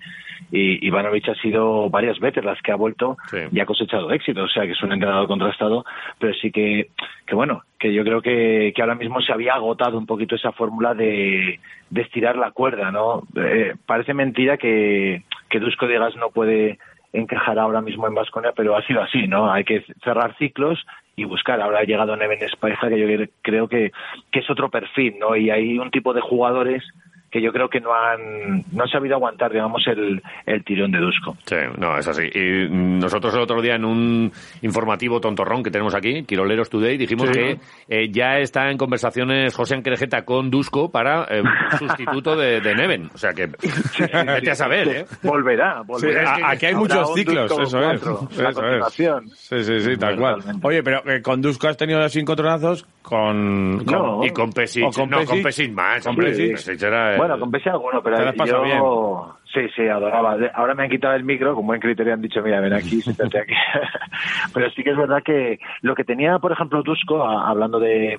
y 0.51 0.89
Ivanovic 1.19 1.28
ha 1.28 1.43
sido 1.43 1.90
varias 1.90 2.19
veces 2.19 2.45
las 2.45 2.61
que 2.62 2.73
ha 2.73 2.77
vuelto 2.77 3.16
y 3.51 3.61
ha 3.61 3.66
cosechado 3.66 4.11
éxito, 4.11 4.43
o 4.43 4.49
sea 4.49 4.65
que 4.65 4.73
es 4.73 4.82
un 4.82 4.93
entrenador 4.93 5.27
contrastado, 5.27 5.85
pero 6.19 6.35
sí 6.35 6.51
que, 6.51 6.89
que 7.27 7.35
bueno, 7.35 7.62
que 7.78 7.93
yo 7.93 8.05
creo 8.05 8.23
que, 8.23 8.73
que 8.74 8.82
ahora 8.82 8.95
mismo 8.95 9.20
se 9.20 9.32
había 9.32 9.55
agotado 9.55 9.99
un 9.99 10.07
poquito 10.07 10.36
esa 10.36 10.53
fórmula 10.53 10.95
de, 10.95 11.61
de 11.90 12.01
estirar 12.03 12.36
la 12.36 12.51
cuerda, 12.51 12.90
¿no? 12.90 13.23
Eh, 13.36 13.74
parece 13.86 14.15
mentira 14.15 14.57
que, 14.57 15.23
que 15.49 15.61
Dusko 15.61 15.86
Diegas 15.86 16.16
no 16.16 16.31
puede 16.31 16.78
encajar 17.12 17.59
ahora 17.59 17.81
mismo 17.81 18.07
en 18.07 18.15
Vasconia, 18.15 18.53
pero 18.55 18.77
ha 18.77 18.82
sido 18.82 19.03
así, 19.03 19.27
¿no? 19.27 19.51
Hay 19.51 19.65
que 19.65 19.85
cerrar 20.05 20.36
ciclos 20.36 20.85
y 21.16 21.24
buscar. 21.24 21.61
Ahora 21.61 21.81
ha 21.81 21.85
llegado 21.85 22.16
Neven 22.16 22.43
Espaija, 22.43 22.89
que 22.89 22.99
yo 22.99 23.27
creo 23.43 23.69
que, 23.69 23.93
que 24.31 24.40
es 24.40 24.51
otro 24.51 24.69
perfil, 24.69 25.15
¿no? 25.19 25.35
Y 25.35 25.51
hay 25.51 25.78
un 25.78 25.90
tipo 25.90 26.12
de 26.12 26.20
jugadores 26.20 26.85
que 27.31 27.43
yo 27.43 27.53
creo 27.53 27.69
que 27.69 27.81
no 27.81 27.93
han, 27.95 28.65
no 28.73 28.83
han 28.85 28.89
sabido 28.89 29.17
aguantar, 29.17 29.53
digamos, 29.53 29.83
el, 29.87 30.23
el 30.47 30.65
tirón 30.65 30.91
de 30.93 30.99
Dusko. 30.99 31.37
Sí, 31.45 31.57
no, 31.77 31.99
es 31.99 32.09
así. 32.09 32.23
Y 32.35 32.69
nosotros 32.71 33.35
el 33.35 33.41
otro 33.41 33.61
día 33.61 33.75
en 33.75 33.85
un 33.85 34.33
informativo 34.63 35.21
tontorrón 35.21 35.63
que 35.63 35.71
tenemos 35.71 35.95
aquí, 35.95 36.25
Quiroleros 36.25 36.71
Today, 36.71 36.97
dijimos 36.97 37.29
Sí. 37.29 37.33
que 37.35 37.59
eh, 37.89 38.09
ya 38.11 38.39
está 38.39 38.71
en 38.71 38.79
conversaciones 38.79 39.55
José 39.55 39.75
Anquerejeta 39.75 40.25
con 40.25 40.51
Dusko 40.51 40.91
para 40.91 41.25
eh, 41.31 41.43
sustituto 41.79 42.35
de, 42.37 42.61
de 42.61 42.75
Neven. 42.75 43.11
O 43.15 43.19
sea 43.19 43.33
que 43.35 43.47
vete 43.47 44.51
a 44.51 44.55
saber, 44.55 44.89
¿eh? 44.89 45.05
Volverá, 45.23 45.81
Sí, 45.83 45.87
volverá. 45.87 46.35
a- 46.37 46.51
aquí 46.53 46.67
hay 46.67 46.75
muchos 46.75 47.13
ciclos, 47.15 47.51
eso 47.51 47.63
es. 47.63 48.03
Eso 48.03 48.63
la 48.63 48.87
es. 48.89 48.95
Sí, 49.35 49.63
sí, 49.65 49.81
sí, 49.81 49.97
tal 49.97 50.17
cual. 50.17 50.37
Oye, 50.63 50.83
pero 50.83 51.03
eh, 51.11 51.21
con 51.21 51.41
Dusko 51.43 51.69
has 51.69 51.77
tenido 51.77 52.01
así 52.01 52.21
encontronazos 52.21 52.87
con... 53.03 53.85
con 53.85 54.23
Y 54.25 54.31
con 54.31 54.51
Pesic, 54.53 54.85
con 54.95 55.11
no, 55.11 55.25
con 55.25 55.43
Pesic. 55.43 55.73
Más. 55.73 56.03
Con 56.03 56.11
hombre, 56.11 56.29
Pesic. 56.29 56.53
Pesic 56.53 56.83
era 56.83 57.18
Bueno, 57.19 57.39
con 57.39 57.51
Pesi 57.51 57.69
alguno, 57.69 58.03
pero 58.03 58.32
Te 58.32 58.47
yo... 58.47 59.35
Sí, 59.53 59.61
sí, 59.74 59.89
adoraba. 59.89 60.36
Ahora 60.55 60.74
me 60.74 60.85
han 60.85 60.90
quitado 60.90 61.15
el 61.15 61.24
micro, 61.24 61.55
con 61.55 61.66
buen 61.66 61.81
criterio 61.81 62.12
han 62.12 62.20
dicho, 62.20 62.43
mira, 62.43 62.61
ven 62.61 62.74
aquí, 62.74 63.01
siéntate 63.03 63.40
aquí. 63.40 63.55
pero 64.55 64.70
sí 64.70 64.82
que 64.82 64.90
es 64.90 64.97
verdad 64.97 65.23
que 65.23 65.59
lo 65.82 65.95
que 65.95 66.05
tenía, 66.05 66.39
por 66.39 66.53
ejemplo, 66.53 66.82
Dusko, 66.82 67.24
hablando 67.24 67.81
de 67.81 68.19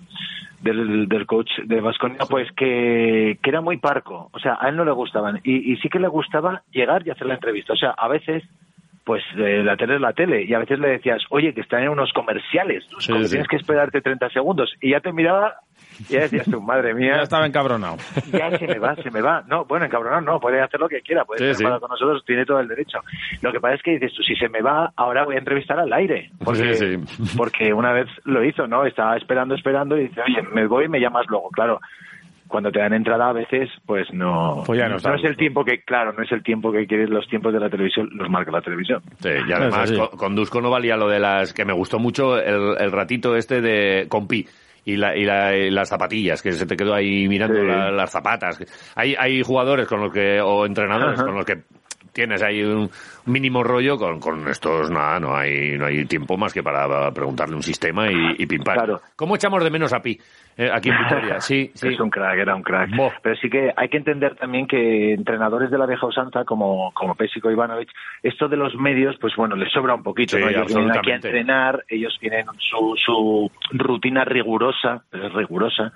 del, 0.61 1.07
del 1.07 1.25
coach 1.25 1.51
de 1.63 1.79
Vasconia, 1.79 2.19
pues 2.29 2.51
que, 2.53 3.37
que 3.41 3.49
era 3.49 3.61
muy 3.61 3.77
parco. 3.77 4.29
O 4.33 4.39
sea, 4.39 4.57
a 4.59 4.69
él 4.69 4.75
no 4.75 4.83
le 4.83 4.91
gustaban. 4.91 5.39
Y, 5.43 5.71
y 5.71 5.77
sí 5.77 5.87
que 5.87 5.99
le 5.99 6.07
gustaba 6.07 6.63
llegar 6.71 7.05
y 7.05 7.11
hacer 7.11 7.27
la 7.27 7.35
entrevista. 7.35 7.73
O 7.73 7.77
sea, 7.77 7.91
a 7.91 8.07
veces 8.07 8.43
pues 9.09 9.23
eh, 9.37 9.63
la 9.63 9.75
tele 9.75 9.95
es 9.95 10.01
la 10.01 10.13
tele 10.13 10.43
y 10.43 10.53
a 10.53 10.59
veces 10.59 10.77
le 10.77 10.89
decías, 10.89 11.23
oye, 11.31 11.51
que 11.55 11.61
están 11.61 11.81
en 11.81 11.89
unos 11.89 12.13
comerciales, 12.13 12.85
sí. 12.99 13.11
tienes 13.27 13.47
que 13.47 13.55
esperarte 13.55 14.01
30 14.01 14.29
segundos. 14.29 14.71
Y 14.81 14.91
ya 14.91 14.99
te 14.99 15.11
miraba 15.11 15.55
y 16.07 16.13
ya 16.13 16.19
decías 16.21 16.45
tú, 16.49 16.61
madre 16.61 16.93
mía, 16.93 17.17
Ya 17.17 17.23
estaba 17.23 17.45
encabronado. 17.45 17.97
ya 18.31 18.57
se 18.57 18.67
me 18.67 18.79
va, 18.79 18.95
se 18.95 19.11
me 19.11 19.21
va. 19.21 19.43
No, 19.47 19.65
bueno, 19.65 19.85
encabronado 19.85 20.21
no, 20.21 20.39
puede 20.39 20.61
hacer 20.61 20.79
lo 20.79 20.87
que 20.87 21.01
quiera, 21.01 21.25
puede 21.25 21.39
Sí, 21.39 21.63
estar 21.63 21.73
sí. 21.75 21.79
con 21.79 21.89
nosotros, 21.89 22.23
tiene 22.25 22.45
todo 22.45 22.59
el 22.59 22.67
derecho. 22.67 22.99
Lo 23.41 23.51
que 23.51 23.59
pasa 23.59 23.75
es 23.75 23.81
que 23.83 23.91
dices 23.91 24.13
tú, 24.15 24.23
si 24.23 24.35
se 24.35 24.49
me 24.49 24.61
va, 24.61 24.91
ahora 24.95 25.25
voy 25.25 25.35
a 25.35 25.39
entrevistar 25.39 25.79
al 25.79 25.91
aire. 25.93 26.31
Porque, 26.43 26.73
Sí, 26.75 26.97
porque 27.37 27.73
una 27.73 27.91
vez 27.91 28.07
lo 28.23 28.43
hizo, 28.43 28.67
¿no? 28.67 28.85
Estaba 28.85 29.17
esperando, 29.17 29.55
esperando 29.55 29.97
y 29.97 30.07
dice, 30.07 30.21
oye, 30.21 30.41
me 30.53 30.67
voy 30.67 30.85
y 30.85 30.89
me 30.89 30.99
llamas 30.99 31.25
luego. 31.27 31.49
Claro, 31.49 31.79
cuando 32.47 32.71
te 32.71 32.79
dan 32.79 32.93
entrada 32.93 33.29
a 33.29 33.33
veces, 33.33 33.69
pues 33.85 34.11
no, 34.11 34.63
Pues 34.65 34.79
ya 34.79 34.89
no 34.89 34.95
está 34.95 35.13
es 35.15 35.23
el 35.23 35.37
tiempo 35.37 35.63
que, 35.63 35.83
claro, 35.83 36.13
no 36.13 36.23
es 36.23 36.31
el 36.31 36.41
tiempo 36.41 36.71
que 36.71 36.87
quieres, 36.87 37.09
los 37.09 37.27
tiempos 37.27 37.53
de 37.53 37.59
la 37.59 37.69
televisión 37.69 38.09
los 38.13 38.27
marca 38.29 38.49
la 38.51 38.61
televisión. 38.61 39.01
Sí, 39.19 39.29
y 39.47 39.51
además 39.51 39.91
con, 39.91 40.17
con 40.17 40.35
Dusko 40.35 40.59
no 40.59 40.71
valía 40.71 40.97
lo 40.97 41.07
de 41.07 41.19
las 41.19 41.53
que 41.53 41.63
me 41.63 41.73
gustó 41.73 41.99
mucho 41.99 42.39
el, 42.39 42.75
el 42.79 42.91
ratito 42.91 43.35
este 43.35 43.61
de 43.61 44.07
compi 44.09 44.47
y, 44.93 44.97
la, 44.97 45.15
y, 45.15 45.25
la- 45.25 45.55
y 45.55 45.69
las 45.69 45.89
zapatillas 45.89 46.41
que 46.41 46.51
se 46.51 46.65
te 46.65 46.75
quedó 46.77 46.93
ahí 46.93 47.27
mirando 47.27 47.59
Sí. 47.59 47.65
la- 47.67 47.91
las 47.91 48.11
zapatas. 48.11 48.59
Hay 48.95 49.15
hay 49.17 49.41
jugadores 49.41 49.87
con 49.87 50.01
los 50.01 50.11
que 50.13 50.39
o 50.41 50.65
entrenadores 50.65 51.15
Ajá. 51.19 51.25
con 51.25 51.35
los 51.35 51.45
que 51.45 51.59
tienes 52.11 52.41
ahí 52.41 52.63
un 52.63 52.89
mínimo 53.27 53.63
rollo 53.63 53.95
con, 53.97 54.19
con 54.19 54.47
estos 54.49 54.89
nada 54.89 55.19
no 55.19 55.35
hay 55.37 55.77
no 55.77 55.85
hay 55.85 56.05
tiempo 56.05 56.35
más 56.37 56.51
que 56.53 56.63
para 56.63 57.11
preguntarle 57.11 57.55
un 57.55 57.61
sistema 57.63 58.11
y, 58.11 58.35
y 58.39 58.45
pim 58.47 58.63
pam. 58.63 58.75
Claro. 58.75 59.01
¿Cómo 59.15 59.35
echamos 59.35 59.63
de 59.63 59.69
menos 59.69 59.93
a 59.93 60.01
Pi 60.01 60.19
eh, 60.59 60.69
aquí 60.71 60.89
en 60.89 60.97
Vitoria? 60.97 61.41
Sí, 61.41 61.71
sí. 61.75 61.87
Es 61.87 61.99
un 61.99 62.09
crack, 62.09 62.37
era 62.37 62.53
un 62.55 62.61
crack. 62.63 62.91
Pero 63.21 63.35
sí 63.37 63.49
que 63.49 63.71
hay 63.75 63.89
que 63.89 63.97
entender 63.97 64.35
también 64.35 64.67
que 64.67 65.13
entrenadores 65.13 65.71
de 65.71 65.77
la 65.77 65.85
vieja 65.85 66.05
usanza, 66.05 66.43
como, 66.43 66.91
como 66.93 67.15
Pesico 67.15 67.49
Ivanovic, 67.49 67.89
esto 68.23 68.47
de 68.47 68.57
los 68.57 68.75
medios, 68.75 69.15
pues 69.19 69.35
bueno, 69.35 69.55
les 69.55 69.71
sobra 69.71 69.95
un 69.95 70.03
poquito. 70.03 70.37
Sí, 70.37 70.43
¿no? 70.43 70.49
Ellos 70.49 70.67
vienen 70.67 70.91
aquí 70.91 71.11
a 71.11 71.15
entrenar, 71.15 71.83
ellos 71.87 72.17
tienen 72.19 72.45
su, 72.57 72.95
su 73.03 73.51
rutina 73.71 74.25
rigurosa, 74.25 75.03
es 75.11 75.33
rigurosa, 75.33 75.93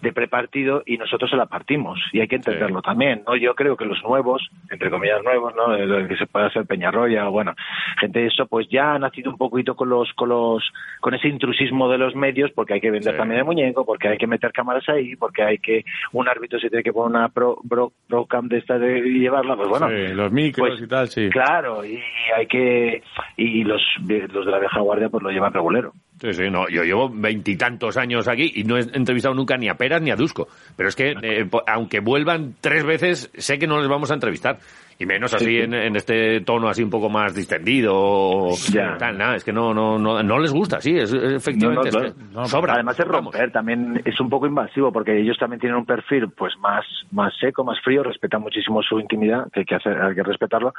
de 0.00 0.12
prepartido 0.12 0.82
y 0.86 0.96
nosotros 0.96 1.30
se 1.30 1.36
la 1.36 1.46
partimos. 1.46 2.00
Y 2.12 2.20
hay 2.20 2.28
que 2.28 2.36
entenderlo 2.36 2.82
también, 2.82 3.22
¿no? 3.26 3.36
Yo 3.36 3.54
creo 3.54 3.76
que 3.76 3.84
los 3.84 4.02
nuevos, 4.02 4.48
entre 4.70 4.90
comillas 4.90 5.22
nuevos, 5.22 5.54
¿no? 5.54 5.74
El 5.74 6.08
que 6.08 6.16
se 6.16 6.26
puede 6.26 6.46
hacer 6.46 6.64
Peñarroya 6.66 7.28
o 7.28 7.32
bueno, 7.32 7.54
gente 8.00 8.20
de 8.20 8.26
eso, 8.26 8.46
pues 8.46 8.66
ya 8.70 8.94
ha 8.94 8.98
nacido 8.98 9.30
un 9.30 9.36
poquito 9.36 9.74
con 9.76 9.88
los, 9.88 10.12
con 10.14 10.28
los, 10.28 10.62
con 11.00 11.14
ese 11.14 11.28
intrusismo 11.28 11.88
de 11.88 11.98
los 11.98 12.14
medios, 12.14 12.50
porque 12.52 12.74
hay 12.74 12.80
que 12.80 12.90
vender 12.90 13.14
Sí. 13.14 13.18
también 13.18 13.40
el 13.40 13.44
muñeco, 13.44 13.84
porque 13.84 14.05
hay 14.06 14.18
que 14.18 14.26
meter 14.26 14.52
cámaras 14.52 14.88
ahí, 14.88 15.16
porque 15.16 15.42
hay 15.42 15.58
que, 15.58 15.84
un 16.12 16.28
árbitro 16.28 16.58
se 16.58 16.68
tiene 16.68 16.82
que 16.82 16.92
poner 16.92 17.16
una 17.16 17.28
pro, 17.28 17.58
pro, 17.68 17.92
pro 18.08 18.26
cam 18.26 18.48
de 18.48 18.58
esta 18.58 18.78
de, 18.78 18.98
y 18.98 19.20
llevarla, 19.20 19.56
pues 19.56 19.68
bueno. 19.68 19.88
Sí, 19.88 20.14
los 20.14 20.32
micros 20.32 20.68
pues, 20.70 20.82
y 20.82 20.86
tal, 20.86 21.08
sí. 21.08 21.28
Claro, 21.30 21.84
y 21.84 21.98
hay 22.36 22.46
que, 22.46 23.02
y 23.36 23.64
los, 23.64 23.82
los 24.00 24.46
de 24.46 24.50
la 24.50 24.58
vieja 24.58 24.80
guardia 24.80 25.08
pues 25.08 25.22
lo 25.22 25.30
llevan 25.30 25.52
regulero. 25.52 25.92
Sí, 26.20 26.32
sí, 26.32 26.50
no, 26.50 26.66
yo 26.68 26.82
llevo 26.82 27.10
veintitantos 27.10 27.98
años 27.98 28.26
aquí 28.26 28.50
y 28.54 28.64
no 28.64 28.78
he 28.78 28.80
entrevistado 28.80 29.34
nunca 29.34 29.58
ni 29.58 29.68
a 29.68 29.74
Peras 29.74 30.00
ni 30.00 30.10
a 30.10 30.16
Dusko. 30.16 30.48
Pero 30.74 30.88
es 30.88 30.96
que, 30.96 31.14
eh, 31.22 31.46
aunque 31.66 32.00
vuelvan 32.00 32.54
tres 32.60 32.84
veces, 32.84 33.30
sé 33.34 33.58
que 33.58 33.66
no 33.66 33.78
les 33.78 33.88
vamos 33.88 34.10
a 34.10 34.14
entrevistar. 34.14 34.58
Y 34.98 35.04
menos 35.04 35.34
así 35.34 35.44
Sí, 35.44 35.50
sí. 35.50 35.58
En, 35.60 35.74
en 35.74 35.94
este 35.96 36.40
tono 36.40 36.68
así 36.68 36.82
un 36.82 36.88
poco 36.88 37.10
más 37.10 37.34
distendido 37.34 38.48
Ya. 38.72 38.96
tal, 38.98 39.18
nada, 39.18 39.36
es 39.36 39.44
que 39.44 39.52
no, 39.52 39.74
no, 39.74 39.98
no, 39.98 40.22
no 40.22 40.38
les 40.38 40.52
gusta, 40.52 40.80
sí, 40.80 40.96
es, 40.96 41.12
es- 41.12 41.32
efectivamente. 41.34 41.90
No, 41.90 42.00
no, 42.00 42.06
es 42.08 42.14
claro. 42.14 42.42
que 42.44 42.48
sobra. 42.48 42.74
Además 42.74 42.98
es 42.98 43.06
romper, 43.06 43.52
también 43.52 44.00
es 44.04 44.18
un 44.20 44.30
poco 44.30 44.46
invasivo 44.46 44.90
porque 44.92 45.20
ellos 45.20 45.36
también 45.38 45.60
tienen 45.60 45.76
un 45.78 45.84
perfil 45.84 46.28
pues 46.30 46.54
más 46.60 46.84
más 47.12 47.32
seco, 47.38 47.62
más 47.62 47.78
frío, 47.82 48.02
respetan 48.02 48.40
muchísimo 48.40 48.82
su 48.82 48.98
intimidad, 48.98 49.46
que 49.52 49.60
hay 49.60 49.66
que 49.66 49.74
hacer, 49.74 50.00
hay 50.00 50.14
que 50.14 50.22
respetarlo. 50.22 50.72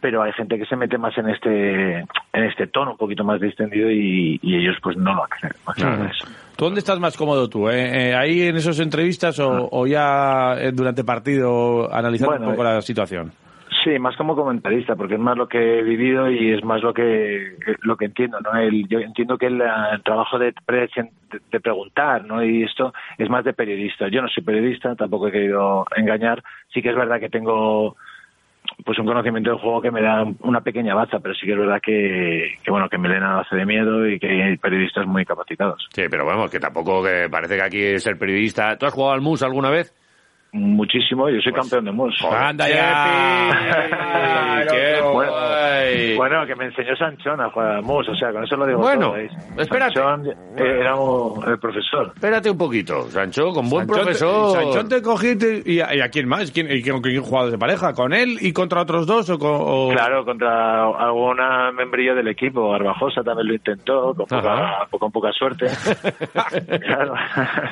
Pero 0.00 0.22
hay 0.22 0.32
gente 0.32 0.58
que 0.58 0.64
se 0.64 0.74
mete 0.76 0.96
más 0.98 1.16
en 1.18 1.28
este 1.28 1.98
en 1.98 2.44
este 2.44 2.66
tono 2.68 2.92
un 2.92 2.96
poquito 2.96 3.22
más 3.24 3.40
distendido 3.40 3.90
y, 3.90 4.38
y 4.42 4.56
ellos 4.56 4.76
pues 4.82 4.96
no 4.96 5.14
lo 5.14 5.24
hacen. 5.24 5.50
¿Tú 6.56 6.64
dónde 6.64 6.80
estás 6.80 6.98
más 6.98 7.16
cómodo 7.16 7.48
tú? 7.48 7.68
eh? 7.68 8.08
Eh, 8.10 8.14
¿Ahí 8.16 8.42
en 8.42 8.56
esas 8.56 8.80
entrevistas 8.80 9.38
o, 9.38 9.68
o 9.70 9.86
ya 9.86 10.54
eh, 10.58 10.72
durante 10.72 11.04
partido 11.04 11.92
analizando 11.94 12.32
Bueno, 12.32 12.46
un 12.48 12.52
poco 12.56 12.68
eh, 12.68 12.74
la 12.74 12.82
situación? 12.82 13.30
Sí, 13.84 13.98
más 13.98 14.16
como 14.16 14.34
comentarista, 14.34 14.96
porque 14.96 15.14
es 15.14 15.20
más 15.20 15.36
lo 15.36 15.46
que 15.48 15.78
he 15.78 15.82
vivido 15.82 16.30
y 16.30 16.52
es 16.52 16.64
más 16.64 16.82
lo 16.82 16.92
que 16.92 17.54
lo 17.82 17.96
que 17.96 18.06
entiendo, 18.06 18.40
¿no? 18.40 18.58
El, 18.58 18.88
yo 18.88 18.98
entiendo 18.98 19.38
que 19.38 19.46
el, 19.46 19.60
el 19.60 20.02
trabajo 20.02 20.38
de, 20.38 20.52
pre- 20.66 20.88
de, 21.52 21.60
preguntar, 21.60 22.24
¿no? 22.24 22.42
Y 22.42 22.64
esto 22.64 22.92
es 23.18 23.28
más 23.30 23.44
de 23.44 23.52
periodista. 23.52 24.08
Yo 24.08 24.20
no 24.20 24.28
soy 24.28 24.42
periodista, 24.42 24.94
tampoco 24.96 25.28
he 25.28 25.32
querido 25.32 25.86
engañar. 25.96 26.42
Sí 26.74 26.82
que 26.82 26.90
es 26.90 26.96
verdad 26.96 27.20
que 27.20 27.28
tengo 27.28 27.96
pues 28.84 28.98
un 28.98 29.06
conocimiento 29.06 29.50
del 29.50 29.58
juego 29.60 29.80
que 29.80 29.90
me 29.90 30.02
da 30.02 30.24
una 30.40 30.60
pequeña 30.60 30.94
baza, 30.94 31.20
pero 31.20 31.34
sí 31.34 31.46
que 31.46 31.52
es 31.52 31.58
verdad 31.58 31.80
que, 31.82 32.54
que 32.62 32.70
bueno, 32.70 32.88
que 32.88 32.98
Melena 32.98 33.40
hace 33.40 33.56
de 33.56 33.64
miedo 33.64 34.06
y 34.06 34.18
que 34.18 34.28
hay 34.42 34.56
periodistas 34.58 35.06
muy 35.06 35.24
capacitados. 35.24 35.86
Sí, 35.90 36.02
pero 36.10 36.26
vamos, 36.26 36.50
que 36.50 36.60
tampoco 36.60 37.02
que 37.02 37.28
parece 37.30 37.56
que 37.56 37.62
aquí 37.62 37.80
es 37.82 38.02
ser 38.02 38.18
periodista. 38.18 38.76
¿Tú 38.76 38.86
has 38.86 38.92
jugado 38.92 39.14
al 39.14 39.20
MUS 39.22 39.42
alguna 39.42 39.70
vez? 39.70 39.94
Muchísimo, 40.50 41.28
yo 41.28 41.40
soy 41.42 41.52
campeón 41.52 41.84
de 41.84 41.92
MUS. 41.92 42.24
¡Anda 42.24 42.68
ya! 42.68 44.66
¡Qué 44.70 45.00
bueno, 45.02 45.32
bueno, 46.16 46.46
que 46.46 46.54
me 46.56 46.64
enseñó 46.66 46.96
Sanchón 46.96 47.40
a 47.40 47.50
jugar 47.50 47.76
al 47.76 47.82
MUS, 47.82 48.08
o 48.08 48.14
sea, 48.14 48.32
con 48.32 48.44
eso 48.44 48.56
lo 48.56 48.66
digo 48.66 48.78
Bueno, 48.80 49.08
todo. 49.08 49.62
espérate. 49.62 49.94
Sanchón 50.00 50.26
eh, 50.56 50.78
era 50.80 50.94
un- 50.96 51.46
el 51.46 51.58
profesor. 51.58 52.12
Espérate 52.14 52.50
un 52.50 52.56
poquito, 52.58 53.02
Sancho, 53.10 53.52
con 53.52 53.68
buen 53.68 53.86
Sanchón 53.86 53.96
te- 53.98 54.02
profesor. 54.04 54.52
Sanchón 54.62 54.88
te 54.88 55.02
cogí 55.02 55.36
te- 55.36 55.62
y, 55.66 55.80
a, 55.80 55.94
y 55.94 56.00
a 56.00 56.08
quién 56.08 56.26
más? 56.28 56.50
¿Quién, 56.50 56.68
y 56.70 56.82
con 56.82 57.02
quién 57.02 57.22
jugabas 57.22 57.50
de 57.52 57.58
pareja? 57.58 57.92
¿Con 57.92 58.12
él 58.14 58.38
y 58.40 58.52
contra 58.54 58.80
otros 58.82 59.06
dos? 59.06 59.28
O 59.30 59.38
con, 59.38 59.50
o- 59.54 59.88
Claro, 59.92 60.24
contra 60.24 60.84
alguna 60.86 61.70
membrillo 61.72 62.14
del 62.14 62.28
equipo, 62.28 62.70
Garbajosa 62.72 63.22
también 63.22 63.48
lo 63.48 63.54
intentó, 63.54 64.14
con 64.14 64.26
poca, 64.26 64.86
con 64.98 65.12
poca 65.12 65.32
suerte. 65.32 65.66
claro. 66.86 67.14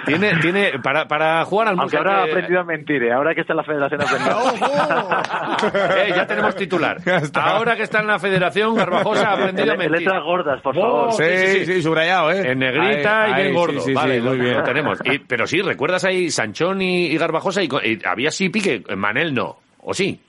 Tiene, 0.04 0.36
tiene, 0.40 0.72
para, 0.82 1.08
para 1.08 1.42
jugar 1.44 1.68
al 1.68 1.74
MUS 1.76 1.82
Aunque 1.84 1.96
ahora 1.96 2.22
ha 2.22 2.24
que- 2.26 2.30
aprendido 2.32 2.60
a 2.60 2.64
mentir, 2.76 3.02
¿eh? 3.02 3.12
ahora 3.12 3.34
que 3.34 3.40
está 3.42 3.52
en 3.52 3.56
la 3.58 3.64
federación. 3.64 4.00
Eh, 5.96 6.12
ya 6.14 6.26
tenemos 6.26 6.54
titular. 6.54 6.98
Ahora 7.34 7.76
que 7.76 7.82
está 7.82 8.00
en 8.00 8.06
la 8.06 8.18
federación, 8.18 8.74
Garbajosa 8.74 9.30
ha 9.30 9.32
aprendido 9.32 9.70
a 9.70 9.74
En 9.74 9.78
mentir. 9.78 9.98
letras 10.00 10.22
gordas, 10.22 10.60
por 10.62 10.76
Oh, 10.78 11.10
favor. 11.10 11.12
Sí, 11.12 11.64
sí, 11.64 11.82
subrayado, 11.82 12.30
¿eh? 12.30 12.50
En 12.52 12.58
negrita 12.58 13.22
Ahí, 13.24 13.32
y 13.32 13.42
bien 13.44 13.54
gordo. 13.54 13.80
sí, 13.80 13.86
sí, 13.86 13.94
vale, 13.94 14.16
sí, 14.16 14.20
muy 14.20 14.36
lo- 14.36 14.42
bien. 14.44 14.56
Lo 14.58 14.62
tenemos. 14.62 14.98
Y- 15.04 15.18
pero 15.20 15.46
sí, 15.46 15.60
¿recuerdas 15.62 16.04
ahí 16.04 16.30
Sanchón 16.30 16.82
y, 16.82 17.06
y 17.06 17.16
Garbajosa? 17.18 17.62
Y, 17.62 17.68
había 18.04 18.30
sí 18.30 18.48
pique, 18.50 18.82
Manel 18.96 19.34
no. 19.34 19.56
¿O 19.82 19.94
sí? 19.94 20.20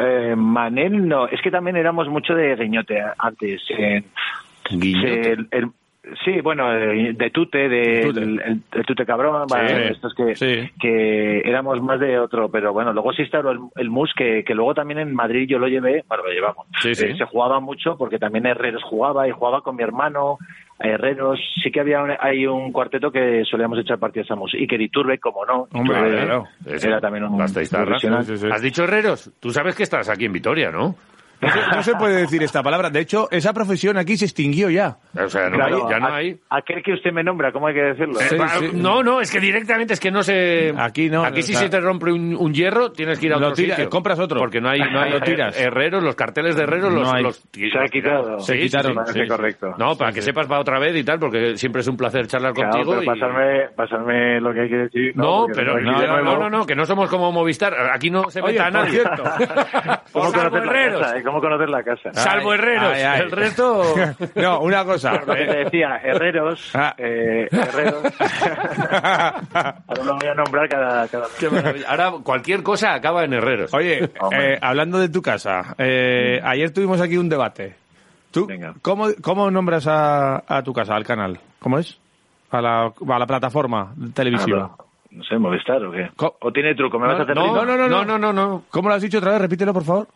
Eh, 0.00 0.34
Manel 0.36 1.08
no, 1.08 1.26
es 1.28 1.40
que 1.42 1.50
también 1.50 1.76
éramos 1.76 2.08
mucho 2.08 2.34
de 2.34 2.54
guiñote 2.56 3.00
antes. 3.18 3.62
eh, 3.76 4.02
¿Guiñote? 4.70 5.32
el- 5.32 5.48
el- 5.50 5.70
sí, 6.24 6.40
bueno, 6.40 6.72
eh, 6.74 7.12
de 7.14 7.30
tute, 7.30 7.68
de 7.68 8.02
Tute. 8.06 8.20
El, 8.22 8.40
el- 8.40 8.62
el 8.72 8.84
tute 8.86 9.04
cabrón, 9.06 9.46
vale, 9.48 9.90
estos 9.92 10.14
que, 10.14 10.34
sí. 10.36 10.70
que 10.80 11.40
éramos 11.40 11.80
más 11.82 12.00
de 12.00 12.18
otro, 12.18 12.50
pero 12.50 12.72
bueno, 12.72 12.92
luego 12.92 13.12
sí 13.12 13.22
instauró 13.22 13.50
el, 13.50 13.58
el 13.76 13.90
mus, 13.90 14.12
que, 14.14 14.44
que 14.44 14.54
luego 14.54 14.74
también 14.74 14.98
en 15.00 15.14
Madrid 15.14 15.46
yo 15.48 15.58
lo 15.58 15.68
llevé, 15.68 16.04
bueno, 16.08 16.24
lo 16.24 16.30
llevamos. 16.32 16.66
Sí, 16.82 16.94
sí. 16.94 17.06
Eh, 17.06 17.16
se 17.16 17.24
jugaba 17.24 17.60
mucho 17.60 17.96
porque 17.96 18.18
también 18.18 18.46
Herreros 18.46 18.82
jugaba 18.84 19.28
y 19.28 19.32
jugaba 19.32 19.60
con 19.62 19.76
mi 19.76 19.82
hermano. 19.82 20.38
a 20.80 20.86
Herreros, 20.88 21.40
sí 21.62 21.70
que 21.72 21.80
había 21.80 22.02
un, 22.02 22.12
hay 22.20 22.46
un 22.46 22.70
cuarteto 22.72 23.10
que 23.10 23.44
solíamos 23.44 23.78
echar 23.80 23.98
partidas 23.98 24.30
a 24.30 24.36
mus. 24.36 24.54
Y 24.54 24.66
que 24.66 24.76
Iturbe, 24.76 25.18
como 25.18 25.44
no, 25.44 25.66
Hombre, 25.72 25.96
Iturbe 25.98 26.10
claro. 26.24 26.44
era 26.66 27.00
también 27.00 27.24
un 27.24 27.36
profesional. 27.36 28.24
Sí, 28.24 28.36
sí, 28.36 28.38
sí. 28.38 28.48
¿Has 28.52 28.62
dicho 28.62 28.84
Herreros? 28.84 29.32
Tú 29.40 29.50
sabes 29.50 29.74
que 29.74 29.82
estás 29.82 30.08
aquí 30.08 30.24
en 30.26 30.32
Vitoria, 30.32 30.70
¿no? 30.70 30.94
No 31.40 31.48
se, 31.52 31.60
no 31.76 31.82
se 31.84 31.94
puede 31.94 32.16
decir 32.22 32.42
esta 32.42 32.62
palabra. 32.62 32.90
De 32.90 33.00
hecho, 33.00 33.28
esa 33.30 33.52
profesión 33.52 33.96
aquí 33.96 34.16
se 34.16 34.24
extinguió 34.24 34.70
ya. 34.70 34.96
O 35.16 35.28
sea, 35.28 35.48
no 35.48 35.56
Claro, 35.56 35.86
hay- 35.86 35.92
ya 35.92 35.98
no 36.00 36.06
a- 36.08 36.16
hay. 36.16 36.40
Aquel 36.50 36.82
que 36.82 36.92
usted 36.94 37.12
me 37.12 37.22
nombra, 37.22 37.52
¿cómo 37.52 37.68
hay 37.68 37.74
que 37.74 37.82
decirlo? 37.82 38.18
No, 38.74 39.02
no, 39.04 39.20
es 39.20 39.30
que 39.30 39.38
directamente 39.38 39.94
es 39.94 40.00
que 40.00 40.10
no 40.10 40.22
se... 40.22 40.74
Aquí 40.76 41.08
no, 41.08 41.24
Aquí 41.24 41.42
si 41.42 41.52
sea- 41.52 41.62
se 41.62 41.68
te 41.68 41.80
rompe 41.80 42.10
un, 42.12 42.34
un 42.36 42.52
hierro, 42.52 42.90
tienes 42.90 43.18
que 43.20 43.26
ir 43.26 43.32
a 43.32 43.36
otro 43.36 43.52
tira- 43.52 43.76
sitio. 43.76 43.88
compras 43.90 44.18
otro. 44.18 44.38
Porque 44.40 44.60
no 44.60 44.68
hay, 44.68 44.80
no 44.80 45.00
hay 45.00 45.12
Lo 45.12 45.20
tiras. 45.20 45.58
herreros, 45.58 46.02
los 46.02 46.16
carteles 46.16 46.56
de 46.56 46.62
herreros 46.64 46.92
No 46.92 47.00
los, 47.00 47.12
hay. 47.12 47.22
los 47.22 47.36
Se 47.52 47.78
ha 47.78 47.84
quitado. 47.88 48.38
Se 48.40 48.58
quitaron, 48.58 49.06
sí, 49.06 49.20
sí. 49.20 49.28
correcto. 49.28 49.74
No, 49.78 49.96
para 49.96 50.12
que 50.12 50.22
sepas 50.22 50.46
para 50.48 50.60
otra 50.60 50.78
vez 50.80 50.96
y 50.96 51.04
tal, 51.04 51.18
porque 51.20 51.56
siempre 51.56 51.82
es 51.82 51.88
un 51.88 51.96
placer 51.96 52.26
charlar 52.26 52.52
Claro, 52.52 52.70
contigo. 52.70 52.90
pero 52.98 53.02
y- 53.04 53.06
pasarme, 53.06 53.68
pasarme 53.76 54.40
lo 54.40 54.52
que 54.52 54.60
hay 54.62 54.68
que 54.68 54.76
decir. 54.76 55.12
No, 55.14 55.46
pero 55.54 55.78
no, 55.80 56.38
no, 56.38 56.50
no, 56.50 56.66
que 56.66 56.74
no 56.74 56.84
somos 56.84 57.08
como 57.08 57.30
Movistar. 57.30 57.74
Aquí 57.92 58.10
no 58.10 58.28
se 58.30 58.42
meta 58.42 58.66
a 58.66 58.70
por 58.70 58.80
nadie. 58.80 58.90
cierto. 58.90 59.22
¿Cómo 60.12 60.30
Salvo 60.30 60.50
conoces 60.50 60.52
la 60.52 60.58
herreros. 60.72 61.06
Cómo 61.28 61.40
conocer 61.40 61.68
la 61.70 61.82
casa. 61.82 62.12
Salvo 62.12 62.52
herreros. 62.54 62.92
ay, 62.94 63.02
ay. 63.02 63.20
El 63.22 63.30
resto. 63.30 63.82
No, 64.34 64.60
una 64.60 64.84
cosa. 64.84 65.12
Lo 65.26 65.34
que 65.34 65.44
te 65.46 65.56
decía, 65.64 65.96
herreros, 66.02 66.70
Ah. 66.74 66.94
eh, 66.98 67.48
herreros. 67.50 68.02
Ahora 69.02 70.04
lo 70.04 70.16
voy 70.16 70.28
a 70.28 70.34
nombrar 70.34 70.68
cada, 70.68 71.08
cada. 71.08 71.26
Ahora 71.88 72.12
cualquier 72.22 72.62
cosa 72.62 72.94
acaba 72.94 73.24
en 73.24 73.32
herreros. 73.34 73.72
Oye, 73.74 74.10
eh, 74.32 74.58
hablando 74.60 74.98
de 74.98 75.08
tu 75.08 75.22
casa, 75.22 75.74
eh, 75.78 76.40
ayer 76.44 76.72
tuvimos 76.72 77.00
aquí 77.00 77.16
un 77.16 77.28
debate. 77.28 77.74
¿Tú 78.30 78.46
Venga. 78.46 78.74
cómo, 78.82 79.06
cómo 79.22 79.50
nombras 79.50 79.86
a, 79.86 80.42
a 80.46 80.62
tu 80.62 80.72
casa, 80.72 80.94
al 80.94 81.04
canal? 81.04 81.38
¿Cómo 81.60 81.78
es? 81.78 81.98
A 82.50 82.60
la, 82.60 82.84
a 82.86 83.18
la 83.18 83.26
plataforma 83.26 83.94
televisiva. 84.14 84.70
Ah, 84.78 84.84
no 85.10 85.24
sé, 85.24 85.38
Movistar 85.38 85.82
o 85.84 85.90
qué. 85.92 86.10
¿O 86.40 86.52
tiene 86.52 86.74
truco? 86.74 86.98
¿Me 86.98 87.06
vas 87.08 87.20
a 87.20 87.22
hacer 87.22 87.34
no, 87.34 87.64
no, 87.64 87.64
no, 87.64 87.88
no, 87.88 88.04
no, 88.04 88.18
no, 88.18 88.32
no. 88.32 88.62
¿Cómo 88.70 88.88
lo 88.90 88.94
has 88.94 89.02
dicho 89.02 89.18
otra 89.18 89.32
vez? 89.32 89.40
Repítelo, 89.40 89.72
por 89.72 89.84
favor. 89.84 90.06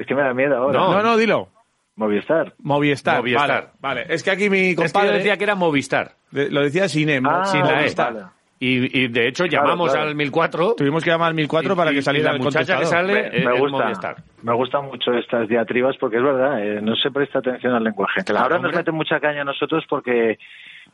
Es 0.00 0.06
que 0.06 0.14
me 0.14 0.22
da 0.22 0.32
miedo 0.34 0.56
ahora. 0.56 0.78
No, 0.78 1.02
no, 1.02 1.16
dilo. 1.16 1.48
Movistar. 1.96 2.54
Movistar. 2.62 3.18
Movistar. 3.18 3.72
Vale, 3.80 4.04
vale. 4.04 4.14
Es 4.14 4.22
que 4.22 4.30
aquí 4.30 4.48
mi 4.48 4.70
Es 4.70 4.76
que 4.76 4.82
yo 4.86 4.92
compadre 4.92 5.18
decía 5.18 5.36
que 5.36 5.44
era 5.44 5.54
Movistar. 5.54 6.12
de- 6.30 6.50
lo 6.50 6.62
decía 6.62 6.88
sin 6.88 7.10
E, 7.10 7.20
Ah, 7.22 7.44
sin 7.44 7.60
la 7.60 7.84
E. 7.84 7.94
Vale. 7.94 8.20
Y, 8.62 9.04
y 9.04 9.08
de 9.08 9.28
hecho 9.28 9.44
Claro, 9.44 9.66
llamamos 9.68 9.90
claro. 9.92 10.08
al 10.08 10.14
1004. 10.14 10.74
Tuvimos 10.76 11.02
que 11.04 11.10
llamar 11.10 11.28
al 11.28 11.34
1004 11.34 11.72
y- 11.72 11.76
para 11.76 11.90
y- 11.90 11.94
que 11.94 12.00
y 12.00 12.02
saliera 12.02 12.30
la 12.30 12.36
el 12.36 12.42
muchacha 12.42 12.74
que 12.76 12.84
contestador. 12.84 13.06
sale 13.08 13.22
Me, 13.30 13.38
es 13.38 13.44
me 13.46 13.54
es 13.54 13.60
gusta, 13.60 13.84
Movistar. 13.84 14.16
me 14.42 14.54
gustan 14.54 14.84
mucho 14.86 15.12
estas 15.12 15.48
diatribas 15.48 15.96
porque 15.98 16.16
es 16.18 16.22
verdad, 16.22 16.62
eh, 16.64 16.80
no 16.82 16.94
se 16.96 17.10
presta 17.10 17.38
atención 17.40 17.74
al 17.74 17.84
lenguaje. 17.84 18.22
Claro, 18.24 18.42
Ahora 18.44 18.56
hombre. 18.56 18.72
nos 18.72 18.78
meten 18.80 18.94
mucha 18.94 19.18
caña 19.20 19.42
a 19.42 19.44
nosotros 19.44 19.84
porque 19.88 20.38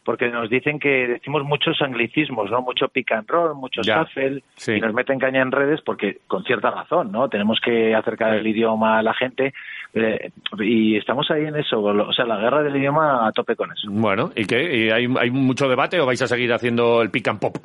porque 0.07 0.29
nos 0.31 0.49
dicen 0.49 0.79
que 0.79 1.07
decimos 1.09 1.45
muchos 1.45 1.83
anglicismos, 1.83 2.51
¿no? 2.51 2.63
Mucho 2.63 2.89
pick 2.89 3.13
and 3.13 3.29
roll, 3.29 3.55
mucho 3.55 3.83
shuffle, 3.83 4.43
sí. 4.55 4.73
y 4.73 4.81
nos 4.81 4.95
meten 4.95 5.19
caña 5.19 5.43
en 5.43 5.53
redes 5.53 5.83
porque, 5.83 6.19
con 6.27 6.43
cierta 6.45 6.71
razón, 6.71 7.13
¿no? 7.13 7.29
Tenemos 7.29 7.61
que 7.61 7.95
acercar 7.95 8.33
Sí. 8.33 8.39
el 8.39 8.47
idioma 8.47 8.99
a 8.99 9.03
la 9.03 9.13
gente 9.13 9.53
eh, 9.93 10.31
y 10.61 10.97
estamos 10.97 11.31
ahí 11.31 11.45
en 11.45 11.57
eso, 11.57 11.83
o 11.83 12.13
sea, 12.15 12.25
la 12.25 12.39
guerra 12.39 12.63
del 12.63 12.77
idioma 12.77 13.27
a 13.27 13.33
tope 13.33 13.57
con 13.57 13.71
eso. 13.73 13.89
Bueno, 13.91 14.31
¿y 14.35 14.47
qué? 14.47 14.75
¿Y 14.87 14.91
hay, 14.91 15.07
¿Hay 15.19 15.31
mucho 15.31 15.69
debate 15.69 16.01
o 16.01 16.07
vais 16.07 16.23
a 16.23 16.27
seguir 16.27 16.53
haciendo 16.53 17.03
el 17.03 17.11
pick 17.11 17.29
and 17.29 17.41
pop? 17.41 17.57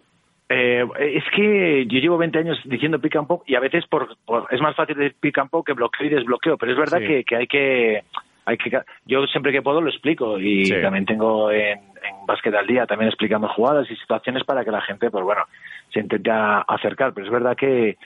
Eh, 0.54 0.84
es 1.00 1.24
que 1.34 1.86
yo 1.88 2.00
llevo 2.00 2.18
20 2.18 2.40
años 2.40 2.60
diciendo 2.66 3.00
pick 3.00 3.16
and 3.16 3.28
pop 3.28 3.44
y 3.48 3.56
a 3.56 3.62
veces 3.62 3.86
por, 3.88 4.18
por- 4.26 4.48
es 4.52 4.60
más 4.60 4.76
fácil 4.76 4.98
decir 4.98 5.16
pick 5.20 5.38
and 5.38 5.50
pop 5.50 5.66
que 5.66 5.72
bloqueo 5.72 6.08
y 6.08 6.10
desbloqueo, 6.10 6.58
pero 6.58 6.74
es 6.74 6.78
verdad 6.78 7.00
Sí. 7.00 7.08
que, 7.08 7.24
que 7.24 7.36
hay 7.38 7.48
que 7.48 8.04
hay 8.52 8.58
que 8.58 8.72
yo 9.06 9.26
siempre 9.28 9.52
que 9.52 9.62
puedo 9.62 9.82
lo 9.82 9.90
explico 9.90 10.38
y 10.40 10.66
Sí. 10.66 10.82
también 10.82 11.06
tengo 11.06 11.52
en, 11.52 11.80
en 11.80 12.26
Básquet 12.28 12.54
al 12.56 12.68
Día 12.68 12.86
también 12.86 13.10
explicando 13.10 13.48
jugadas 13.50 13.90
y 13.90 13.96
situaciones 13.96 14.44
para 14.44 14.64
que 14.64 14.72
la 14.72 14.82
gente 14.82 15.10
pues 15.10 15.24
bueno 15.24 15.42
se 15.94 16.00
intente 16.00 16.32
a- 16.32 16.62
acercar, 16.62 17.14
pero 17.14 17.26
es 17.28 17.32
verdad 17.34 17.56
que 17.56 17.98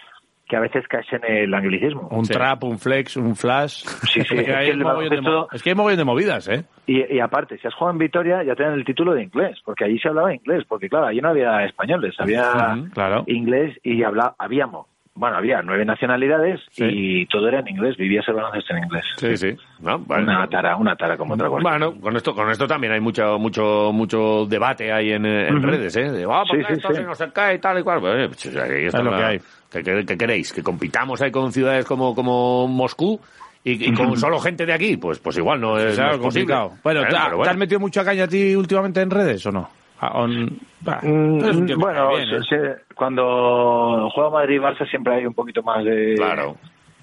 que 0.47 0.55
a 0.55 0.59
veces 0.59 0.87
caes 0.87 1.07
en 1.11 1.23
el 1.25 1.51
anglicismo. 1.55 2.07
Un 2.11 2.23
Sí. 2.23 2.33
trap, 2.33 2.63
un 2.65 2.77
flex, 2.77 3.17
un 3.17 3.35
flash. 3.35 3.83
Sí, 4.13 4.21
sí, 4.21 4.35
Es 4.37 4.45
que 4.45 4.53
hay 4.55 4.75
mogollón 4.77 5.09
de 5.09 5.21
mo- 5.21 5.29
baloncesto- 5.31 5.47
es 5.55 5.63
que 5.63 5.69
hay 5.71 5.75
mogollón 5.75 5.97
de 5.97 6.05
movidas, 6.05 6.47
¿eh? 6.49 6.65
Y, 6.85 7.15
y 7.15 7.19
aparte, 7.19 7.57
si 7.57 7.67
has 7.67 7.73
jugado 7.73 7.93
en 7.93 7.97
Vitoria, 7.97 8.43
ya 8.43 8.53
te 8.55 8.61
dan 8.61 8.73
el 8.73 8.85
título 8.85 9.15
de 9.15 9.23
inglés, 9.23 9.57
porque 9.65 9.85
allí 9.85 9.97
se 9.97 10.07
hablaba 10.09 10.35
inglés, 10.35 10.63
porque 10.69 10.87
claro, 10.87 11.07
allí 11.07 11.19
no 11.19 11.29
había 11.29 11.65
españoles, 11.65 12.13
había 12.19 12.75
Ujú, 12.75 12.89
claro. 12.91 13.23
inglés 13.25 13.75
y 13.83 14.03
habla, 14.03 14.35
habíamos, 14.37 14.85
bueno, 15.15 15.37
había 15.37 15.61
nueve 15.61 15.85
nacionalidades 15.85 16.59
Sí. 16.71 16.83
y 16.87 17.25
todo 17.27 17.47
era 17.47 17.59
en 17.61 17.67
inglés, 17.69 17.95
vivías 17.97 18.27
el 18.27 18.35
baloncesto 18.35 18.75
en 18.75 18.83
inglés. 18.83 19.05
Sí, 19.17 19.37
sí. 19.37 19.55
No, 19.79 19.97
vale. 19.99 20.23
Una 20.23 20.47
tara, 20.47 20.75
una 20.75 20.95
tara 20.95 21.17
como 21.17 21.33
otra 21.35 21.47
cosa. 21.47 21.63
Bueno, 21.63 21.93
con 21.99 22.15
esto, 22.15 22.35
con 22.35 22.49
esto 22.51 22.67
también 22.67 22.93
hay 22.93 22.99
mucho, 22.99 23.39
mucho, 23.39 23.91
mucho 23.93 24.45
debate 24.45 24.91
ahí 24.91 25.11
en, 25.11 25.23
redes, 25.63 25.95
¿eh? 25.95 26.11
De, 26.11 26.25
¿por 26.25 26.45
Sí, 26.47 26.57
sí, 26.67 26.73
esto 26.73 26.89
sí. 26.89 26.95
se 26.95 27.03
nos 27.03 27.17
cae 27.33 27.55
y 27.55 27.59
tal 27.59 27.79
y 27.79 27.83
cual? 27.83 27.99
Pues, 28.01 28.13
eh, 28.15 28.27
pues, 28.27 28.45
ahí 28.57 28.85
está 28.85 28.97
Es 28.99 29.03
lo 29.05 29.11
la- 29.11 29.17
que 29.17 29.23
hay. 29.23 29.39
¿Qué, 29.71 29.83
qué- 29.83 30.05
qué 30.05 30.17
queréis? 30.17 30.53
¿Que 30.53 30.61
compitamos 30.63 31.21
ahí 31.21 31.31
con 31.31 31.51
ciudades 31.51 31.85
como, 31.85 32.13
como 32.13 32.67
Moscú 32.67 33.19
y, 33.63 33.89
y 33.89 33.93
con 33.93 34.15
solo 34.17 34.39
gente 34.39 34.65
de 34.65 34.73
aquí? 34.73 34.97
Pues, 34.97 35.19
pues 35.19 35.37
igual 35.37 35.59
no 35.59 35.77
es, 35.77 35.97
no 35.97 36.03
posible. 36.05 36.21
complicado. 36.21 36.71
Bueno, 36.83 37.01
Eh, 37.01 37.05
¿te, 37.09 37.15
pero 37.25 37.41
te 37.41 37.49
has 37.49 37.57
metido 37.57 37.79
mucha 37.79 38.03
caña 38.05 38.25
a 38.25 38.27
ti 38.27 38.55
últimamente 38.55 39.01
en 39.01 39.09
redes 39.09 39.45
o 39.45 39.51
no? 39.51 39.69
On- 40.13 40.57
bah, 40.81 40.99
Mm, 41.03 41.77
bueno, 41.79 42.09
bien, 42.15 42.29
¿eh? 42.35 42.39
se- 42.47 42.95
cuando 42.95 44.09
juega 44.11 44.29
Madrid-Barça 44.29 44.89
siempre 44.89 45.15
hay 45.15 45.25
un 45.25 45.33
poquito 45.33 45.63
más 45.63 45.83
de... 45.83 46.15
Claro. 46.15 46.55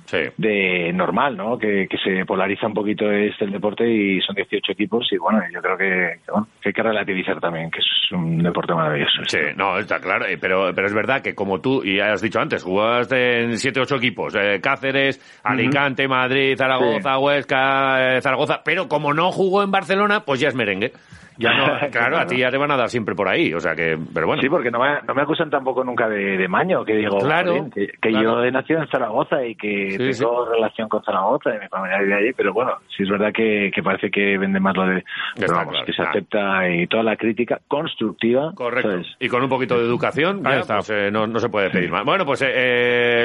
Sí. 0.04 0.18
de 0.36 0.92
normal, 0.92 1.36
¿no? 1.36 1.56
Que, 1.56 1.86
que 1.88 1.96
se 1.96 2.26
polariza 2.26 2.66
un 2.66 2.74
poquito 2.74 3.10
este 3.10 3.44
el 3.46 3.52
deporte 3.52 3.88
y 3.88 4.20
son 4.20 4.34
18 4.34 4.72
equipos 4.72 5.06
y 5.12 5.16
bueno, 5.16 5.40
yo 5.50 5.62
creo 5.62 5.78
que, 5.78 6.18
que, 6.26 6.30
bueno, 6.32 6.48
que 6.60 6.68
hay 6.68 6.72
que 6.72 6.82
relativizar 6.82 7.40
también, 7.40 7.70
que 7.70 7.78
es 7.78 8.12
un 8.12 8.42
deporte 8.42 8.74
maravilloso. 8.74 9.22
Sí, 9.28 9.38
no, 9.56 9.78
está 9.78 10.00
claro, 10.00 10.26
eh, 10.26 10.36
pero, 10.38 10.72
pero 10.74 10.88
es 10.88 10.92
verdad 10.92 11.22
que 11.22 11.34
como 11.34 11.60
tú, 11.60 11.82
y 11.84 12.00
has 12.00 12.20
dicho 12.20 12.40
antes, 12.40 12.62
jugaste 12.64 13.44
en 13.44 13.56
7 13.56 13.80
ocho 13.80 13.94
equipos, 13.96 14.34
eh, 14.34 14.60
Cáceres, 14.60 15.18
Alicante, 15.44 16.06
Madrid, 16.08 16.56
Zaragoza, 16.58 17.18
Huesca, 17.18 18.16
eh, 18.16 18.20
Zaragoza, 18.20 18.60
pero 18.64 18.88
como 18.88 19.14
no 19.14 19.30
jugó 19.32 19.62
en 19.62 19.70
Barcelona, 19.70 20.24
pues 20.26 20.40
ya 20.40 20.48
es 20.48 20.54
merengue. 20.54 20.92
Ya 21.38 21.52
no, 21.54 21.66
claro, 21.90 22.18
a 22.18 22.26
ti 22.26 22.38
ya 22.38 22.50
te 22.50 22.58
van 22.58 22.70
a 22.70 22.76
dar 22.76 22.88
siempre 22.88 23.14
por 23.14 23.28
ahí, 23.28 23.52
o 23.54 23.60
sea 23.60 23.74
que, 23.74 23.98
pero 24.14 24.26
bueno. 24.26 24.42
Sí, 24.42 24.48
porque 24.48 24.70
no 24.70 24.78
me, 24.80 25.00
no 25.06 25.14
me 25.14 25.22
acusan 25.22 25.50
tampoco 25.50 25.82
nunca 25.84 26.08
de, 26.08 26.36
de 26.36 26.48
maño, 26.48 26.84
que 26.84 26.94
digo, 26.96 27.18
Claro, 27.18 27.52
"Jolín, 27.52 27.70
que, 27.70 27.86
que 27.88 28.10
claro. 28.10 28.22
yo 28.40 28.44
he 28.44 28.50
nacido 28.52 28.80
en 28.80 28.88
Zaragoza 28.88 29.44
y 29.44 29.54
que 29.54 30.12
Sí, 30.12 30.20
tengo 30.20 30.46
relación 30.46 30.88
con 30.88 31.02
Zaragoza 31.02 31.54
y 31.54 31.58
mi 31.60 31.68
familia 31.68 31.98
vive 32.00 32.14
allí, 32.14 32.32
pero 32.36 32.52
bueno, 32.52 32.72
sí 32.96 33.02
es 33.02 33.08
verdad 33.08 33.32
que, 33.32 33.70
que 33.74 33.82
parece 33.82 34.10
que 34.10 34.36
vende 34.38 34.60
más 34.60 34.76
lo 34.76 34.86
de... 34.86 35.04
Pero 35.36 35.54
vamos, 35.54 35.72
claro, 35.72 35.86
que 35.86 35.92
se 35.92 36.02
acepta 36.02 36.68
y 36.68 36.86
toda 36.86 37.02
la 37.02 37.16
crítica 37.16 37.60
constructiva. 37.68 38.52
Correcto. 38.54 38.90
¿sabes? 38.90 39.06
Y 39.18 39.28
con 39.28 39.42
un 39.42 39.48
poquito 39.48 39.78
de 39.78 39.84
educación, 39.84 40.42
ya, 40.42 40.58
está. 40.58 40.76
pues, 40.76 40.90
eh, 40.90 41.10
no, 41.10 41.26
no 41.26 41.38
se 41.38 41.48
puede 41.48 41.70
pedir 41.70 41.90
más. 41.90 42.04
Bueno, 42.04 42.24
pues 42.24 42.42
eh, 42.42 42.50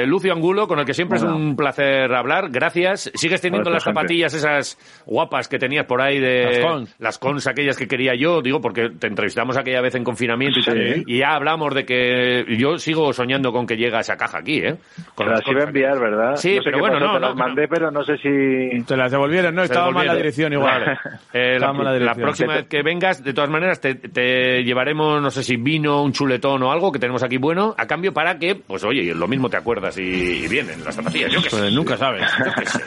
eh, 0.02 0.06
Lucio 0.06 0.32
Angulo, 0.32 0.66
con 0.66 0.78
el 0.78 0.84
que 0.84 0.94
siempre 0.94 1.18
es 1.18 1.24
un 1.24 1.56
placer 1.56 2.12
hablar. 2.12 2.48
Gracias. 2.50 3.10
¿Sigues 3.14 3.40
teniendo 3.40 3.70
las 3.70 3.82
zapatillas 3.84 4.34
esas 4.34 4.78
guapas 5.06 5.48
que 5.48 5.58
tenías 5.58 5.86
por 5.86 6.00
ahí 6.00 6.18
de 6.18 6.44
Las 6.44 6.58
Cons. 6.60 6.96
las 6.98 7.18
cons 7.18 7.46
aquellas 7.46 7.76
que 7.76 7.86
quería 7.98 8.14
yo? 8.14 8.40
Digo, 8.42 8.60
porque 8.60 8.90
te 8.90 9.08
entrevistamos 9.08 9.56
aquella 9.56 9.80
vez 9.80 9.94
en 9.96 10.04
confinamiento 10.04 10.60
y 10.60 10.62
Sí. 10.62 10.70
tal. 10.70 11.04
Y 11.06 11.18
ya 11.18 11.34
hablamos 11.34 11.74
de 11.74 11.84
que 11.84 12.44
yo 12.58 12.78
sigo 12.78 13.12
soñando 13.12 13.52
con 13.52 13.66
que 13.66 13.76
llega 13.76 13.98
esa 14.00 14.16
caja 14.16 14.38
aquí, 14.38 14.58
¿eh? 14.58 14.76
Con 15.16 15.26
Te 15.26 15.32
las 15.32 15.40
las 15.40 15.48
iba 15.48 15.60
a 15.62 15.64
enviar, 15.64 15.98
¿verdad? 15.98 16.36
Sí, 16.36 16.56
No 16.56 16.62
sé 16.62 16.64
pero 16.64 16.78
bueno, 16.78 16.94
pasó, 16.94 17.06
no, 17.06 17.12
te 17.14 17.20
no, 17.20 17.26
las 17.26 17.34
pero- 17.34 17.46
mandé, 17.48 17.68
pero 17.68 17.90
no 17.90 18.04
sé 18.04 18.16
si... 18.18 18.84
Te 18.84 18.96
las 18.96 19.10
devolvieron, 19.10 19.54
no, 19.54 19.62
Se 19.62 19.66
estaba 19.66 19.90
mal 19.90 20.06
la 20.06 20.14
devolvieron. 20.14 20.16
dirección 20.22 20.52
igual. 20.52 20.80
Vale. 20.84 20.98
Eh, 21.32 21.48
la, 21.50 21.54
Estaba 21.56 21.72
mal 21.72 21.84
la 21.84 21.90
la 21.92 21.98
dirección. 21.98 22.22
próxima 22.22 22.54
vez 22.54 22.66
que 22.68 22.82
vengas, 22.82 23.24
de 23.24 23.32
todas 23.34 23.50
maneras, 23.50 23.80
te, 23.80 23.94
te 23.96 24.62
llevaremos, 24.62 25.20
no 25.20 25.30
sé 25.30 25.42
si 25.42 25.56
vino, 25.56 26.02
un 26.02 26.12
chuletón 26.12 26.62
o 26.62 26.70
algo 26.70 26.92
que 26.92 26.98
tenemos 27.00 27.22
aquí 27.24 27.36
bueno, 27.38 27.74
a 27.76 27.86
cambio 27.86 28.12
para 28.12 28.38
que, 28.38 28.54
pues 28.54 28.84
oye, 28.84 29.12
lo 29.14 29.26
mismo 29.26 29.48
te 29.50 29.56
acuerdas 29.56 29.98
y, 29.98 30.02
y 30.44 30.48
vienen 30.48 30.84
las 30.84 30.94
zapatillas. 30.94 31.32
Yo 31.32 31.42
qué 31.42 31.50
sé. 31.50 31.56
Pues 31.58 31.72
nunca 31.72 31.96
sabes. 31.96 32.22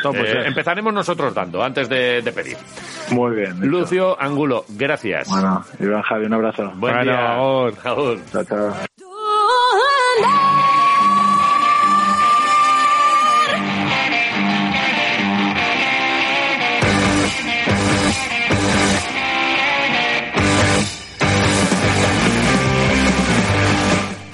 Yo 0.04 0.12
sé. 0.14 0.20
Eh, 0.22 0.44
empezaremos 0.48 0.94
nosotros 0.94 1.34
dando, 1.34 1.64
antes 1.64 1.90
de, 1.90 2.22
de 2.22 2.32
pedir. 2.32 2.56
Muy 3.12 3.36
bien. 3.36 3.60
Lucio 3.62 4.16
Angulo, 4.22 4.64
gracias. 4.70 5.01
Bueno, 5.04 5.64
Iván 5.80 6.02
Javi, 6.04 6.26
un 6.26 6.34
abrazo. 6.34 6.64
Buen 6.76 6.80
Bueno, 6.80 7.04
día. 7.04 7.34
Agur. 7.34 7.74
Agur. 7.84 8.20
Chao, 8.32 8.44
chao. 8.44 8.74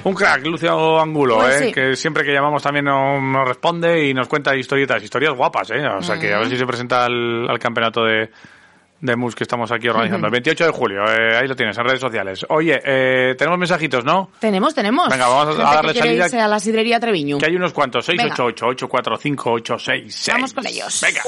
Un 0.04 0.14
crack, 0.14 0.46
Lucio 0.46 1.02
Angulo, 1.02 1.36
Pues 1.40 1.62
¿eh? 1.62 1.66
sí. 1.68 1.74
que 1.74 1.96
siempre 1.98 2.24
que 2.24 2.32
llamamos 2.32 2.64
también 2.64 2.86
no- 2.86 3.20
nos 3.20 3.46
responde 3.46 4.08
y 4.08 4.14
nos 4.14 4.30
cuenta 4.30 4.56
historietas, 4.56 5.04
historias 5.04 5.34
guapas, 5.36 5.70
¿eh? 5.72 5.86
o 5.86 6.02
sea 6.02 6.18
que 6.18 6.34
a 6.34 6.40
ver 6.40 6.48
si 6.48 6.58
se 6.58 6.66
presenta 6.66 7.04
al, 7.04 7.46
al 7.50 7.60
campeonato 7.60 8.06
de, 8.06 8.30
de 9.00 9.16
MUS 9.16 9.36
que 9.36 9.44
estamos 9.44 9.72
aquí 9.72 9.88
organizando. 9.88 10.28
El 10.28 10.32
28 10.32 10.66
de 10.66 10.72
julio, 10.72 11.04
eh, 11.06 11.38
ahí 11.38 11.48
lo 11.48 11.56
tienes, 11.56 11.78
en 11.78 11.84
redes 11.86 12.00
sociales. 12.00 12.46
Oye, 12.50 12.82
eh, 12.84 13.36
tenemos 13.38 13.60
mensajitos, 13.60 14.04
¿no? 14.04 14.32
Tenemos, 14.40 14.74
tenemos. 14.74 15.08
Venga, 15.10 15.28
vamos 15.28 15.48
a 15.48 15.52
Gente 15.52 15.64
darle 15.64 15.94
que 15.94 16.00
quiere 16.00 16.08
salida. 16.10 16.26
irse 16.26 16.40
a 16.42 16.48
la 16.48 16.60
sidrería 16.60 17.00
Treviño. 17.00 17.38
Que 17.38 17.46
hay 17.46 17.56
unos 17.56 17.74
cuantos, 17.74 18.08
Venga. 18.08 18.24
688-845-866. 18.36 20.32
Vamos 20.34 20.54
con 20.54 20.66
ellos. 20.68 21.02
Venga. 21.02 21.22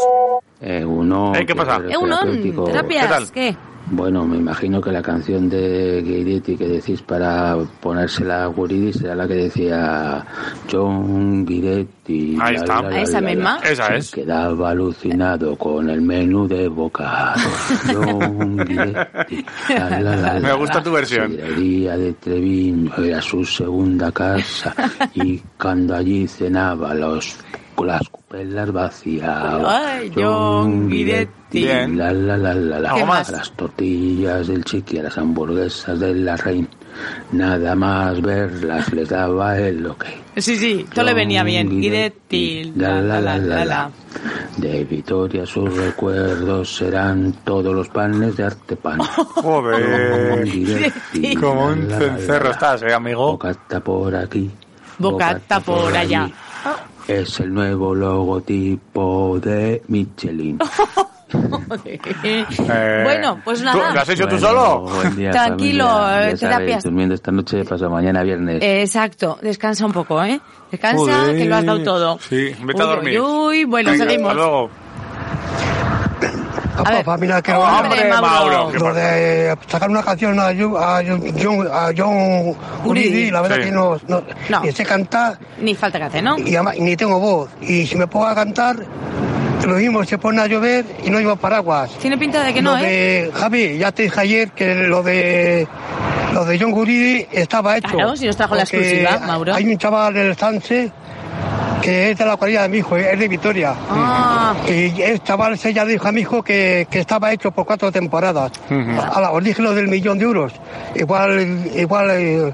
Eh, 0.62 0.84
uno, 0.86 1.34
Eh, 1.36 1.46
¿qué 1.46 1.56
pasa? 1.56 1.78
Eunon, 1.90 2.20
terapéutico. 2.22 2.64
terapias, 2.66 3.04
¿Qué 3.04 3.10
tal? 3.14 3.32
¿qué? 3.32 3.56
Bueno, 3.92 4.26
me 4.26 4.38
imagino 4.38 4.80
que 4.80 4.92
la 4.92 5.02
canción 5.02 5.50
de 5.50 6.02
Guiretti 6.04 6.56
que 6.56 6.68
decís 6.68 7.02
para 7.02 7.58
ponérsela 7.82 8.44
a 8.44 8.48
Guridi 8.48 8.94
será 8.94 9.16
la 9.16 9.28
que 9.28 9.34
decía 9.36 10.26
John 10.72 11.46
Guiretti. 11.46 12.38
Ahí 12.40 12.56
está. 12.56 12.82
¿Esa 13.02 13.20
misma? 13.22 13.60
Esa 13.64 13.96
es. 13.96 14.12
Quedaba 14.12 14.70
alucinado 14.70 15.56
con 15.56 15.90
el 15.90 16.02
menú 16.02 16.48
de 16.48 16.68
bocado. 16.68 17.42
John. 17.94 18.58
La, 18.58 19.90
la, 19.90 20.00
la, 20.00 20.16
la. 20.16 20.40
Me 20.40 20.54
gusta 20.54 20.84
tu 20.84 20.92
versión. 20.92 21.32
Sidrería 21.32 21.98
de 21.98 22.14
Treviño 22.14 22.92
era 22.98 23.22
su 23.22 23.44
segunda 23.44 24.12
casa 24.12 24.74
y 25.16 25.40
cuando 25.60 25.96
allí 25.96 26.28
cenaba 26.28 26.94
los 26.94 27.38
las 27.86 28.08
cupelas 28.10 28.72
vaciaba. 28.72 29.98
Ay, 29.98 30.12
John 30.16 30.90
Guidetti. 30.90 31.64
Bien. 31.64 31.98
La, 31.98 32.12
la, 32.12 32.38
la, 32.38 32.54
la, 32.54 32.80
la. 32.80 32.94
¿Qué 32.94 33.06
más? 33.06 33.30
A 33.30 33.38
las 33.38 33.52
tortillas 33.54 34.48
del 34.48 34.64
chiqui, 34.64 35.00
a 35.00 35.04
las 35.04 35.18
hamburguesas 35.18 36.00
de 36.00 36.14
la 36.14 36.38
reina. 36.38 36.68
Nada 37.32 37.76
más 37.76 38.22
verlas 38.22 38.92
les 38.94 39.10
daba 39.10 39.58
el 39.58 39.86
ok. 39.86 40.06
Sí, 40.38 40.58
sí, 40.58 40.86
todo 40.94 41.06
le 41.06 41.14
venía 41.14 41.44
bien. 41.44 41.82
Guidetti, 41.82 42.74
La, 42.76 43.02
la, 43.02 43.20
la, 43.20 43.38
la, 43.38 43.66
la. 43.66 43.92
De 44.58 44.84
Vitoria 44.84 45.46
sus 45.46 45.76
recuerdos 45.76 46.76
serán 46.76 47.34
todos 47.44 47.74
los 47.74 47.88
panes 47.90 48.36
de 48.38 48.44
Artepan. 48.44 49.00
Joder. 49.00 50.44
Guidetti, 50.44 51.36
Como 51.36 51.66
un 51.68 51.90
cencerro 51.90 52.52
estás, 52.52 52.84
eh, 52.84 52.94
amigo. 52.94 53.32
Bocata 53.32 53.80
por 53.80 54.16
aquí. 54.16 54.50
Bocata 54.98 55.60
por 55.62 55.96
allá. 55.96 56.30
Es 57.10 57.40
el 57.40 57.52
nuevo 57.54 57.96
logotipo 57.96 59.40
de 59.42 59.82
Michelin. 59.88 60.60
bueno, 63.04 63.42
pues 63.44 63.60
¿Tú- 63.60 63.66
nada. 63.66 63.94
¿Lo 63.94 64.00
has 64.02 64.10
hecho 64.10 64.24
tú 64.28 64.36
Bueno, 64.36 64.48
solo? 64.48 64.82
buen 64.82 65.16
día, 65.16 65.32
Tranquilo, 65.32 65.86
familia. 65.88 66.20
eh, 66.30 66.32
Ya 66.32 66.38
sabéis, 66.38 66.40
terapias. 66.40 66.84
durmiendo 66.84 67.16
esta 67.16 67.32
noche, 67.32 67.64
pasado 67.66 67.90
mañana 67.92 68.22
viernes. 68.24 68.60
Exacto, 68.62 69.40
descansa 69.42 69.86
un 69.86 69.92
poco, 69.92 70.24
¿eh? 70.24 70.40
Descansa, 70.72 70.98
Joder. 70.98 71.38
que 71.38 71.46
lo 71.46 71.56
has 71.56 71.66
dado 71.66 71.84
todo. 71.84 72.20
Sí, 72.20 72.52
vete 72.64 72.82
a 72.82 72.86
Uy, 72.86 72.92
dormir. 72.92 73.20
Uy, 73.22 73.28
uy, 73.28 73.64
bueno, 73.66 73.92
Venga, 73.92 74.06
seguimos. 74.06 74.30
Hasta 74.32 74.42
luego. 74.44 74.70
A 76.86 76.92
ver. 76.92 77.06
Familia, 77.06 77.42
que 77.42 77.54
Hombre, 77.54 78.10
Mauro. 78.10 78.72
Lo 78.72 78.94
de 78.94 79.56
sacar 79.68 79.90
una 79.90 80.04
canción 80.04 80.40
a 80.40 80.54
John, 80.58 80.76
a 80.78 81.02
John, 81.06 81.68
a 81.72 81.92
John 81.96 82.56
Guridi, 82.84 83.32
la 83.32 83.42
verdad 83.42 83.58
Sí. 83.58 83.64
que 83.64 83.72
no, 83.72 83.98
no, 84.08 84.24
ni 84.64 84.72
sé 84.72 84.86
cantar 84.86 85.38
Ni 85.60 85.76
falta 85.76 85.98
que 86.00 86.06
hace, 86.06 86.22
¿no? 86.22 86.38
y 86.38 86.56
además 86.56 86.76
ni 86.80 86.96
tengo 86.96 87.20
voz. 87.20 87.50
Y 87.62 87.86
si 87.86 87.96
me 87.96 88.08
pongo 88.08 88.28
a 88.28 88.36
cantar, 88.36 88.78
lo 89.66 89.76
mismo, 89.76 90.04
se 90.04 90.18
pone 90.18 90.42
a 90.42 90.48
llover 90.48 90.86
y 91.04 91.10
no 91.10 91.20
llevo 91.20 91.36
paraguas. 91.36 91.92
Tiene 92.00 92.18
pinta 92.18 92.44
de 92.44 92.54
que 92.54 92.62
no, 92.62 92.72
lo 92.72 92.78
¿eh? 92.78 92.90
de, 93.26 93.32
Javi, 93.34 93.78
ya 93.78 93.92
te 93.92 94.04
dije 94.04 94.20
ayer 94.22 94.52
que 94.52 94.74
lo 94.76 95.04
de 95.04 95.68
lo 96.34 96.46
de 96.46 96.60
John 96.60 96.72
Guridi 96.72 97.28
estaba 97.32 97.78
hecho. 97.78 97.90
Claro, 97.90 98.16
si 98.16 98.26
nos 98.26 98.38
trajo 98.38 98.56
la 98.56 98.62
exclusiva, 98.64 99.20
Mauro. 99.20 99.54
Hay 99.56 99.66
un 99.66 99.78
chaval 99.78 100.16
en 100.18 100.28
el 100.28 100.38
Sanse 100.38 100.92
que 101.82 102.12
es 102.12 102.18
de 102.18 102.26
la 102.26 102.38
cuadrilla 102.38 102.64
de 102.64 102.70
mi 102.70 102.78
hijo, 102.78 102.98
es 102.98 103.20
de 103.20 103.28
Vitoria. 103.28 103.74
Ah. 103.90 104.56
Y 104.68 105.02
el 105.02 105.24
chaval 105.24 105.54
ese 105.54 105.74
ya 105.74 105.86
dijo 105.86 106.08
a 106.08 106.12
mi 106.12 106.22
hijo 106.22 106.44
que, 106.44 106.88
que 106.90 107.00
estaba 107.00 107.32
hecho 107.32 107.52
por 107.52 107.66
cuatro 107.66 107.92
temporadas. 107.92 108.52
Ahora, 109.12 109.32
os 109.32 109.44
dije 109.44 109.62
lo 109.62 109.74
del 109.74 109.88
millón 109.88 110.18
de 110.18 110.26
euros. 110.26 110.54
Igual, 110.96 111.70
igual, 111.76 112.10
eh, 112.12 112.54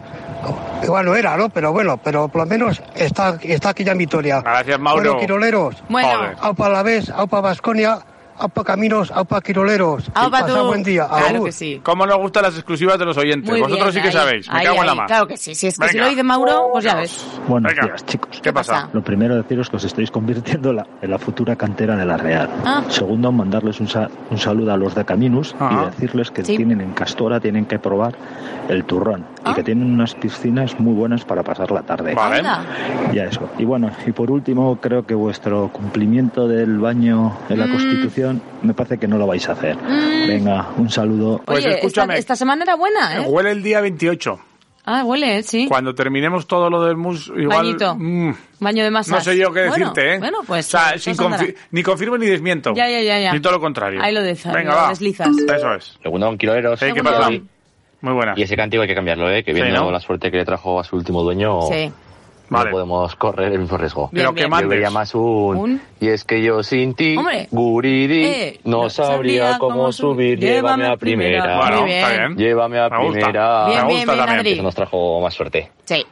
igual 0.84 1.06
no 1.06 1.16
era, 1.16 1.38
¿no? 1.38 1.50
Pero 1.50 1.72
bueno, 1.72 1.98
pero 1.98 2.28
por 2.28 2.42
lo 2.42 2.48
menos 2.48 2.82
está, 2.96 3.38
está 3.42 3.70
aquí 3.70 3.84
ya 3.84 3.94
en 3.94 3.98
Vitoria. 4.00 4.42
Gracias, 4.42 4.80
Mauro. 4.80 5.04
Bueno, 5.04 5.20
quiroleros. 5.20 5.76
Bueno. 5.90 6.32
Aupa 6.40 6.70
la 6.70 6.84
vez, 6.84 7.10
aupa 7.10 7.42
Vasconia, 7.42 8.00
aupa 8.38 8.64
Caminos, 8.64 9.12
aupa 9.12 9.42
Quiroleros. 9.42 10.10
Aupa 10.14 10.42
Pasad 10.42 10.56
tú. 10.62 10.68
buen 10.68 10.84
día. 10.84 11.08
Claro 11.08 11.26
Agur. 11.38 11.46
que 11.46 11.52
sí. 11.52 11.80
¿Cómo 11.84 12.06
nos 12.06 12.18
gustan 12.18 12.44
las 12.44 12.56
exclusivas 12.56 12.98
de 13.00 13.06
los 13.06 13.18
oyentes? 13.18 13.50
Muy 13.50 13.62
Vosotros 13.62 13.94
bien, 13.94 13.94
sí 13.94 14.02
que 14.02 14.08
ahí, 14.18 14.26
sabéis. 14.26 14.50
Me 14.50 14.58
ahí, 14.60 14.66
cago 14.66 14.82
en 14.82 14.86
la 14.88 14.96
mar. 14.96 15.08
Claro 15.08 15.28
que 15.28 15.38
sí, 15.38 15.56
si 15.56 15.68
es 15.68 15.78
que 15.78 15.88
si 15.90 15.98
lo 15.98 16.08
dice 16.10 16.24
Mauro, 16.24 16.70
pues 16.72 16.84
ya 16.86 16.96
ves. 16.96 17.26
Buenos 17.48 17.72
Venga. 17.74 17.88
días, 17.88 18.06
chicos. 18.06 18.40
¿Qué 18.42 18.52
pasa? 18.54 18.90
Lo 18.94 19.02
primero, 19.04 19.36
deciros 19.36 19.70
que 19.70 19.76
os 19.78 19.84
estáis 19.84 20.12
convirtiendo 20.12 20.70
en 20.72 20.76
la, 20.78 20.88
en 21.02 21.12
la 21.12 21.18
futura 21.20 21.56
cantera 21.56 21.96
de 21.96 22.06
la 22.06 22.18
Real. 22.18 22.50
Ah. 22.66 22.84
Segundo, 22.90 23.32
mandarles 23.32 23.80
un, 23.80 23.88
sa- 23.88 24.10
un 24.30 24.38
saludo 24.38 24.74
a 24.74 24.78
los 24.78 24.94
de 24.96 25.06
Caminus 25.06 25.56
y 25.60 25.86
decirles 25.86 26.32
que 26.32 26.44
Sí. 26.44 26.58
tienen 26.58 26.82
en 26.82 26.92
Castora, 26.94 27.40
tienen 27.40 27.66
que 27.66 27.80
probar 27.80 28.16
el 28.70 28.84
turrón 28.86 29.26
Ah. 29.26 29.35
Y 29.50 29.54
que 29.54 29.64
tienen 29.64 29.92
unas 29.94 30.16
piscinas 30.16 30.80
muy 30.80 30.94
buenas 30.94 31.24
para 31.26 31.44
pasar 31.44 31.72
la 31.72 31.82
tarde. 31.84 32.14
Vale. 32.14 32.42
Ya 33.14 33.24
eso. 33.26 33.50
Y 33.58 33.66
bueno, 33.66 33.92
y 34.06 34.12
por 34.12 34.32
último, 34.32 34.80
creo 34.82 35.06
que 35.06 35.14
vuestro 35.14 35.70
cumplimiento 35.72 36.48
del 36.48 36.78
baño 36.80 37.38
en 37.50 37.60
la 37.60 37.68
Mm. 37.68 37.72
Constitución 37.72 38.42
me 38.64 38.74
parece 38.74 38.98
que 38.98 39.08
no 39.08 39.18
lo 39.18 39.28
vais 39.28 39.48
a 39.50 39.52
hacer. 39.54 39.76
Mm. 39.78 40.28
Venga, 40.28 40.68
un 40.78 40.90
saludo. 40.90 41.42
Pues 41.46 41.60
Oye, 41.60 41.68
esta, 41.70 41.78
escúchame. 41.88 42.18
esta 42.18 42.36
semana 42.36 42.64
era 42.64 42.76
buena, 42.76 43.18
¿eh? 43.18 43.26
Huele 43.28 43.52
el 43.52 43.62
día 43.64 43.82
28. 43.82 44.40
Ah, 44.88 45.04
huele, 45.04 45.40
¿eh? 45.40 45.44
sí. 45.44 45.66
Cuando 45.68 45.96
terminemos 45.96 46.46
todo 46.46 46.70
lo 46.70 46.84
del 46.84 46.96
mus, 46.96 47.32
igual... 47.36 47.58
Bañito. 47.66 47.96
mm, 47.96 48.36
Baño 48.60 48.84
de 48.84 48.92
masas. 48.92 49.14
no 49.16 49.20
sé 49.22 49.36
yo 49.36 49.52
qué 49.52 49.68
Bueno, 49.68 49.90
decirte, 49.92 50.14
¿eh? 50.14 50.20
Bueno, 50.20 50.38
pues... 50.46 50.68
O 50.68 50.70
sea, 50.78 50.90
pues 50.92 51.04
sin 51.04 51.16
confi- 51.16 51.56
ni 51.72 51.82
confirmo 51.82 52.20
ni 52.20 52.28
desmiento. 52.28 52.72
Ya, 52.76 52.88
ya, 52.88 53.02
ya, 53.02 53.20
ya. 53.20 53.34
Ni 53.34 53.40
todo 53.40 53.54
lo 53.54 53.60
contrario. 53.60 54.00
Ahí 54.04 54.14
lo 54.14 54.22
dejas, 54.22 54.54
Venga, 54.54 54.70
lo 54.72 54.78
va. 54.78 54.90
deslizas. 54.90 55.30
Eso 55.40 55.74
es. 55.74 55.98
Segundón, 56.04 56.38
quiloleros. 56.38 56.80
Sí, 56.80 56.86
¿qué 56.94 57.04
pasa? 57.04 57.30
Muy 58.02 58.14
buena. 58.14 58.34
Y 58.36 58.44
ese 58.44 58.56
cántico 58.56 58.82
hay 58.84 58.88
que 58.88 58.96
cambiarlo, 58.96 59.30
¿eh? 59.32 59.44
Que 59.44 59.54
Sí, 59.54 59.62
viendo 59.62 59.82
¿no? 59.82 59.92
la 59.92 60.00
suerte 60.00 60.30
que 60.32 60.38
le 60.38 60.46
trajo 60.46 60.80
a 60.80 60.84
su 60.84 60.96
último 60.96 61.24
dueño, 61.24 61.62
Sí. 61.64 61.88
no 62.50 62.58
Vale. 62.58 62.70
podemos 62.72 63.16
correr 63.16 63.54
el 63.54 63.60
mismo 63.60 63.78
riesgo. 63.78 64.10
Bien, 64.12 64.24
Pero 64.24 64.34
bien. 64.34 64.46
que 64.46 64.50
mandes. 64.50 64.66
Yo 64.66 64.70
vería 64.70 64.90
más 64.92 65.16
un... 65.16 65.58
Un- 65.58 65.82
Y 66.00 66.10
es 66.10 66.24
que 66.24 66.44
yo 66.44 66.62
sin 66.62 66.94
ti, 66.94 67.18
Hombre. 67.18 67.48
Guridi, 67.50 68.26
Eh, 68.26 68.60
no, 68.66 68.90
sabría 68.90 69.46
sabría 69.46 69.58
cómo 69.60 69.92
subir. 69.92 70.40
Llévame 70.40 70.86
a 70.88 70.98
primera. 70.98 71.58
Bueno, 71.58 71.82
Muy 71.82 71.92
está 71.94 72.10
bien. 72.10 72.36
bien. 72.36 72.48
Llévame 72.48 72.80
a 72.80 72.90
Me 72.90 72.98
gusta. 72.98 73.12
primera. 73.20 73.66
Bien, 73.68 73.82
Me 73.82 73.88
bien, 73.88 73.98
gusta 74.02 74.14
bien, 74.14 74.26
también. 74.28 74.54
Eso 74.56 74.64
nos 74.64 74.76
trajo 74.76 75.22
más 75.22 75.34
suerte. 75.34 75.72
Sí. 75.86 76.06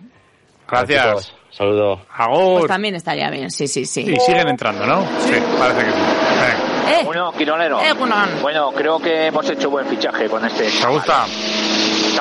Gracias. 0.68 1.06
Chicos, 1.06 1.36
saludo. 1.52 2.02
Agur. 2.18 2.60
Pues 2.62 2.68
también 2.68 2.96
estaría 2.96 3.30
bien, 3.30 3.52
sí, 3.52 3.68
sí, 3.68 3.86
sí. 3.86 4.02
Y 4.02 4.20
siguen 4.20 4.48
entrando, 4.48 4.88
¿no? 4.88 5.02
Sí, 5.20 5.34
parece 5.60 5.86
que 5.86 5.92
sí. 5.92 5.98
Venga. 6.00 7.00
Eh, 7.00 7.04
Bueno, 7.06 7.32
Quilonero. 7.32 7.80
eh, 7.82 7.94
Gunnar. 7.94 8.28
Bueno, 8.42 8.72
creo 8.72 9.00
que 9.00 9.28
hemos 9.28 9.48
hecho 9.50 9.70
buen 9.70 9.86
fichaje 9.86 10.28
con 10.28 10.44
este. 10.46 10.64
¿Te 10.64 10.72
chaval. 10.72 10.96
gusta? 10.96 11.26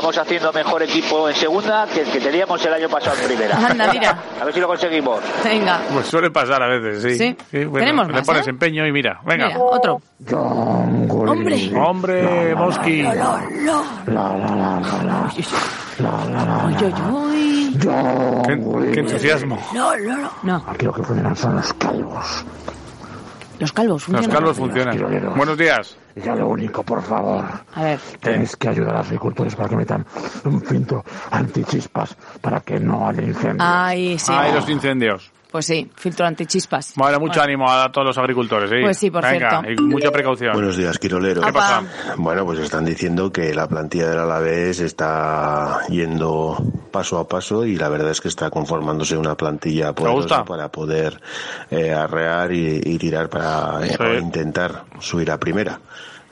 Estamos 0.03 0.19
haciendo 0.19 0.53
mejor 0.53 0.83
equipo 0.83 1.29
en 1.29 1.37
segunda 1.37 1.87
que 1.87 2.01
el 2.01 2.11
que 2.11 2.19
teníamos 2.19 2.66
el 2.66 2.73
año 2.74 2.89
pasado 2.89 3.16
en 3.20 3.29
primera. 3.29 3.57
Anda, 3.57 3.93
mira. 3.93 4.19
A 4.41 4.45
ver 4.45 4.53
si 4.53 4.59
lo 4.59 4.66
conseguimos. 4.66 5.20
Venga. 5.45 5.81
Pues 5.93 6.09
suele 6.09 6.29
pasar 6.33 6.61
a 6.61 6.66
veces, 6.66 7.16
sí. 7.16 7.37
Sí. 7.49 7.65
bueno, 7.66 7.87
Tenemos 7.87 8.09
le 8.09 8.15
más, 8.15 8.27
pones 8.27 8.45
¿eh? 8.49 8.51
empeño 8.51 8.85
y 8.85 8.91
mira. 8.91 9.20
Venga. 9.24 9.47
Mira, 9.47 9.61
otro. 9.61 10.03
Hombre. 10.29 11.70
Hombre, 11.77 12.53
Mosqui. 12.57 13.05
Qué, 18.93 19.01
entusiasmo. 19.01 19.57
No, 19.73 19.97
no, 19.99 20.16
no. 20.16 20.31
No, 20.43 20.65
Aquí 20.66 20.85
lo 20.85 20.93
que 20.95 21.03
funcionan 21.05 21.37
son 21.37 21.55
los 21.55 21.73
calvos. 21.74 22.45
Los 23.63 23.73
calvos 23.73 23.95
Los 23.95 24.05
funcionan. 24.05 24.31
Carlos 24.31 24.57
funcionan. 24.57 25.35
Buenos 25.37 25.57
días. 25.57 25.97
Ya 26.17 26.35
lo 26.35 26.49
único, 26.49 26.83
por 26.83 27.01
favor. 27.03 27.45
A 27.75 27.83
ver. 27.83 28.01
Tenéis 28.21 28.57
que 28.57 28.69
ayudar 28.69 28.97
a 28.97 28.99
los 28.99 29.07
agricultores 29.07 29.55
para 29.55 29.69
que 29.69 29.77
metan 29.77 30.05
un 30.45 30.61
filtro 30.61 31.05
antichispas 31.31 32.17
para 32.41 32.61
que 32.61 32.79
no 32.81 33.09
haya 33.09 33.23
incendios. 33.23 33.61
Ay, 33.61 34.19
sí. 34.19 34.33
Ay, 34.35 34.53
los 34.53 34.69
incendios. 34.69 35.31
Pues 35.53 35.66
sí, 35.66 35.91
filtro 35.95 36.24
antichispas. 36.27 36.95
Bueno, 36.97 37.20
mucho 37.20 37.43
ánimo 37.43 37.70
a 37.70 37.93
todos 37.93 38.07
los 38.07 38.19
agricultores, 38.19 38.70
¿sí? 38.70 38.77
Pues 38.83 38.97
sí, 38.97 39.11
por 39.11 39.23
Venga, 39.23 39.61
cierto. 39.62 39.83
y 39.83 39.87
mucha 39.87 40.11
precaución. 40.11 40.55
Buenos 40.55 40.79
días, 40.79 40.99
Quiroleros. 40.99 41.45
¿Qué 41.45 41.53
pasa? 41.53 41.83
Bueno, 42.16 42.47
pues 42.47 42.59
están 42.61 42.87
diciendo 42.87 43.31
que 43.31 43.55
la 43.55 43.69
plantilla 43.69 44.09
del 44.09 44.19
Alavés 44.20 44.81
está 44.81 45.81
yendo 45.91 46.57
paso 46.91 47.19
a 47.19 47.29
paso 47.29 47.66
y 47.66 47.77
la 47.77 47.91
verdad 47.91 48.11
es 48.11 48.20
que 48.23 48.29
está 48.29 48.49
conformándose 48.49 49.16
una 49.16 49.37
plantilla 49.37 49.95
poderosa 49.95 50.43
para 50.45 50.70
poder 50.73 51.20
eh, 51.70 51.93
arrear 51.93 52.51
y, 52.53 52.81
y 52.83 52.97
tirar 52.99 53.29
para, 53.29 53.85
eh, 53.85 53.91
Sí. 53.91 53.97
para 53.99 54.19
intentar 54.19 54.85
subir 55.01 55.31
a 55.31 55.39
primera. 55.39 55.79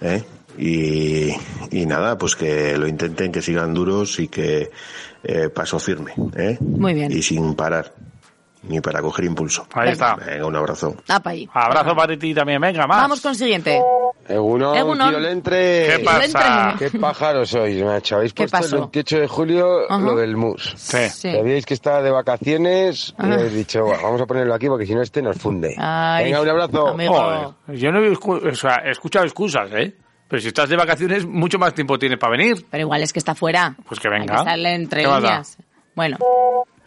¿eh? 0.01 0.25
Y, 0.59 1.31
y 1.71 1.85
nada, 1.87 2.17
pues 2.17 2.37
que 2.37 2.77
lo 2.79 2.87
intenten, 2.89 3.31
que 3.33 3.43
sigan 3.43 3.75
duros 3.75 4.19
y 4.19 4.29
que 4.29 4.71
eh, 5.25 5.49
paso 5.51 5.79
firme. 5.79 6.13
¿eh? 6.37 6.57
Muy 6.61 6.95
bien. 6.95 7.13
Y 7.13 7.23
sin 7.23 7.55
parar, 7.55 7.93
ni 8.63 8.81
para 8.81 9.01
coger 9.01 9.25
impulso. 9.25 9.67
Ahí 9.75 9.91
está. 9.91 10.17
Venga, 10.17 10.47
un 10.47 10.57
abrazo. 10.57 10.95
Apa 11.09 11.31
ahí. 11.31 11.49
Abrazo 11.53 11.95
para 11.97 12.17
ti 12.19 12.35
también. 12.35 12.61
Venga, 12.61 12.87
más. 12.87 13.03
Vamos 13.03 13.21
con 13.21 13.31
el 13.33 13.37
siguiente. 13.37 13.81
Egunon, 14.29 14.77
Egunon. 14.77 15.09
Quirolentre. 15.09 15.87
¿Qué 15.97 16.03
pasa? 16.05 16.75
¿Qué 16.79 16.91
pájaros 16.99 17.49
sois, 17.51 17.83
macho? 17.83 18.17
Habéis 18.17 18.33
¿Qué 18.33 18.43
puesto 18.45 18.59
pasó? 18.59 18.75
el 18.77 18.81
28 18.83 19.19
de 19.21 19.27
julio 19.29 19.91
Ajá. 19.91 19.99
lo 20.05 20.15
del 20.17 20.37
mus. 20.37 20.75
Sí. 20.77 21.09
Sí. 21.09 21.33
Sabíais 21.33 21.65
que 21.67 21.75
estaba 21.75 22.03
de 22.03 22.11
vacaciones 22.11 23.15
y 23.19 23.23
Ajá. 23.23 23.41
he 23.41 23.49
dicho, 23.49 23.85
"Bueno, 23.85 24.03
vamos 24.03 24.21
a 24.21 24.27
ponerlo 24.27 24.55
aquí 24.55 24.69
porque 24.69 24.87
si 24.87 24.95
no 24.95 25.03
este 25.03 25.23
nos 25.23 25.37
funde. 25.39 25.75
Ay, 25.79 26.27
Venga, 26.27 26.43
un 26.43 26.49
abrazo. 26.49 26.89
amigo. 26.89 27.15
Joder, 27.15 27.77
yo 27.79 27.91
no 27.91 28.01
he, 28.05 28.13
escu- 28.13 28.53
o 28.53 28.55
sea, 28.55 28.83
he 28.85 28.91
escuchado 28.91 29.25
excusas, 29.25 29.69
¿eh? 29.73 29.97
Pero 30.29 30.41
si 30.43 30.49
estás 30.49 30.69
de 30.69 30.77
vacaciones, 30.77 31.27
mucho 31.27 31.59
más 31.59 31.75
tiempo 31.75 31.99
tienes 31.99 32.19
para 32.19 32.37
venir. 32.37 32.65
Pero 32.71 32.83
igual 32.83 33.03
es 33.03 33.13
que 33.13 33.19
está 33.19 33.35
fuera. 33.35 33.75
Pues 33.89 33.99
que 33.99 34.07
Hay 34.07 34.21
venga. 34.21 34.35
que 34.35 34.39
estarle 34.41 34.75
entre 34.75 35.03
líneas. 35.03 35.59
Bueno. 35.97 36.19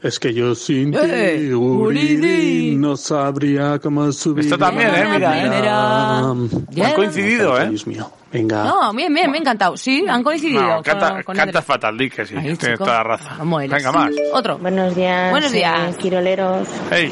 Es 0.03 0.19
que 0.19 0.33
yo 0.33 0.53
sin 0.53 0.93
¡Eh! 0.93 1.37
ti. 1.39 1.51
Guridi, 1.51 2.75
no 2.75 2.97
sabría 2.97 3.79
cómo 3.79 4.11
subir. 4.11 4.43
Esto 4.43 4.57
también, 4.57 4.89
¿eh? 4.93 5.05
Mira. 5.13 5.31
Primera. 5.31 6.19
Han 6.27 6.49
coincidido, 6.95 7.59
¿eh? 7.59 7.69
Dios 7.69 7.87
mío. 7.87 8.11
Venga. 8.31 8.65
No, 8.65 8.93
bien, 8.93 9.13
bien, 9.13 9.31
me 9.31 9.37
ha 9.37 9.41
encantado. 9.41 9.77
Sí, 9.77 10.03
han 10.09 10.21
coincidido. 10.23 10.61
No, 10.61 10.73
con- 10.75 10.83
canta, 10.83 11.23
con 11.23 11.35
cantas 11.37 11.55
Edre. 11.55 11.61
fatal, 11.61 11.97
di 11.97 12.09
que 12.09 12.25
sí. 12.25 12.35
Ahí, 12.35 12.41
Tienes 12.41 12.59
chico. 12.59 12.83
toda 12.83 12.97
la 12.97 13.03
raza. 13.03 13.37
Venga, 13.43 13.91
más. 13.93 14.11
Otro. 14.33 14.57
Buenos 14.57 14.93
días. 14.95 15.31
Buenos 15.31 15.51
días. 15.53 15.93
eh, 15.93 15.97
quiroleros. 16.01 16.67
Hey, 16.91 17.11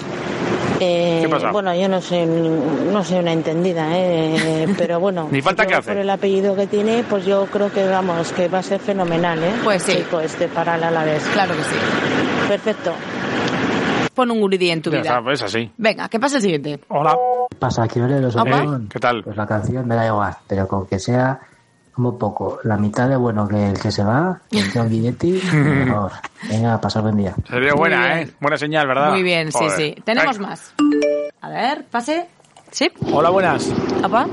Eh, 0.84 1.20
¿Qué 1.22 1.30
pasa? 1.30 1.52
Bueno, 1.52 1.76
yo 1.76 1.88
no 1.88 2.02
soy, 2.02 2.26
no 2.26 3.04
soy 3.04 3.20
una 3.20 3.32
entendida, 3.34 3.88
eh, 3.92 4.68
pero 4.78 5.00
bueno. 5.00 5.28
Ni 5.30 5.42
falta 5.42 5.66
que 5.68 5.76
hace. 5.76 5.92
Por 5.92 5.98
el 6.02 6.10
apellido 6.10 6.56
que 6.56 6.66
tiene, 6.66 7.04
pues 7.08 7.24
yo 7.26 7.46
creo 7.46 7.72
que 7.72 7.88
vamos, 7.88 8.32
que 8.32 8.48
va 8.48 8.60
a 8.60 8.64
ser 8.64 8.80
fenomenal, 8.80 9.44
¿eh? 9.44 9.54
Pues 9.64 9.84
sí. 9.84 9.94
Chico 9.98 10.20
este 10.20 10.48
para 10.48 10.76
el 10.76 10.84
Alavés. 10.84 11.24
Claro 11.34 11.56
que 11.56 11.64
sí. 11.64 11.76
Perfecto. 12.48 12.94
Pon 14.16 14.32
un 14.32 14.42
guridí 14.42 14.72
en 14.72 14.82
tu 14.82 14.92
ya 14.92 15.02
vida. 15.02 15.18
está, 15.20 15.32
es 15.32 15.42
así. 15.44 15.72
Venga, 15.78 16.10
¿qué 16.10 16.20
pasa 16.20 16.38
el 16.38 16.42
siguiente? 16.42 16.80
Hola. 16.90 17.16
pasa, 17.60 17.88
Quiroleros? 17.88 18.36
¿Qué 18.90 19.00
tal? 19.00 19.24
Pues 19.24 19.38
la 19.38 19.46
canción 19.46 19.88
me 19.88 19.96
da 19.96 20.08
igual, 20.08 20.36
pero 20.48 20.68
con 20.68 20.88
que 20.88 20.98
sea 21.00 21.40
Como 21.94 22.18
poco, 22.18 22.60
la 22.64 22.78
mitad 22.78 23.10
de 23.10 23.18
bueno 23.18 23.48
que 23.48 23.70
el 23.72 23.80
que 23.80 23.92
se 23.92 24.04
va, 24.04 24.42
el 24.52 24.72
John 24.74 24.90
Guidetti, 24.90 25.42
mejor. 25.54 26.12
Venga, 26.50 26.80
pasar 26.80 27.02
buen 27.04 27.18
día. 27.18 27.36
Sería 27.50 27.74
buena, 27.74 28.22
¿eh? 28.22 28.30
Buena 28.40 28.58
señal, 28.58 28.88
¿verdad? 28.88 29.12
Muy 29.12 29.24
bien, 29.24 29.52
sí, 29.52 29.58
Joder. 29.60 29.72
sí. 29.78 29.96
Tenemos 30.06 30.38
Venga. 30.38 30.50
más. 30.52 30.74
A 31.42 31.50
ver, 31.50 31.86
pase. 31.92 32.28
Sí. 32.72 32.90
Hola, 33.12 33.30
buenas. 33.30 33.70
Apa. 34.02 34.26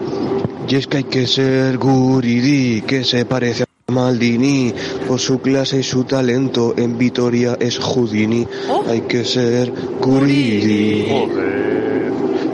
Y 0.69 0.77
es 0.77 0.87
que 0.87 0.99
hay 0.99 1.05
que 1.05 1.27
ser 1.27 1.79
Guridi, 1.79 2.83
que 2.83 3.03
se 3.03 3.25
parece 3.25 3.65
a 3.65 3.93
Maldini, 3.93 4.73
por 5.09 5.19
su 5.19 5.41
clase 5.41 5.81
y 5.81 5.83
su 5.83 6.05
talento, 6.05 6.75
en 6.77 6.97
Vitoria 6.97 7.57
es 7.59 7.79
Houdini. 7.79 8.47
Hay 8.89 9.01
que 9.03 9.25
ser 9.25 9.73
Guridi. 10.01 11.07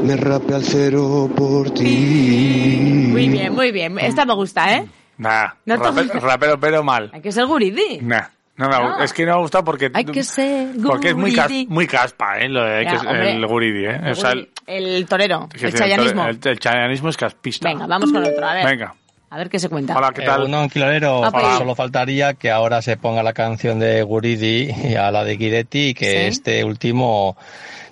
Me 0.04 0.16
rape 0.16 0.54
al 0.54 0.62
cero 0.64 1.30
por 1.34 1.70
ti. 1.72 3.08
Muy 3.10 3.28
bien, 3.28 3.54
muy 3.54 3.72
bien. 3.72 3.98
Esta 3.98 4.24
me 4.24 4.34
gusta, 4.34 4.76
¿eh? 4.76 4.84
Nah, 5.16 5.48
No 5.64 5.78
te 5.78 5.84
rape- 5.84 6.02
gusta. 6.02 6.18
rapero 6.20 6.60
pero 6.60 6.82
mal. 6.84 7.10
Hay 7.12 7.20
que 7.22 7.32
ser 7.32 7.46
guridi. 7.46 8.00
Nah, 8.02 8.24
no 8.56 8.68
me 8.68 8.76
No. 8.78 9.02
Es 9.02 9.12
que 9.12 9.24
no 9.24 9.32
me 9.32 9.38
ha 9.38 9.40
gustado 9.40 9.64
porque... 9.64 9.90
Hay 9.94 10.04
que 10.04 10.22
ser 10.22 10.68
Porque 10.84 11.10
es 11.10 11.14
muy, 11.16 11.32
cas- 11.34 11.50
muy 11.68 11.86
caspa, 11.86 12.38
¿eh? 12.38 12.48
Lo 12.48 12.64
de 12.64 12.78
hay 12.78 12.84
Ya, 12.84 12.90
que- 13.00 13.06
hombre. 13.06 13.32
el 13.32 13.46
guridi, 13.46 13.86
¿eh? 13.86 14.10
O 14.10 14.14
sea, 14.14 14.32
el, 14.32 14.48
El 14.66 15.06
torero, 15.06 15.48
el 15.54 15.64
el- 15.64 15.74
chayanismo. 15.74 16.26
El, 16.26 16.38
el 16.42 16.58
chayanismo 16.58 17.08
es 17.08 17.16
caspista. 17.16 17.68
Venga, 17.68 17.86
vamos 17.86 18.12
con 18.12 18.22
otro. 18.24 18.46
A 18.46 18.54
ver. 18.54 18.66
Venga. 18.66 18.94
A 19.30 19.38
ver 19.38 19.48
qué 19.48 19.58
se 19.58 19.68
cuenta. 19.68 19.96
Hola, 19.96 20.12
¿qué 20.14 20.22
tal? 20.22 20.42
un 20.54 20.68
Quilorero, 20.68 21.24
Ah, 21.24 21.30
pues. 21.32 21.44
solo 21.58 21.74
faltaría 21.74 22.34
que 22.34 22.50
ahora 22.52 22.82
se 22.82 22.96
ponga 22.96 23.20
la 23.22 23.32
canción 23.32 23.80
de 23.80 24.02
Guridi 24.04 24.70
y 24.84 24.94
a 24.94 25.10
la 25.10 25.24
de 25.24 25.36
Guidetti 25.36 25.88
y 25.88 25.94
que 25.94 26.04
Sí. 26.10 26.16
este 26.28 26.62
último 26.62 27.36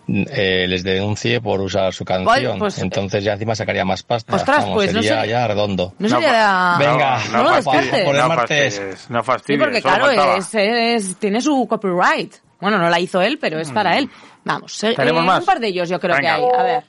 eh, 0.08 0.66
les 0.68 0.82
denuncie 0.82 1.40
por 1.40 1.60
usar 1.60 1.92
su 1.94 2.04
canción. 2.04 2.58
pues, 2.58 2.78
Entonces 2.78 3.22
ya 3.24 3.32
encima 3.34 3.54
sacaría 3.54 3.84
más 3.84 4.02
pasta. 4.02 4.36
Ostras, 4.36 4.58
Vamos, 4.62 4.74
pues, 4.74 4.92
no 4.92 5.02
sería 5.02 5.26
ya 5.26 5.46
redondo. 5.46 5.94
No 5.98 6.08
sería... 6.08 6.76
Venga, 6.78 7.18
no, 7.32 7.42
lo 7.44 7.50
fastidies, 7.50 7.80
descartes. 7.84 8.04
por 8.04 8.14
el 8.14 8.20
no 8.22 8.28
martes. 8.28 8.74
fastidies, 8.74 9.10
no 9.10 9.20
Sí, 9.20 9.26
fastidies, 9.26 9.62
porque 9.62 9.80
solo 9.80 9.94
claro, 10.12 10.36
es, 10.36 10.54
es- 10.54 11.16
tiene 11.16 11.40
su 11.40 11.66
copyright. 11.68 12.34
Bueno, 12.60 12.78
no 12.78 12.88
la 12.88 13.00
hizo 13.00 13.20
él, 13.20 13.38
pero 13.40 13.58
es 13.58 13.70
para 13.70 13.98
él. 13.98 14.08
Vamos, 14.44 14.82
eh, 14.84 14.94
¿Tenemos 14.96 15.22
eh, 15.22 15.26
más? 15.26 15.40
un 15.40 15.46
par 15.46 15.58
de 15.60 15.68
ellos 15.68 15.88
yo 15.88 15.98
creo 15.98 16.16
Venga. 16.16 16.36
que 16.36 16.42
hay. 16.42 16.50
A 16.58 16.62
ver. 16.62 16.84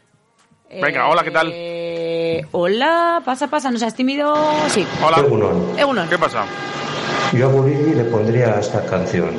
Venga, 0.82 1.08
hola, 1.08 1.24
¿qué 1.24 1.32
tal? 1.32 1.52
Eh, 1.54 2.46
hola, 2.52 3.22
pasa, 3.24 3.48
pasa, 3.48 3.70
¿no 3.70 3.78
seas 3.78 3.94
tímido? 3.96 4.36
Sí. 4.70 4.86
Hola. 5.04 5.18
Egunon. 5.20 5.78
Egunon. 5.78 6.10
¿Qué 6.10 6.18
pasa? 6.18 6.46
Yo 7.32 7.48
a 7.48 7.52
Guridi 7.52 7.94
le 7.96 8.04
pondría 8.06 8.60
esta 8.60 8.84
canción. 8.86 9.32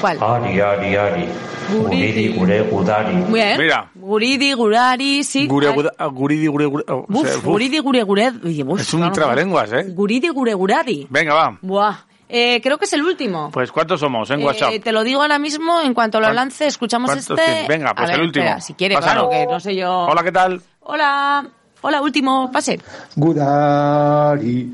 ¿Cuál? 0.00 0.18
Ari, 0.22 0.60
Ari, 0.60 0.96
Ari. 0.96 1.28
Guridi, 1.72 2.28
Gure, 2.36 2.62
Gudari. 2.62 3.14
Muy 3.14 3.40
bien. 3.40 3.58
Mira. 3.58 3.90
Guridi, 3.94 4.52
Gurari, 4.54 5.22
sí. 5.22 5.46
Gure, 5.46 5.68
guda- 5.70 5.92
guridi, 6.12 6.46
gure, 6.48 6.66
gure- 6.66 6.84
o 6.88 7.06
Uf, 7.08 7.26
sea, 7.28 7.36
uf. 7.38 7.44
Guridi, 7.44 7.78
Gure, 7.78 8.02
Gure. 8.02 8.32
oye, 8.44 8.64
uf, 8.64 8.80
Es 8.80 8.92
un 8.94 9.12
trabalenguas, 9.12 9.72
¿eh? 9.72 9.84
Guridi, 9.90 10.28
Gure, 10.30 10.52
Gurari. 10.54 11.06
Venga, 11.10 11.34
va. 11.34 11.58
Buah. 11.62 11.96
Eh, 12.28 12.60
creo 12.62 12.78
que 12.78 12.84
es 12.84 12.92
el 12.92 13.02
último. 13.02 13.50
Pues 13.52 13.70
¿cuántos 13.72 13.98
somos 14.00 14.30
en 14.30 14.40
Eh, 14.40 14.44
WhatsApp? 14.44 14.72
te 14.82 14.92
lo 14.92 15.02
digo 15.04 15.20
ahora 15.22 15.38
mismo, 15.40 15.80
en 15.80 15.94
cuanto 15.94 16.18
lo 16.20 16.26
¿Cuán- 16.26 16.36
lance, 16.36 16.66
escuchamos 16.66 17.16
este. 17.16 17.34
tienes? 17.34 17.68
Venga, 17.68 17.92
pues 17.94 18.08
A 18.08 18.12
ver, 18.12 18.20
el 18.20 18.26
último. 18.26 18.44
espera, 18.44 18.60
si 18.60 18.74
quiere, 18.74 18.94
Pásalo. 18.96 19.28
claro, 19.28 19.46
que 19.46 19.52
no 19.52 19.60
sé 19.60 19.74
yo. 19.76 19.92
Hola, 20.06 20.22
¿qué 20.22 20.32
tal? 20.32 20.60
Hola. 20.80 21.46
Hola, 21.82 22.02
último, 22.02 22.50
pase. 22.52 22.78
Gudari, 23.16 24.70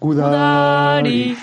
Gudari. 0.00 1.36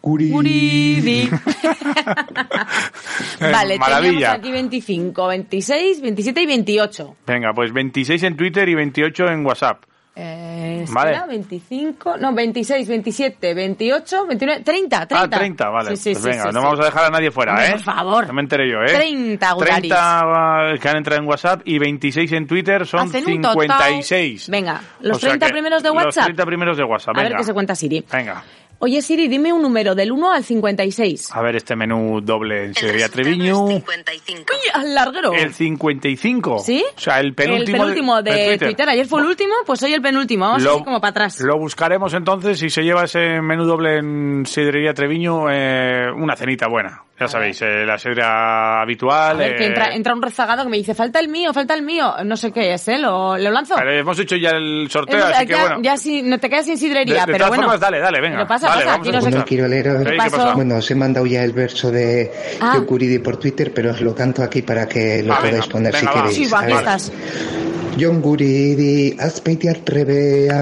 Guridi. 0.00 1.28
vale, 3.40 3.78
Maravilla. 3.78 4.00
teníamos 4.00 4.38
aquí 4.38 4.50
25, 4.50 5.28
26, 5.28 6.00
27 6.00 6.42
y 6.42 6.46
28. 6.46 7.16
Venga, 7.26 7.52
pues 7.52 7.72
26 7.72 8.22
en 8.22 8.36
Twitter 8.36 8.68
y 8.68 8.74
28 8.74 9.28
en 9.28 9.44
WhatsApp. 9.44 9.82
Eh, 10.20 10.84
Vale. 10.90 11.10
espera, 11.12 11.26
25, 11.28 12.16
no, 12.16 12.32
26, 12.34 12.88
27, 12.88 13.54
28, 13.54 14.26
29, 14.26 14.62
30, 14.64 15.06
30. 15.06 15.16
Ah, 15.24 15.28
30, 15.38 15.68
vale. 15.68 15.90
Sí, 15.90 15.96
sí, 15.96 16.10
pues 16.12 16.24
venga, 16.24 16.42
sí, 16.42 16.48
no 16.52 16.60
vamos 16.62 16.80
a 16.80 16.84
dejar 16.86 17.04
a 17.04 17.10
nadie 17.10 17.30
fuera, 17.30 17.64
¿eh? 17.68 17.70
por 17.72 17.80
favor. 17.82 18.26
No 18.26 18.32
me 18.32 18.42
enteré 18.42 18.68
yo, 18.68 18.78
¿eh? 18.82 18.92
30 18.96 19.52
Guraris. 19.52 19.78
30 19.92 20.74
que 20.80 20.88
han 20.88 20.96
entrado 20.96 21.22
en 21.22 21.28
WhatsApp 21.28 21.60
y 21.64 21.78
26 21.78 22.32
en 22.32 22.46
Twitter 22.48 22.84
son 22.84 23.08
Hacen 23.08 23.26
un 23.30 23.42
total- 23.42 23.60
56. 24.02 24.48
Venga, 24.50 24.80
los 25.02 25.18
O 25.18 25.20
sea 25.20 25.28
30 25.30 25.46
que 25.46 25.52
primeros 25.52 25.82
de 25.84 25.88
Los 25.90 25.96
WhatsApp. 26.04 26.24
30 26.24 26.46
primeros 26.46 26.76
de 26.76 26.82
WhatsApp, 26.84 27.16
A 27.16 27.20
venga. 27.20 27.28
ver 27.28 27.38
qué 27.38 27.44
se 27.44 27.54
cuenta 27.54 27.74
Siri. 27.76 28.04
Venga. 28.12 28.42
Oye, 28.80 29.02
Siri, 29.02 29.26
dime 29.26 29.52
un 29.52 29.60
número 29.60 29.96
del 29.96 30.12
1 30.12 30.30
al 30.32 30.44
56. 30.44 31.30
A 31.32 31.42
ver 31.42 31.56
este 31.56 31.74
menú 31.74 32.20
doble 32.20 32.66
en 32.66 32.74
Sería 32.74 33.08
Treviño. 33.08 33.64
¡Uy, 33.64 33.82
al 34.72 34.94
larguero! 34.94 35.32
El 35.32 35.52
55. 35.52 36.60
¿Sí? 36.60 36.84
O 36.96 37.00
sea, 37.00 37.18
el 37.18 37.34
penúltimo, 37.34 37.76
el 37.76 37.80
penúltimo 37.80 38.22
de, 38.22 38.56
Twitter. 38.56 38.88
Ayer 38.88 39.06
fue 39.06 39.20
el 39.20 39.26
último, 39.26 39.52
pues 39.66 39.82
hoy 39.82 39.94
el 39.94 40.00
penúltimo. 40.00 40.44
Vamos 40.44 40.62
Lo- 40.62 40.76
así 40.76 40.84
como 40.84 41.00
para 41.00 41.10
atrás. 41.10 41.40
Lo 41.40 41.58
buscaremos 41.58 42.14
entonces 42.14 42.60
si 42.60 42.70
se 42.70 42.82
lleva 42.82 43.02
ese 43.02 43.40
menú 43.40 43.64
doble 43.64 43.98
en 43.98 44.46
Sidrería 44.46 44.94
Treviño, 44.94 45.50
eh, 45.50 46.12
una 46.14 46.36
cenita 46.36 46.68
buena. 46.68 47.02
Ya 47.20 47.26
sabéis, 47.26 47.60
eh, 47.62 47.84
la 47.84 47.98
sidra 47.98 48.80
habitual. 48.80 49.32
A 49.36 49.38
ver, 49.38 49.56
que 49.56 49.64
eh, 49.64 49.66
entra, 49.66 49.92
entra 49.94 50.14
un 50.14 50.22
rezagado 50.22 50.62
que 50.62 50.68
me 50.70 50.76
dice, 50.76 50.94
falta 50.94 51.18
el 51.18 51.28
mío, 51.28 51.52
falta 51.52 51.74
el 51.74 51.82
mío. 51.82 52.14
No 52.24 52.36
sé 52.36 52.52
qué 52.52 52.74
es, 52.74 52.86
¿eh? 52.88 52.98
¿Lo, 52.98 53.36
lo 53.36 53.50
lanzo? 53.50 53.74
pero 53.76 53.90
hemos 53.92 54.18
hecho 54.20 54.36
ya 54.36 54.50
el 54.50 54.88
sorteo, 54.88 55.24
así 55.26 55.46
que 55.46 55.52
ya, 55.54 55.60
bueno. 55.62 55.80
ya 55.82 55.94
no 56.24 56.38
te 56.38 56.48
quedas 56.48 56.66
sin 56.66 56.78
sidrería, 56.78 57.20
de 57.26 57.26
pero 57.26 57.38
todas 57.38 57.48
bueno. 57.50 57.62
formas, 57.64 57.80
dale, 57.80 57.98
dale, 58.00 58.20
venga. 58.20 58.36
Pero 58.36 58.46
pasa, 58.48 58.68
dale, 58.68 58.84
pasa, 58.84 58.90
vamos 58.92 59.08
aquí 59.08 59.08
a 59.08 59.12
no 59.18 59.20
sé 59.22 59.28
escuchar. 59.30 59.44
qué- 59.44 59.48
Quiroleros. 59.56 60.04
¿Qué 60.06 60.16
pasó? 60.16 60.36
pasa? 60.36 60.54
Bueno, 60.54 60.76
os 60.76 60.90
he 60.90 60.94
mandado 60.94 61.26
ya 61.26 61.42
el 61.42 61.52
verso 61.52 61.90
de 61.90 62.30
Ah. 62.60 62.74
Yocuridi 62.76 63.18
por 63.18 63.36
Twitter, 63.36 63.72
pero 63.74 63.90
os 63.90 64.00
lo 64.00 64.14
canto 64.14 64.42
aquí 64.44 64.62
para 64.62 64.86
que 64.86 65.22
lo 65.24 65.32
Ah, 65.34 65.38
podáis 65.38 65.54
venga, 65.56 65.66
poner 65.72 65.92
venga, 65.92 65.98
si 65.98 66.06
va. 66.06 66.12
queréis. 66.22 66.36
Sí, 66.36 66.46
va, 66.46 66.58
A 66.58 66.62
aquí 66.62 66.70
ver. 66.72 66.78
estás. 66.78 67.12
Jon 67.98 68.20
Guridi, 68.22 69.16
azpeitia 69.18 69.72
trebea, 69.84 70.58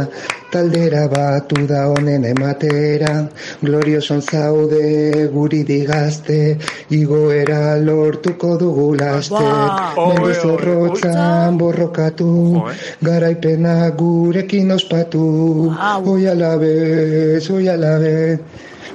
taldera 0.51 1.03
batu 1.13 1.67
da 1.69 1.83
honen 1.93 2.25
ematera, 2.25 3.29
glorioson 3.61 4.23
zaude 4.23 5.29
guridi 5.35 5.85
gazte, 5.91 6.57
igoera 6.91 7.77
lortuko 7.87 8.57
dugu 8.63 8.87
laste, 8.97 9.45
Wow. 9.97 10.09
mendizorrotzan 10.15 11.59
borrokatu, 11.61 12.31
garaipena 13.03 13.91
gurekin 14.01 14.71
ospatu, 14.73 15.27
oi 16.15 16.23
alabez, 16.33 17.51
oi 17.51 17.69
alabez. 17.69 18.41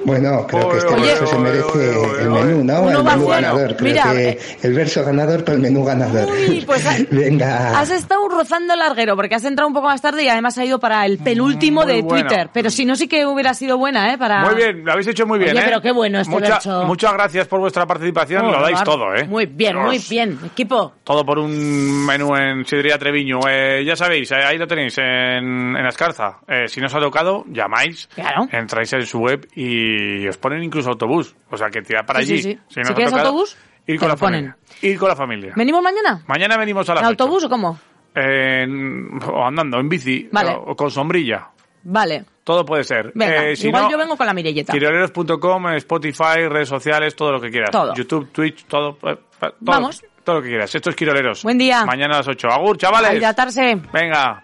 Bueno, 0.05 0.45
creo 0.47 0.69
que 0.69 0.77
este 0.77 0.93
Oye. 0.93 1.05
verso 1.07 1.27
se 1.27 1.37
merece 1.37 2.21
el 2.23 2.29
menú, 2.29 2.63
¿no? 2.63 2.81
Uno 2.81 2.99
El 2.99 3.03
menú 3.03 3.27
ganador. 3.27 3.75
Creo 3.75 3.91
Mira, 3.93 4.11
que 4.11 4.29
eh. 4.29 4.39
el 4.63 4.73
verso 4.73 5.03
ganador 5.03 5.43
para 5.43 5.55
el 5.55 5.61
menú 5.61 5.83
ganador. 5.83 6.27
Uy, 6.31 6.63
pues 6.65 6.85
ha- 6.87 6.97
Venga. 7.11 7.79
Has 7.79 7.91
estado 7.91 8.27
rozando 8.29 8.73
el 8.73 8.79
larguero 8.79 9.15
porque 9.15 9.35
has 9.35 9.45
entrado 9.45 9.67
un 9.67 9.73
poco 9.73 9.87
más 9.87 10.01
tarde 10.01 10.23
y 10.23 10.27
además 10.27 10.57
ha 10.57 10.65
ido 10.65 10.79
para 10.79 11.05
el 11.05 11.17
penúltimo 11.19 11.83
Muy 11.83 11.93
de. 11.93 12.03
Twitter. 12.03 12.49
Pero 12.53 12.69
si 12.69 12.85
no, 12.85 12.95
sí 12.95 13.07
que 13.07 13.25
hubiera 13.25 13.53
sido 13.53 13.77
buena, 13.77 14.13
¿eh? 14.13 14.17
Para... 14.17 14.41
Muy 14.45 14.55
bien, 14.55 14.83
lo 14.83 14.91
habéis 14.91 15.07
hecho 15.07 15.25
muy 15.27 15.37
bien, 15.39 15.51
Oye, 15.51 15.59
¿eh? 15.59 15.65
pero 15.65 15.81
qué 15.81 15.91
bueno 15.91 16.19
este 16.19 16.31
Mucha- 16.31 16.53
verso. 16.55 16.83
Muchas 16.85 17.13
gracias 17.13 17.47
por 17.47 17.59
vuestra 17.59 17.85
participación, 17.85 18.45
Oh, 18.45 18.51
lo 18.51 18.61
dais 18.61 18.83
todo, 18.83 19.13
¿eh? 19.15 19.25
Muy 19.25 19.45
bien, 19.45 19.77
muy 19.77 19.99
bien. 20.09 20.37
Equipo. 20.45 20.93
Todo 21.03 21.25
por 21.25 21.37
un 21.39 22.05
menú 22.05 22.35
en 22.35 22.65
Sidrería 22.65 22.97
Treviño. 22.97 23.39
Eh, 23.49 23.83
ya 23.85 23.95
sabéis, 23.95 24.31
eh, 24.31 24.35
ahí 24.35 24.57
lo 24.57 24.67
tenéis 24.67 24.97
en, 24.97 25.75
en 25.77 25.85
Ascarza. 25.85 26.39
Eh, 26.47 26.67
si 26.67 26.79
no 26.79 26.87
os 26.87 26.95
ha 26.95 26.99
tocado, 26.99 27.43
llamáis, 27.49 28.07
Claro. 28.15 28.47
entráis 28.51 28.91
en 28.93 29.05
su 29.05 29.19
web 29.19 29.47
y 29.55 29.90
os 30.27 30.37
ponen 30.37 30.63
incluso 30.63 30.89
autobús. 30.89 31.35
O 31.49 31.57
sea, 31.57 31.69
que 31.69 31.81
tirad 31.81 32.05
para 32.05 32.21
Sí, 32.21 32.33
allí. 32.33 32.41
sí, 32.41 32.51
sí. 32.53 32.59
Si, 32.67 32.73
Si 32.75 32.79
no 32.81 32.89
ha 32.89 32.93
quieres 32.95 33.13
autobús, 33.13 33.57
ir 33.87 33.99
con 33.99 34.07
la 34.09 34.17
familia. 34.17 34.57
Ir 34.81 34.97
con 34.97 35.09
la 35.09 35.15
familia. 35.15 35.53
¿Venimos 35.55 35.81
mañana? 35.81 36.23
Mañana 36.27 36.57
venimos 36.57 36.87
a 36.89 36.93
¿En 36.93 36.95
las 36.95 37.03
ocho. 37.11 37.23
autobús 37.23 37.43
o 37.45 37.49
cómo? 37.49 37.79
En- 38.13 39.19
o 39.23 39.45
andando, 39.45 39.79
en 39.79 39.87
bici, 39.89 40.27
Vale. 40.31 40.51
o, 40.51 40.71
o 40.71 40.75
con 40.75 40.91
sombrilla. 40.91 41.47
Vale. 41.83 42.25
Todo 42.43 42.65
puede 42.65 42.83
ser. 42.83 43.11
Venga, 43.15 43.45
Eh, 43.49 43.55
si 43.55 43.67
igual 43.67 43.83
no, 43.83 43.91
yo 43.91 43.97
vengo 43.97 44.17
con 44.17 44.25
la 44.27 44.33
Mirelleta. 44.33 44.73
Quiroleros.com, 44.73 45.67
Spotify, 45.75 46.47
redes 46.49 46.69
sociales, 46.69 47.15
todo 47.15 47.31
lo 47.31 47.39
que 47.41 47.49
quieras. 47.49 47.71
Todo. 47.71 47.93
YouTube, 47.93 48.29
Twitch, 48.31 48.65
todo. 48.65 48.97
eh, 49.03 49.11
eh, 49.11 49.17
todo 49.39 49.53
Vamos. 49.59 50.03
Todo 50.23 50.35
lo 50.37 50.41
que 50.43 50.49
quieras. 50.49 50.73
Esto 50.75 50.91
es 50.91 50.95
Quiroleros. 50.95 51.41
Buen 51.43 51.57
día. 51.57 51.83
Mañana 51.85 52.15
a 52.15 52.17
las 52.19 52.27
8. 52.27 52.47
Agur, 52.49 52.77
chavales. 52.77 53.09
A 53.11 53.15
hidratarse. 53.15 53.81
Venga. 53.91 54.43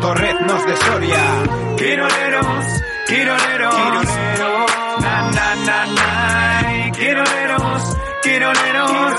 torreznos 0.01 0.65
de 0.65 0.75
Soria. 0.77 1.23
Quiroleros, 1.77 2.65
quiroleros, 3.07 4.05
na 5.01 5.31
na 5.31 5.55
na 5.67 5.85
na, 5.85 6.91
quiroleros, 6.91 7.97
quiroleros, 8.23 9.15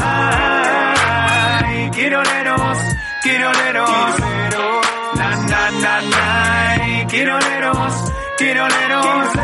ay, 0.00 1.90
quiroleros, 1.90 2.78
quiroleros, 3.22 4.18
na 5.16 5.70
na 5.70 6.00
Ay, 6.16 7.06
quiroleros, 7.06 8.12
quiroleros. 8.38 9.43